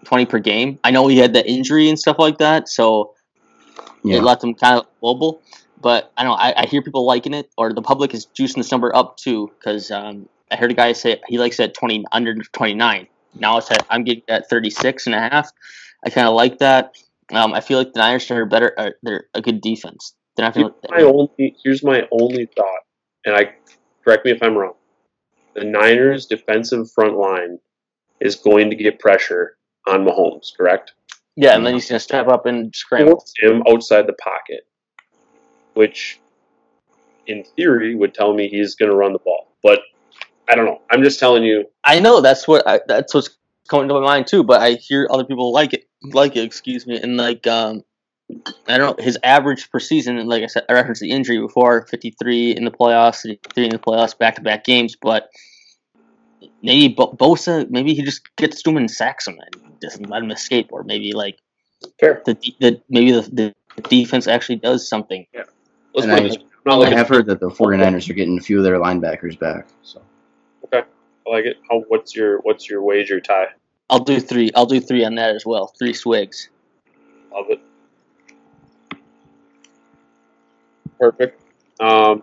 20 0.05 0.27
per 0.27 0.39
game. 0.41 0.79
I 0.85 0.91
know 0.91 1.07
he 1.07 1.19
had 1.19 1.33
the 1.33 1.49
injury 1.49 1.89
and 1.89 1.99
stuff 1.99 2.17
like 2.19 2.39
that, 2.39 2.69
so 2.69 3.15
Yeah. 4.03 4.17
it 4.17 4.23
left 4.25 4.43
him 4.43 4.55
kind 4.55 4.81
of 4.81 4.87
mobile. 5.03 5.41
But 5.81 6.11
I 6.17 6.25
know, 6.25 6.33
I, 6.33 6.63
I 6.63 6.67
hear 6.67 6.83
people 6.83 7.05
liking 7.07 7.33
it, 7.35 7.49
or 7.57 7.73
the 7.73 7.83
public 7.83 8.13
is 8.13 8.27
juicing 8.27 8.57
this 8.57 8.73
number 8.73 8.95
up 8.95 9.17
too, 9.19 9.53
because 9.59 9.91
um, 9.93 10.29
I 10.51 10.57
heard 10.57 10.73
a 10.73 10.75
guy 10.75 10.93
say 10.95 11.21
he 11.29 11.39
likes 11.39 11.61
it 11.61 11.65
at 11.65 11.75
20 11.75 12.05
under 12.13 12.35
29. 12.35 13.07
Now 13.39 13.59
it's 13.59 13.71
at 13.71 13.87
I'm 13.89 14.03
getting 14.03 14.23
at 14.29 14.49
36 14.51 15.07
and 15.07 15.15
a 15.15 15.21
half. 15.21 15.53
I 16.05 16.11
kind 16.11 16.27
of 16.27 16.35
like 16.35 16.59
that. 16.59 16.97
Um, 17.33 17.55
I 17.55 17.61
feel 17.61 17.79
like 17.79 17.93
the 17.93 18.01
Niners 18.01 18.31
are 18.31 18.47
better. 18.47 18.73
Uh, 18.79 18.91
they're 19.03 19.25
a 19.35 19.43
good 19.43 19.61
defense. 19.61 20.15
They're 20.37 20.47
not 20.47 20.55
Here's 20.55 20.71
my 20.91 21.03
only 21.03 21.57
here's 21.65 21.83
my 21.83 22.07
only 22.13 22.47
thought, 22.57 22.81
and 23.25 23.35
I 23.35 23.55
correct 24.05 24.25
me 24.25 24.33
if 24.33 24.43
I'm 24.43 24.57
wrong. 24.57 24.75
The 25.55 25.65
Niners' 25.65 26.27
defensive 26.27 26.91
front 26.93 27.17
line 27.17 27.59
is 28.21 28.37
going 28.37 28.71
to 28.71 28.77
get 28.77 28.99
pressure 28.99 29.57
on 29.87 30.05
Mahomes, 30.05 30.55
correct? 30.55 30.93
Yeah, 31.37 31.55
and 31.55 31.67
then 31.67 31.75
he's 31.75 31.89
going 31.89 31.99
to 31.99 32.03
step 32.03 32.29
up 32.29 32.47
and 32.47 32.75
scramble. 32.75 33.25
Him 33.39 33.63
outside 33.69 34.07
the 34.07 34.15
pocket, 34.15 34.67
which, 35.75 36.19
in 37.27 37.45
theory, 37.57 37.95
would 37.95 38.15
tell 38.15 38.35
me 38.35 38.49
he's 38.49 38.75
going 38.75 38.91
to 38.91 38.97
run 38.97 39.13
the 39.13 39.19
ball. 39.19 39.53
But 39.63 39.81
I 40.49 40.55
don't 40.55 40.67
know. 40.67 40.81
I'm 40.91 41.03
just 41.03 41.19
telling 41.19 41.43
you. 41.43 41.65
I 41.85 42.01
know 42.01 42.21
that's 42.21 42.47
what 42.47 42.67
I, 42.67 42.81
that's 42.87 43.13
what's 43.13 43.31
coming 43.67 43.89
to 43.89 43.95
my 43.95 44.01
mind 44.01 44.27
too. 44.27 44.43
But 44.45 44.61
I 44.63 44.73
hear 44.73 45.07
other 45.11 45.25
people 45.25 45.53
like 45.53 45.75
it, 45.75 45.85
like 46.03 46.37
it. 46.37 46.45
Excuse 46.45 46.87
me, 46.87 47.01
and 47.01 47.17
like 47.17 47.47
um, 47.47 47.83
I 48.67 48.79
don't 48.79 48.99
know 48.99 49.05
his 49.05 49.19
average 49.23 49.71
per 49.71 49.81
season. 49.81 50.19
And 50.19 50.29
like 50.29 50.43
I 50.43 50.47
said, 50.47 50.65
I 50.69 50.73
referenced 50.75 51.01
the 51.01 51.11
injury 51.11 51.39
before, 51.39 51.87
53 51.87 52.53
in 52.57 52.65
the 52.65 52.71
playoffs, 52.71 53.23
53 53.23 53.65
in 53.65 53.71
the 53.71 53.79
playoffs, 53.79 54.17
back 54.19 54.37
to 54.37 54.41
back 54.41 54.65
games. 54.65 54.97
But 55.01 55.31
maybe 56.63 56.89
Bo- 56.95 57.13
Bosa, 57.13 57.69
maybe 57.71 57.95
he 57.95 58.03
just 58.03 58.35
gets 58.37 58.63
to 58.63 58.71
him 58.71 58.77
and 58.79 58.91
sacks 58.91 59.27
him 59.29 59.39
and 59.39 59.81
doesn't 59.81 60.09
let 60.09 60.23
him 60.23 60.31
escape, 60.31 60.69
or 60.71 60.83
maybe 60.83 61.13
like 61.13 61.39
Fair. 62.01 62.23
the 62.25 62.35
the 62.61 62.81
maybe 62.89 63.13
the, 63.13 63.23
the 63.23 63.83
defense 63.89 64.27
actually 64.27 64.57
does 64.57 64.89
something. 64.89 65.27
Let's 65.95 66.07
And 66.07 66.13
I- 66.13 66.19
it 66.19 66.23
this 66.25 66.39
way. 66.39 66.45
I'm 66.45 66.73
not 66.73 66.75
I 66.75 66.79
looking 66.81 66.99
have 66.99 67.09
heard 67.09 67.27
that 67.27 67.39
the 67.39 67.49
49ers 67.49 68.11
are 68.11 68.15
getting 68.15 68.39
a 68.39 68.41
few 68.41 68.59
of 68.59 68.65
their 68.65 68.79
linebackers 68.81 69.39
back. 69.39 69.69
So 69.83 70.03
I 71.27 71.31
like 71.31 71.45
it. 71.45 71.57
How, 71.71 71.83
what's 71.89 72.15
your 72.15 72.39
what's 72.41 72.69
your 72.69 72.83
wager, 72.83 73.21
Ty? 73.21 73.49
I'll 73.91 74.01
do 74.01 74.21
three. 74.21 74.51
I'll 74.55 74.67
do 74.67 74.81
three 74.81 75.05
on 75.05 75.15
that 75.17 75.35
as 75.35 75.47
well. 75.47 75.69
Three 75.79 75.93
swigs. 75.93 76.49
Love 77.33 77.47
it. 77.51 77.61
Perfect. 80.99 81.43
Um, 81.81 82.23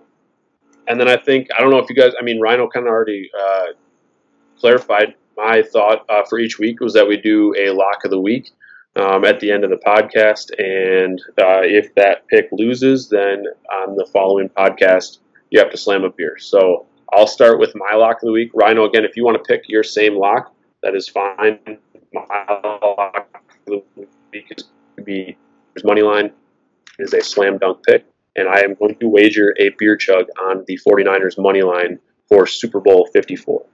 and 0.88 1.00
then 1.00 1.08
I 1.08 1.18
think 1.18 1.48
I 1.58 1.62
don't 1.62 1.72
know 1.72 1.80
if 1.80 1.90
you 1.90 1.96
guys. 1.96 2.14
I 2.20 2.24
mean, 2.24 2.40
Rhino 2.40 2.68
kind 2.68 2.86
of 2.86 2.92
already 2.92 3.30
uh, 3.40 3.68
clarified 4.60 5.16
my 5.38 5.64
thought 5.64 6.06
uh, 6.10 6.24
for 6.30 6.40
each 6.40 6.60
week 6.60 6.80
was 6.80 6.94
that 6.94 7.08
we 7.08 7.18
do 7.18 7.54
a 7.58 7.72
lock 7.72 8.06
of 8.06 8.12
the 8.12 8.20
week 8.20 8.52
um, 8.96 9.26
at 9.26 9.40
the 9.40 9.52
end 9.52 9.64
of 9.64 9.70
the 9.70 9.78
podcast, 9.78 10.52
and 10.58 11.22
uh, 11.40 11.62
if 11.64 11.94
that 11.96 12.28
pick 12.28 12.50
loses, 12.52 13.10
then 13.10 13.46
on 13.72 13.96
the 13.96 14.06
following 14.12 14.50
podcast 14.50 15.20
you 15.50 15.60
have 15.60 15.70
to 15.70 15.78
slam 15.78 16.04
a 16.04 16.10
beer. 16.10 16.38
So 16.40 16.86
I'll 17.16 17.28
start 17.28 17.60
with 17.60 17.74
my 17.76 17.96
lock 17.96 18.18
of 18.18 18.28
the 18.28 18.32
week. 18.32 18.52
Rhino, 18.54 18.86
again, 18.86 19.06
if 19.06 19.16
you 19.16 19.24
want 19.24 19.38
to 19.38 19.44
pick 19.44 19.70
your 19.70 19.84
same 19.84 20.18
lock, 20.18 20.54
that 20.82 20.96
is 20.96 21.08
fine. 21.08 21.60
My 22.12 22.22
lock 22.52 23.28
of 23.68 23.84
the 23.96 24.08
week 24.32 24.48
is 24.58 24.66
to 24.98 25.04
be 25.04 25.38
his 25.76 25.84
money 25.84 26.02
line 26.02 26.32
is 27.00 27.14
a 27.14 27.22
slam 27.22 27.58
dunk 27.58 27.84
pick, 27.86 28.06
and 28.36 28.48
I 28.48 28.62
am 28.62 28.76
going 28.76 28.96
to 28.96 29.08
wager 29.10 29.56
a 29.60 29.70
beer 29.78 29.96
chug 29.96 30.26
on 30.42 30.64
the 30.68 30.80
49ers 30.88 31.38
money 31.38 31.62
line 31.62 32.00
for 32.28 32.46
Super 32.48 32.80
Bowl 32.80 33.08
54. 33.14 33.66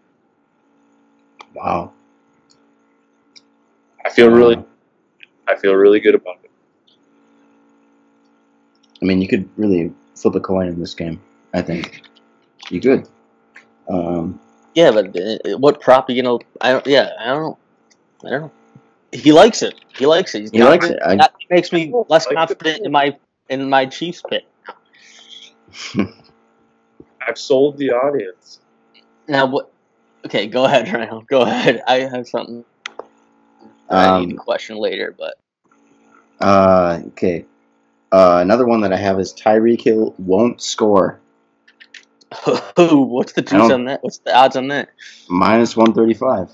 wow. 1.53 1.93
I 4.05 4.09
feel 4.09 4.29
really, 4.29 4.55
Wow. 4.55 4.65
I 5.47 5.55
feel 5.55 5.73
really 5.75 5.99
good 5.99 6.15
about 6.15 6.37
it. 6.43 6.49
I 9.01 9.05
mean, 9.05 9.21
you 9.21 9.27
could 9.27 9.47
really 9.57 9.93
flip 10.15 10.35
a 10.35 10.39
coin 10.39 10.67
in 10.67 10.79
this 10.79 10.93
game. 10.93 11.21
I 11.53 11.61
think 11.61 12.01
you 12.69 12.81
could. 12.81 13.07
Um, 13.89 14.39
Yeah, 14.75 14.91
but 14.91 15.15
uh, 15.17 15.57
what 15.57 15.81
prop 15.81 16.09
are 16.09 16.11
you 16.13 16.21
gonna? 16.23 16.39
I 16.61 16.71
don't. 16.73 16.87
Yeah, 16.87 17.09
I 17.19 17.27
don't. 17.27 17.57
I 18.25 18.29
don't 18.29 18.41
know. 18.41 18.51
He 19.11 19.31
likes 19.31 19.63
it. 19.63 19.75
He 19.97 20.05
likes 20.05 20.35
it. 20.35 20.41
He's 20.41 20.51
He 20.51 20.63
likes 20.63 20.85
confident. 20.85 21.03
it. 21.11 21.11
I- 21.11 21.15
that 21.17 21.33
makes 21.49 21.71
me 21.71 21.93
less 22.09 22.27
Like 22.27 22.35
confident 22.35 22.85
in 22.85 22.91
my 22.91 23.17
in 23.49 23.69
my 23.69 23.85
Chiefs 23.87 24.21
pick. 24.29 24.45
I've 27.27 27.37
sold 27.37 27.77
the 27.77 27.91
audience. 27.91 28.59
Now 29.27 29.45
what? 29.47 29.71
Okay, 30.25 30.47
go 30.47 30.65
ahead, 30.65 30.91
Ryan. 30.91 31.25
Go 31.29 31.41
ahead. 31.41 31.81
I 31.87 31.99
have 32.01 32.27
something. 32.27 32.65
I 33.89 34.19
need 34.19 34.25
Um, 34.25 34.29
to 34.31 34.35
question 34.37 34.77
later, 34.77 35.15
but 35.17 35.35
uh, 36.41 36.99
okay. 37.07 37.45
Uh, 38.11 38.39
another 38.41 38.65
one 38.65 38.81
that 38.81 38.93
I 38.93 38.97
have 38.97 39.19
is 39.19 39.33
Tyreek 39.33 39.81
Hill 39.81 40.13
won't 40.17 40.61
score. 40.61 41.19
what's 42.77 43.33
the 43.33 43.41
juice 43.41 43.71
on 43.71 43.85
that? 43.85 44.03
What's 44.03 44.19
the 44.19 44.35
odds 44.35 44.55
on 44.55 44.67
that? 44.67 44.89
Minus 45.29 45.75
135. 45.75 46.51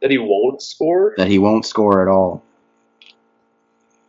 That 0.00 0.10
he 0.10 0.18
won't 0.18 0.60
score, 0.60 1.14
That 1.16 1.28
he 1.28 1.38
won't 1.38 1.64
score 1.64 2.02
at 2.02 2.08
all. 2.08 2.44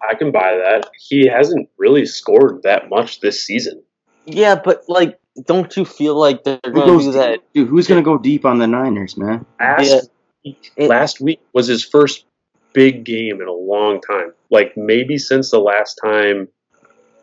I 0.02 0.16
can 0.16 0.32
buy 0.32 0.56
that. 0.58 0.90
He 1.00 1.26
hasn't 1.28 1.70
really 1.78 2.06
scored 2.06 2.64
that 2.64 2.90
much 2.90 3.22
this 3.22 3.44
season. 3.44 3.82
Yeah, 4.26 4.56
but 4.56 4.84
like, 4.88 5.20
don't 5.46 5.76
you 5.76 5.86
feel 5.86 6.16
like 6.16 6.44
they're 6.44 6.60
going 6.64 6.76
to 6.76 6.82
goes 6.82 7.06
do 7.06 7.12
that? 7.14 7.40
Dude, 7.54 7.70
who's 7.70 7.88
going 7.88 8.04
to 8.04 8.06
go 8.06 8.18
deep 8.18 8.46
on 8.46 8.60
the 8.60 8.68
Niners, 8.68 9.18
man? 9.18 9.46
Last, 9.60 10.10
It- 10.44 10.90
last 10.90 11.22
week 11.22 11.40
was 11.54 11.68
his 11.68 11.84
first 11.84 12.26
big 12.74 13.06
game 13.06 13.42
in 13.42 13.48
a 13.48 13.54
long 13.54 14.02
time. 14.02 14.34
Like 14.52 14.76
maybe 14.76 15.18
since 15.18 15.50
the 15.50 15.60
last 15.60 15.96
time 15.96 16.50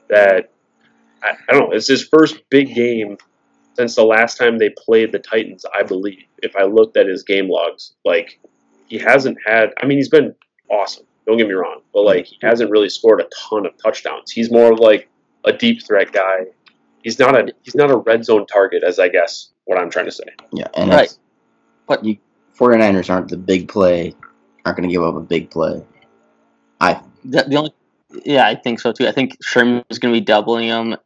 that 0.08 0.50
I, 1.22 1.36
I 1.48 1.52
don't 1.52 1.70
know. 1.70 1.76
It's 1.76 1.86
his 1.86 2.02
first 2.02 2.40
big 2.50 2.74
game 2.74 3.18
since 3.74 3.94
the 3.94 4.04
last 4.04 4.36
time 4.36 4.58
they 4.58 4.70
played 4.70 5.12
the 5.12 5.18
Titans, 5.18 5.64
I 5.74 5.82
believe. 5.82 6.24
If 6.38 6.56
I 6.56 6.64
looked 6.64 6.96
at 6.96 7.06
his 7.06 7.22
game 7.22 7.48
logs, 7.48 7.94
like 8.04 8.38
he 8.88 8.98
hasn't 8.98 9.38
had. 9.46 9.72
I 9.82 9.86
mean, 9.86 9.98
he's 9.98 10.08
been 10.08 10.34
awesome. 10.70 11.06
Don't 11.26 11.36
get 11.38 11.46
me 11.46 11.54
wrong, 11.54 11.80
but 11.94 12.02
like 12.02 12.26
he 12.26 12.38
hasn't 12.42 12.70
really 12.70 12.88
scored 12.88 13.20
a 13.20 13.28
ton 13.48 13.64
of 13.64 13.72
touchdowns. 13.78 14.30
He's 14.30 14.50
more 14.50 14.72
of 14.72 14.78
like 14.80 15.08
a 15.44 15.52
deep 15.52 15.84
threat 15.84 16.12
guy. 16.12 16.46
He's 17.02 17.18
not 17.18 17.36
a 17.36 17.52
he's 17.62 17.74
not 17.74 17.90
a 17.90 17.96
red 17.96 18.24
zone 18.24 18.46
target, 18.46 18.82
as 18.82 18.98
I 18.98 19.08
guess 19.08 19.50
what 19.64 19.78
I'm 19.78 19.90
trying 19.90 20.06
to 20.06 20.12
say. 20.12 20.24
Yeah, 20.52 20.66
and 20.74 20.90
Right. 20.90 21.16
but 21.86 22.04
you 22.04 22.18
49ers 22.58 23.08
aren't 23.08 23.28
the 23.28 23.36
big 23.36 23.68
play, 23.68 24.14
aren't 24.64 24.78
going 24.78 24.88
to 24.88 24.92
give 24.92 25.02
up 25.02 25.14
a 25.14 25.20
big 25.20 25.50
play. 25.50 25.82
I 26.80 27.00
The, 27.24 27.44
the 27.48 27.56
only, 27.56 27.74
yeah, 28.24 28.46
I 28.46 28.54
think 28.54 28.80
so 28.80 28.92
too. 28.92 29.06
I 29.06 29.12
think 29.12 29.36
Sherman 29.42 29.84
is 29.90 29.98
going 29.98 30.12
to 30.12 30.20
be 30.20 30.24
doubling 30.24 30.68
him, 30.68 30.96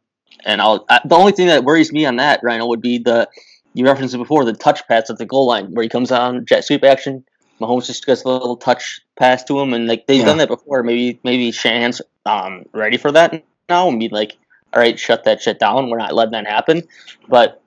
and 0.45 0.61
I'll. 0.61 0.85
I, 0.89 0.99
the 1.05 1.15
only 1.15 1.31
thing 1.31 1.47
that 1.47 1.63
worries 1.63 1.91
me 1.91 2.05
on 2.05 2.17
that, 2.17 2.41
Rhino, 2.43 2.67
would 2.67 2.81
be 2.81 2.97
the 2.97 3.29
you 3.73 3.85
referenced 3.85 4.15
it 4.15 4.17
before 4.17 4.43
the 4.45 4.53
touch 4.53 4.87
pass 4.87 5.09
at 5.09 5.17
the 5.17 5.25
goal 5.25 5.47
line 5.47 5.73
where 5.73 5.83
he 5.83 5.89
comes 5.89 6.11
on 6.11 6.45
jet 6.45 6.65
sweep 6.65 6.83
action. 6.83 7.23
Mahomes 7.61 7.87
just 7.87 8.05
gets 8.05 8.23
a 8.23 8.27
little 8.27 8.57
touch 8.57 9.01
pass 9.17 9.43
to 9.45 9.59
him, 9.59 9.73
and 9.73 9.87
like 9.87 10.07
they've 10.07 10.25
done 10.25 10.37
that 10.37 10.47
before. 10.47 10.83
Maybe 10.83 11.19
maybe 11.23 11.51
Shanahan's 11.51 12.01
um 12.25 12.65
ready 12.73 12.97
for 12.97 13.11
that 13.11 13.43
now 13.69 13.89
and 13.89 13.99
be 13.99 14.09
like, 14.09 14.37
all 14.73 14.79
right, 14.79 14.99
shut 14.99 15.23
that 15.25 15.41
shit 15.41 15.59
down. 15.59 15.89
We're 15.89 15.97
not 15.97 16.13
letting 16.13 16.33
that 16.33 16.47
happen. 16.47 16.87
But 17.27 17.61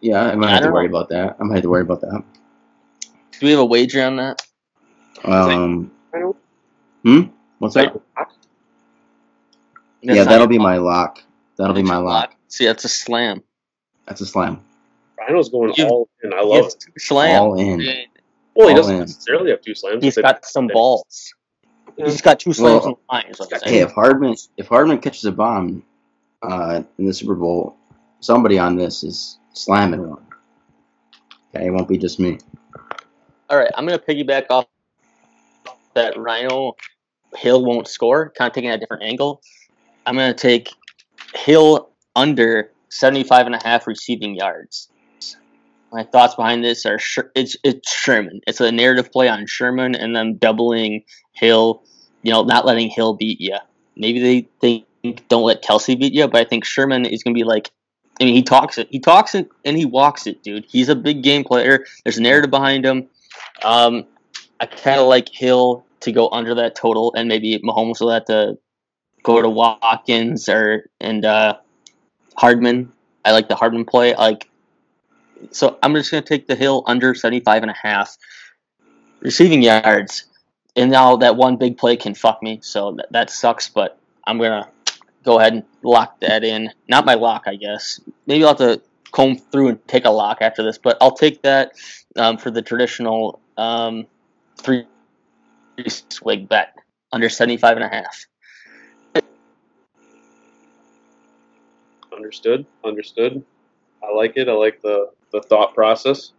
yeah, 0.00 0.22
I 0.22 0.34
might 0.34 0.50
I 0.50 0.54
have 0.54 0.62
to 0.64 0.70
worry 0.70 0.88
know. 0.88 0.96
about 0.96 1.08
that. 1.10 1.36
I 1.38 1.44
might 1.44 1.56
have 1.56 1.62
to 1.62 1.70
worry 1.70 1.82
about 1.82 2.00
that. 2.00 2.24
do 3.38 3.46
we 3.46 3.50
have 3.52 3.60
a 3.60 3.64
wager 3.64 4.04
on 4.04 4.16
that? 4.16 4.46
Um, 5.24 5.92
hmm? 7.02 7.22
What's 7.58 7.74
that? 7.74 8.00
Yeah, 10.00 10.24
that'll 10.24 10.48
be 10.48 10.58
my 10.58 10.78
lock. 10.78 11.22
That'll 11.62 11.76
be 11.76 11.82
my 11.82 11.96
your 11.96 12.02
lock. 12.04 12.34
See, 12.48 12.66
that's 12.66 12.84
a 12.84 12.88
slam. 12.88 13.42
That's 14.06 14.20
a 14.20 14.26
slam. 14.26 14.60
Rhino's 15.18 15.48
going 15.48 15.72
You- 15.76 15.86
all 15.86 16.08
in. 16.22 16.32
I 16.32 16.40
love 16.42 16.66
it. 16.66 16.84
slam. 16.98 17.40
All 17.40 17.58
in. 17.58 17.78
Well, 18.54 18.68
he 18.68 18.72
all 18.74 18.76
doesn't 18.76 18.94
in. 18.94 19.00
necessarily 19.00 19.50
have 19.50 19.62
two 19.62 19.74
slams. 19.74 20.02
He's 20.02 20.16
got 20.16 20.44
some 20.44 20.66
they- 20.66 20.74
balls. 20.74 21.32
Yeah. 21.96 22.06
He's 22.06 22.20
got 22.22 22.40
two 22.40 22.52
slams 22.52 22.84
Well, 22.84 22.94
on 22.94 22.96
the 23.08 23.14
line. 23.14 23.26
Is 23.52 23.62
Hey, 23.62 23.70
Hey, 23.70 23.78
if 23.80 23.92
Hardman 23.92 24.34
if 24.56 24.66
Hardman 24.66 24.98
catches 24.98 25.24
a 25.24 25.32
bomb 25.32 25.84
uh, 26.42 26.82
in 26.98 27.04
the 27.06 27.12
Super 27.14 27.34
Bowl, 27.34 27.76
somebody 28.20 28.58
on 28.58 28.76
this 28.76 29.04
is 29.04 29.38
slamming 29.52 30.08
one. 30.08 30.26
Okay, 31.54 31.66
it 31.66 31.70
won't 31.70 31.86
be 31.88 31.98
just 31.98 32.18
me. 32.18 32.38
All 33.50 33.58
right, 33.58 33.70
I'm 33.76 33.86
gonna 33.86 33.98
piggyback 33.98 34.46
off 34.50 34.66
that 35.94 36.16
Rhino 36.18 36.76
Hill 37.36 37.64
won't 37.64 37.86
score. 37.86 38.30
Kind 38.30 38.50
of 38.50 38.54
taking 38.54 38.70
a 38.70 38.78
different 38.78 39.02
angle. 39.02 39.42
I'm 40.06 40.16
gonna 40.16 40.32
take 40.34 40.70
Hill 41.34 41.90
under 42.14 42.70
75 42.88 43.46
and 43.46 43.54
a 43.54 43.62
half 43.62 43.86
receiving 43.86 44.34
yards. 44.34 44.88
My 45.92 46.04
thoughts 46.04 46.34
behind 46.34 46.64
this 46.64 46.86
are 46.86 46.98
it's 47.34 47.56
it's 47.62 47.92
Sherman. 47.92 48.40
It's 48.46 48.60
a 48.60 48.72
narrative 48.72 49.12
play 49.12 49.28
on 49.28 49.46
Sherman 49.46 49.94
and 49.94 50.16
then 50.16 50.38
doubling 50.38 51.04
Hill. 51.32 51.82
You 52.22 52.32
know, 52.32 52.44
not 52.44 52.64
letting 52.64 52.88
Hill 52.88 53.14
beat 53.14 53.40
you. 53.40 53.56
Maybe 53.96 54.18
they 54.20 54.48
think 54.60 54.86
don't 55.28 55.42
let 55.42 55.62
Kelce 55.62 55.98
beat 55.98 56.14
you, 56.14 56.28
but 56.28 56.40
I 56.40 56.48
think 56.48 56.64
Sherman 56.64 57.04
is 57.04 57.22
going 57.22 57.34
to 57.34 57.38
be 57.38 57.44
like. 57.44 57.70
I 58.20 58.24
mean, 58.24 58.34
he 58.34 58.42
talks 58.42 58.78
it. 58.78 58.88
He 58.90 59.00
talks 59.00 59.34
it 59.34 59.48
and 59.64 59.76
he 59.76 59.84
walks 59.84 60.26
it, 60.26 60.42
dude. 60.42 60.66
He's 60.68 60.88
a 60.88 60.94
big 60.94 61.22
game 61.22 61.44
player. 61.44 61.84
There's 62.04 62.18
a 62.18 62.22
narrative 62.22 62.50
behind 62.50 62.84
him. 62.84 63.08
Um, 63.64 64.04
I 64.60 64.66
kind 64.66 65.00
of 65.00 65.08
like 65.08 65.28
Hill 65.28 65.84
to 66.00 66.12
go 66.12 66.28
under 66.30 66.54
that 66.54 66.74
total, 66.74 67.12
and 67.16 67.26
maybe 67.26 67.58
Mahomes 67.58 68.00
will 68.00 68.10
have 68.10 68.26
to 68.26 68.58
go 69.22 69.40
to 69.40 69.48
Watkins 69.48 70.48
or 70.48 70.86
and 71.00 71.24
uh, 71.24 71.58
Hardman. 72.36 72.92
I 73.24 73.32
like 73.32 73.48
the 73.48 73.56
Hardman 73.56 73.84
play. 73.84 74.14
I 74.14 74.22
like 74.22 74.48
so 75.50 75.78
I'm 75.82 75.94
just 75.94 76.10
going 76.10 76.22
to 76.22 76.28
take 76.28 76.46
the 76.46 76.54
Hill 76.54 76.84
under 76.86 77.14
75 77.14 77.62
and 77.62 77.70
a 77.70 77.74
half 77.74 78.16
receiving 79.22 79.62
yards. 79.62 80.24
And 80.76 80.90
now 80.90 81.16
that 81.16 81.36
one 81.36 81.56
big 81.56 81.78
play 81.78 81.96
can 81.96 82.14
fuck 82.14 82.42
me, 82.42 82.60
so 82.62 82.92
that, 82.92 83.12
that 83.12 83.30
sucks. 83.30 83.68
But 83.68 83.98
I'm 84.26 84.38
gonna 84.38 84.68
go 85.22 85.38
ahead 85.38 85.52
and 85.52 85.64
lock 85.82 86.20
that 86.20 86.44
in. 86.44 86.70
Not 86.88 87.04
my 87.04 87.14
lock, 87.14 87.44
I 87.46 87.56
guess. 87.56 88.00
Maybe 88.26 88.42
I'll 88.44 88.56
have 88.56 88.58
to 88.58 88.82
comb 89.10 89.36
through 89.36 89.68
and 89.68 89.88
take 89.88 90.06
a 90.06 90.10
lock 90.10 90.38
after 90.40 90.62
this, 90.62 90.78
but 90.78 90.96
I'll 91.00 91.14
take 91.14 91.42
that 91.42 91.72
um, 92.16 92.38
for 92.38 92.50
the 92.50 92.62
traditional 92.62 93.40
um, 93.58 94.06
three 94.56 94.86
swig 95.86 96.48
bet 96.48 96.74
under 97.12 97.28
75 97.28 97.76
and 97.76 97.84
a 97.84 97.88
half. 97.88 98.26
Understood. 102.22 102.66
Understood. 102.84 103.44
I 104.00 104.14
like 104.14 104.34
it. 104.36 104.48
I 104.48 104.52
like 104.52 104.80
the, 104.80 105.10
the 105.32 105.42
thought 105.42 105.74
process. 105.74 106.30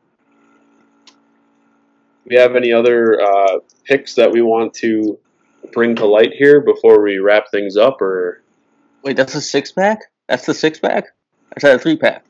We 2.26 2.38
have 2.38 2.56
any 2.56 2.72
other 2.72 3.22
uh, 3.22 3.58
picks 3.84 4.16
that 4.16 4.32
we 4.32 4.42
want 4.42 4.74
to 4.76 5.20
bring 5.74 5.94
to 5.98 6.06
light 6.06 6.32
here 6.32 6.62
before 6.62 7.04
we 7.04 7.18
wrap 7.18 7.52
things 7.52 7.76
up, 7.76 8.02
or 8.02 8.42
Wait, 9.04 9.18
that's 9.18 9.36
a 9.36 9.42
six 9.42 9.74
pack? 9.74 10.00
That's 10.30 10.46
the 10.46 10.54
six 10.54 10.80
pack? 10.80 11.04
Or 11.04 11.58
is 11.58 11.64
that 11.64 11.76
a 11.76 11.80
three 11.80 11.98
pack? 11.98 12.24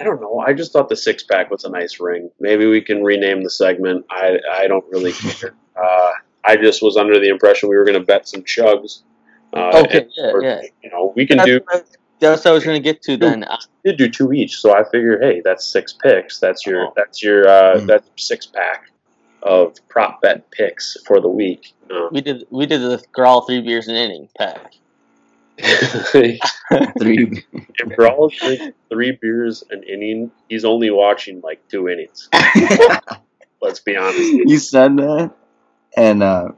I 0.00 0.02
don't 0.02 0.20
know. 0.20 0.40
I 0.40 0.52
just 0.52 0.72
thought 0.72 0.88
the 0.88 0.96
six 0.96 1.22
pack 1.22 1.48
was 1.48 1.62
a 1.62 1.70
nice 1.70 2.00
ring. 2.00 2.28
Maybe 2.40 2.66
we 2.66 2.80
can 2.80 3.04
rename 3.04 3.44
the 3.44 3.50
segment. 3.50 4.04
I 4.10 4.38
I 4.52 4.66
don't 4.66 4.84
really 4.90 5.12
care. 5.12 5.54
Uh, 5.80 6.10
I 6.44 6.56
just 6.56 6.82
was 6.82 6.96
under 6.96 7.20
the 7.20 7.28
impression 7.28 7.68
we 7.68 7.76
were 7.76 7.84
going 7.84 7.98
to 7.98 8.04
bet 8.04 8.28
some 8.28 8.42
chugs. 8.42 9.02
Uh, 9.54 9.82
Okay, 9.84 9.98
and- 10.02 10.10
yeah, 10.16 10.30
or, 10.30 10.42
yeah. 10.42 10.62
You 10.82 10.90
know, 10.90 11.12
we 11.16 11.26
can 11.26 11.38
That's, 11.38 11.48
do 11.48 11.60
that's 12.20 12.44
what 12.44 12.50
I 12.50 12.54
was 12.54 12.64
going 12.64 12.76
to 12.76 12.82
get 12.82 13.02
to 13.02 13.16
then. 13.16 13.44
Uh, 13.44 13.56
we 13.84 13.90
did 13.92 13.98
do 13.98 14.08
two 14.08 14.32
each, 14.32 14.56
so 14.58 14.74
I 14.74 14.82
figure, 14.84 15.20
hey, 15.20 15.42
that's 15.44 15.66
six 15.66 15.92
picks. 15.92 16.38
That's 16.40 16.64
your 16.66 16.86
Oh. 16.86 16.92
that's 16.96 17.22
your 17.22 17.46
uh, 17.48 17.80
Hmm. 17.80 17.86
that's 17.86 18.08
six 18.16 18.46
pack 18.46 18.90
of 19.42 19.76
prop 19.88 20.22
bet 20.22 20.50
picks 20.50 20.96
for 21.06 21.20
the 21.20 21.28
week. 21.28 21.74
Um, 21.90 22.08
we 22.12 22.20
did 22.22 22.46
we 22.50 22.64
did 22.66 22.80
the 22.80 23.02
Grawl 23.16 23.46
three 23.46 23.60
beers 23.60 23.88
an 23.88 23.96
inning 23.96 24.28
pack. 24.38 24.72
if 25.58 26.92
Three. 26.98 27.44
Brawl 27.96 28.28
drinks 28.30 28.76
three 28.88 29.12
beers 29.20 29.62
an 29.70 29.82
inning, 29.84 30.30
he's 30.48 30.64
only 30.64 30.90
watching 30.90 31.40
like 31.42 31.66
two 31.68 31.88
innings. 31.88 32.28
Let's 33.62 33.80
be 33.80 33.96
honest. 33.96 34.18
you 34.18 34.58
said 34.58 34.96
that, 34.96 35.30
and 35.96 36.22
uh, 36.22 36.48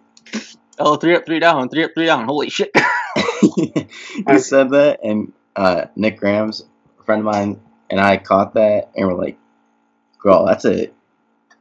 Oh, 0.79 0.97
three 0.97 1.16
up, 1.16 1.27
three 1.27 1.39
down, 1.39 1.68
three 1.68 1.85
up, 1.85 1.93
three 1.95 2.07
down. 2.07 2.27
Holy 2.27 2.51
shit! 2.51 2.70
you 3.57 4.39
said 4.39 4.70
that, 4.70 5.01
and 5.03 5.33
uh, 5.55 5.87
Nick 5.97 6.18
Graham's 6.18 6.64
a 7.01 7.05
friend 7.05 7.20
of 7.20 7.27
mine, 7.27 7.61
and 7.91 8.01
I 8.01 8.18
caught 8.18 8.55
that, 8.55 8.91
and 8.95 9.09
we're 9.09 9.14
like, 9.14 9.39
"Girl, 10.18 10.45
that's 10.47 10.64
a 10.64 10.91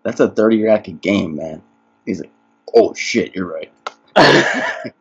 that's 0.03 0.19
a 0.19 0.29
thirty 0.29 0.63
racket 0.63 1.01
game, 1.01 1.35
man." 1.35 1.61
He's 2.05 2.19
like, 2.19 2.31
"Oh 2.75 2.93
shit, 2.93 3.35
you're 3.35 3.51
right." 3.51 3.71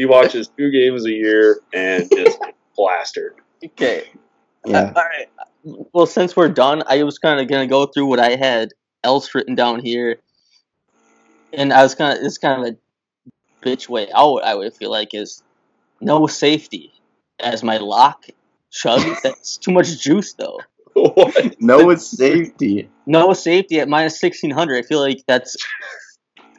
He 0.00 0.06
watches 0.06 0.48
two 0.56 0.70
games 0.70 1.04
a 1.04 1.10
year 1.10 1.60
and 1.74 2.08
just 2.10 2.40
gets 2.40 2.56
plastered. 2.74 3.34
okay. 3.62 4.04
Yeah, 4.64 4.94
all 4.96 5.02
right. 5.02 5.28
Well, 5.92 6.06
since 6.06 6.34
we're 6.34 6.48
done, 6.48 6.82
I 6.88 7.02
was 7.02 7.18
kind 7.18 7.38
of 7.38 7.48
gonna 7.48 7.66
go 7.66 7.84
through 7.84 8.06
what 8.06 8.18
I 8.18 8.36
had 8.36 8.70
else 9.04 9.34
written 9.34 9.56
down 9.56 9.80
here, 9.80 10.16
and 11.52 11.70
I 11.70 11.82
was 11.82 11.94
kind 11.94 12.18
of 12.18 12.24
it's 12.24 12.38
kind 12.38 12.62
of 12.62 12.72
a 12.72 12.76
bitch 13.62 13.88
way 13.88 14.08
out. 14.14 14.38
I 14.44 14.54
would 14.54 14.74
feel 14.74 14.90
like 14.90 15.14
is 15.14 15.42
no 16.00 16.26
safety 16.26 16.92
as 17.38 17.62
my 17.62 17.78
lock. 17.78 18.26
Chug. 18.70 19.00
That's 19.22 19.56
too 19.56 19.72
much 19.72 19.98
juice 20.00 20.34
though. 20.34 20.60
what? 20.94 21.56
no, 21.60 21.90
it's 21.90 22.06
safety. 22.06 22.88
No 23.06 23.32
safety 23.32 23.80
at 23.80 23.88
minus 23.88 24.20
sixteen 24.20 24.50
hundred. 24.50 24.84
I 24.84 24.86
feel 24.86 25.00
like 25.00 25.22
that's. 25.26 25.56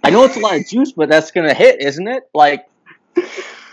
I 0.04 0.10
know 0.10 0.24
it's 0.24 0.36
a 0.36 0.39
lot 0.39 0.56
of 0.56 0.68
juice, 0.68 0.93
but 0.93 1.10
that's 1.10 1.32
gonna 1.32 1.54
hit, 1.54 1.82
isn't 1.82 2.08
it? 2.08 2.24
Like, 2.34 2.66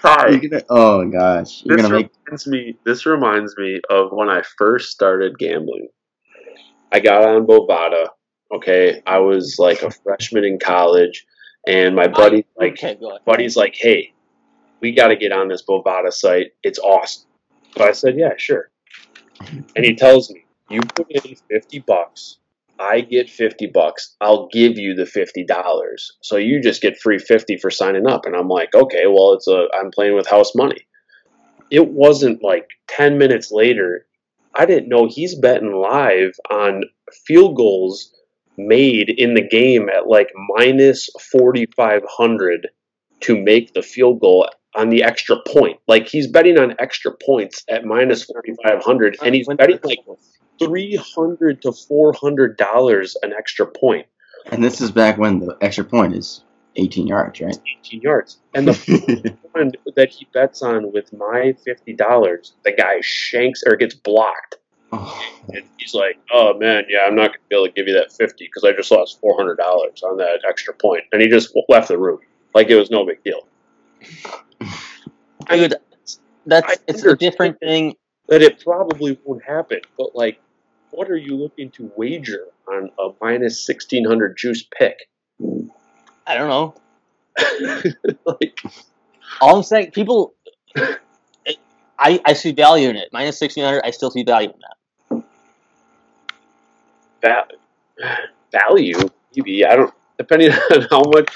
You're 0.04 0.38
gonna, 0.38 0.62
oh 0.68 1.04
gosh, 1.06 1.62
you're 1.64 1.76
This 1.76 1.86
gonna 1.86 1.94
make 1.94 2.10
reminds 2.26 2.46
me. 2.46 2.76
This 2.84 3.06
reminds 3.06 3.56
me 3.56 3.80
of 3.90 4.12
when 4.12 4.28
I 4.28 4.42
first 4.56 4.90
started 4.90 5.38
gambling. 5.38 5.88
I 6.92 7.00
got 7.00 7.24
on 7.24 7.46
Bovada. 7.46 8.08
Okay, 8.52 9.02
I 9.06 9.18
was 9.18 9.56
like 9.58 9.82
a 9.82 9.90
freshman 9.90 10.44
in 10.44 10.58
college, 10.58 11.26
and 11.66 11.94
my 11.94 12.08
buddy 12.08 12.44
like 12.56 12.72
okay, 12.72 12.98
buddy's 13.24 13.56
like, 13.56 13.74
"Hey, 13.74 14.12
we 14.80 14.92
got 14.92 15.08
to 15.08 15.16
get 15.16 15.32
on 15.32 15.48
this 15.48 15.62
Bovada 15.62 16.12
site. 16.12 16.52
It's 16.62 16.78
awesome." 16.78 17.28
So 17.76 17.84
I 17.84 17.92
said, 17.92 18.16
"Yeah, 18.16 18.32
sure." 18.36 18.70
And 19.76 19.84
he 19.84 19.94
tells 19.94 20.30
me, 20.30 20.44
"You 20.70 20.80
put 20.80 21.10
in 21.10 21.36
fifty 21.50 21.80
bucks, 21.80 22.38
I 22.78 23.00
get 23.00 23.28
fifty 23.28 23.66
bucks. 23.66 24.16
I'll 24.20 24.48
give 24.48 24.78
you 24.78 24.94
the 24.94 25.06
fifty 25.06 25.44
dollars. 25.44 26.12
So 26.20 26.36
you 26.36 26.60
just 26.62 26.80
get 26.82 26.98
free 26.98 27.18
fifty 27.18 27.56
for 27.56 27.70
signing 27.70 28.06
up." 28.06 28.26
And 28.26 28.36
I'm 28.36 28.48
like, 28.48 28.74
"Okay, 28.74 29.06
well, 29.06 29.32
it's 29.32 29.48
a 29.48 29.66
I'm 29.74 29.90
playing 29.90 30.14
with 30.14 30.26
house 30.26 30.54
money." 30.54 30.86
It 31.70 31.88
wasn't 31.88 32.42
like 32.42 32.68
ten 32.86 33.18
minutes 33.18 33.50
later. 33.52 34.06
I 34.54 34.64
didn't 34.64 34.88
know 34.88 35.06
he's 35.06 35.34
betting 35.34 35.72
live 35.72 36.32
on 36.50 36.84
field 37.26 37.56
goals 37.56 38.12
made 38.58 39.08
in 39.08 39.34
the 39.34 39.46
game 39.46 39.88
at 39.88 40.06
like 40.06 40.30
minus 40.56 41.08
4500 41.30 42.68
to 43.20 43.40
make 43.40 43.72
the 43.72 43.82
field 43.82 44.20
goal 44.20 44.48
on 44.74 44.90
the 44.90 45.02
extra 45.02 45.36
point. 45.46 45.78
Like 45.86 46.08
he's 46.08 46.26
betting 46.26 46.58
on 46.58 46.74
extra 46.78 47.12
points 47.24 47.64
at 47.68 47.84
minus 47.84 48.24
4500 48.24 49.16
and 49.22 49.34
he's 49.34 49.48
betting 49.48 49.78
like 49.82 50.00
300 50.62 51.62
to 51.62 51.72
400 51.72 52.56
dollars 52.56 53.16
an 53.22 53.32
extra 53.32 53.66
point. 53.66 53.78
point, 53.78 54.06
And 54.46 54.62
this 54.62 54.80
is 54.80 54.90
back 54.90 55.18
when 55.18 55.40
the 55.40 55.56
extra 55.60 55.84
point 55.84 56.14
is 56.14 56.44
18 56.76 57.06
yards, 57.06 57.40
right? 57.40 57.58
18 57.80 58.00
yards. 58.00 58.38
And 58.54 58.68
the 58.68 59.36
one 59.52 59.72
that 59.96 60.10
he 60.10 60.26
bets 60.32 60.62
on 60.62 60.92
with 60.92 61.12
my 61.12 61.54
$50, 61.66 62.52
the 62.64 62.72
guy 62.72 63.00
shanks 63.00 63.62
or 63.66 63.76
gets 63.76 63.94
blocked. 63.94 64.56
Oh, 64.92 65.24
And 65.52 65.64
he's 65.78 65.94
like, 65.94 66.18
"Oh 66.32 66.54
man, 66.58 66.84
yeah, 66.88 67.00
I'm 67.06 67.14
not 67.14 67.28
gonna 67.28 67.38
be 67.48 67.56
able 67.56 67.66
to 67.66 67.72
give 67.72 67.88
you 67.88 67.94
that 67.94 68.12
50 68.12 68.44
because 68.44 68.64
I 68.64 68.72
just 68.72 68.90
lost 68.90 69.20
400 69.20 69.56
dollars 69.56 70.02
on 70.02 70.16
that 70.18 70.40
extra 70.48 70.74
point." 70.74 71.04
And 71.12 71.22
he 71.22 71.28
just 71.28 71.54
left 71.68 71.88
the 71.88 71.98
room 71.98 72.20
like 72.54 72.68
it 72.70 72.76
was 72.76 72.90
no 72.90 73.06
big 73.06 73.22
deal. 73.24 73.40
Dude, 75.50 75.74
that's 76.46 76.68
I 76.68 76.76
it's 76.86 77.04
a 77.04 77.16
different 77.16 77.58
thing. 77.60 77.94
that 78.28 78.42
it 78.42 78.62
probably 78.64 79.18
won't 79.24 79.44
happen. 79.44 79.80
But 79.96 80.14
like, 80.14 80.40
what 80.90 81.10
are 81.10 81.16
you 81.16 81.36
looking 81.36 81.70
to 81.72 81.90
wager 81.96 82.46
on 82.66 82.90
a 82.98 83.10
minus 83.20 83.64
sixteen 83.64 84.04
hundred 84.06 84.36
juice 84.36 84.64
pick? 84.78 85.08
I 86.26 86.34
don't 86.34 86.48
know. 86.48 86.74
like, 88.26 88.58
All 89.40 89.56
I'm 89.56 89.62
saying, 89.62 89.92
people, 89.92 90.34
I 91.98 92.20
I 92.24 92.32
see 92.34 92.52
value 92.52 92.88
in 92.90 92.96
it. 92.96 93.08
Minus 93.12 93.38
sixteen 93.38 93.64
hundred, 93.64 93.82
I 93.84 93.90
still 93.90 94.10
see 94.10 94.24
value 94.24 94.50
in 94.50 94.58
that. 94.60 94.76
Va- 97.22 97.46
value, 98.52 98.98
maybe 99.36 99.64
I 99.64 99.76
don't. 99.76 99.94
Depending 100.18 100.52
on 100.72 100.82
how 100.90 101.02
much. 101.04 101.34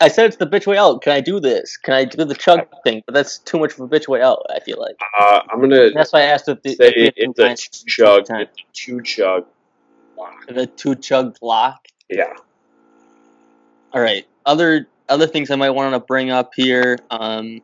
I 0.00 0.08
said 0.08 0.26
it's 0.26 0.36
the 0.36 0.46
bitch 0.46 0.66
way 0.66 0.76
out. 0.76 1.02
Can 1.02 1.12
I 1.12 1.20
do 1.20 1.38
this? 1.40 1.76
Can 1.76 1.94
I 1.94 2.04
do 2.04 2.24
the 2.24 2.34
chug 2.34 2.66
thing? 2.84 3.02
But 3.06 3.14
that's 3.14 3.38
too 3.38 3.58
much 3.58 3.74
of 3.74 3.80
a 3.80 3.88
bitch 3.88 4.08
way 4.08 4.20
out. 4.20 4.44
I 4.50 4.58
feel 4.60 4.80
like 4.80 4.96
Uh, 5.18 5.40
I'm 5.50 5.60
gonna 5.60 5.90
that's 5.92 6.12
why 6.12 6.20
I 6.20 6.24
asked 6.24 6.48
if 6.48 6.60
the, 6.62 6.74
say 6.74 6.92
if 6.96 7.14
it's 7.16 7.38
a 7.38 7.54
chug. 7.86 8.26
16 8.26 8.40
It's 8.40 8.50
a 8.60 8.64
two 8.72 9.02
chug. 9.02 9.46
lock. 10.16 10.46
the 10.48 10.66
two 10.66 10.94
chug 10.96 11.36
lock. 11.40 11.86
Yeah. 12.08 12.32
All 13.92 14.00
right. 14.00 14.26
Other 14.44 14.88
other 15.08 15.26
things 15.26 15.50
I 15.50 15.56
might 15.56 15.70
want 15.70 15.94
to 15.94 16.00
bring 16.00 16.30
up 16.30 16.52
here. 16.56 16.98
Um, 17.10 17.60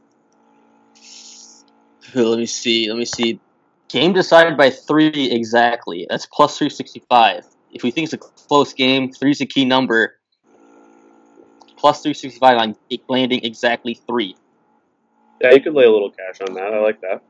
let 2.14 2.38
me 2.38 2.46
see. 2.46 2.88
Let 2.88 2.98
me 2.98 3.04
see. 3.04 3.40
Game 3.88 4.12
decided 4.12 4.56
by 4.56 4.70
three 4.70 5.30
exactly. 5.30 6.06
That's 6.10 6.26
plus 6.26 6.58
three 6.58 6.68
sixty 6.68 7.02
five. 7.08 7.46
If 7.72 7.82
we 7.82 7.90
think 7.90 8.04
it's 8.04 8.12
a 8.12 8.18
close 8.18 8.74
game, 8.74 9.12
three's 9.12 9.40
a 9.40 9.46
key 9.46 9.64
number. 9.64 10.16
Plus 11.76 12.02
three 12.02 12.14
sixty 12.14 12.38
five 12.38 12.58
on 12.58 12.76
it 12.90 13.00
landing 13.08 13.44
exactly 13.44 13.94
three. 13.94 14.36
Yeah, 15.40 15.54
you 15.54 15.62
could 15.62 15.74
lay 15.74 15.84
a 15.84 15.90
little 15.90 16.10
cash 16.10 16.40
on 16.46 16.54
that. 16.54 16.74
I 16.74 16.80
like 16.80 17.00
that. 17.00 17.22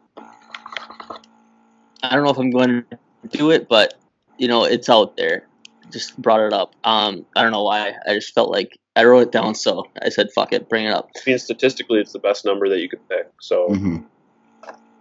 I 2.03 2.15
don't 2.15 2.25
know 2.25 2.31
if 2.31 2.39
I'm 2.39 2.51
going 2.51 2.85
to 2.91 3.29
do 3.29 3.51
it, 3.51 3.69
but 3.69 3.95
you 4.37 4.49
know 4.49 4.65
it's 4.65 4.89
out 4.89 5.17
there. 5.17 5.47
Just 5.91 6.21
brought 6.21 6.41
it 6.41 6.53
up. 6.53 6.75
Um, 6.85 7.25
I 7.37 7.43
don't 7.43 7.53
know 7.53 7.63
why. 7.63 7.95
I 8.07 8.15
just 8.15 8.35
felt 8.35 8.51
like 8.51 8.79
I 8.97 9.05
wrote 9.05 9.29
it 9.29 9.33
down, 9.33 9.55
so 9.55 9.85
I 10.03 10.09
said, 10.09 10.29
"Fuck 10.35 10.53
it, 10.53 10.69
bring 10.69 10.87
it 10.87 10.93
up." 10.93 11.11
I 11.17 11.21
mean, 11.31 11.39
statistically, 11.39 12.01
it's 12.01 12.13
the 12.13 12.19
best 12.19 12.45
number 12.45 12.69
that 12.69 12.81
you 12.81 12.89
could 12.89 13.07
pick. 13.09 13.29
So 13.41 13.69
hmm 13.69 13.99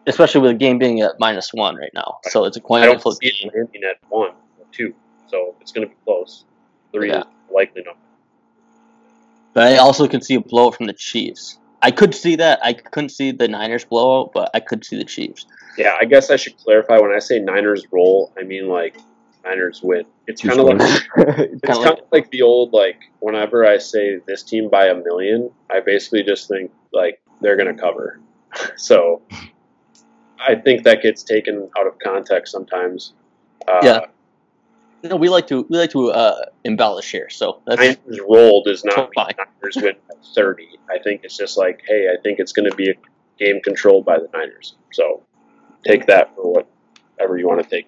Especially 0.08 0.42
with 0.42 0.52
the 0.52 0.58
game 0.58 0.80
being 0.80 1.02
at 1.02 1.20
minus 1.20 1.54
one 1.54 1.76
right 1.76 1.92
now, 1.94 2.20
so 2.24 2.46
it's 2.46 2.58
a 2.58 2.62
coin 2.62 2.82
I 2.82 2.86
don't 2.86 3.02
flip 3.02 3.18
see 3.22 3.32
game. 3.32 3.52
it 3.74 3.84
at 3.84 3.98
one 4.10 4.30
or 4.30 4.66
two. 4.72 4.94
So 5.28 5.56
it's 5.62 5.72
going 5.72 5.88
to 5.88 5.94
be 5.94 6.00
close. 6.06 6.46
Three 6.94 7.10
Yeah. 7.10 7.20
is 7.22 7.26
likely 7.54 7.84
not. 7.86 7.98
But 9.54 9.68
I 9.74 9.78
also 9.78 10.08
could 10.08 10.24
see 10.24 10.36
a 10.36 10.40
blowout 10.40 10.76
from 10.76 10.86
the 10.88 10.94
Chiefs. 10.94 11.58
I 11.82 11.92
could 11.92 12.16
see 12.16 12.36
that. 12.38 12.60
I 12.64 12.74
couldn't 12.74 13.10
see 13.10 13.32
the 13.32 13.48
Niners 13.48 13.86
blowout, 13.86 14.32
but 14.34 14.50
I 14.54 14.60
could 14.60 14.86
see 14.86 14.98
the 14.98 15.04
Chiefs. 15.06 15.46
Yeah, 15.78 15.96
I 16.00 16.06
guess 16.06 16.32
I 16.32 16.36
should 16.38 16.58
clarify. 16.58 16.98
When 17.00 17.12
I 17.12 17.20
say 17.20 17.40
Niners 17.40 17.86
roll, 17.92 18.32
I 18.38 18.44
mean 18.44 18.68
like 18.68 18.98
Niners 19.44 19.82
win. 19.84 20.06
It's 20.26 20.42
kind 20.42 20.60
of 20.60 20.66
like 20.66 20.82
scores. 20.82 21.04
kind 21.16 21.40
it's 21.40 21.54
of 21.64 21.70
kind 21.70 21.80
like 21.80 22.00
of 22.00 22.06
like 22.12 22.32
the 22.32 22.42
old 22.42 22.74
like 22.74 23.00
whenever 23.20 23.66
I 23.66 23.78
say 23.78 24.20
this 24.26 24.44
team 24.44 24.70
by 24.70 24.88
a 24.88 24.96
million, 24.96 25.52
I 25.70 25.80
basically 25.82 26.24
just 26.24 26.48
think 26.48 26.72
like 26.94 27.22
they're 27.42 27.58
gonna 27.58 27.78
cover. 27.78 28.20
so 28.76 29.22
I 30.46 30.56
think 30.56 30.84
that 30.84 31.02
gets 31.02 31.24
taken 31.24 31.70
out 31.78 31.88
of 31.88 31.98
context 32.00 32.52
sometimes. 32.52 33.14
Uh, 33.68 33.80
Yeah. 33.84 34.00
no, 35.04 35.16
we 35.16 35.30
like 35.30 35.48
to 35.48 35.66
we 35.70 35.78
like 35.78 35.92
to 35.92 36.12
uh, 36.12 36.46
embellish 36.64 37.12
here, 37.12 37.30
so 37.30 37.62
that's 37.66 37.80
Niners 37.80 38.20
roll 38.28 38.64
does 38.64 38.84
not 38.86 39.10
mean 39.16 39.28
Niners 39.38 39.76
win 39.78 39.96
thirty. 40.36 40.70
I 40.90 41.00
think 41.00 41.22
it's 41.24 41.38
just 41.38 41.58
like, 41.58 41.82
hey, 41.88 42.08
I 42.12 42.22
think 42.22 42.40
it's 42.40 42.52
going 42.52 42.70
to 42.70 42.76
be 42.76 42.90
a 42.92 42.94
game 43.40 43.62
controlled 43.62 44.06
by 44.06 44.18
the 44.20 44.28
Niners. 44.34 44.76
So 44.92 45.24
take 45.86 46.06
that 46.08 46.34
for 46.36 46.64
whatever 47.18 47.38
you 47.38 47.48
want 47.48 47.64
to 47.64 47.70
take. 47.70 47.88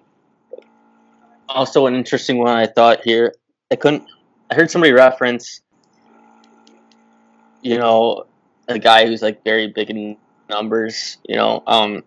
also 1.48 1.86
an 1.86 1.94
interesting 1.94 2.38
one. 2.38 2.56
I 2.56 2.66
thought 2.66 3.00
here. 3.04 3.34
I 3.72 3.76
couldn't. 3.76 4.04
I 4.50 4.54
heard 4.54 4.70
somebody 4.70 4.92
reference, 4.92 5.60
you 7.62 7.78
know, 7.78 8.26
a 8.68 8.78
guy 8.78 9.06
who's 9.06 9.22
like 9.22 9.44
very 9.44 9.68
big 9.68 9.90
in 9.90 10.16
numbers. 10.48 11.18
You 11.28 11.36
know, 11.36 11.62
um, 11.66 12.02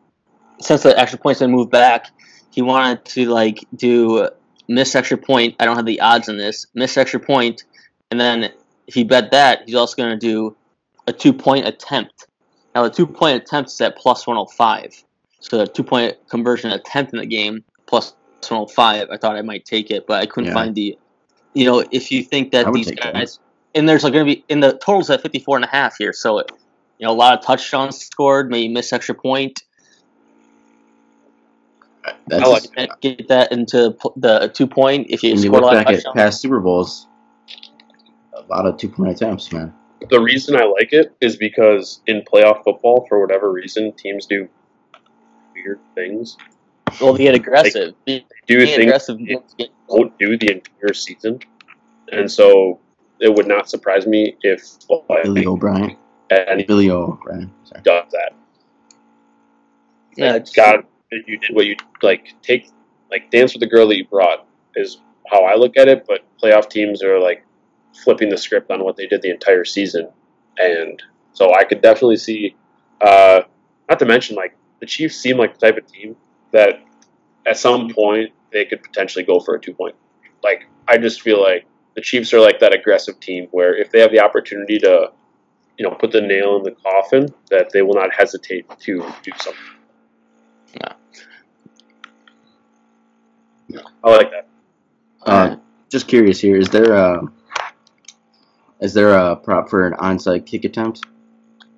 since 0.64 0.84
the 0.84 0.98
extra 0.98 1.20
points 1.20 1.40
been 1.40 1.52
moved 1.52 1.72
back, 1.72 2.08
he 2.52 2.62
wanted 2.62 3.04
to 3.06 3.30
like 3.30 3.66
do 3.76 4.30
miss 4.68 4.96
extra 4.96 5.18
point. 5.18 5.56
I 5.60 5.66
don't 5.66 5.76
have 5.76 5.86
the 5.86 6.00
odds 6.02 6.30
on 6.30 6.38
this. 6.38 6.66
Miss 6.74 6.98
extra 6.98 7.20
point, 7.20 7.64
and 8.12 8.20
then 8.20 8.52
if 8.88 8.94
he 8.94 9.04
bet 9.04 9.32
that, 9.32 9.64
he's 9.66 9.76
also 9.76 9.96
going 9.96 10.12
to 10.12 10.18
do 10.18 10.56
a 11.08 11.14
two 11.14 11.34
point 11.34 11.68
attempt. 11.68 12.28
Now 12.76 12.84
the 12.84 12.90
two 12.90 13.08
point 13.08 13.42
attempt 13.42 13.72
is 13.72 13.82
at 13.82 13.98
plus 13.98 14.26
one 14.26 14.38
hundred 14.38 14.52
five. 14.52 15.04
So 15.40 15.58
the 15.58 15.68
two 15.68 15.84
point 15.84 16.16
conversion 16.30 16.72
attempt 16.72 17.14
in 17.14 17.20
the 17.20 17.26
game 17.26 17.64
plus 17.86 18.14
105. 18.50 19.10
I 19.12 19.18
thought 19.18 19.36
I 19.36 19.42
might 19.42 19.66
take 19.66 19.92
it, 19.92 20.08
but 20.08 20.22
I 20.22 20.26
couldn't 20.26 20.50
Yeah. 20.50 20.54
find 20.54 20.76
the. 20.76 20.98
You 21.54 21.66
know, 21.66 21.84
if 21.92 22.12
you 22.12 22.24
think 22.24 22.52
that 22.52 22.72
these 22.74 22.88
take 22.88 23.02
that. 23.02 23.14
guys, 23.14 23.40
and 23.76 23.88
there's 23.88 24.04
like 24.04 24.14
going 24.14 24.26
to 24.26 24.36
be 24.36 24.44
in 24.50 24.60
the 24.60 24.74
totals 24.74 25.10
at 25.10 25.22
54 25.22 25.58
and 25.58 25.66
a 25.66 25.68
half 25.68 25.98
here, 25.98 26.12
so 26.12 26.40
you 26.40 27.06
know 27.06 27.12
a 27.12 27.14
lot 27.14 27.38
of 27.38 27.46
touchdowns 27.46 28.00
scored, 28.00 28.50
maybe 28.50 28.74
miss 28.74 28.92
extra 28.92 29.14
point, 29.14 29.64
That's 32.28 32.44
oh, 32.44 32.52
I 32.52 32.54
like 32.54 32.64
and 32.78 32.90
get 33.02 33.28
that 33.30 33.52
into 33.52 33.96
the 34.18 34.52
two 34.54 34.68
point. 34.68 35.08
If 35.10 35.24
you 35.24 35.32
when 35.32 35.38
you 35.44 35.50
score 35.50 35.60
a 35.60 35.62
look 35.62 35.72
lot 35.72 35.78
of 35.78 35.86
back 35.86 36.06
at 36.06 36.14
past 36.16 36.42
Super 36.42 36.60
Bowls, 36.60 37.08
a 38.34 38.42
lot 38.50 38.66
of 38.66 38.78
two 38.78 38.90
point 38.90 39.12
attempts, 39.12 39.52
man. 39.52 39.74
The 40.10 40.20
reason 40.20 40.56
I 40.58 40.66
like 40.66 40.92
it 40.92 41.16
is 41.22 41.38
because 41.38 42.02
in 42.08 42.22
playoff 42.22 42.64
football, 42.66 43.06
for 43.08 43.22
whatever 43.22 43.52
reason, 43.52 43.94
teams 43.94 44.26
do 44.26 44.50
weird 45.56 45.80
things. 45.96 46.38
well, 47.00 47.14
they 47.14 47.24
get 47.24 47.36
aggressive. 47.36 47.94
They 48.06 48.26
Do 48.48 48.60
get 48.60 48.66
things 48.76 48.80
aggressive. 48.84 49.18
they 49.20 49.24
against 49.24 49.56
it. 49.60 49.70
won't 49.88 50.18
do 50.20 50.38
the 50.38 50.52
entire 50.52 50.94
season, 50.94 51.40
and 52.12 52.30
so 52.30 52.80
it 53.20 53.34
would 53.34 53.48
not 53.48 53.70
surprise 53.70 54.06
me 54.06 54.36
if 54.42 54.62
Billy 55.24 55.46
O'Brien, 55.46 55.96
any 56.30 56.64
Billy 56.64 56.90
O'Brien. 56.90 57.50
Sorry. 57.64 57.82
does 57.84 58.12
that. 58.12 58.34
Yeah, 60.18 60.34
Like, 60.34 60.36
it's- 60.42 60.54
God, 60.54 60.86
you 61.28 61.38
did 61.38 61.56
what 61.56 61.66
you 61.66 61.76
like. 62.02 62.34
Take 62.42 62.70
like 63.12 63.30
dance 63.32 63.54
with 63.54 63.62
the 63.62 63.68
girl 63.68 63.88
that 63.88 63.98
you 63.98 64.06
brought 64.06 64.48
is 64.76 65.00
how 65.32 65.44
I 65.44 65.56
look 65.56 65.78
at 65.78 65.88
it. 65.88 66.06
But 66.08 66.26
playoff 66.42 66.70
teams 66.70 67.04
are 67.04 67.20
like 67.20 67.46
flipping 68.04 68.30
the 68.30 68.38
script 68.38 68.72
on 68.72 68.84
what 68.84 68.98
they 68.98 69.08
did 69.08 69.22
the 69.22 69.30
entire 69.30 69.66
season, 69.66 70.10
and 70.58 71.02
so 71.34 71.54
I 71.54 71.64
could 71.64 71.82
definitely 71.82 72.18
see. 72.18 72.56
Uh, 73.02 73.42
not 73.90 74.00
to 74.00 74.06
mention, 74.06 74.36
like 74.36 74.56
the 74.80 74.86
Chiefs 74.86 75.18
seem 75.18 75.38
like 75.38 75.60
the 75.60 75.66
type 75.68 75.78
of 75.78 75.86
team 75.92 76.16
that 76.52 76.82
at 77.46 77.58
some 77.58 77.90
point 77.90 78.32
they 78.52 78.66
could 78.66 78.82
potentially 78.82 79.26
go 79.26 79.40
for 79.40 79.56
a 79.56 79.60
two 79.60 79.74
point. 79.74 79.96
Like 80.44 80.68
I 80.88 80.98
just 80.98 81.22
feel 81.22 81.42
like 81.42 81.66
the 81.96 82.02
Chiefs 82.02 82.34
are 82.34 82.40
like 82.40 82.60
that 82.60 82.74
aggressive 82.74 83.20
team 83.20 83.48
where 83.52 83.76
if 83.76 83.92
they 83.92 84.00
have 84.00 84.12
the 84.12 84.20
opportunity 84.20 84.80
to, 84.80 85.12
you 85.78 85.88
know, 85.88 85.96
put 85.96 86.12
the 86.12 86.22
nail 86.22 86.58
in 86.58 86.64
the 86.64 86.72
coffin, 86.72 87.28
that 87.50 87.72
they 87.72 87.82
will 87.82 87.94
not 87.94 88.14
hesitate 88.14 88.68
to 88.80 89.06
do 89.24 89.32
something. 89.38 89.62
I 94.04 94.10
like 94.10 94.32
that. 94.32 94.48
Uh, 95.26 95.56
just 95.90 96.08
curious 96.08 96.40
here, 96.40 96.58
is 96.58 96.70
there 96.70 96.94
a 96.94 97.22
is 98.82 98.94
there 98.94 99.14
a 99.14 99.36
prop 99.36 99.70
for 99.70 99.88
an 99.88 99.94
onside 99.94 100.46
kick 100.46 100.66
attempt? 100.66 101.06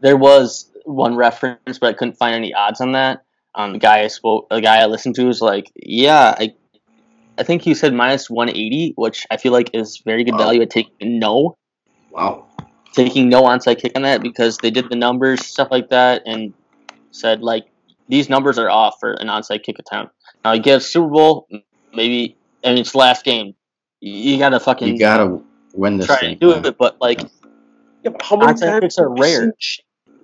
there 0.01 0.17
was 0.17 0.71
one 0.83 1.15
reference, 1.15 1.79
but 1.79 1.87
I 1.87 1.93
couldn't 1.93 2.17
find 2.17 2.35
any 2.35 2.53
odds 2.53 2.79
on 2.81 2.91
that. 2.91 3.23
Um, 3.55 3.73
the 3.73 3.79
guy 3.79 4.01
I 4.01 4.07
spoke, 4.07 4.49
the 4.49 4.61
guy 4.61 4.77
I 4.81 4.85
listened 4.85 5.15
to 5.15 5.25
was 5.25 5.41
like, 5.41 5.71
"Yeah, 5.75 6.35
I, 6.37 6.53
I 7.37 7.43
think 7.43 7.61
he 7.61 7.73
said 7.73 7.93
minus 7.93 8.29
one 8.29 8.49
eighty, 8.49 8.93
which 8.95 9.25
I 9.31 9.37
feel 9.37 9.51
like 9.51 9.71
is 9.73 10.01
very 10.05 10.23
good 10.23 10.33
Wow. 10.33 10.39
value 10.39 10.61
at 10.61 10.69
taking 10.69 11.19
no, 11.19 11.57
Wow. 12.11 12.45
taking 12.93 13.29
no 13.29 13.43
onside 13.43 13.79
kick 13.81 13.93
on 13.95 14.03
that 14.03 14.21
because 14.21 14.57
they 14.57 14.71
did 14.71 14.89
the 14.89 14.95
numbers 14.95 15.45
stuff 15.45 15.69
like 15.71 15.89
that 15.89 16.23
and 16.25 16.53
said 17.11 17.41
like 17.41 17.65
these 18.07 18.29
numbers 18.29 18.57
are 18.57 18.69
off 18.69 18.95
for 18.99 19.13
an 19.13 19.27
onside 19.27 19.63
kick 19.63 19.77
attempt. 19.79 20.13
Now 20.43 20.51
I 20.51 20.57
guess 20.57 20.85
Super 20.85 21.07
Bowl, 21.09 21.47
maybe 21.93 22.37
I 22.63 22.69
mean 22.69 22.79
it's 22.79 22.95
last 22.95 23.25
game, 23.25 23.55
you 24.01 24.37
gotta 24.37 24.59
fucking 24.59 24.87
You 24.93 24.99
gotta 24.99 25.39
win 25.73 25.97
this 25.97 26.07
try 26.07 26.19
thing. 26.19 26.39
to 26.39 26.39
do 26.39 26.51
man. 26.55 26.65
it, 26.65 26.77
but 26.77 26.99
like 27.01 27.21
Yeah, 28.03 28.11
but 28.11 28.21
how 28.21 28.35
many 28.35 28.53
onside 28.53 28.59
times 28.69 28.81
kicks 28.81 28.97
are 28.97 29.09
have 29.09 29.17
we 29.17 29.21
rare. 29.21 29.53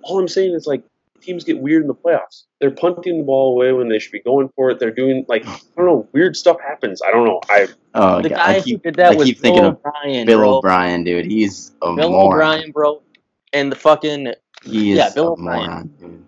All 0.02 0.18
I'm 0.18 0.28
saying 0.28 0.54
is 0.54 0.66
like 0.66 0.82
teams 1.20 1.44
get 1.44 1.58
weird 1.60 1.82
in 1.82 1.88
the 1.88 1.94
playoffs. 1.94 2.44
They're 2.60 2.72
punting 2.72 3.18
the 3.18 3.24
ball 3.24 3.52
away 3.54 3.72
when 3.72 3.88
they 3.88 4.00
should 4.00 4.10
be 4.10 4.20
going 4.20 4.48
for 4.56 4.70
it. 4.70 4.80
They're 4.80 4.90
doing 4.90 5.24
like 5.28 5.46
I 5.46 5.56
don't 5.76 5.86
know, 5.86 6.08
weird 6.12 6.36
stuff 6.36 6.58
happens. 6.60 7.00
I 7.06 7.10
don't 7.10 7.24
know. 7.26 7.40
I 7.48 7.68
Oh, 7.94 8.22
The 8.22 8.30
God, 8.30 8.36
guy 8.36 8.50
I 8.54 8.58
who 8.58 8.62
keep, 8.64 8.82
did 8.82 8.94
that 8.96 9.12
I 9.12 9.14
was 9.14 9.26
keep 9.26 9.42
Bill 9.42 9.52
thinking 9.52 9.64
of 9.66 9.74
O'Brien, 9.84 10.26
Bill 10.26 10.38
bro. 10.38 10.56
O'Brien, 10.58 11.04
dude. 11.04 11.26
He's 11.26 11.72
a 11.82 11.94
Bill 11.94 12.10
moron. 12.10 12.32
O'Brien, 12.40 12.70
bro, 12.72 13.02
and 13.52 13.70
the 13.70 13.76
fucking 13.76 14.32
He 14.64 14.92
is 14.92 14.98
Yeah, 14.98 15.10
Bill 15.14 15.28
a 15.28 15.32
O'Brien. 15.32 15.66
moron, 15.66 15.86
dude. 16.00 16.24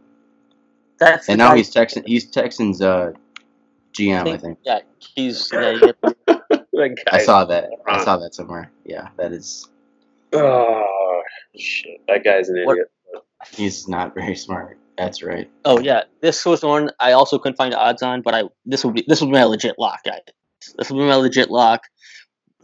That's 1.04 1.28
And 1.28 1.38
now 1.38 1.50
guy- 1.50 1.56
he's 1.58 1.70
Texan. 1.70 2.02
He's 2.06 2.30
Texans 2.30 2.80
uh, 2.82 3.12
GM, 3.92 4.28
I 4.32 4.36
think. 4.38 4.58
yeah, 4.64 4.80
he's 4.98 5.50
yeah, 5.52 5.72
he 5.72 5.80
gets- 5.80 5.98
that 6.26 6.64
guy. 6.72 6.94
I 7.12 7.18
saw 7.22 7.44
that. 7.44 7.70
I 7.86 8.02
saw 8.04 8.16
that 8.18 8.34
somewhere. 8.34 8.70
Yeah, 8.84 9.08
that 9.16 9.32
is. 9.32 9.68
Oh 10.32 11.22
shit, 11.56 12.00
that 12.08 12.24
guy's 12.24 12.48
an 12.48 12.64
What- 12.64 12.72
idiot. 12.74 12.90
He's 13.54 13.86
not 13.88 14.14
very 14.14 14.34
smart. 14.36 14.78
That's 14.96 15.22
right. 15.22 15.50
oh 15.64 15.80
yeah, 15.80 16.04
this 16.20 16.46
was 16.46 16.62
one 16.62 16.88
I 17.00 17.12
also 17.12 17.38
couldn't 17.38 17.56
find 17.56 17.74
odds 17.74 18.02
on, 18.02 18.22
but 18.22 18.32
I 18.34 18.44
this 18.64 18.84
would 18.84 18.94
be 18.94 19.04
this 19.08 19.20
would 19.20 19.26
be 19.26 19.32
my 19.32 19.44
legit 19.44 19.76
lock, 19.78 20.04
guys. 20.04 20.20
This 20.78 20.88
will 20.90 20.98
be 21.00 21.04
my 21.04 21.16
legit 21.16 21.50
lock, 21.50 21.82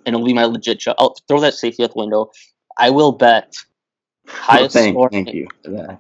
and 0.07 0.15
it'll 0.15 0.25
be 0.25 0.33
my 0.33 0.45
legit. 0.45 0.79
Ch- 0.81 0.89
I'll 0.97 1.17
throw 1.29 1.41
that 1.41 1.55
safety 1.55 1.83
out 1.85 1.93
the 1.93 1.99
window. 1.99 2.31
I 2.79 2.91
will 2.91 3.13
bet 3.13 3.53
highest 4.29 4.75
thank, 4.75 4.95
score. 4.95 5.11
thank 5.11 5.35
you 5.35 5.49
for 5.65 5.71
that. 5.73 5.99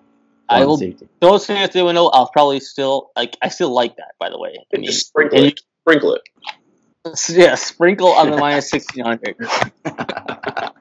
I 0.50 0.58
One 0.60 0.68
will 0.68 0.78
safety. 0.78 1.08
throw 1.20 1.36
it 1.36 1.50
out 1.50 1.72
the 1.72 1.84
window. 1.84 2.06
I'll 2.06 2.28
probably 2.28 2.58
still 2.58 3.12
like. 3.16 3.36
I 3.40 3.48
still 3.48 3.72
like 3.72 3.96
that, 3.96 4.14
by 4.18 4.30
the 4.30 4.38
way. 4.38 4.56
I 4.58 4.76
mean, 4.76 4.84
Just 4.84 5.06
sprinkle 5.06 5.38
and 5.38 5.46
it. 5.46 5.60
Sprinkle 5.82 6.14
it. 6.16 6.22
yeah, 7.30 7.54
sprinkle 7.54 8.08
on 8.08 8.30
the 8.32 8.36
minus 8.44 8.68
sixteen 8.68 9.04
hundred. 9.04 9.36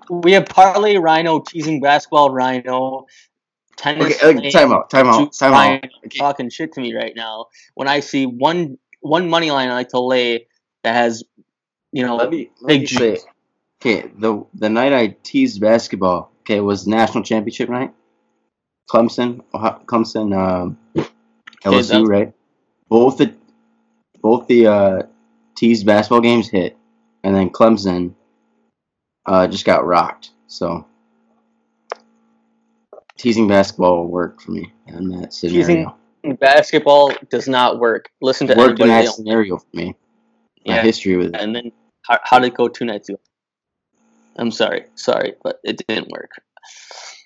We 0.10 0.32
have 0.32 0.48
parlay 0.48 0.98
rhino 0.98 1.40
teasing 1.40 1.82
basketball 1.82 2.32
rhino. 2.32 3.06
Tennis. 3.78 4.22
Okay, 4.22 4.38
okay, 4.40 4.50
time 4.50 4.74
out. 4.74 4.90
Time 4.90 5.08
out. 5.08 5.32
Time 5.34 5.54
out. 5.54 5.58
rhino 5.58 5.82
Talking 6.18 6.50
shit 6.50 6.74
to 6.74 6.82
me 6.82 6.96
right 6.96 7.14
now. 7.16 7.46
When 7.76 7.88
I 7.88 8.00
see 8.00 8.26
one 8.26 8.80
one 9.02 9.30
money 9.30 9.52
line 9.52 9.70
I 9.70 9.74
like 9.76 9.90
to 9.90 10.00
lay 10.00 10.48
that 10.84 10.96
has, 10.96 11.24
you 11.92 12.04
know, 12.06 12.16
Let 12.16 12.32
me, 12.32 12.50
let 12.62 12.68
big 12.70 12.82
me 12.82 12.88
say. 12.88 13.18
Okay, 13.82 14.10
the 14.18 14.46
the 14.56 14.70
night 14.70 14.94
I 14.94 15.16
teased 15.24 15.62
basketball. 15.62 16.32
Okay, 16.42 16.58
it 16.58 16.62
was 16.62 16.88
national 16.88 17.24
championship 17.24 17.70
night. 17.70 17.94
Clemson, 18.90 19.42
Ohio, 19.54 19.82
Clemson, 19.86 20.36
um, 20.36 20.78
LSU, 21.64 22.08
right? 22.08 22.34
Both 22.88 23.18
the 23.18 23.34
both 24.22 24.48
the 24.48 24.68
uh, 24.68 25.02
teased 25.56 25.86
basketball 25.86 26.22
games 26.22 26.50
hit, 26.50 26.76
and 27.24 27.36
then 27.36 27.50
Clemson 27.50 28.16
uh, 29.26 29.48
just 29.48 29.66
got 29.66 29.86
rocked. 29.86 30.32
So 30.48 30.86
teasing 33.18 33.48
basketball 33.48 34.08
worked 34.08 34.42
for 34.42 34.52
me 34.52 34.74
in 34.88 35.10
that 35.10 35.34
scenario. 35.34 35.96
Teasing 36.24 36.36
basketball 36.38 37.14
does 37.30 37.48
not 37.48 37.80
work. 37.80 38.10
Listen 38.22 38.48
to 38.48 38.56
worked 38.56 38.80
in 38.80 38.88
that 38.88 39.06
else. 39.06 39.16
scenario 39.16 39.58
for 39.58 39.68
me. 39.74 39.96
My 40.66 40.76
Yeah. 40.76 40.82
history 40.82 41.16
with 41.16 41.36
it. 41.36 41.42
And 41.42 41.56
then 41.56 41.72
how, 42.02 42.20
how 42.24 42.40
did 42.40 42.48
it 42.48 42.56
go 42.56 42.68
two 42.68 42.86
nights 42.86 43.10
ago? 43.10 43.20
I'm 44.36 44.52
sorry, 44.52 44.86
sorry, 44.96 45.36
but 45.44 45.60
it 45.64 45.86
didn't 45.88 46.10
work. 46.10 46.32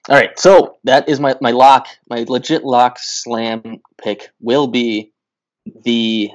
All 0.09 0.15
right, 0.17 0.37
so 0.37 0.77
that 0.83 1.07
is 1.07 1.19
my 1.19 1.35
my 1.39 1.51
lock, 1.51 1.87
my 2.09 2.25
legit 2.27 2.65
lock 2.65 2.97
slam 2.99 3.81
pick 4.01 4.29
will 4.41 4.67
be 4.67 5.11
the 5.83 6.29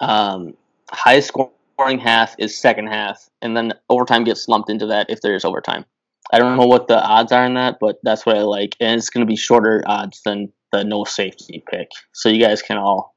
um, 0.00 0.54
highest 0.90 1.28
scoring 1.28 1.98
half 1.98 2.34
is 2.38 2.58
second 2.58 2.88
half, 2.88 3.30
and 3.40 3.56
then 3.56 3.72
overtime 3.88 4.24
gets 4.24 4.48
lumped 4.48 4.68
into 4.68 4.86
that 4.86 5.08
if 5.08 5.22
there 5.22 5.34
is 5.34 5.44
overtime. 5.46 5.86
I 6.32 6.38
don't 6.38 6.56
know 6.56 6.66
what 6.66 6.88
the 6.88 7.02
odds 7.02 7.32
are 7.32 7.44
in 7.44 7.54
that, 7.54 7.78
but 7.80 7.98
that's 8.02 8.26
what 8.26 8.36
I 8.36 8.42
like, 8.42 8.76
and 8.80 8.98
it's 8.98 9.10
going 9.10 9.26
to 9.26 9.30
be 9.30 9.36
shorter 9.36 9.82
odds 9.86 10.20
than 10.24 10.52
the 10.72 10.84
no 10.84 11.04
safety 11.04 11.62
pick. 11.70 11.90
So 12.12 12.28
you 12.28 12.40
guys 12.40 12.60
can 12.60 12.76
all 12.76 13.14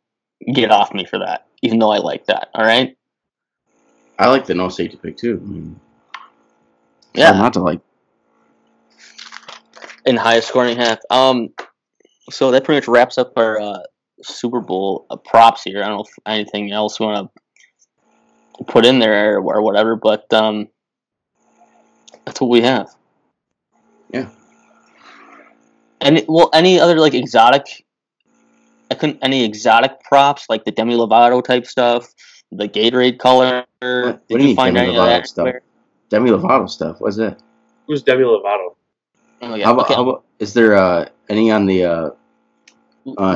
get 0.53 0.71
off 0.71 0.93
me 0.93 1.05
for 1.05 1.19
that, 1.19 1.47
even 1.61 1.79
though 1.79 1.91
I 1.91 1.97
like 1.97 2.25
that. 2.27 2.49
All 2.53 2.65
right. 2.65 2.97
I 4.19 4.29
like 4.29 4.45
the 4.45 4.55
no 4.55 4.69
safety 4.69 4.97
pick 5.01 5.17
too. 5.17 5.39
Mean, 5.39 5.79
Yeah. 7.13 7.31
not 7.31 7.53
to 7.53 7.59
like. 7.59 7.81
In 10.07 10.15
highest 10.15 10.47
scoring 10.47 10.77
half. 10.77 10.99
Um, 11.11 11.49
so 12.31 12.49
that 12.51 12.63
pretty 12.63 12.77
much 12.77 12.87
wraps 12.87 13.17
up 13.17 13.33
our 13.37 13.59
uh, 13.59 13.79
Super 14.23 14.61
Bowl 14.61 15.05
uh, 15.09 15.17
props 15.17 15.63
here. 15.63 15.83
I 15.83 15.87
don't 15.87 15.97
know 15.97 16.03
if 16.03 16.13
anything 16.25 16.71
else 16.71 16.99
you 16.99 17.05
want 17.05 17.29
to 18.57 18.63
put 18.63 18.85
in 18.85 18.99
there 18.99 19.35
or, 19.37 19.55
or 19.57 19.61
whatever, 19.61 19.95
but 19.95 20.31
um, 20.33 20.69
that's 22.25 22.41
what 22.41 22.49
we 22.49 22.61
have. 22.61 22.89
Yeah. 24.11 24.29
And 26.01 26.23
well, 26.27 26.49
any 26.53 26.79
other 26.79 26.97
like 26.97 27.13
exotic? 27.13 27.85
I 28.89 28.95
couldn't 28.95 29.19
any 29.21 29.43
exotic 29.43 30.01
props 30.03 30.45
like 30.47 30.63
the 30.63 30.71
Demi 30.71 30.95
Lovato 30.95 31.43
type 31.43 31.65
stuff, 31.65 32.07
the 32.51 32.69
Gatorade 32.69 33.19
color. 33.19 33.65
What 33.81 34.27
Did 34.29 34.29
do 34.29 34.35
you 34.35 34.39
you 34.39 34.47
mean 34.47 34.55
find 34.55 34.75
Demi 34.75 34.87
any 34.89 34.97
of 34.97 35.03
Lovato 35.03 35.07
that? 35.07 35.27
stuff? 35.27 35.43
anywhere? 35.43 35.61
Demi 36.09 36.29
Lovato 36.29 36.69
stuff. 36.69 37.01
What's 37.01 37.17
that? 37.17 37.39
Who's 37.87 38.03
Demi 38.03 38.23
Lovato? 38.23 38.76
Oh, 39.41 39.55
yeah. 39.55 39.65
How 39.65 39.73
about, 39.73 39.85
okay. 39.85 39.93
how 39.95 40.01
about 40.09 40.23
is 40.39 40.53
there 40.53 40.75
uh, 40.75 41.05
any 41.29 41.51
on 41.51 41.65
the 41.65 41.83
uh, 41.85 41.91
uh, 41.91 42.11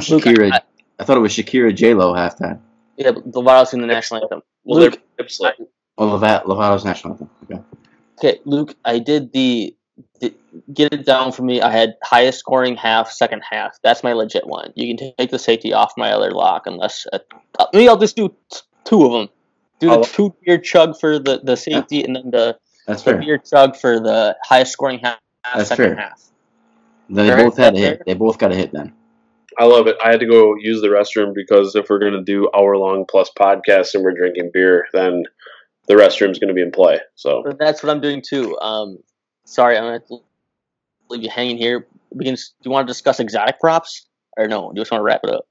Luke, 0.10 0.24
Shakira? 0.24 0.52
I- 0.54 0.62
I 1.00 1.04
thought 1.04 1.18
it 1.18 1.22
was 1.22 1.32
Shakira 1.34 1.74
J 1.76 1.96
Lo 1.96 2.14
halftime. 2.14 2.60
yeah, 2.96 3.10
but 3.12 3.26
Lovato's 3.32 3.74
in 3.74 3.82
the 3.82 3.88
national 3.88 4.22
anthem. 4.22 4.44
Well, 4.64 4.82
Luke, 4.82 4.92
they're 4.94 5.02
hip 5.26 5.32
slip. 5.32 5.56
Oh, 5.98 6.06
Lovat, 6.20 6.44
Lovato's 6.46 6.86
national 6.86 7.14
anthem. 7.14 7.30
Okay. 7.46 7.62
Okay, 8.20 8.40
Luke, 8.46 8.76
I 8.86 9.00
did 9.00 9.34
the, 9.34 9.76
the 10.20 10.32
get 10.72 10.94
it 10.94 11.04
down 11.04 11.32
for 11.32 11.42
me. 11.42 11.60
I 11.60 11.72
had 11.72 11.96
highest 12.04 12.38
scoring 12.38 12.76
half, 12.76 13.12
second 13.12 13.42
half. 13.50 13.80
That's 13.84 14.04
my 14.04 14.14
legit 14.14 14.46
one. 14.46 14.74
You 14.76 14.96
can 14.96 15.14
take 15.18 15.32
the 15.32 15.40
safety 15.40 15.74
off 15.74 15.94
my 15.98 16.12
other 16.12 16.30
lock 16.30 16.68
unless 16.68 17.08
uh, 17.12 17.18
uh, 17.58 17.66
maybe 17.74 17.90
I'll 17.90 17.98
just 17.98 18.16
do 18.16 18.30
t- 18.52 18.60
two 18.84 19.04
of 19.04 19.12
them. 19.14 19.30
Do 19.80 19.88
the 19.90 19.98
Oh. 19.98 20.04
two 20.04 20.36
beer 20.46 20.60
chug 20.60 21.00
for 21.00 21.18
the, 21.18 21.42
the 21.44 21.58
safety 21.58 22.04
and 22.04 22.16
then 22.16 22.30
the, 22.30 22.60
That's 22.86 23.02
the 23.02 23.14
fair. 23.14 23.20
beer 23.20 23.38
chug 23.40 23.76
for 23.76 24.00
the 24.00 24.38
highest 24.44 24.74
scoring 24.74 25.00
half, 25.00 25.18
That's 25.44 25.70
second 25.70 25.86
fair. 25.86 25.96
half. 25.96 26.22
Then 27.10 27.28
they 27.28 27.34
Fair? 27.34 27.44
both 27.46 27.58
had 27.58 27.74
a 27.76 27.78
Fair? 27.78 27.90
hit. 27.90 28.04
They 28.06 28.14
both 28.14 28.38
got 28.38 28.52
a 28.52 28.56
hit 28.56 28.72
then. 28.72 28.94
I 29.60 29.66
love 29.66 29.88
it. 29.88 29.98
I 30.04 30.10
had 30.12 30.20
to 30.22 30.26
go 30.26 30.56
use 30.56 30.82
the 30.82 30.88
restroom 30.88 31.34
because 31.34 31.76
if 31.76 31.90
we're 31.90 32.00
going 32.00 32.14
to 32.14 32.24
do 32.24 32.50
hour 32.56 32.78
long 32.78 33.06
plus 33.10 33.30
podcasts 33.38 33.94
and 33.94 34.04
we're 34.04 34.14
drinking 34.14 34.52
beer, 34.54 34.88
then 34.94 35.24
the 35.88 35.96
restroom's 35.96 36.40
going 36.40 36.48
to 36.48 36.54
be 36.54 36.62
in 36.62 36.72
play. 36.72 37.00
So 37.16 37.44
But 37.44 37.60
that's 37.60 37.84
what 37.84 37.90
I'm 37.90 38.00
doing 38.00 38.22
too. 38.26 38.58
Um, 38.60 39.00
sorry, 39.44 39.78
I'm 39.78 39.84
gonna 39.84 40.22
leave 41.10 41.24
you 41.24 41.30
hanging 41.30 41.58
here. 41.58 41.86
We 42.12 42.24
can. 42.26 42.36
Do 42.36 42.42
you 42.64 42.72
want 42.72 42.88
to 42.88 42.92
discuss 42.92 43.20
exotic 43.20 43.60
props 43.60 44.06
or 44.38 44.48
no? 44.48 44.72
Do 44.72 44.80
you 44.80 44.82
just 44.82 44.92
want 44.92 45.02
to 45.02 45.04
wrap 45.06 45.22
it 45.26 45.32
up? 45.32 45.46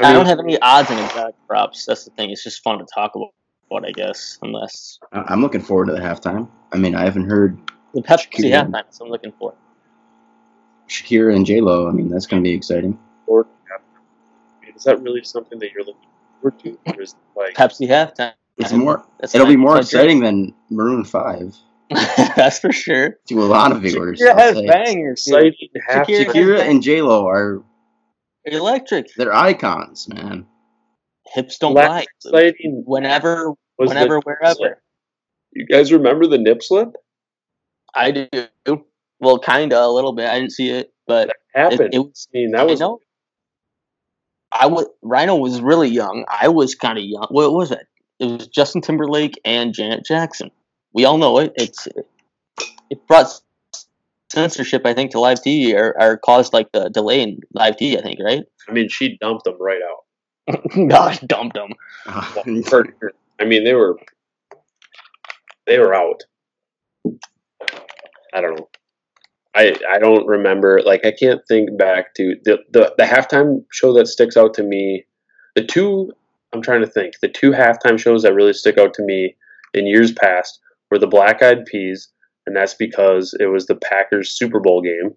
I, 0.00 0.06
mean, 0.08 0.14
don't 0.14 0.26
have 0.26 0.38
any 0.40 0.58
odds 0.60 0.90
in 0.90 0.98
exotic 0.98 1.34
props. 1.46 1.84
That's 1.86 2.04
the 2.04 2.10
thing. 2.12 2.30
It's 2.30 2.42
just 2.42 2.62
fun 2.62 2.78
to 2.78 2.86
talk 2.92 3.14
about. 3.14 3.28
What 3.68 3.84
I 3.84 3.92
guess, 3.92 4.38
unless 4.40 4.98
I- 5.12 5.24
I'm 5.28 5.42
looking 5.42 5.60
forward 5.60 5.86
to 5.88 5.92
the 5.92 6.00
halftime. 6.00 6.48
I 6.72 6.78
mean, 6.78 6.94
I 6.94 7.04
haven't 7.04 7.28
heard 7.28 7.58
the 7.94 8.02
Pepsi 8.02 8.28
Shakira. 8.30 8.50
halftime. 8.66 8.72
That's 8.72 9.00
what 9.00 9.06
I'm 9.06 9.12
looking 9.12 9.32
for. 9.38 9.54
Shakira 10.88 11.34
and 11.34 11.44
J 11.44 11.60
Lo. 11.60 11.88
I 11.88 11.92
mean, 11.92 12.08
that's 12.08 12.26
going 12.26 12.42
to 12.42 12.48
be 12.48 12.54
exciting. 12.54 12.98
Or- 13.26 13.46
Is 14.76 14.84
that 14.84 15.02
really 15.02 15.22
something 15.24 15.58
that 15.58 15.72
you're 15.72 15.84
looking 15.84 16.08
forward 16.40 16.58
to? 16.60 16.78
Or 16.96 17.02
is 17.02 17.14
like 17.36 17.54
Pepsi 17.54 17.88
halftime. 17.88 18.32
It's 18.58 18.72
more. 18.72 19.04
That's 19.20 19.34
It'll 19.34 19.46
be 19.46 19.56
more 19.56 19.74
That's 19.74 19.92
my 19.92 20.00
exciting 20.00 20.20
than 20.20 20.54
Maroon 20.70 21.04
Five. 21.04 21.56
That's 22.36 22.58
for 22.58 22.72
sure. 22.72 23.16
to 23.28 23.42
a 23.42 23.44
lot 23.44 23.72
of 23.72 23.82
viewers. 23.82 24.20
Shakira 24.20 24.38
has 24.38 24.56
say. 24.56 24.66
bangers. 24.66 25.24
dude. 25.24 25.34
exciting 25.46 25.68
half 25.88 26.06
Shakira- 26.06 26.24
Shakira 26.26 26.58
and 26.60 26.82
J 26.82 27.02
Lo 27.02 27.26
are 27.28 27.62
Electric. 28.44 29.08
they're 29.16 29.34
icons, 29.34 30.08
man. 30.08 30.46
Hips 31.34 31.58
don't 31.58 31.74
Last 31.74 31.88
lie. 31.88 32.06
exciting 32.24 32.82
Whenever, 32.86 33.52
whenever, 33.76 34.20
wherever. 34.20 34.80
You 35.52 35.66
guys 35.66 35.92
remember 35.92 36.26
the 36.26 36.38
nip 36.38 36.62
slip? 36.62 36.94
I 37.94 38.10
do. 38.10 38.28
Well, 39.20 39.38
kinda 39.38 39.84
a 39.84 39.88
little 39.90 40.12
bit. 40.12 40.28
I 40.28 40.38
didn't 40.38 40.52
see 40.52 40.70
it, 40.70 40.92
but 41.06 41.28
it, 41.28 41.36
Happened. 41.54 41.94
it 41.94 41.98
was. 41.98 42.28
I 42.32 42.38
mean, 42.38 42.52
that 42.52 42.60
I 42.60 42.64
was 42.64 42.80
know. 42.80 43.00
I 44.52 44.66
was 44.66 44.86
Rhino 45.02 45.36
was 45.36 45.60
really 45.60 45.88
young. 45.88 46.24
I 46.28 46.48
was 46.48 46.74
kind 46.74 46.98
of 46.98 47.04
young. 47.04 47.26
What 47.30 47.52
was 47.52 47.70
it? 47.70 47.86
It 48.20 48.26
was 48.26 48.46
Justin 48.48 48.80
Timberlake 48.80 49.40
and 49.44 49.74
Janet 49.74 50.04
Jackson. 50.04 50.50
We 50.92 51.04
all 51.04 51.18
know 51.18 51.38
it. 51.38 51.52
It's 51.56 51.86
it 52.90 53.06
brought 53.06 53.40
censorship, 54.32 54.82
I 54.84 54.94
think, 54.94 55.10
to 55.12 55.20
live 55.20 55.38
TV 55.40 55.74
or, 55.74 55.94
or 56.00 56.16
caused 56.18 56.52
like 56.52 56.70
the 56.72 56.88
delay 56.88 57.20
in 57.20 57.40
live 57.52 57.76
TV. 57.76 57.98
I 57.98 58.02
think, 58.02 58.18
right? 58.24 58.44
I 58.68 58.72
mean, 58.72 58.88
she 58.88 59.18
dumped 59.18 59.44
them 59.44 59.56
right 59.60 59.80
out. 59.82 60.60
Gosh, 60.88 61.18
dumped 61.20 61.54
them. 61.54 61.70
I 62.06 63.44
mean, 63.44 63.64
they 63.64 63.74
were 63.74 63.98
they 65.66 65.78
were 65.78 65.94
out. 65.94 66.22
I 68.34 68.40
don't 68.40 68.56
know. 68.56 68.68
I 69.54 69.74
I 69.90 69.98
don't 69.98 70.26
remember. 70.26 70.80
Like 70.84 71.04
I 71.04 71.12
can't 71.12 71.40
think 71.48 71.76
back 71.78 72.14
to 72.14 72.36
the 72.44 72.58
the 72.70 72.94
the 72.98 73.04
halftime 73.04 73.64
show 73.72 73.92
that 73.94 74.08
sticks 74.08 74.36
out 74.36 74.54
to 74.54 74.62
me. 74.62 75.04
The 75.54 75.64
two 75.64 76.12
I'm 76.52 76.62
trying 76.62 76.80
to 76.80 76.86
think. 76.86 77.14
The 77.20 77.28
two 77.28 77.50
halftime 77.50 77.98
shows 77.98 78.22
that 78.22 78.34
really 78.34 78.52
stick 78.52 78.78
out 78.78 78.94
to 78.94 79.02
me 79.02 79.36
in 79.74 79.86
years 79.86 80.12
past 80.12 80.60
were 80.90 80.98
the 80.98 81.06
Black 81.06 81.42
Eyed 81.42 81.66
Peas, 81.66 82.08
and 82.46 82.56
that's 82.56 82.74
because 82.74 83.34
it 83.38 83.46
was 83.46 83.66
the 83.66 83.76
Packers 83.76 84.30
Super 84.30 84.60
Bowl 84.60 84.80
game, 84.80 85.14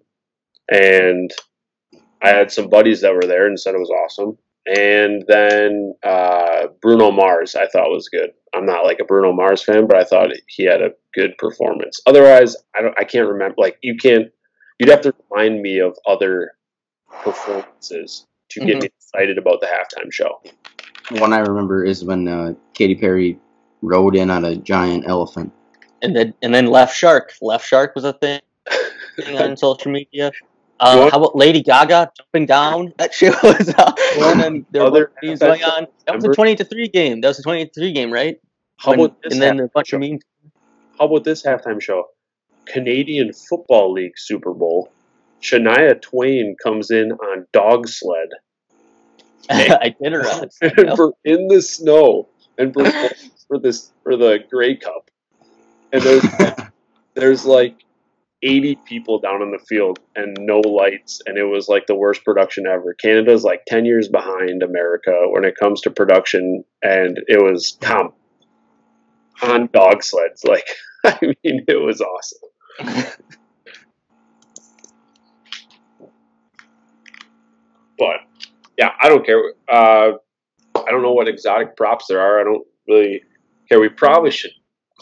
and 0.70 1.32
I 2.22 2.28
had 2.28 2.52
some 2.52 2.68
buddies 2.68 3.00
that 3.00 3.14
were 3.14 3.26
there 3.26 3.46
and 3.46 3.58
said 3.58 3.74
it 3.74 3.78
was 3.78 3.90
awesome 4.04 4.38
and 4.66 5.24
then 5.26 5.94
uh, 6.04 6.68
Bruno 6.80 7.10
Mars 7.10 7.56
I 7.56 7.66
thought 7.68 7.90
was 7.90 8.08
good. 8.08 8.30
I'm 8.54 8.66
not 8.66 8.84
like 8.84 9.00
a 9.00 9.04
Bruno 9.04 9.32
Mars 9.32 9.62
fan, 9.62 9.86
but 9.86 9.96
I 9.96 10.04
thought 10.04 10.30
he 10.48 10.64
had 10.64 10.82
a 10.82 10.92
good 11.14 11.36
performance. 11.38 12.00
Otherwise, 12.06 12.56
I 12.76 12.82
don't. 12.82 12.98
I 12.98 13.04
can't 13.04 13.28
remember. 13.28 13.54
Like 13.58 13.78
you 13.82 13.96
can't. 13.96 14.28
You'd 14.78 14.90
have 14.90 15.00
to 15.02 15.14
remind 15.30 15.62
me 15.62 15.80
of 15.80 15.96
other 16.06 16.52
performances 17.22 18.26
to 18.50 18.60
get 18.60 18.82
me 18.82 18.86
excited 18.86 19.38
about 19.38 19.60
the 19.60 19.66
halftime 19.66 20.12
show. 20.12 20.40
One 21.20 21.32
I 21.32 21.38
remember 21.38 21.84
is 21.84 22.04
when 22.04 22.28
uh, 22.28 22.54
Katy 22.74 22.96
Perry 22.96 23.38
rode 23.80 24.16
in 24.16 24.30
on 24.30 24.44
a 24.44 24.56
giant 24.56 25.04
elephant. 25.06 25.52
And 26.02 26.16
then 26.16 26.34
and 26.42 26.54
then 26.54 26.66
Left 26.66 26.96
Shark. 26.96 27.32
Left 27.40 27.66
Shark 27.66 27.94
was 27.94 28.04
a 28.04 28.12
thing 28.14 28.40
on 29.38 29.56
social 29.56 29.90
media. 29.90 30.32
You 30.80 30.86
Uh, 30.88 31.10
how 31.10 31.18
about 31.18 31.36
Lady 31.36 31.62
Gaga 31.62 32.10
jumping 32.16 32.46
down? 32.46 32.92
That 32.98 33.14
shit 33.14 33.34
was 33.42 33.68
uh, 33.78 33.92
one 34.16 34.40
and 34.40 34.66
there 34.70 34.82
Other- 34.82 35.12
were 35.22 35.28
memes 35.28 35.38
going 35.40 35.62
on. 35.62 35.86
That 36.06 36.14
was 36.16 36.24
a 36.24 36.32
twenty 36.32 36.56
to 36.56 36.64
three 36.64 36.88
game. 36.88 37.20
That 37.20 37.28
was 37.28 37.38
a 37.38 37.42
twenty 37.42 37.66
to 37.66 37.72
three 37.72 37.92
game, 37.92 38.12
right? 38.12 38.36
How 38.78 38.90
When- 38.92 39.00
about 39.00 39.22
this? 39.22 39.32
and 39.34 39.42
then 39.42 39.60
a 39.60 39.68
bunch 39.68 39.88
show? 39.88 39.96
of 39.96 40.00
memes. 40.02 40.22
How 40.98 41.06
about 41.06 41.24
this 41.24 41.42
halftime 41.44 41.80
show? 41.80 42.06
Canadian 42.66 43.32
Football 43.32 43.92
League 43.92 44.16
Super 44.16 44.52
Bowl. 44.54 44.90
Shania 45.40 46.00
Twain 46.00 46.54
comes 46.62 46.90
in 46.92 47.10
on 47.12 47.46
dog 47.52 47.88
sled 47.88 48.28
I 49.50 49.92
did 50.00 50.12
her 50.12 50.22
on. 50.24 50.50
for 50.96 51.12
in 51.24 51.48
the 51.48 51.60
snow 51.60 52.28
and 52.58 52.72
for, 52.72 52.84
for 53.48 53.58
this 53.58 53.90
for 54.04 54.16
the 54.16 54.38
Grey 54.50 54.76
Cup. 54.76 55.10
And 55.92 56.00
there's 56.02 56.24
there's 57.14 57.44
like 57.44 57.76
80 58.42 58.76
people 58.84 59.20
down 59.20 59.40
on 59.42 59.52
the 59.52 59.58
field 59.58 60.00
and 60.16 60.36
no 60.40 60.58
lights 60.60 61.20
and 61.26 61.38
it 61.38 61.44
was 61.44 61.68
like 61.68 61.86
the 61.86 61.94
worst 61.94 62.24
production 62.24 62.66
ever. 62.66 62.94
Canada's 62.94 63.44
like 63.44 63.62
10 63.66 63.84
years 63.84 64.08
behind 64.08 64.62
America 64.62 65.12
when 65.30 65.44
it 65.44 65.54
comes 65.56 65.80
to 65.82 65.90
production 65.90 66.64
and 66.82 67.20
it 67.28 67.42
was 67.42 67.72
Tom 67.80 68.12
on 69.42 69.68
dog 69.72 70.02
sleds 70.02 70.44
like 70.48 70.66
I 71.04 71.18
mean 71.22 71.64
it 71.68 71.80
was 71.80 72.00
awesome. 72.00 72.40
but 77.98 78.16
yeah, 78.78 78.92
I 79.00 79.08
don't 79.08 79.24
care. 79.24 79.40
Uh, 79.68 80.12
I 80.74 80.90
don't 80.90 81.02
know 81.02 81.12
what 81.12 81.28
exotic 81.28 81.76
props 81.76 82.06
there 82.08 82.20
are. 82.20 82.40
I 82.40 82.44
don't 82.44 82.66
really 82.88 83.22
care. 83.68 83.80
We 83.80 83.88
probably 83.88 84.30
should 84.30 84.52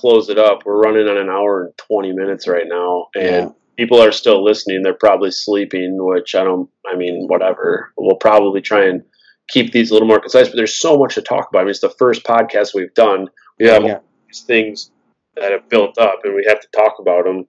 close 0.00 0.28
it 0.28 0.38
up. 0.38 0.64
We're 0.64 0.80
running 0.80 1.08
on 1.08 1.16
an 1.18 1.28
hour 1.28 1.64
and 1.64 1.76
20 1.78 2.12
minutes 2.12 2.48
right 2.48 2.66
now, 2.66 3.08
and 3.14 3.24
Yeah. 3.24 3.48
people 3.76 4.00
are 4.00 4.12
still 4.12 4.42
listening. 4.42 4.82
They're 4.82 4.94
probably 4.94 5.30
sleeping, 5.30 5.96
which 6.02 6.34
I 6.34 6.42
don't, 6.44 6.68
I 6.90 6.96
mean, 6.96 7.26
whatever. 7.28 7.92
We'll 7.96 8.16
probably 8.16 8.60
try 8.60 8.86
and 8.86 9.02
keep 9.48 9.72
these 9.72 9.90
a 9.90 9.94
little 9.94 10.08
more 10.08 10.20
concise, 10.20 10.48
but 10.48 10.56
there's 10.56 10.74
so 10.78 10.96
much 10.96 11.14
to 11.16 11.22
talk 11.22 11.48
about. 11.50 11.60
I 11.60 11.62
mean, 11.64 11.70
it's 11.70 11.80
the 11.80 11.90
first 11.90 12.24
podcast 12.24 12.74
we've 12.74 12.94
done. 12.94 13.28
We 13.58 13.66
have 13.66 13.82
Yeah. 13.84 13.94
all 13.94 14.04
these 14.28 14.40
things 14.40 14.90
that 15.36 15.52
have 15.52 15.68
built 15.68 15.98
up, 15.98 16.20
and 16.24 16.34
we 16.34 16.44
have 16.48 16.60
to 16.60 16.68
talk 16.68 16.98
about 16.98 17.24
them, 17.24 17.46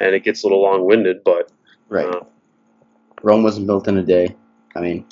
and 0.00 0.14
it 0.14 0.24
gets 0.24 0.42
a 0.42 0.46
little 0.46 0.62
long 0.62 0.84
winded. 0.86 1.22
But 1.24 1.50
Right. 1.88 2.06
uh, 2.06 2.20
Rome 3.22 3.42
wasn't 3.42 3.66
built 3.66 3.88
in 3.88 3.98
a 3.98 4.02
day. 4.02 4.34
I 4.76 4.80
mean, 4.80 5.04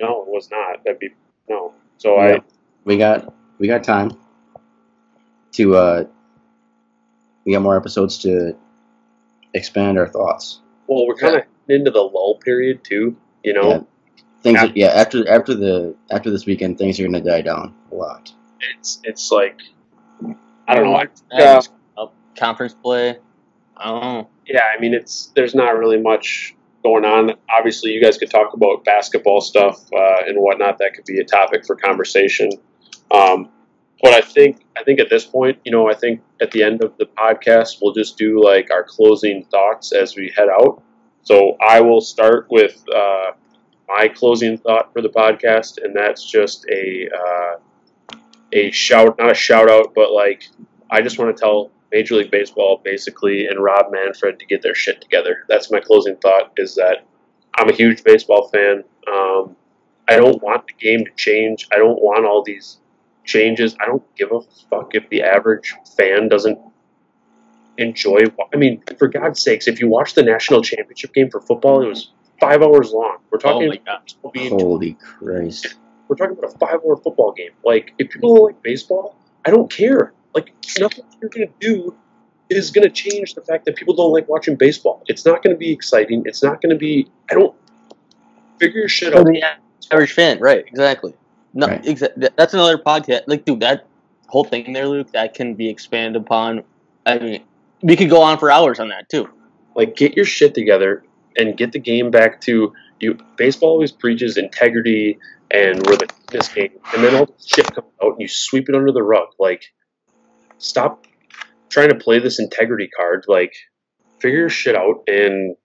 no, 0.00 0.22
it 0.22 0.28
was 0.28 0.50
not. 0.50 0.84
That'd 0.84 0.98
be 0.98 1.10
no. 1.48 1.72
So 1.98 2.16
Yeah. 2.16 2.34
I 2.36 2.40
we 2.84 2.96
got 2.98 3.32
we 3.58 3.66
got 3.66 3.82
time 3.84 4.10
to 5.58 5.76
uh 5.76 6.04
we 7.44 7.52
got 7.52 7.62
more 7.62 7.76
episodes 7.76 8.18
to 8.18 8.56
expand 9.54 9.98
our 9.98 10.08
thoughts. 10.08 10.60
well, 10.86 11.06
we're 11.06 11.14
kind 11.14 11.36
of 11.36 11.42
into 11.68 11.90
the 11.90 12.00
lull 12.00 12.38
period 12.44 12.82
too. 12.84 13.16
You 13.44 13.52
know, 13.54 13.70
Yeah. 13.70 13.80
Things 14.42 14.60
Yeah. 14.62 14.72
yeah, 14.74 14.86
after 15.00 15.28
after 15.28 15.54
the 15.54 15.94
after 16.10 16.30
this 16.30 16.46
weekend 16.46 16.78
things 16.78 16.98
are 17.00 17.04
gonna 17.04 17.20
die 17.20 17.42
down 17.42 17.74
a 17.92 17.94
lot. 17.94 18.32
it's 18.78 19.00
it's 19.04 19.30
like 19.32 19.58
I 20.68 20.74
don't 20.74 20.84
know. 20.84 20.96
I, 20.96 21.06
Yeah, 21.32 21.60
conference 22.36 22.74
play. 22.74 23.16
I 23.76 23.84
don't 23.90 24.00
know. 24.02 24.28
yeah, 24.46 24.62
I 24.76 24.80
mean, 24.80 24.94
it's 24.94 25.32
there's 25.34 25.54
not 25.54 25.76
really 25.78 26.00
much 26.00 26.54
going 26.84 27.04
on. 27.04 27.32
Obviously, 27.56 27.90
you 27.92 28.02
guys 28.02 28.16
could 28.18 28.30
talk 28.30 28.52
about 28.54 28.84
basketball 28.84 29.40
stuff 29.40 29.80
uh, 29.92 30.22
and 30.26 30.38
whatnot. 30.38 30.78
That 30.78 30.94
could 30.94 31.04
be 31.04 31.18
a 31.20 31.24
topic 31.24 31.64
for 31.66 31.74
conversation. 31.74 32.50
Um, 33.10 33.48
but 34.02 34.14
I 34.14 34.20
think 34.20 34.64
I 34.76 34.84
think 34.84 35.00
at 35.00 35.10
this 35.10 35.24
point, 35.24 35.58
you 35.64 35.72
know, 35.72 35.90
I 35.90 35.94
think 35.94 36.20
at 36.40 36.50
the 36.52 36.62
end 36.62 36.82
of 36.84 36.96
the 36.98 37.06
podcast, 37.06 37.78
we'll 37.82 37.94
just 37.94 38.16
do 38.16 38.42
like 38.42 38.70
our 38.70 38.84
closing 38.84 39.44
thoughts 39.44 39.92
as 39.92 40.16
we 40.16 40.32
head 40.36 40.48
out. 40.48 40.82
So 41.22 41.56
I 41.60 41.80
will 41.80 42.00
start 42.00 42.46
with 42.50 42.82
uh, 42.94 43.32
my 43.88 44.08
closing 44.08 44.56
thought 44.58 44.92
for 44.92 45.02
the 45.02 45.08
podcast, 45.08 45.82
and 45.82 45.94
that's 45.94 46.24
just 46.24 46.64
a 46.70 47.08
uh, 47.12 48.16
a 48.52 48.70
shout, 48.70 49.18
not 49.18 49.30
a 49.30 49.34
shout 49.34 49.70
out, 49.70 49.94
but 49.94 50.12
like 50.12 50.48
I 50.90 51.02
just 51.02 51.18
want 51.18 51.36
to 51.36 51.40
tell 51.40 51.70
Major 51.90 52.14
League 52.16 52.30
Baseball 52.30 52.80
basically 52.84 53.46
and 53.46 53.62
Rob 53.62 53.86
Manfred 53.90 54.38
to 54.38 54.46
get 54.46 54.62
their 54.62 54.74
shit 54.74 55.00
together. 55.00 55.44
That's 55.48 55.70
my 55.70 55.80
closing 55.80 56.16
thought. 56.16 56.52
Is 56.56 56.76
that 56.76 57.04
I'm 57.56 57.68
a 57.68 57.74
huge 57.74 58.04
baseball 58.04 58.48
fan. 58.48 58.84
Um, 59.12 59.56
I 60.08 60.16
don't 60.16 60.40
want 60.42 60.66
the 60.66 60.72
game 60.74 61.04
to 61.04 61.10
change. 61.16 61.66
I 61.72 61.76
don't 61.76 62.00
want 62.00 62.24
all 62.24 62.42
these 62.42 62.78
changes. 63.28 63.76
I 63.80 63.86
don't 63.86 64.02
give 64.16 64.32
a 64.32 64.40
fuck 64.70 64.94
if 64.94 65.08
the 65.10 65.22
average 65.22 65.74
fan 65.96 66.28
doesn't 66.28 66.58
enjoy. 67.76 68.18
I 68.52 68.56
mean, 68.56 68.82
for 68.98 69.08
God's 69.08 69.40
sakes, 69.40 69.68
if 69.68 69.80
you 69.80 69.88
watch 69.88 70.14
the 70.14 70.22
national 70.22 70.62
championship 70.62 71.12
game 71.14 71.30
for 71.30 71.40
football, 71.40 71.82
it 71.82 71.88
was 71.88 72.10
five 72.40 72.62
hours 72.62 72.90
long. 72.90 73.18
We're 73.30 73.36
Oh 73.36 73.52
talking 73.52 73.68
my 73.68 73.76
god. 73.76 74.12
about 74.20 74.32
being 74.32 74.50
Holy 74.50 74.94
Christ. 74.94 75.76
we're 76.08 76.16
talking 76.16 76.36
about 76.36 76.54
a 76.54 76.58
five 76.58 76.80
hour 76.84 76.96
football 76.96 77.32
game. 77.32 77.50
Like, 77.64 77.92
if 77.98 78.10
people 78.10 78.34
don't 78.34 78.44
like 78.46 78.62
baseball, 78.62 79.14
I 79.44 79.50
don't 79.50 79.70
care. 79.70 80.12
Like, 80.34 80.52
nothing 80.78 81.04
you're 81.20 81.30
going 81.30 81.48
to 81.48 81.54
do 81.60 81.94
is 82.48 82.70
going 82.70 82.84
to 82.84 82.90
change 82.90 83.34
the 83.34 83.42
fact 83.42 83.66
that 83.66 83.76
people 83.76 83.94
don't 83.94 84.12
like 84.12 84.28
watching 84.28 84.56
baseball. 84.56 85.02
It's 85.06 85.24
not 85.26 85.42
going 85.42 85.54
to 85.54 85.58
be 85.58 85.70
exciting. 85.70 86.22
It's 86.26 86.42
not 86.42 86.62
going 86.62 86.70
to 86.70 86.76
be, 86.78 87.08
I 87.30 87.34
don't, 87.34 87.54
figure 88.58 88.80
your 88.80 88.88
shit 88.88 89.12
For 89.12 89.20
out. 89.20 89.26
the 89.26 89.42
average 89.92 90.12
fan, 90.12 90.40
right? 90.40 90.64
Exactly. 90.66 91.14
No, 91.54 91.66
Right. 91.66 91.82
exa- 91.82 92.30
that's 92.36 92.54
another 92.54 92.78
podcast. 92.78 93.22
Like, 93.26 93.44
dude, 93.44 93.60
that 93.60 93.86
whole 94.28 94.44
thing 94.44 94.72
there, 94.72 94.86
Luke, 94.86 95.10
that 95.12 95.34
can 95.34 95.54
be 95.54 95.68
expanded 95.68 96.20
upon. 96.20 96.62
I 97.06 97.18
mean, 97.18 97.42
we 97.82 97.96
could 97.96 98.10
go 98.10 98.20
on 98.22 98.38
for 98.38 98.50
hours 98.50 98.78
on 98.80 98.88
that 98.88 99.08
too. 99.08 99.28
Like, 99.74 99.96
get 99.96 100.14
your 100.16 100.24
shit 100.24 100.54
together 100.54 101.04
and 101.36 101.56
get 101.56 101.72
the 101.72 101.78
game 101.78 102.10
back 102.10 102.40
to 102.42 102.72
you. 103.00 103.16
Baseball 103.36 103.70
always 103.70 103.92
preaches 103.92 104.36
integrity 104.36 105.18
and 105.50 105.86
we're 105.86 105.96
the 105.96 106.08
this 106.30 106.48
game, 106.48 106.70
and 106.94 107.02
then 107.02 107.14
all 107.14 107.24
the 107.24 107.32
shit 107.46 107.64
comes 107.74 107.88
out 108.04 108.12
and 108.12 108.20
you 108.20 108.28
sweep 108.28 108.68
it 108.68 108.74
under 108.74 108.92
the 108.92 109.02
rug. 109.02 109.28
Like, 109.38 109.64
stop 110.58 111.06
trying 111.70 111.88
to 111.88 111.94
play 111.94 112.18
this 112.18 112.38
integrity 112.38 112.88
card. 112.94 113.24
Like, 113.28 113.54
figure 114.20 114.40
your 114.40 114.48
shit 114.50 114.74
out 114.76 115.02
and 115.06 115.56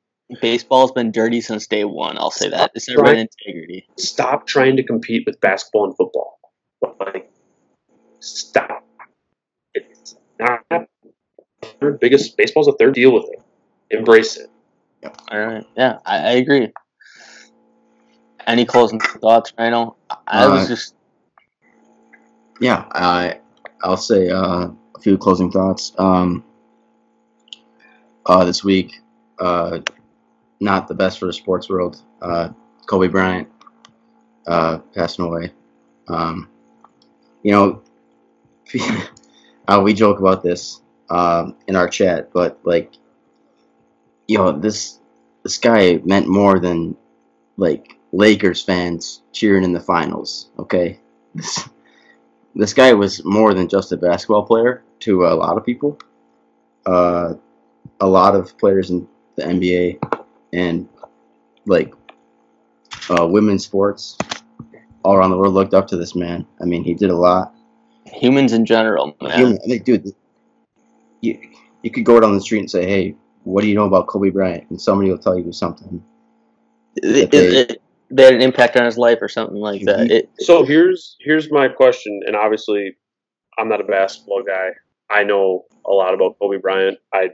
Baseball's 0.41 0.91
been 0.91 1.11
dirty 1.11 1.41
since 1.41 1.68
day 1.68 1.84
one. 1.84 2.18
I'll 2.18 2.31
say 2.31 2.49
that. 2.49 2.72
It's 2.76 2.89
never 2.89 3.03
been 3.03 3.27
integrity. 3.27 3.88
stop 3.97 4.47
trying 4.47 4.77
to 4.77 4.84
compete 4.84 5.23
with 5.26 5.39
basketball 5.41 5.85
and 5.85 5.95
football. 5.95 6.39
Like, 6.99 7.31
stop. 8.19 8.85
It's 9.73 10.15
not 10.39 10.88
third 11.80 11.99
biggest. 11.99 12.38
Baseball's 12.38 12.68
a 12.68 12.73
third. 12.73 12.93
Deal 12.93 13.14
with 13.14 13.26
it. 13.31 13.41
Embrace 13.91 14.38
it. 14.38 14.49
All 15.31 15.39
right. 15.39 15.65
Yeah, 15.76 15.99
I, 16.05 16.18
I 16.18 16.31
agree. 16.31 16.72
Any 18.47 18.65
closing 18.65 18.99
thoughts, 18.99 19.53
Rhino? 19.57 19.95
I, 20.10 20.18
I 20.27 20.47
was 20.47 20.65
Uh, 20.65 20.68
just 20.68 20.95
Yeah, 22.60 22.85
I 22.91 23.39
I'll 23.84 23.97
say 23.97 24.30
uh, 24.30 24.69
a 24.95 24.99
few 25.01 25.18
closing 25.18 25.51
thoughts. 25.51 25.93
Um, 25.97 26.43
uh, 28.26 28.45
this 28.45 28.64
week, 28.64 29.01
uh, 29.39 29.80
not 30.64 30.88
the 30.88 30.94
best 30.94 31.19
for 31.19 31.26
the 31.26 31.34
sports 31.34 31.69
world. 31.69 32.02
Uh, 32.22 32.49
Kobe 32.85 33.07
Bryant 33.07 33.48
uh, 34.48 34.80
passing 34.95 35.26
away. 35.26 35.52
Um, 36.07 36.49
you 37.44 37.52
know, 37.52 37.81
uh, 39.68 39.81
we 39.84 39.94
joke 39.94 40.19
about 40.19 40.41
this 40.41 40.81
um, 41.10 41.56
in 41.68 41.76
our 41.76 41.88
chat, 41.88 42.31
but 42.34 42.60
like, 42.64 42.94
you 44.27 44.38
know, 44.38 44.52
this 44.52 44.99
this 45.44 45.57
guy 45.57 45.99
meant 46.06 46.27
more 46.27 46.60
than 46.60 46.95
like 47.57 47.98
Lakers 48.14 48.64
fans 48.64 49.22
cheering 49.34 49.64
in 49.64 49.73
the 49.73 49.80
finals. 49.80 50.49
Okay, 50.57 50.99
this 51.35 51.68
this 52.56 52.73
guy 52.73 52.94
was 52.94 53.23
more 53.26 53.53
than 53.53 53.68
just 53.68 53.91
a 53.91 53.98
basketball 53.98 54.45
player 54.45 54.84
to 55.02 55.26
a 55.26 55.35
lot 55.35 55.57
of 55.57 55.65
people. 55.65 55.99
Uh, 56.85 57.34
a 57.99 58.07
lot 58.07 58.35
of 58.35 58.57
players 58.57 58.90
in 58.90 59.07
the 59.35 59.44
NBA 59.44 60.22
and 60.53 60.88
like 61.65 61.93
uh, 63.09 63.27
women's 63.27 63.65
sports 63.65 64.17
all 65.03 65.15
around 65.15 65.31
the 65.31 65.38
world 65.38 65.53
looked 65.53 65.73
up 65.73 65.88
to 65.88 65.97
this 65.97 66.15
man. 66.15 66.45
I 66.61 66.65
mean, 66.65 66.84
he 66.84 66.93
did 66.93 67.09
a 67.09 67.15
lot. 67.15 67.53
humans 68.05 68.53
in 68.53 68.65
general, 68.65 69.15
man. 69.21 69.38
Human, 69.38 69.59
I 69.63 69.67
mean, 69.67 69.84
dude, 69.84 70.13
you 71.21 71.39
you 71.81 71.91
could 71.91 72.05
go 72.05 72.19
down 72.19 72.34
the 72.34 72.41
street 72.41 72.59
and 72.59 72.71
say, 72.71 72.85
"Hey, 72.85 73.15
what 73.43 73.61
do 73.61 73.67
you 73.67 73.75
know 73.75 73.85
about 73.85 74.07
Kobe 74.07 74.30
Bryant?" 74.30 74.69
and 74.69 74.80
somebody 74.80 75.09
will 75.09 75.17
tell 75.17 75.38
you 75.38 75.51
something. 75.51 76.01
It, 76.95 77.31
they- 77.31 77.38
it, 77.38 77.71
it, 77.71 77.81
they 78.11 78.25
had 78.25 78.35
an 78.35 78.41
impact 78.41 78.77
on 78.77 78.85
his 78.85 78.97
life 78.97 79.17
or 79.21 79.27
something 79.27 79.57
like 79.57 79.84
that. 79.85 80.11
It, 80.11 80.30
So 80.39 80.63
here's 80.63 81.17
here's 81.19 81.51
my 81.51 81.67
question, 81.67 82.21
and 82.27 82.35
obviously, 82.35 82.95
I'm 83.57 83.67
not 83.67 83.81
a 83.81 83.85
basketball 83.85 84.43
guy. 84.43 84.69
I 85.09 85.23
know 85.23 85.65
a 85.85 85.91
lot 85.91 86.13
about 86.13 86.38
Kobe 86.39 86.57
Bryant. 86.57 86.99
I 87.13 87.30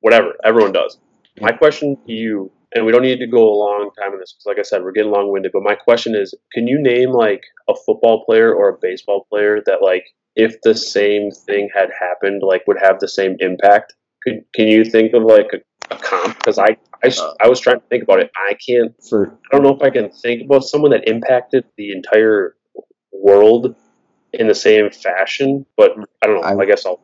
whatever 0.00 0.34
everyone 0.44 0.72
does. 0.72 0.98
My 1.40 1.52
question 1.52 1.96
to 2.06 2.12
you, 2.12 2.50
and 2.74 2.84
we 2.84 2.92
don't 2.92 3.02
need 3.02 3.18
to 3.18 3.26
go 3.26 3.42
a 3.42 3.56
long 3.56 3.90
time 3.98 4.12
in 4.12 4.18
this 4.18 4.32
because, 4.32 4.46
like 4.46 4.58
I 4.58 4.62
said, 4.62 4.82
we're 4.82 4.92
getting 4.92 5.10
long 5.12 5.32
winded. 5.32 5.52
But 5.52 5.62
my 5.62 5.74
question 5.74 6.14
is, 6.14 6.34
can 6.52 6.66
you 6.66 6.80
name 6.80 7.10
like 7.10 7.42
a 7.68 7.74
football 7.74 8.24
player 8.24 8.54
or 8.54 8.68
a 8.68 8.78
baseball 8.80 9.26
player 9.30 9.62
that 9.66 9.82
like 9.82 10.04
if 10.36 10.60
the 10.62 10.74
same 10.74 11.30
thing 11.30 11.68
had 11.74 11.90
happened, 11.98 12.42
like 12.42 12.66
would 12.66 12.78
have 12.80 13.00
the 13.00 13.08
same 13.08 13.36
impact? 13.40 13.94
Could 14.22 14.44
can 14.54 14.68
you 14.68 14.84
think 14.84 15.14
of 15.14 15.22
like 15.22 15.48
a, 15.52 15.94
a 15.94 15.98
comp? 15.98 16.36
Because 16.38 16.58
I 16.58 16.76
I, 17.04 17.12
I 17.40 17.48
was 17.48 17.60
trying 17.60 17.80
to 17.80 17.86
think 17.86 18.02
about 18.02 18.20
it. 18.20 18.30
I 18.36 18.54
can't 18.54 18.94
For 19.08 19.32
I 19.50 19.56
don't 19.56 19.62
know 19.62 19.74
if 19.74 19.82
I 19.82 19.90
can 19.90 20.10
think 20.10 20.42
about 20.44 20.64
someone 20.64 20.90
that 20.90 21.08
impacted 21.08 21.64
the 21.76 21.92
entire 21.92 22.56
world 23.12 23.74
in 24.32 24.46
the 24.46 24.54
same 24.54 24.90
fashion, 24.90 25.64
but 25.76 25.92
I 26.22 26.26
don't 26.26 26.36
know. 26.36 26.42
I, 26.42 26.56
I- 26.56 26.66
guess 26.66 26.84
I'll. 26.84 27.00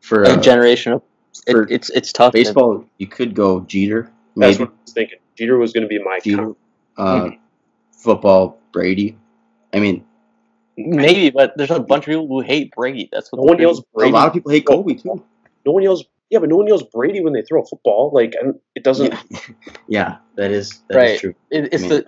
for 0.00 0.22
a 0.22 0.30
uh, 0.30 0.40
generation 0.40 0.92
of 0.92 1.02
it, 1.46 1.70
it's 1.70 1.90
it's 1.90 2.12
tough. 2.12 2.34
man. 2.34 2.42
baseball, 2.42 2.84
you 2.98 3.06
could 3.06 3.34
go 3.34 3.60
Jeter, 3.60 4.10
That's 4.36 4.58
maybe 4.58 4.64
what 4.64 4.68
I 4.70 4.82
was 4.84 4.92
thinking. 4.92 5.18
Jeter 5.36 5.58
was 5.58 5.72
going 5.72 5.82
to 5.82 5.88
be 5.88 5.98
my 5.98 6.18
Jeter. 6.22 6.42
comp. 6.44 6.58
Uh, 6.96 7.30
football, 7.92 8.58
Brady. 8.72 9.16
I 9.72 9.80
mean, 9.80 10.04
Maybe, 10.76 11.28
but 11.30 11.52
there's 11.58 11.70
a 11.70 11.78
bunch 11.80 12.04
of 12.04 12.06
people 12.10 12.26
who 12.26 12.40
hate 12.40 12.72
Brady. 12.74 13.08
That's 13.12 13.30
what 13.30 13.38
No 13.38 13.42
one 13.44 13.56
thing- 13.56 13.66
yells 13.66 13.82
a 13.98 14.06
lot 14.08 14.28
of 14.28 14.32
people 14.32 14.50
hate 14.50 14.64
Kobe 14.66 14.94
too. 14.94 15.22
No 15.66 15.72
one 15.72 15.82
yells. 15.82 16.04
Yeah, 16.30 16.38
but 16.38 16.48
no 16.48 16.56
one 16.56 16.66
yells 16.68 16.82
Brady 16.84 17.20
when 17.22 17.32
they 17.34 17.42
throw 17.42 17.60
a 17.60 17.66
football. 17.66 18.10
Like 18.14 18.34
I 18.42 18.50
it 18.74 18.82
doesn't. 18.84 19.12
Yeah, 19.30 19.38
yeah, 19.88 20.16
that 20.36 20.50
is 20.52 20.80
that 20.88 20.96
is 20.96 20.96
Right. 21.10 21.20
true. 21.20 21.34
It, 21.50 21.68
it's 21.74 21.84
I 21.84 21.88
mean, 21.88 21.88
the 21.90 22.06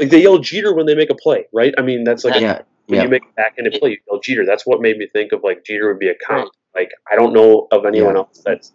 Like 0.00 0.10
they 0.10 0.22
yell 0.22 0.38
Jeter 0.38 0.74
when 0.74 0.86
they 0.86 0.94
make 0.96 1.10
a 1.10 1.14
play, 1.14 1.46
right? 1.52 1.72
I 1.78 1.82
mean, 1.82 2.02
that's 2.02 2.24
like 2.24 2.36
a, 2.36 2.40
yeah, 2.40 2.62
when 2.86 2.96
yeah. 2.96 3.02
you 3.04 3.08
make 3.10 3.22
a 3.22 3.32
backhanded 3.36 3.78
play, 3.78 3.90
you 3.90 3.98
yell 4.10 4.18
Jeter. 4.18 4.44
That's 4.44 4.66
what 4.66 4.80
made 4.80 4.96
me 4.96 5.06
think 5.06 5.30
of 5.32 5.44
like 5.44 5.62
Jeter 5.64 5.86
would 5.88 6.00
be 6.00 6.08
a 6.08 6.14
comp. 6.26 6.50
Like 6.74 6.90
I 7.12 7.14
don't 7.14 7.32
know 7.32 7.68
of 7.70 7.84
anyone 7.86 8.14
Yeah. 8.14 8.20
else 8.20 8.42
that's. 8.44 8.72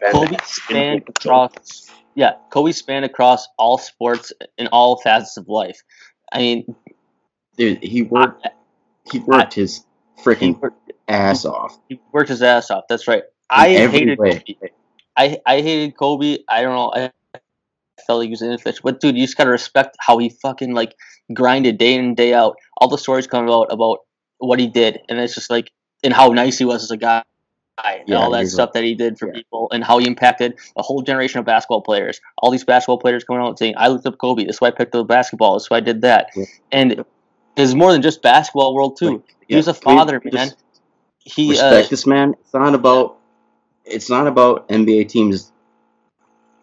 been- 0.00 0.12
Kobe 0.12 0.36
spanned 0.44 1.02
across. 1.08 1.90
Yeah, 2.18 2.32
Kobe 2.50 2.72
spanned 2.72 3.04
across 3.04 3.46
all 3.58 3.78
sports 3.78 4.32
and 4.58 4.68
all 4.72 5.00
facets 5.00 5.36
of 5.36 5.48
life. 5.48 5.84
I 6.32 6.38
mean, 6.38 6.74
Dude, 7.56 7.78
he 7.80 8.02
worked. 8.02 8.44
he 9.12 9.20
worked 9.20 9.54
his 9.54 9.84
freaking 10.20 10.60
worked, 10.60 10.90
ass 11.06 11.44
off. 11.44 11.78
he 11.88 12.00
worked 12.10 12.30
his 12.30 12.42
ass 12.42 12.72
off. 12.72 12.86
That's 12.88 13.06
right. 13.06 13.22
I 13.48 13.68
hated 13.86 14.18
way. 14.18 14.40
Kobe. 14.40 14.70
I, 15.16 15.38
I 15.46 15.60
hated 15.60 15.96
Kobe. 15.96 16.38
I 16.48 16.62
don't 16.62 16.72
know. 16.74 16.92
I 16.92 17.12
felt 18.04 18.18
like 18.18 18.26
he 18.26 18.30
was 18.30 18.42
an 18.42 18.48
inefficient. 18.48 18.82
But 18.82 18.98
dude, 18.98 19.16
you 19.16 19.24
just 19.24 19.36
gotta 19.36 19.50
respect 19.50 19.96
how 20.00 20.18
he 20.18 20.28
fucking 20.28 20.74
like 20.74 20.96
grinded 21.32 21.78
day 21.78 21.94
in 21.94 22.04
and 22.04 22.16
day 22.16 22.34
out. 22.34 22.56
All 22.78 22.88
the 22.88 22.98
stories 22.98 23.28
come 23.28 23.48
out 23.48 23.68
about 23.70 23.98
what 24.38 24.58
he 24.58 24.66
did, 24.66 24.98
and 25.08 25.20
it's 25.20 25.36
just 25.36 25.50
like 25.50 25.70
and 26.02 26.12
how 26.12 26.30
nice 26.30 26.58
he 26.58 26.64
was 26.64 26.82
as 26.82 26.90
a 26.90 26.96
guy. 26.96 27.22
And 27.84 28.08
Yeah, 28.08 28.16
all 28.16 28.30
that 28.32 28.40
he's 28.40 28.52
a- 28.52 28.54
stuff 28.56 28.72
that 28.72 28.84
he 28.84 28.94
did 28.94 29.18
for 29.18 29.26
yeah. 29.28 29.34
people 29.34 29.68
and 29.72 29.84
how 29.84 29.98
he 29.98 30.06
impacted 30.06 30.58
a 30.76 30.82
whole 30.82 31.02
generation 31.02 31.38
of 31.40 31.46
basketball 31.46 31.80
players. 31.82 32.20
All 32.38 32.50
these 32.50 32.64
basketball 32.64 32.98
players 32.98 33.24
coming 33.24 33.42
out 33.42 33.48
and 33.48 33.58
saying, 33.58 33.74
"I 33.76 33.88
looked 33.88 34.06
up 34.06 34.18
Kobe. 34.18 34.44
This 34.44 34.56
is 34.56 34.60
why 34.60 34.68
I 34.68 34.70
picked 34.72 34.94
up 34.94 35.06
basketball. 35.06 35.54
This 35.54 35.64
is 35.64 35.70
why 35.70 35.78
I 35.78 35.80
did 35.80 36.02
that." 36.02 36.30
Yeah. 36.36 36.44
And 36.72 37.04
it's 37.56 37.74
more 37.74 37.92
than 37.92 38.02
just 38.02 38.22
basketball 38.22 38.74
world 38.74 38.96
too. 38.96 39.10
Like, 39.12 39.36
he 39.48 39.56
was 39.56 39.68
a 39.68 39.74
can 39.74 39.92
we 39.92 39.98
father, 39.98 40.20
just 40.20 40.34
man. 40.34 40.50
He 41.20 41.50
respect 41.50 41.86
uh, 41.86 41.90
this 41.90 42.06
man. 42.06 42.34
It's 42.40 42.54
not 42.54 42.74
about. 42.74 43.16
It's 43.84 44.10
not 44.10 44.26
about 44.26 44.68
NBA 44.68 45.08
teams 45.08 45.52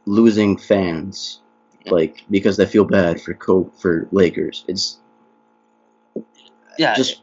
losing 0.06 0.58
fans, 0.58 1.42
like 1.88 2.24
because 2.30 2.58
they 2.58 2.66
feel 2.66 2.86
bad 2.86 3.20
for 3.22 3.34
Co 3.34 3.72
for 3.80 4.08
Lakers. 4.12 4.64
It's 4.68 5.00
yeah, 6.78 6.94
just 6.96 7.22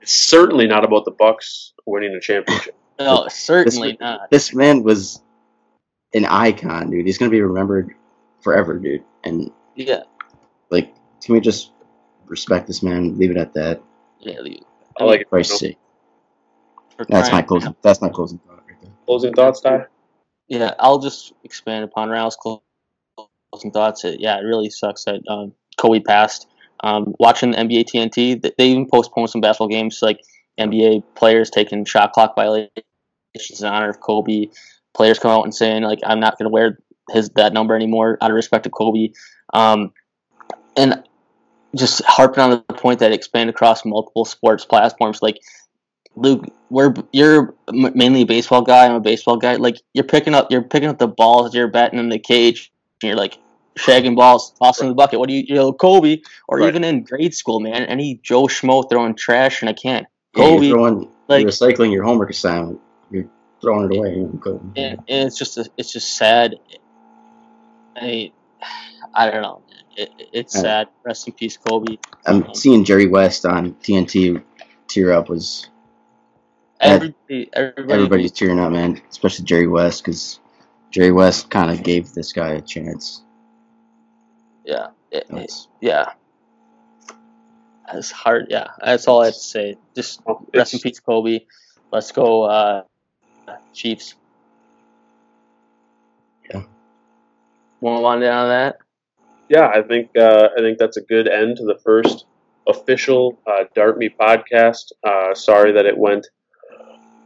It's 0.00 0.14
certainly 0.14 0.66
not 0.66 0.84
about 0.84 1.04
the 1.04 1.10
Bucks 1.10 1.72
winning 1.84 2.14
a 2.14 2.20
championship. 2.20 2.74
No, 2.98 3.28
certainly 3.28 3.92
this- 3.92 4.00
not. 4.00 4.30
this 4.30 4.54
man 4.54 4.82
was 4.82 5.22
an 6.14 6.24
icon, 6.24 6.90
dude. 6.90 7.06
He's 7.06 7.18
gonna 7.18 7.30
be 7.30 7.40
remembered 7.42 7.94
forever, 8.40 8.78
dude. 8.78 9.04
And 9.24 9.50
Yeah, 9.74 10.02
like, 10.70 10.94
can 11.22 11.34
we 11.34 11.40
just 11.40 11.72
respect 12.26 12.66
this 12.66 12.82
man? 12.82 13.18
Leave 13.18 13.30
it 13.30 13.36
at 13.36 13.52
that. 13.54 13.82
yeah. 14.20 14.40
the- 14.42 14.62
I 15.00 15.04
like 15.04 15.20
it. 15.20 15.28
Christ's 15.28 15.60
sake. 15.60 15.78
That's 17.08 17.30
my 17.30 17.42
closing. 17.42 17.76
That's 17.82 18.00
my 18.00 18.08
closing 18.08 18.38
thought 18.38 18.62
right 18.66 18.76
there. 18.82 18.90
Closing 19.06 19.32
thoughts, 19.32 19.60
Ty? 19.60 19.86
Yeah, 20.48 20.74
I'll 20.80 20.98
just 20.98 21.32
expand 21.44 21.84
upon 21.84 22.08
Ralph's 22.10 22.36
closing 22.36 23.70
thoughts. 23.70 24.04
It, 24.04 24.18
yeah, 24.18 24.36
it 24.38 24.42
really 24.42 24.70
sucks 24.70 25.04
that 25.04 25.20
um, 25.28 25.52
Kobe 25.76 26.00
passed. 26.00 26.48
Um, 26.82 27.14
watching 27.20 27.52
the 27.52 27.58
NBA 27.58 27.84
TNT, 27.84 28.40
they 28.56 28.66
even 28.68 28.88
postponed 28.88 29.30
some 29.30 29.40
basketball 29.40 29.68
games, 29.68 30.00
like 30.02 30.20
NBA 30.58 31.04
players 31.14 31.50
taking 31.50 31.84
shot 31.84 32.12
clock 32.12 32.34
violations 32.34 32.84
in 33.50 33.66
honor 33.66 33.88
of 33.88 34.00
Kobe. 34.00 34.46
Players 34.94 35.18
come 35.18 35.30
out 35.30 35.44
and 35.44 35.54
saying 35.54 35.82
like, 35.82 36.00
"I'm 36.04 36.20
not 36.20 36.38
going 36.38 36.46
to 36.46 36.50
wear 36.52 36.78
his 37.10 37.30
that 37.30 37.52
number 37.52 37.74
anymore 37.74 38.18
out 38.20 38.30
of 38.30 38.34
respect 38.34 38.64
to 38.64 38.70
Kobe." 38.70 39.12
Um, 39.52 39.92
and 40.76 41.02
just 41.74 42.02
harping 42.04 42.42
on 42.42 42.50
the 42.50 42.74
point 42.74 43.00
that 43.00 43.12
expand 43.12 43.50
across 43.50 43.84
multiple 43.84 44.24
sports 44.24 44.64
platforms, 44.64 45.20
like 45.22 45.38
Luke, 46.16 46.46
we're 46.70 46.94
you're 47.12 47.54
mainly 47.72 48.22
a 48.22 48.26
baseball 48.26 48.62
guy. 48.62 48.86
I'm 48.86 48.94
a 48.94 49.00
baseball 49.00 49.36
guy. 49.36 49.54
Like 49.54 49.76
you're 49.94 50.04
picking 50.04 50.34
up, 50.34 50.50
you're 50.50 50.62
picking 50.62 50.88
up 50.88 50.98
the 50.98 51.08
balls, 51.08 51.54
you're 51.54 51.68
batting 51.68 51.98
in 51.98 52.08
the 52.08 52.18
cage, 52.18 52.72
and 53.02 53.08
you're 53.08 53.16
like 53.16 53.38
shagging 53.76 54.16
balls, 54.16 54.52
tossing 54.58 54.86
in 54.86 54.88
the 54.90 54.94
bucket. 54.96 55.20
What 55.20 55.28
do 55.28 55.34
you, 55.34 55.44
you 55.46 55.54
know, 55.54 55.72
Kobe, 55.72 56.18
or 56.48 56.58
Right. 56.58 56.68
even 56.68 56.82
in 56.82 57.04
grade 57.04 57.34
school, 57.34 57.60
man? 57.60 57.84
Any 57.84 58.18
Joe 58.22 58.44
Schmo 58.44 58.88
throwing 58.88 59.14
trash 59.14 59.62
in 59.62 59.68
a 59.68 59.74
can. 59.74 60.06
Yeah, 60.34 60.44
Kobe, 60.44 60.66
you're 60.66 60.76
throwing, 60.76 61.08
like- 61.28 61.42
you're 61.42 61.50
recycling 61.50 61.92
your 61.92 62.02
homework 62.02 62.30
assignment. 62.30 62.80
You're 63.60 63.72
throwing 63.72 63.92
it 63.92 63.96
away. 63.98 64.14
You 64.16 64.40
know, 64.44 64.72
and, 64.76 64.98
and 65.08 65.26
it's 65.26 65.38
just 65.38 65.56
a, 65.58 65.68
it's 65.76 65.92
just 65.92 66.16
sad. 66.16 66.56
I 67.96 68.32
I 69.14 69.30
don't 69.30 69.42
know. 69.42 69.62
It, 69.96 70.10
it- 70.18 70.28
it's 70.32 70.52
sad. 70.60 70.88
Rest 71.04 71.26
in 71.26 71.32
peace, 71.34 71.56
Kobe. 71.56 71.96
I'm 72.26 72.54
seeing 72.54 72.84
Jerry 72.84 73.06
West 73.06 73.44
on 73.46 73.74
TNT 73.74 74.42
tear 74.86 75.12
up 75.12 75.28
was 75.28 75.68
Everybody, 76.80 77.50
everybody, 77.52 77.92
everybody's 77.92 78.30
tearing 78.32 78.60
up, 78.60 78.70
man. 78.70 79.00
Especially 79.10 79.44
Jerry 79.44 79.66
West 79.66 80.04
because 80.04 80.38
Jerry 80.92 81.10
West 81.10 81.50
kind 81.50 81.70
of 81.72 81.82
gave 81.82 82.12
this 82.12 82.32
guy 82.32 82.50
a 82.50 82.60
chance. 82.60 83.22
yeah, 84.64 84.88
it- 85.10 85.18
it- 85.18 85.28
That's- 85.30 85.68
yeah. 85.80 86.12
It's 87.92 88.10
hard. 88.10 88.46
Yeah, 88.50 88.68
that's 88.84 89.08
all 89.08 89.22
I 89.22 89.26
have 89.26 89.34
to 89.34 89.40
say. 89.40 89.78
Just 89.96 90.20
Well, 90.26 90.44
rest 90.54 90.74
in 90.74 90.80
peace, 90.80 91.00
Kobe. 91.00 91.40
Let's 91.90 92.12
go, 92.12 92.42
uh, 92.42 92.82
Chiefs. 93.72 94.14
Yeah. 96.50 96.62
Want 97.80 97.98
to 97.98 98.02
wind 98.02 98.22
down 98.22 98.44
on 98.44 98.48
that? 98.48 98.78
yeah, 99.48 99.68
I 99.68 99.82
think 99.82 100.10
uh, 100.16 100.48
I 100.56 100.60
think 100.60 100.78
that's 100.78 100.96
a 100.96 101.02
good 101.02 101.28
end 101.28 101.56
to 101.56 101.64
the 101.64 101.78
first 101.84 102.26
official 102.68 103.38
uh, 103.46 103.64
Dart 103.74 103.98
Me 103.98 104.08
podcast. 104.08 104.92
Uh, 105.06 105.34
sorry 105.34 105.72
that 105.72 105.86
it 105.86 105.96
went 105.96 106.26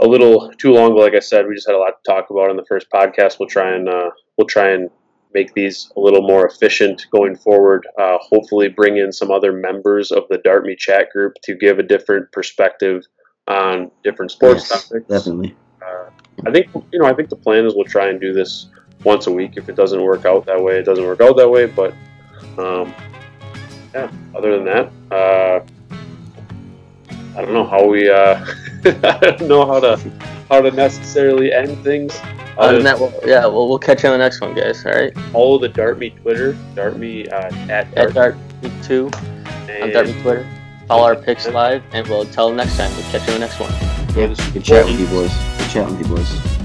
a 0.01 0.07
little 0.07 0.53
too 0.59 0.73
long, 0.73 0.95
but 0.95 1.03
like 1.03 1.15
I 1.15 1.21
said, 1.21 1.47
we 1.47 1.55
just 1.55 1.67
had 1.67 1.75
a 1.75 1.79
lot 1.79 1.95
to 2.05 2.11
talk 2.11 2.31
about 2.31 2.51
in 2.51 2.57
the 2.57 2.65
first 2.65 2.89
podcast. 2.91 3.39
We'll 3.39 3.49
try 3.49 3.75
and 3.75 3.89
uh, 3.89 4.11
we'll 4.37 4.47
try 4.47 4.71
and 4.71 4.91
make 5.35 5.55
these 5.55 5.91
a 5.97 6.01
little 6.01 6.23
more 6.23 6.47
efficient 6.47 7.07
going 7.11 7.37
forward. 7.37 7.87
Uh, 7.99 8.19
hopefully, 8.21 8.69
bring 8.69 8.99
in 8.99 9.13
some 9.13 9.31
other 9.31 9.53
members 9.53 10.13
of 10.13 10.25
the 10.31 10.39
Dart 10.39 10.65
Me 10.65 10.77
chat 10.77 11.11
group 11.11 11.35
to 11.45 11.55
give 11.57 11.79
a 11.79 11.83
different 11.83 12.31
perspective 12.33 13.05
on 13.49 13.91
different 14.05 14.31
sports 14.31 14.69
Yes, 14.71 14.89
topics. 14.89 15.09
definitely. 15.09 15.57
Uh, 16.39 16.49
I 16.49 16.53
think 16.53 16.69
you 16.93 16.99
know. 16.99 17.07
I 17.07 17.15
think 17.15 17.29
the 17.29 17.37
plan 17.37 17.67
is 17.67 17.75
we'll 17.75 17.85
try 17.85 18.09
and 18.09 18.21
do 18.21 18.33
this 18.33 18.67
once 19.05 19.27
a 19.27 19.33
week. 19.33 19.53
If 19.57 19.69
it 19.69 19.77
doesn't 19.77 20.03
work 20.03 20.25
out 20.25 20.47
that 20.47 20.63
way, 20.63 20.79
it 20.79 20.85
doesn't 20.85 21.05
work 21.05 21.21
out 21.21 21.37
that 21.37 21.49
way. 21.49 21.67
But 21.67 21.95
um, 22.59 22.95
yeah. 23.95 24.11
Other 24.35 24.57
than 24.57 24.65
that, 24.65 24.91
uh, 25.15 25.61
I 27.37 27.43
don't 27.43 27.53
know 27.53 27.67
how 27.67 27.87
we. 27.87 28.11
Uh, 28.11 28.45
I 28.85 29.19
don't 29.21 29.49
know 29.49 29.67
how 29.67 29.81
to 29.81 29.97
how 30.51 30.61
to 30.61 30.71
necessarily 30.71 31.53
end 31.53 31.83
things. 31.85 32.15
Other 32.59 32.59
Other 32.59 32.73
than 32.75 32.85
that, 32.85 32.99
we'll, 32.99 33.15
yeah, 33.25 33.47
we'll, 33.47 33.69
we'll 33.69 33.79
catch 33.79 34.03
you 34.03 34.11
on 34.11 34.19
the 34.19 34.25
next 34.25 34.41
one, 34.41 34.55
guys. 34.55 34.85
All 34.85 34.93
right. 34.93 35.17
follow 35.33 35.59
the 35.59 35.69
Dart 35.69 35.99
Me 35.99 36.11
Twitter, 36.11 36.53
Dart 36.75 36.99
Me 36.99 37.27
uh, 37.29 37.55
at 37.71 37.87
At 37.95 38.13
Dart, 38.13 38.15
Dart 38.15 38.37
Two 38.83 39.07
on 39.15 39.71
and 39.71 39.93
Dart 39.93 40.07
Me 40.07 40.23
Twitter. 40.23 40.47
Follow 40.87 41.05
our 41.05 41.17
picks 41.17 41.49
live, 41.49 41.83
and 41.93 42.07
we'll 42.09 42.27
tell 42.27 42.53
next 42.53 42.77
time. 42.77 42.91
We'll 42.97 43.11
catch 43.11 43.27
you 43.27 43.35
on 43.35 43.41
the 43.41 43.47
next 43.47 43.61
one. 43.61 43.73
Yeah, 44.17 44.53
good 44.53 44.65
chat 44.65 44.85
with 44.85 45.01
you 45.01 45.07
boys. 45.07 45.52
Good 45.63 45.71
chat 45.71 45.89
with 45.89 46.01
you 46.01 46.17
boys. 46.17 46.62